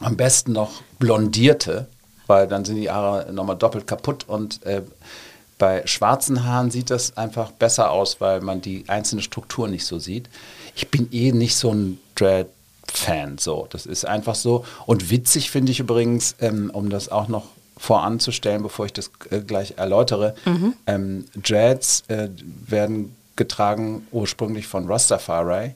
Am 0.00 0.16
besten 0.16 0.52
noch 0.52 0.82
blondierte, 0.98 1.88
weil 2.26 2.46
dann 2.48 2.64
sind 2.64 2.76
die 2.76 2.90
Haare 2.90 3.32
nochmal 3.32 3.56
doppelt 3.56 3.86
kaputt 3.86 4.24
und 4.28 4.62
äh, 4.64 4.82
bei 5.58 5.86
schwarzen 5.86 6.44
Haaren 6.44 6.70
sieht 6.70 6.90
das 6.90 7.16
einfach 7.16 7.52
besser 7.52 7.90
aus, 7.90 8.20
weil 8.20 8.40
man 8.40 8.60
die 8.60 8.84
einzelne 8.88 9.22
Struktur 9.22 9.68
nicht 9.68 9.84
so 9.84 9.98
sieht. 9.98 10.28
Ich 10.74 10.90
bin 10.90 11.08
eh 11.12 11.30
nicht 11.30 11.54
so 11.54 11.72
ein 11.72 12.00
Dread-Fan, 12.92 13.38
so. 13.38 13.66
Das 13.70 13.86
ist 13.86 14.04
einfach 14.04 14.34
so. 14.34 14.64
Und 14.86 15.10
witzig 15.10 15.50
finde 15.50 15.72
ich 15.72 15.80
übrigens, 15.80 16.36
ähm, 16.40 16.70
um 16.72 16.90
das 16.90 17.08
auch 17.08 17.28
noch 17.28 17.46
voranzustellen, 17.76 18.62
bevor 18.62 18.86
ich 18.86 18.92
das 18.92 19.10
äh, 19.30 19.40
gleich 19.40 19.74
erläutere, 19.76 20.34
mhm. 20.44 20.74
ähm, 20.86 21.24
Dreads 21.34 22.04
äh, 22.08 22.28
werden 22.66 23.16
getragen 23.36 24.06
ursprünglich 24.12 24.66
von 24.66 24.86
Rastafari, 24.86 25.74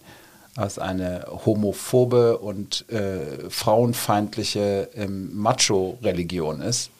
was 0.54 0.78
eine 0.78 1.26
homophobe 1.44 2.38
und 2.38 2.88
äh, 2.90 3.50
frauenfeindliche 3.50 4.90
ähm, 4.94 5.36
Macho-Religion 5.36 6.60
ist. 6.60 6.90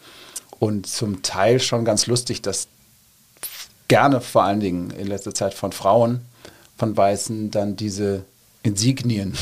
Und 0.59 0.87
zum 0.87 1.23
Teil 1.23 1.61
schon 1.61 1.85
ganz 1.85 2.07
lustig, 2.07 2.43
dass 2.43 2.69
gerne 3.89 4.21
vor 4.21 4.43
allen 4.43 4.61
Dingen 4.61 4.91
in 4.91 5.07
letzter 5.07 5.35
Zeit 5.35 5.55
von 5.55 5.73
Frauen, 5.73 6.23
von 6.79 6.97
Weißen, 6.97 7.51
dann 7.51 7.77
diese 7.77 8.25
Insignien 8.67 9.35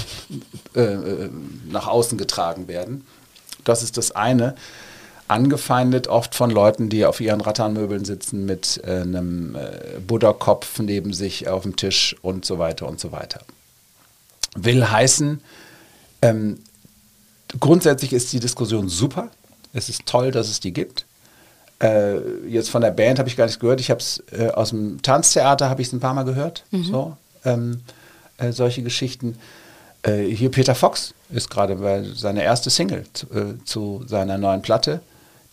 äh, 0.76 0.80
äh, 0.82 1.30
nach 1.70 1.86
außen 1.88 2.18
getragen 2.18 2.68
werden. 2.68 3.06
Das 3.64 3.82
ist 3.82 3.96
das 3.96 4.12
eine 4.12 4.54
angefeindet, 5.26 6.06
oft 6.06 6.34
von 6.34 6.50
Leuten, 6.50 6.90
die 6.90 7.06
auf 7.06 7.20
ihren 7.20 7.40
Rattanmöbeln 7.40 8.04
sitzen 8.04 8.44
mit 8.44 8.82
äh, 8.84 9.00
einem 9.00 9.56
äh, 9.56 9.98
Buddha-Kopf 10.06 10.78
neben 10.80 11.14
sich 11.14 11.48
auf 11.48 11.62
dem 11.62 11.76
Tisch 11.76 12.14
und 12.20 12.44
so 12.44 12.58
weiter 12.58 12.86
und 12.86 13.00
so 13.00 13.10
weiter. 13.10 13.40
Will 14.54 14.86
heißen, 14.86 15.40
ähm, 16.20 16.58
grundsätzlich 17.58 18.12
ist 18.12 18.32
die 18.34 18.40
Diskussion 18.40 18.90
super. 18.90 19.30
Es 19.72 19.88
ist 19.88 20.04
toll, 20.04 20.30
dass 20.30 20.50
es 20.50 20.60
die 20.60 20.74
gibt. 20.74 21.06
Äh, 21.82 22.18
jetzt 22.46 22.68
von 22.68 22.82
der 22.82 22.90
Band 22.90 23.18
habe 23.18 23.28
ich 23.28 23.36
gar 23.36 23.46
nichts 23.46 23.58
gehört. 23.58 23.80
Ich 23.80 23.90
habe 23.90 24.00
es 24.00 24.22
äh, 24.30 24.48
aus 24.48 24.70
dem 24.70 25.00
Tanztheater 25.00 25.70
habe 25.70 25.80
ich 25.80 25.88
es 25.88 25.94
ein 25.94 26.00
paar 26.00 26.14
Mal 26.14 26.24
gehört. 26.24 26.64
Mhm. 26.70 26.84
So, 26.84 27.16
ähm, 27.46 27.80
äh, 28.38 28.52
solche 28.52 28.82
Geschichten. 28.82 29.38
Äh, 30.02 30.24
hier 30.24 30.50
Peter 30.50 30.74
Fox 30.74 31.14
ist 31.30 31.50
gerade 31.50 31.76
bei 31.76 32.02
seiner 32.02 32.42
erste 32.42 32.70
Single 32.70 33.04
zu, 33.12 33.26
zu 33.64 34.04
seiner 34.06 34.38
neuen 34.38 34.62
Platte 34.62 35.00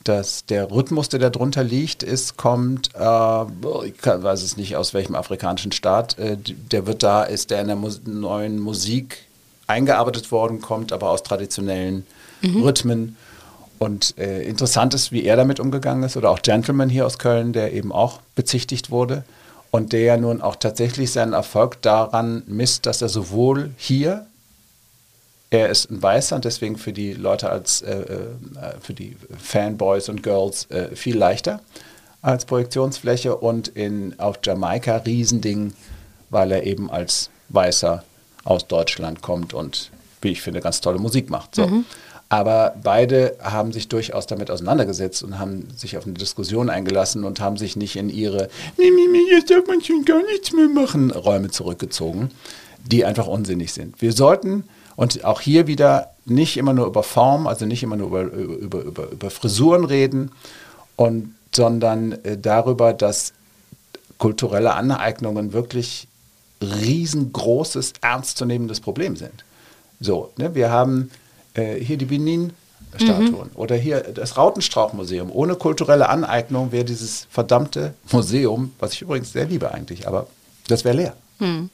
dass 0.03 0.45
der 0.45 0.71
Rhythmus, 0.71 1.09
der 1.09 1.19
darunter 1.19 1.63
liegt, 1.63 2.03
ist, 2.03 2.37
kommt, 2.37 2.89
äh, 2.95 3.85
ich 3.85 3.97
kann, 3.97 4.23
weiß 4.23 4.41
es 4.41 4.57
nicht 4.57 4.75
aus 4.75 4.93
welchem 4.93 5.15
afrikanischen 5.15 5.71
Staat, 5.71 6.17
äh, 6.17 6.37
der 6.37 6.87
wird 6.87 7.03
da, 7.03 7.23
ist 7.23 7.51
der 7.51 7.61
in 7.61 7.67
der 7.67 7.75
Mus 7.75 8.01
neuen 8.05 8.59
Musik 8.59 9.25
eingearbeitet 9.67 10.31
worden, 10.31 10.59
kommt 10.61 10.91
aber 10.91 11.09
aus 11.09 11.23
traditionellen 11.23 12.05
mhm. 12.41 12.63
Rhythmen. 12.63 13.17
Und 13.77 14.15
äh, 14.17 14.43
interessant 14.43 14.93
ist, 14.93 15.11
wie 15.11 15.23
er 15.23 15.35
damit 15.35 15.59
umgegangen 15.59 16.03
ist, 16.03 16.17
oder 16.17 16.29
auch 16.29 16.41
Gentleman 16.41 16.89
hier 16.89 17.05
aus 17.05 17.17
Köln, 17.17 17.53
der 17.53 17.73
eben 17.73 17.91
auch 17.91 18.21
bezichtigt 18.35 18.91
wurde 18.91 19.23
und 19.71 19.93
der 19.93 20.01
ja 20.01 20.17
nun 20.17 20.41
auch 20.41 20.57
tatsächlich 20.57 21.11
seinen 21.11 21.33
Erfolg 21.33 21.81
daran 21.81 22.43
misst, 22.45 22.85
dass 22.85 23.01
er 23.01 23.09
sowohl 23.09 23.71
hier 23.77 24.27
er 25.53 25.67
ist 25.69 25.91
ein 25.91 26.01
Weißer 26.01 26.37
und 26.37 26.45
deswegen 26.45 26.77
für 26.77 26.93
die 26.93 27.11
Leute 27.13 27.49
als, 27.49 27.81
äh, 27.81 27.93
äh, 27.93 28.17
für 28.79 28.93
die 28.93 29.17
Fanboys 29.37 30.07
und 30.07 30.23
Girls 30.23 30.71
äh, 30.71 30.95
viel 30.95 31.17
leichter 31.17 31.59
als 32.21 32.45
Projektionsfläche 32.45 33.35
und 33.35 33.67
in, 33.67 34.17
auf 34.17 34.39
Jamaika 34.41 34.97
Riesending, 34.97 35.73
weil 36.29 36.51
er 36.53 36.63
eben 36.63 36.89
als 36.89 37.29
Weißer 37.49 38.03
aus 38.45 38.65
Deutschland 38.67 39.21
kommt 39.21 39.53
und, 39.53 39.91
wie 40.21 40.29
ich 40.29 40.41
finde, 40.41 40.61
ganz 40.61 40.79
tolle 40.79 40.99
Musik 40.99 41.29
macht. 41.29 41.55
So. 41.55 41.67
Mhm. 41.67 41.85
Aber 42.31 42.75
beide 42.81 43.35
haben 43.43 43.73
sich 43.73 43.89
durchaus 43.89 44.25
damit 44.25 44.49
auseinandergesetzt 44.49 45.21
und 45.21 45.37
haben 45.37 45.67
sich 45.75 45.97
auf 45.97 46.05
eine 46.05 46.13
Diskussion 46.13 46.69
eingelassen 46.69 47.25
und 47.25 47.41
haben 47.41 47.57
sich 47.57 47.75
nicht 47.75 47.97
in 47.97 48.07
ihre 48.07 48.47
jetzt 48.77 49.51
darf 49.51 49.67
man 49.67 49.81
schon 49.81 50.05
gar 50.05 50.23
nichts 50.23 50.53
mehr 50.53 50.69
machen 50.69 51.11
Räume 51.11 51.49
zurückgezogen, 51.49 52.31
die 52.85 53.03
einfach 53.03 53.27
unsinnig 53.27 53.73
sind. 53.73 54.01
Wir 54.01 54.13
sollten 54.13 54.63
und 54.95 55.25
auch 55.25 55.41
hier 55.41 55.67
wieder 55.67 56.11
nicht 56.23 56.55
immer 56.55 56.71
nur 56.71 56.87
über 56.87 57.03
Form, 57.03 57.47
also 57.47 57.65
nicht 57.65 57.83
immer 57.83 57.97
nur 57.97 58.07
über, 58.07 58.21
über, 58.21 58.81
über, 58.81 59.11
über 59.11 59.29
Frisuren 59.29 59.83
reden, 59.83 60.31
und, 60.95 61.35
sondern 61.53 62.13
äh, 62.23 62.37
darüber, 62.37 62.93
dass 62.93 63.33
kulturelle 64.19 64.73
Aneignungen 64.73 65.51
wirklich 65.51 66.07
riesengroßes, 66.61 67.91
ernstzunehmendes 67.99 68.79
Problem 68.79 69.17
sind. 69.17 69.43
So, 69.99 70.31
ne, 70.37 70.55
wir 70.55 70.71
haben 70.71 71.11
äh, 71.53 71.75
hier 71.75 71.97
die 71.97 72.05
Benin-Statuen 72.05 73.49
mhm. 73.49 73.55
oder 73.55 73.75
hier 73.75 74.01
das 74.01 74.37
Rautenstrauch-Museum. 74.37 75.31
Ohne 75.31 75.55
kulturelle 75.55 76.09
Aneignung 76.09 76.71
wäre 76.71 76.85
dieses 76.85 77.27
verdammte 77.29 77.93
Museum, 78.11 78.73
was 78.79 78.93
ich 78.93 79.01
übrigens 79.01 79.31
sehr 79.31 79.45
liebe 79.45 79.71
eigentlich, 79.73 80.07
aber 80.07 80.27
das 80.67 80.85
wäre 80.85 80.95
leer. 80.95 81.13
Mhm. 81.39 81.69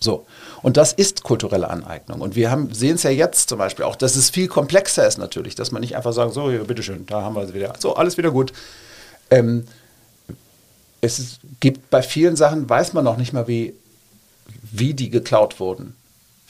So. 0.00 0.26
Und 0.62 0.76
das 0.76 0.92
ist 0.92 1.22
kulturelle 1.22 1.68
Aneignung. 1.68 2.20
Und 2.20 2.34
wir 2.34 2.68
sehen 2.72 2.96
es 2.96 3.02
ja 3.02 3.10
jetzt 3.10 3.48
zum 3.48 3.58
Beispiel 3.58 3.84
auch, 3.84 3.96
dass 3.96 4.16
es 4.16 4.30
viel 4.30 4.48
komplexer 4.48 5.06
ist 5.06 5.18
natürlich, 5.18 5.54
dass 5.54 5.72
man 5.72 5.80
nicht 5.80 5.96
einfach 5.96 6.12
sagt, 6.12 6.32
so, 6.32 6.50
hier, 6.50 6.64
bitteschön, 6.64 7.06
da 7.06 7.22
haben 7.22 7.34
wir 7.34 7.42
es 7.42 7.54
wieder. 7.54 7.74
So, 7.78 7.94
alles 7.94 8.16
wieder 8.16 8.30
gut. 8.30 8.52
Ähm, 9.30 9.66
es 11.02 11.38
gibt 11.60 11.90
bei 11.90 12.02
vielen 12.02 12.36
Sachen, 12.36 12.68
weiß 12.68 12.92
man 12.94 13.04
noch 13.04 13.16
nicht 13.16 13.32
mal, 13.32 13.46
wie, 13.46 13.74
wie 14.70 14.94
die 14.94 15.10
geklaut 15.10 15.60
wurden. 15.60 15.94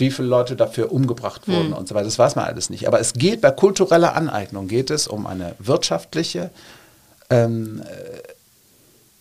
Wie 0.00 0.10
viele 0.10 0.28
Leute 0.28 0.56
dafür 0.56 0.90
umgebracht 0.90 1.46
wurden 1.46 1.68
hm. 1.68 1.74
und 1.74 1.88
so 1.88 1.94
weiter. 1.94 2.06
Das 2.06 2.18
weiß 2.18 2.34
man 2.34 2.46
alles 2.46 2.70
nicht. 2.70 2.88
Aber 2.88 2.98
es 3.00 3.12
geht 3.12 3.40
bei 3.40 3.50
kultureller 3.50 4.16
Aneignung, 4.16 4.66
geht 4.66 4.90
es 4.90 5.06
um 5.06 5.26
eine 5.26 5.54
wirtschaftliche, 5.58 6.50
ähm, 7.28 7.82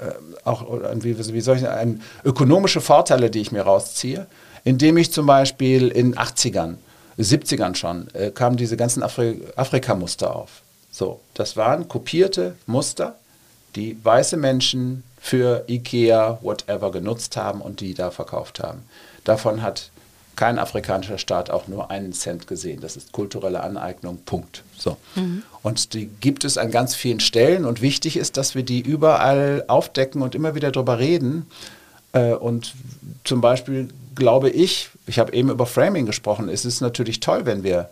äh, 0.02 0.06
auch 0.46 0.66
wie, 0.96 1.18
wie 1.18 1.42
soll 1.42 1.58
ich 1.58 1.64
sagen, 1.64 2.02
ökonomische 2.24 2.80
Vorteile, 2.80 3.30
die 3.30 3.42
ich 3.42 3.52
mir 3.52 3.64
rausziehe, 3.64 4.26
indem 4.64 4.98
ich 4.98 5.12
zum 5.12 5.26
Beispiel 5.26 5.90
in 5.90 6.16
80ern, 6.16 6.76
70ern 7.20 7.76
schon, 7.76 8.08
äh, 8.14 8.32
kamen 8.32 8.56
diese 8.56 8.78
ganzen 8.78 9.04
Afri 9.04 9.42
Afrika-Muster 9.58 10.34
auf. 10.34 10.62
So, 10.92 11.20
das 11.34 11.58
waren 11.58 11.88
kopierte 11.88 12.56
Muster, 12.66 13.16
die 13.76 13.98
weiße 14.04 14.38
Menschen 14.38 15.04
für 15.20 15.66
Ikea, 15.68 16.40
whatever 16.42 16.92
genutzt 16.92 17.36
haben 17.38 17.62
und 17.62 17.82
die 17.82 17.94
da 17.94 18.10
verkauft 18.10 18.62
haben. 18.62 18.84
Davon 19.26 19.62
hat 19.62 19.92
kein 20.40 20.58
afrikanischer 20.58 21.18
Staat 21.18 21.50
auch 21.50 21.68
nur 21.68 21.92
einen 21.92 22.14
Cent 22.14 22.48
gesehen. 22.48 22.80
Das 22.80 22.96
ist 22.96 23.12
kulturelle 23.12 23.62
Aneignung, 23.62 24.20
Punkt. 24.26 24.64
So. 24.78 24.96
Mhm. 25.16 25.44
Und 25.64 25.94
die 25.94 26.06
gibt 26.22 26.46
es 26.46 26.58
an 26.58 26.72
ganz 26.72 26.96
vielen 26.96 27.20
Stellen 27.20 27.66
und 27.66 27.82
wichtig 27.82 28.16
ist, 28.16 28.38
dass 28.38 28.56
wir 28.56 28.64
die 28.64 28.80
überall 28.80 29.66
aufdecken 29.68 30.22
und 30.22 30.36
immer 30.36 30.56
wieder 30.56 30.72
darüber 30.72 30.98
reden. 30.98 31.46
Äh, 32.14 32.36
und 32.36 32.74
zum 33.26 33.42
Beispiel 33.42 33.90
glaube 34.16 34.50
ich, 34.50 34.90
ich 35.08 35.20
habe 35.20 35.34
eben 35.34 35.50
über 35.50 35.66
Framing 35.66 36.06
gesprochen, 36.06 36.48
es 36.48 36.64
ist 36.64 36.80
natürlich 36.80 37.20
toll, 37.20 37.46
wenn 37.46 37.64
wir 37.64 37.90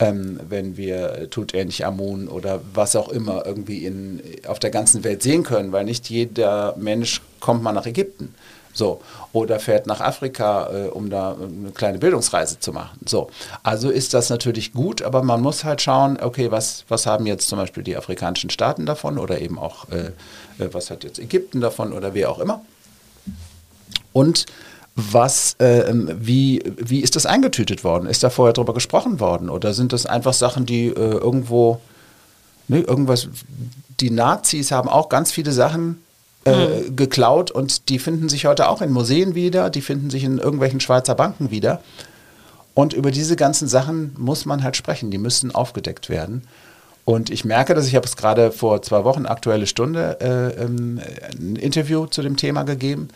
ähm, 0.00 0.40
wenn 0.48 0.76
wir 0.76 1.30
Tutanch 1.30 1.84
Amun 1.84 2.26
oder 2.26 2.60
was 2.74 2.96
auch 2.96 3.08
immer 3.08 3.46
irgendwie 3.46 3.86
in, 3.86 4.20
auf 4.48 4.58
der 4.58 4.70
ganzen 4.70 5.04
Welt 5.04 5.22
sehen 5.22 5.44
können, 5.44 5.70
weil 5.70 5.84
nicht 5.84 6.10
jeder 6.10 6.74
Mensch 6.76 7.20
kommt 7.38 7.62
mal 7.62 7.72
nach 7.72 7.86
Ägypten. 7.86 8.34
So, 8.74 9.00
oder 9.32 9.60
fährt 9.60 9.86
nach 9.86 10.00
Afrika, 10.00 10.68
äh, 10.70 10.88
um 10.88 11.08
da 11.08 11.36
eine 11.40 11.70
kleine 11.70 11.98
Bildungsreise 11.98 12.58
zu 12.58 12.72
machen. 12.72 12.98
So, 13.06 13.30
also 13.62 13.88
ist 13.88 14.14
das 14.14 14.30
natürlich 14.30 14.72
gut, 14.72 15.00
aber 15.00 15.22
man 15.22 15.40
muss 15.40 15.62
halt 15.62 15.80
schauen, 15.80 16.18
okay, 16.20 16.50
was, 16.50 16.84
was 16.88 17.06
haben 17.06 17.24
jetzt 17.24 17.48
zum 17.48 17.58
Beispiel 17.58 17.84
die 17.84 17.96
afrikanischen 17.96 18.50
Staaten 18.50 18.84
davon 18.84 19.18
oder 19.18 19.40
eben 19.40 19.58
auch, 19.60 19.88
äh, 19.90 20.08
äh 20.62 20.72
was 20.72 20.90
hat 20.90 21.04
jetzt 21.04 21.20
Ägypten 21.20 21.60
davon 21.60 21.92
oder 21.92 22.14
wer 22.14 22.30
auch 22.30 22.40
immer. 22.40 22.62
Und 24.12 24.46
was, 24.96 25.54
äh, 25.58 25.92
wie, 25.92 26.62
wie 26.76 27.00
ist 27.00 27.16
das 27.16 27.26
eingetütet 27.26 27.84
worden? 27.84 28.06
Ist 28.06 28.22
da 28.22 28.30
vorher 28.30 28.52
drüber 28.52 28.74
gesprochen 28.74 29.18
worden? 29.20 29.50
Oder 29.50 29.72
sind 29.72 29.92
das 29.92 30.06
einfach 30.06 30.34
Sachen, 30.34 30.66
die 30.66 30.86
äh, 30.86 30.92
irgendwo, 30.92 31.80
ne, 32.68 32.80
irgendwas, 32.80 33.28
die 34.00 34.10
Nazis 34.10 34.70
haben 34.70 34.88
auch 34.88 35.08
ganz 35.08 35.32
viele 35.32 35.52
Sachen 35.52 36.03
äh, 36.44 36.80
mhm. 36.80 36.96
geklaut 36.96 37.50
und 37.50 37.88
die 37.88 37.98
finden 37.98 38.28
sich 38.28 38.46
heute 38.46 38.68
auch 38.68 38.82
in 38.82 38.90
Museen 38.90 39.34
wieder, 39.34 39.70
die 39.70 39.82
finden 39.82 40.10
sich 40.10 40.24
in 40.24 40.38
irgendwelchen 40.38 40.80
Schweizer 40.80 41.14
Banken 41.14 41.50
wieder. 41.50 41.80
Und 42.74 42.92
über 42.92 43.10
diese 43.10 43.36
ganzen 43.36 43.68
Sachen 43.68 44.14
muss 44.18 44.46
man 44.46 44.62
halt 44.62 44.76
sprechen, 44.76 45.10
die 45.10 45.18
müssen 45.18 45.54
aufgedeckt 45.54 46.08
werden. 46.08 46.42
Und 47.04 47.30
ich 47.30 47.44
merke, 47.44 47.74
dass 47.74 47.86
ich 47.86 47.94
habe 47.94 48.06
es 48.06 48.16
gerade 48.16 48.50
vor 48.50 48.82
zwei 48.82 49.04
Wochen, 49.04 49.26
aktuelle 49.26 49.66
Stunde, 49.66 50.18
äh, 50.20 50.62
ähm, 50.62 51.00
ein 51.38 51.56
Interview 51.56 52.06
zu 52.06 52.22
dem 52.22 52.36
Thema 52.36 52.64
gegeben. 52.64 53.08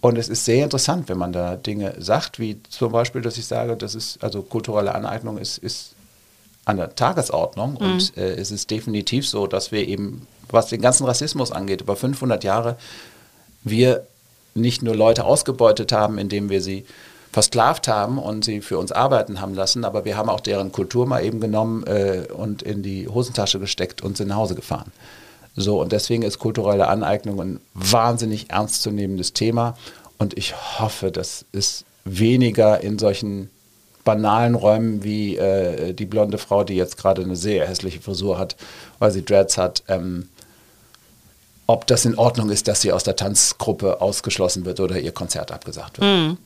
Und 0.00 0.16
es 0.16 0.28
ist 0.28 0.44
sehr 0.44 0.64
interessant, 0.64 1.08
wenn 1.08 1.18
man 1.18 1.32
da 1.32 1.56
Dinge 1.56 1.94
sagt, 1.98 2.38
wie 2.38 2.60
zum 2.68 2.92
Beispiel, 2.92 3.20
dass 3.20 3.38
ich 3.38 3.46
sage, 3.46 3.76
das 3.76 3.94
ist, 3.94 4.22
also 4.22 4.42
kulturelle 4.42 4.94
Aneignung 4.94 5.38
ist, 5.38 5.58
ist 5.58 5.94
an 6.64 6.76
der 6.76 6.94
Tagesordnung. 6.94 7.72
Mhm. 7.72 7.76
Und 7.78 8.16
äh, 8.16 8.34
es 8.34 8.50
ist 8.50 8.70
definitiv 8.70 9.28
so, 9.28 9.46
dass 9.46 9.72
wir 9.72 9.86
eben 9.86 10.26
was 10.52 10.68
den 10.68 10.80
ganzen 10.80 11.06
Rassismus 11.06 11.50
angeht, 11.50 11.80
über 11.80 11.96
500 11.96 12.44
Jahre, 12.44 12.76
wir 13.64 14.06
nicht 14.54 14.82
nur 14.82 14.94
Leute 14.94 15.24
ausgebeutet 15.24 15.92
haben, 15.92 16.18
indem 16.18 16.50
wir 16.50 16.60
sie 16.60 16.84
versklavt 17.32 17.88
haben 17.88 18.18
und 18.18 18.44
sie 18.44 18.60
für 18.60 18.78
uns 18.78 18.92
arbeiten 18.92 19.40
haben 19.40 19.54
lassen, 19.54 19.86
aber 19.86 20.04
wir 20.04 20.18
haben 20.18 20.28
auch 20.28 20.40
deren 20.40 20.70
Kultur 20.70 21.06
mal 21.06 21.24
eben 21.24 21.40
genommen 21.40 21.84
äh, 21.86 22.26
und 22.30 22.62
in 22.62 22.82
die 22.82 23.08
Hosentasche 23.08 23.58
gesteckt 23.58 24.02
und 24.02 24.18
sind 24.18 24.28
nach 24.28 24.36
Hause 24.36 24.54
gefahren. 24.54 24.92
So, 25.56 25.80
und 25.80 25.92
deswegen 25.92 26.22
ist 26.22 26.38
kulturelle 26.38 26.88
Aneignung 26.88 27.40
ein 27.40 27.60
wahnsinnig 27.72 28.50
ernstzunehmendes 28.50 29.32
Thema 29.32 29.76
und 30.18 30.36
ich 30.36 30.54
hoffe, 30.78 31.10
dass 31.10 31.46
es 31.52 31.84
weniger 32.04 32.82
in 32.82 32.98
solchen 32.98 33.50
banalen 34.04 34.54
Räumen 34.54 35.04
wie 35.04 35.36
äh, 35.36 35.92
die 35.92 36.06
blonde 36.06 36.38
Frau, 36.38 36.64
die 36.64 36.74
jetzt 36.74 36.96
gerade 36.96 37.22
eine 37.22 37.36
sehr 37.36 37.66
hässliche 37.66 38.00
Frisur 38.00 38.38
hat, 38.38 38.56
weil 38.98 39.10
sie 39.10 39.24
Dreads 39.24 39.58
hat, 39.58 39.84
ähm, 39.88 40.28
ob 41.66 41.86
das 41.86 42.04
in 42.04 42.18
Ordnung 42.18 42.50
ist, 42.50 42.68
dass 42.68 42.80
sie 42.80 42.92
aus 42.92 43.04
der 43.04 43.16
Tanzgruppe 43.16 44.00
ausgeschlossen 44.00 44.64
wird 44.64 44.80
oder 44.80 44.98
ihr 44.98 45.12
Konzert 45.12 45.52
abgesagt 45.52 46.00
wird. 46.00 46.08
Mhm. 46.08 46.38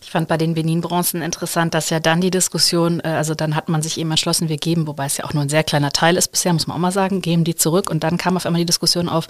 Ich 0.00 0.10
fand 0.10 0.28
bei 0.28 0.36
den 0.36 0.54
Benin-Bronzen 0.54 1.20
interessant, 1.20 1.74
dass 1.74 1.90
ja 1.90 2.00
dann 2.00 2.20
die 2.20 2.30
Diskussion, 2.30 3.00
äh, 3.00 3.08
also 3.08 3.34
dann 3.34 3.54
hat 3.56 3.68
man 3.68 3.82
sich 3.82 3.98
eben 3.98 4.10
entschlossen, 4.10 4.48
wir 4.48 4.56
geben, 4.56 4.86
wobei 4.86 5.06
es 5.06 5.16
ja 5.16 5.24
auch 5.24 5.34
nur 5.34 5.42
ein 5.42 5.48
sehr 5.48 5.64
kleiner 5.64 5.90
Teil 5.90 6.16
ist 6.16 6.28
bisher, 6.28 6.52
muss 6.52 6.66
man 6.66 6.76
auch 6.76 6.80
mal 6.80 6.92
sagen, 6.92 7.20
geben 7.20 7.44
die 7.44 7.56
zurück. 7.56 7.90
Und 7.90 8.04
dann 8.04 8.16
kam 8.16 8.36
auf 8.36 8.46
einmal 8.46 8.60
die 8.60 8.66
Diskussion 8.66 9.08
auf, 9.08 9.28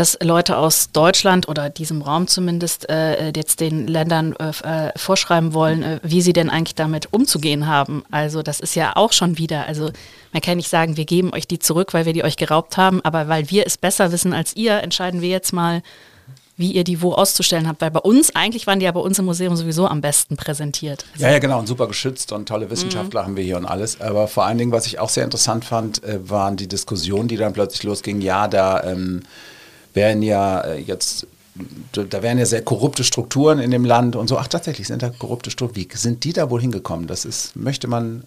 dass 0.00 0.16
Leute 0.22 0.56
aus 0.56 0.92
Deutschland 0.92 1.46
oder 1.46 1.68
diesem 1.68 2.00
Raum 2.00 2.26
zumindest 2.26 2.88
äh, 2.88 3.32
jetzt 3.36 3.60
den 3.60 3.86
Ländern 3.86 4.34
äh, 4.36 4.86
äh, 4.86 4.92
vorschreiben 4.96 5.52
wollen, 5.52 5.82
äh, 5.82 6.00
wie 6.02 6.22
sie 6.22 6.32
denn 6.32 6.48
eigentlich 6.48 6.74
damit 6.74 7.12
umzugehen 7.12 7.66
haben. 7.66 8.02
Also 8.10 8.42
das 8.42 8.60
ist 8.60 8.74
ja 8.74 8.96
auch 8.96 9.12
schon 9.12 9.36
wieder, 9.36 9.66
also 9.66 9.90
man 10.32 10.40
kann 10.40 10.56
nicht 10.56 10.70
sagen, 10.70 10.96
wir 10.96 11.04
geben 11.04 11.34
euch 11.34 11.46
die 11.46 11.58
zurück, 11.58 11.92
weil 11.92 12.06
wir 12.06 12.14
die 12.14 12.24
euch 12.24 12.38
geraubt 12.38 12.78
haben, 12.78 13.02
aber 13.04 13.28
weil 13.28 13.50
wir 13.50 13.66
es 13.66 13.76
besser 13.76 14.10
wissen 14.10 14.32
als 14.32 14.56
ihr, 14.56 14.82
entscheiden 14.82 15.20
wir 15.20 15.28
jetzt 15.28 15.52
mal, 15.52 15.82
wie 16.56 16.72
ihr 16.72 16.84
die 16.84 17.02
wo 17.02 17.12
auszustellen 17.12 17.68
habt. 17.68 17.82
Weil 17.82 17.90
bei 17.90 18.00
uns, 18.00 18.34
eigentlich 18.34 18.66
waren 18.66 18.78
die 18.78 18.86
ja 18.86 18.92
bei 18.92 19.00
uns 19.00 19.18
im 19.18 19.26
Museum 19.26 19.54
sowieso 19.54 19.86
am 19.86 20.00
besten 20.00 20.38
präsentiert. 20.38 21.04
Also 21.12 21.26
ja, 21.26 21.32
ja, 21.32 21.40
genau, 21.40 21.58
und 21.58 21.66
super 21.66 21.88
geschützt 21.88 22.32
und 22.32 22.48
tolle 22.48 22.70
Wissenschaftler 22.70 23.20
mhm. 23.20 23.26
haben 23.26 23.36
wir 23.36 23.44
hier 23.44 23.58
und 23.58 23.66
alles. 23.66 24.00
Aber 24.00 24.28
vor 24.28 24.46
allen 24.46 24.56
Dingen, 24.56 24.72
was 24.72 24.86
ich 24.86 24.98
auch 24.98 25.10
sehr 25.10 25.24
interessant 25.24 25.66
fand, 25.66 26.02
äh, 26.04 26.26
waren 26.26 26.56
die 26.56 26.68
Diskussionen, 26.68 27.28
die 27.28 27.36
dann 27.36 27.52
plötzlich 27.52 27.82
losgingen. 27.82 28.22
Ja, 28.22 28.48
da 28.48 28.82
ähm, 28.84 29.24
werden 29.94 30.22
ja 30.22 30.60
äh, 30.60 30.80
jetzt 30.80 31.26
da 31.92 32.22
wären 32.22 32.38
ja 32.38 32.46
sehr 32.46 32.62
korrupte 32.62 33.04
Strukturen 33.04 33.58
in 33.58 33.70
dem 33.70 33.84
Land 33.84 34.16
und 34.16 34.28
so. 34.28 34.38
Ach, 34.38 34.48
tatsächlich 34.48 34.86
sind 34.86 35.02
da 35.02 35.10
korrupte 35.10 35.50
Strukturen. 35.50 35.90
Wie 35.90 35.96
sind 35.96 36.24
die 36.24 36.32
da 36.32 36.48
wohl 36.48 36.60
hingekommen? 36.60 37.06
Das 37.06 37.24
ist, 37.24 37.54
möchte 37.56 37.86
man 37.86 38.24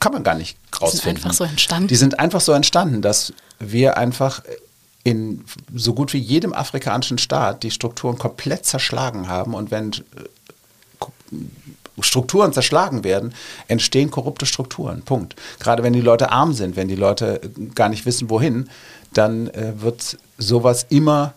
kann 0.00 0.12
man 0.12 0.22
gar 0.22 0.34
nicht 0.34 0.56
rausfinden. 0.80 1.16
Die 1.16 1.20
sind 1.20 1.24
einfach 1.24 1.36
so 1.36 1.44
entstanden. 1.44 1.88
Die 1.88 1.96
sind 1.96 2.18
einfach 2.18 2.40
so 2.40 2.52
entstanden, 2.52 3.02
dass 3.02 3.32
wir 3.58 3.96
einfach 3.96 4.42
in 5.02 5.44
so 5.74 5.94
gut 5.94 6.12
wie 6.12 6.18
jedem 6.18 6.52
afrikanischen 6.52 7.18
Staat 7.18 7.62
die 7.62 7.70
Strukturen 7.70 8.18
komplett 8.18 8.66
zerschlagen 8.66 9.28
haben 9.28 9.54
und 9.54 9.70
wenn 9.70 9.92
äh, 9.92 9.96
Strukturen 12.02 12.52
zerschlagen 12.52 13.04
werden, 13.04 13.34
entstehen 13.66 14.10
korrupte 14.10 14.46
Strukturen. 14.46 15.02
Punkt. 15.02 15.36
Gerade 15.58 15.82
wenn 15.82 15.92
die 15.92 16.00
Leute 16.00 16.30
arm 16.30 16.52
sind, 16.52 16.76
wenn 16.76 16.88
die 16.88 16.96
Leute 16.96 17.40
gar 17.74 17.88
nicht 17.88 18.06
wissen, 18.06 18.30
wohin, 18.30 18.68
dann 19.12 19.48
äh, 19.48 19.72
wird 19.80 20.18
sowas 20.38 20.86
immer 20.88 21.34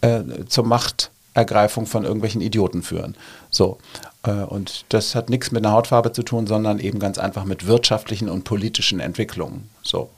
äh, 0.00 0.22
zur 0.48 0.64
Machtergreifung 0.64 1.86
von 1.86 2.04
irgendwelchen 2.04 2.40
Idioten 2.40 2.82
führen. 2.82 3.16
So. 3.50 3.78
Äh, 4.22 4.32
und 4.32 4.84
das 4.88 5.14
hat 5.14 5.30
nichts 5.30 5.50
mit 5.50 5.64
einer 5.64 5.74
Hautfarbe 5.74 6.12
zu 6.12 6.22
tun, 6.22 6.46
sondern 6.46 6.78
eben 6.78 6.98
ganz 6.98 7.18
einfach 7.18 7.44
mit 7.44 7.66
wirtschaftlichen 7.66 8.28
und 8.28 8.44
politischen 8.44 9.00
Entwicklungen. 9.00 9.68
So. 9.82 10.10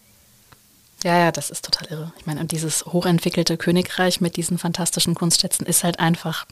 Ja, 1.04 1.18
ja, 1.18 1.32
das 1.32 1.50
ist 1.50 1.64
total 1.64 1.88
irre. 1.90 2.12
Ich 2.18 2.26
meine, 2.26 2.40
und 2.40 2.52
dieses 2.52 2.86
hochentwickelte 2.86 3.56
Königreich 3.56 4.20
mit 4.20 4.36
diesen 4.36 4.58
fantastischen 4.58 5.14
Kunstschätzen 5.14 5.66
ist 5.66 5.82
halt 5.82 5.98
einfach 5.98 6.46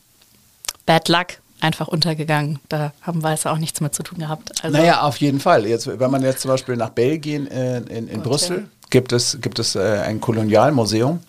Bad 0.86 1.08
Luck, 1.08 1.38
einfach 1.60 1.88
untergegangen. 1.88 2.58
Da 2.68 2.92
haben 3.02 3.22
Weiße 3.22 3.50
auch 3.50 3.58
nichts 3.58 3.80
mit 3.80 3.94
zu 3.94 4.02
tun 4.02 4.18
gehabt. 4.18 4.52
Also 4.62 4.76
naja, 4.76 5.02
auf 5.02 5.16
jeden 5.18 5.40
Fall. 5.40 5.66
Jetzt, 5.66 5.86
wenn 5.86 6.10
man 6.10 6.22
jetzt 6.22 6.40
zum 6.40 6.50
Beispiel 6.50 6.76
nach 6.76 6.90
Belgien 6.90 7.46
äh, 7.46 7.78
in, 7.78 8.08
in 8.08 8.22
Brüssel, 8.22 8.68
gibt 8.90 9.12
es, 9.12 9.38
gibt 9.40 9.58
es 9.58 9.74
äh, 9.74 9.80
ein 9.80 10.20
Kolonialmuseum 10.20 11.20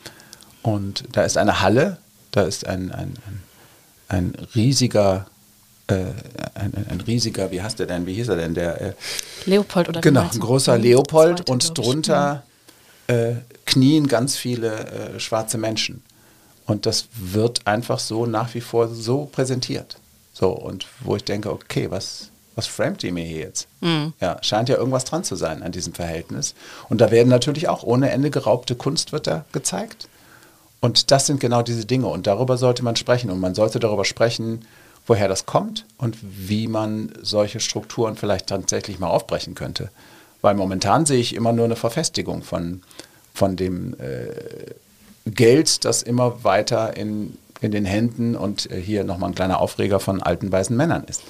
und 0.61 1.03
da 1.11 1.23
ist 1.23 1.37
eine 1.37 1.61
Halle, 1.61 1.97
da 2.31 2.43
ist 2.43 2.65
ein, 2.65 2.91
ein, 2.91 3.13
ein, 3.27 3.43
ein 4.07 4.35
riesiger 4.55 5.27
äh, 5.87 6.13
ein, 6.53 6.73
ein, 6.89 7.01
riesiger, 7.01 7.51
wie 7.51 7.61
heißt 7.61 7.79
der 7.79 7.87
denn, 7.87 8.05
wie 8.05 8.13
hieß 8.13 8.29
er 8.29 8.37
denn, 8.37 8.53
der 8.53 8.81
äh, 8.81 8.93
Leopold 9.45 9.89
oder 9.89 10.01
Genau, 10.01 10.29
ein 10.31 10.39
großer 10.39 10.77
Leopold 10.77 11.49
und 11.49 11.77
drunter 11.77 12.43
äh, 13.07 13.33
knien 13.65 14.07
ganz 14.07 14.37
viele 14.37 15.15
äh, 15.15 15.19
schwarze 15.19 15.57
Menschen. 15.57 16.03
Und 16.65 16.85
das 16.85 17.07
wird 17.13 17.67
einfach 17.67 17.99
so 17.99 18.25
nach 18.25 18.53
wie 18.53 18.61
vor 18.61 18.87
so 18.87 19.25
präsentiert. 19.25 19.97
So, 20.33 20.49
und 20.49 20.87
wo 21.01 21.15
ich 21.15 21.23
denke, 21.23 21.51
okay, 21.51 21.91
was, 21.91 22.29
was 22.55 22.67
framet 22.67 23.03
ihr 23.03 23.11
mir 23.11 23.25
hier 23.25 23.39
jetzt? 23.39 23.67
Mhm. 23.81 24.13
Ja, 24.19 24.37
scheint 24.41 24.69
ja 24.69 24.77
irgendwas 24.77 25.05
dran 25.05 25.23
zu 25.23 25.35
sein 25.35 25.63
an 25.63 25.71
diesem 25.71 25.93
Verhältnis. 25.93 26.55
Und 26.89 27.01
da 27.01 27.11
werden 27.11 27.29
natürlich 27.29 27.67
auch 27.67 27.83
ohne 27.83 28.09
Ende 28.09 28.31
geraubte 28.31 28.75
Kunst 28.75 29.11
wird 29.11 29.27
da 29.27 29.45
gezeigt. 29.51 30.07
Und 30.79 31.11
das 31.11 31.27
sind 31.27 31.39
genau 31.39 31.61
diese 31.61 31.85
Dinge. 31.85 32.07
Und 32.07 32.27
darüber 32.27 32.57
sollte 32.57 32.83
man 32.83 32.95
sprechen. 32.95 33.29
Und 33.29 33.39
man 33.39 33.55
sollte 33.55 33.79
darüber 33.79 34.05
sprechen, 34.05 34.65
woher 35.07 35.27
das 35.27 35.45
kommt 35.45 35.85
und 35.97 36.17
wie 36.21 36.67
man 36.67 37.11
solche 37.21 37.59
Strukturen 37.59 38.15
vielleicht 38.15 38.47
tatsächlich 38.47 38.99
mal 38.99 39.09
aufbrechen 39.09 39.55
könnte. 39.55 39.89
Weil 40.41 40.55
momentan 40.55 41.05
sehe 41.05 41.19
ich 41.19 41.35
immer 41.35 41.53
nur 41.53 41.65
eine 41.65 41.75
Verfestigung 41.75 42.43
von, 42.43 42.81
von 43.33 43.55
dem 43.55 43.95
äh, 43.99 45.29
Geld, 45.29 45.85
das 45.85 46.01
immer 46.01 46.43
weiter 46.43 46.95
in, 46.97 47.37
in 47.61 47.71
den 47.71 47.85
Händen 47.85 48.35
und 48.35 48.69
äh, 48.71 48.81
hier 48.81 49.03
nochmal 49.03 49.29
ein 49.29 49.35
kleiner 49.35 49.59
Aufreger 49.59 49.99
von 49.99 50.21
alten 50.21 50.51
weißen 50.51 50.75
Männern 50.75 51.03
ist. 51.05 51.21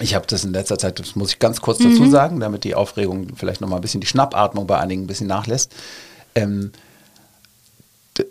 Ich 0.00 0.14
habe 0.14 0.26
das 0.26 0.44
in 0.44 0.52
letzter 0.52 0.78
Zeit, 0.78 0.98
das 0.98 1.14
muss 1.16 1.30
ich 1.30 1.38
ganz 1.38 1.60
kurz 1.60 1.80
mhm. 1.80 1.90
dazu 1.90 2.10
sagen, 2.10 2.40
damit 2.40 2.64
die 2.64 2.74
Aufregung 2.74 3.36
vielleicht 3.36 3.60
nochmal 3.60 3.78
ein 3.78 3.82
bisschen 3.82 4.00
die 4.00 4.06
Schnappatmung 4.06 4.66
bei 4.66 4.78
einigen 4.78 5.02
ein 5.02 5.06
bisschen 5.06 5.26
nachlässt. 5.26 5.72
Ähm, 6.34 6.72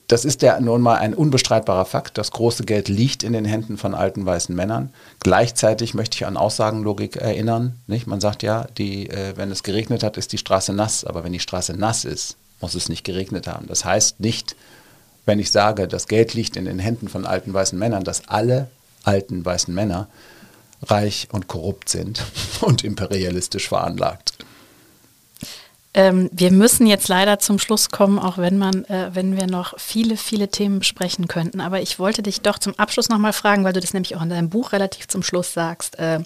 das 0.08 0.26
ist 0.26 0.42
ja 0.42 0.60
nun 0.60 0.82
mal 0.82 0.98
ein 0.98 1.14
unbestreitbarer 1.14 1.86
Fakt. 1.86 2.18
Das 2.18 2.32
große 2.32 2.64
Geld 2.64 2.90
liegt 2.90 3.24
in 3.24 3.34
den 3.34 3.46
Händen 3.46 3.78
von 3.78 3.94
alten 3.94 4.26
weißen 4.26 4.54
Männern. 4.54 4.94
Gleichzeitig 5.20 5.94
möchte 5.94 6.16
ich 6.16 6.26
an 6.26 6.38
Aussagenlogik 6.38 7.16
erinnern. 7.16 7.80
Nicht? 7.88 8.08
Man 8.08 8.20
sagt 8.20 8.44
ja, 8.44 8.68
die, 8.78 9.10
äh, 9.10 9.34
wenn 9.36 9.52
es 9.52 9.64
geregnet 9.64 10.04
hat, 10.04 10.18
ist 10.18 10.34
die 10.34 10.38
Straße 10.38 10.74
nass. 10.74 11.06
Aber 11.06 11.24
wenn 11.24 11.34
die 11.34 11.40
Straße 11.40 11.74
nass 11.74 12.06
ist, 12.06 12.36
muss 12.60 12.76
es 12.76 12.90
nicht 12.90 13.04
geregnet 13.04 13.48
haben. 13.48 13.68
Das 13.68 13.86
heißt 13.86 14.20
nicht, 14.20 14.56
wenn 15.28 15.40
ich 15.40 15.52
sage, 15.52 15.88
das 15.88 16.08
Geld 16.08 16.34
liegt 16.34 16.56
in 16.56 16.66
den 16.66 16.80
Händen 16.80 17.10
von 17.10 17.26
alten 17.26 17.54
weißen 17.54 17.78
Männern, 17.78 18.04
dass 18.04 18.28
alle 18.28 18.70
alten 19.04 19.46
weißen 19.46 19.74
Männer 19.74 20.08
reich 20.84 21.28
und 21.32 21.48
korrupt 21.48 21.90
sind 21.90 22.24
und 22.62 22.84
imperialistisch 22.84 23.68
veranlagt. 23.68 24.34
Ähm, 25.94 26.30
wir 26.32 26.52
müssen 26.52 26.88
jetzt 26.88 27.08
leider 27.08 27.40
zum 27.40 27.60
Schluss 27.60 27.90
kommen, 27.90 28.20
auch 28.20 28.38
wenn 28.38 28.58
man, 28.58 28.86
äh, 28.86 29.10
wenn 29.14 29.36
wir 29.36 29.48
noch 29.48 29.78
viele, 29.80 30.16
viele 30.16 30.48
Themen 30.48 30.80
besprechen 30.80 31.28
könnten. 31.28 31.60
Aber 31.60 31.82
ich 31.82 32.00
wollte 32.00 32.22
dich 32.22 32.42
doch 32.42 32.60
zum 32.60 32.78
Abschluss 32.78 33.10
nochmal 33.10 33.34
fragen, 33.34 33.64
weil 33.64 33.74
du 33.74 33.80
das 33.82 33.94
nämlich 33.94 34.16
auch 34.16 34.22
in 34.22 34.30
deinem 34.30 34.50
Buch 34.50 34.72
relativ 34.72 35.08
zum 35.08 35.24
Schluss 35.24 35.54
sagst, 35.54 35.98
äh, 36.00 36.20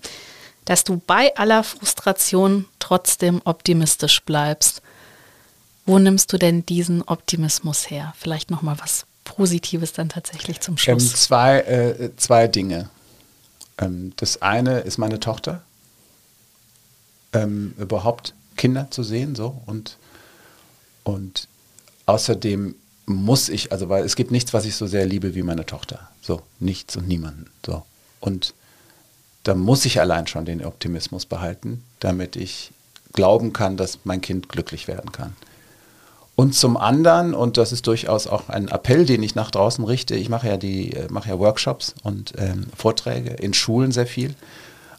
dass 0.65 0.83
du 0.83 1.01
bei 1.07 1.35
aller 1.37 1.63
Frustration 1.63 2.65
trotzdem 2.79 3.41
optimistisch 3.45 4.21
bleibst. 4.23 4.81
Wo 5.85 5.99
nimmst 5.99 6.31
du 6.31 6.37
denn 6.37 6.65
diesen 6.65 7.01
Optimismus 7.01 7.89
her? 7.89 8.13
Vielleicht 8.17 8.51
nochmal 8.51 8.77
was 8.79 9.05
Positives 9.23 9.93
dann 9.93 10.09
tatsächlich 10.09 10.59
zum 10.61 10.73
ähm, 10.73 10.77
Schluss. 10.77 11.03
Ähm, 11.11 11.15
zwei, 11.15 11.59
äh, 11.61 12.15
zwei 12.17 12.47
Dinge. 12.47 12.89
Ähm, 13.77 14.13
das 14.17 14.41
eine 14.41 14.79
ist 14.79 14.97
meine 14.97 15.19
Tochter. 15.19 15.61
Ähm, 17.33 17.73
überhaupt 17.77 18.33
Kinder 18.57 18.91
zu 18.91 19.03
sehen, 19.03 19.35
so 19.35 19.61
und, 19.65 19.97
und 21.03 21.47
außerdem 22.05 22.75
muss 23.05 23.49
ich, 23.49 23.71
also 23.71 23.89
weil 23.89 24.03
es 24.03 24.15
gibt 24.15 24.31
nichts, 24.31 24.53
was 24.53 24.65
ich 24.65 24.75
so 24.75 24.85
sehr 24.85 25.05
liebe 25.05 25.33
wie 25.33 25.43
meine 25.43 25.65
Tochter. 25.65 26.09
So, 26.21 26.41
nichts 26.59 26.95
und 26.95 27.07
niemanden. 27.07 27.49
So. 27.65 27.83
Und 28.19 28.53
da 29.43 29.55
muss 29.55 29.85
ich 29.85 29.99
allein 29.99 30.27
schon 30.27 30.45
den 30.45 30.63
Optimismus 30.63 31.25
behalten, 31.25 31.83
damit 31.99 32.35
ich 32.35 32.71
glauben 33.13 33.53
kann, 33.53 33.77
dass 33.77 33.99
mein 34.03 34.21
Kind 34.21 34.49
glücklich 34.49 34.87
werden 34.87 35.11
kann. 35.11 35.35
Und 36.35 36.55
zum 36.55 36.77
anderen, 36.77 37.33
und 37.33 37.57
das 37.57 37.71
ist 37.71 37.87
durchaus 37.87 38.25
auch 38.25 38.49
ein 38.49 38.69
Appell, 38.69 39.05
den 39.05 39.21
ich 39.21 39.35
nach 39.35 39.51
draußen 39.51 39.83
richte, 39.83 40.15
ich 40.15 40.29
mache 40.29 40.47
ja 40.47 40.57
die, 40.57 40.93
äh, 40.93 41.07
mache 41.09 41.29
ja 41.29 41.39
Workshops 41.39 41.93
und 42.03 42.33
ähm, 42.37 42.67
Vorträge 42.75 43.31
in 43.31 43.53
Schulen 43.53 43.91
sehr 43.91 44.07
viel. 44.07 44.35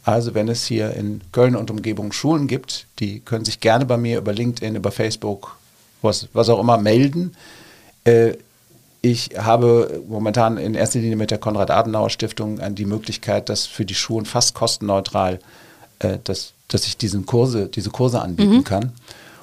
Also 0.05 0.35
wenn 0.35 0.49
es 0.49 0.65
hier 0.65 0.95
in 0.95 1.21
Köln 1.33 1.57
und 1.57 1.71
Umgebung 1.71 2.13
Schulen 2.13 2.49
gibt, 2.49 2.87
die 2.99 3.21
können 3.21 3.45
sich 3.45 3.61
gerne 3.61 3.87
bei 3.87 3.97
mir 3.97 4.19
über 4.19 4.33
LinkedIn, 4.33 4.75
über 4.75 4.91
Facebook, 4.91 5.57
was, 6.03 6.29
was 6.33 6.49
auch 6.49 6.59
immer 6.59 6.77
melden. 6.77 7.35
Äh, 8.05 8.35
ich 9.01 9.31
habe 9.37 10.03
momentan 10.09 10.59
in 10.59 10.75
erster 10.75 11.01
Linie 11.01 11.17
mit 11.17 11.33
der 11.33 11.39
Konrad-Adenauer-Stiftung 11.39 12.61
die 12.75 12.85
Möglichkeit, 12.85 13.49
dass 13.49 13.67
für 13.67 13.85
die 13.85 13.97
Schulen 13.97 14.27
fast 14.27 14.55
kostenneutral, 14.55 15.41
äh, 15.99 16.19
dass, 16.23 16.53
dass 16.69 16.87
ich 16.87 16.97
diesen 16.97 17.27
Kurse, 17.27 17.69
diese 17.69 17.91
Kurse 17.91 18.21
anbieten 18.21 18.59
mhm. 18.59 18.65
kann. 18.65 18.93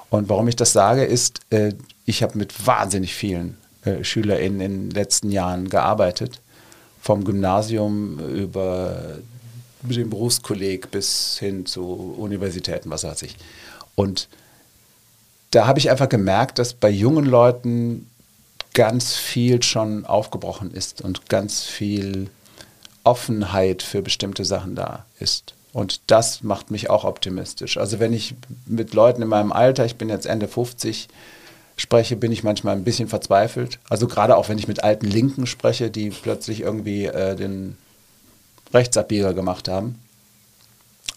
Und 0.10 0.30
warum 0.30 0.48
ich 0.48 0.56
das 0.56 0.73
sage, 0.73 1.03
ist, 1.03 1.40
äh, 1.52 1.73
ich 2.06 2.23
habe 2.23 2.38
mit 2.38 2.65
wahnsinnig 2.65 3.14
vielen 3.14 3.57
äh, 3.86 4.03
SchülerInnen 4.03 4.61
in 4.61 4.72
den 4.72 4.91
letzten 4.91 5.31
Jahren 5.31 5.69
gearbeitet. 5.69 6.41
Vom 7.02 7.23
Gymnasium 7.23 8.19
über 8.19 9.19
dem 9.81 10.10
Berufskolleg 10.10 10.91
bis 10.91 11.38
hin 11.40 11.65
zu 11.65 12.15
Universitäten, 12.18 12.90
was 12.90 13.03
weiß 13.03 13.22
ich. 13.22 13.38
Und 13.95 14.27
da 15.52 15.65
habe 15.65 15.80
ich 15.80 15.90
einfach 15.90 16.10
gemerkt, 16.10 16.60
dass 16.60 16.73
bei 16.73 16.90
jungen 16.90 17.26
Leuten 17.26 18.07
ganz 18.73 19.15
viel 19.15 19.64
schon 19.64 20.06
aufgebrochen 20.06 20.72
ist 20.72 21.02
und 21.02 21.30
ganz 21.30 21.64
viel 21.64 22.30
Offenheit 23.03 23.81
für 23.81 24.02
bestimmte 24.02 24.45
Sachen 24.45 24.76
da 24.76 25.06
ist. 25.19 25.53
Und 25.72 26.02
das 26.08 26.44
macht 26.44 26.72
mich 26.72 26.90
auch 26.90 27.04
optimistisch. 27.04 27.78
Also 27.78 28.00
wenn 28.00 28.14
ich 28.14 28.36
mit 28.66 28.94
Leuten 28.94 29.22
in 29.22 29.28
meinem 29.28 29.52
Alter, 29.52 29.86
ich 29.86 29.98
bin 29.98 30.10
jetzt 30.10 30.26
Ende 30.26 30.48
50, 30.48 31.08
spreche, 31.78 32.16
bin 32.16 32.32
ich 32.32 32.44
manchmal 32.44 32.76
ein 32.76 32.84
bisschen 32.84 33.08
verzweifelt. 33.08 33.80
Also 33.88 34.08
gerade 34.08 34.36
auch 34.36 34.50
wenn 34.50 34.58
ich 34.58 34.68
mit 34.68 34.84
alten 34.84 35.06
Linken 35.06 35.46
spreche, 35.46 35.90
die 35.90 36.10
plötzlich 36.10 36.62
irgendwie 36.62 37.06
äh, 37.06 37.36
den 37.36 37.78
Rechtsabbieger 38.74 39.34
gemacht 39.34 39.68
haben. 39.68 39.96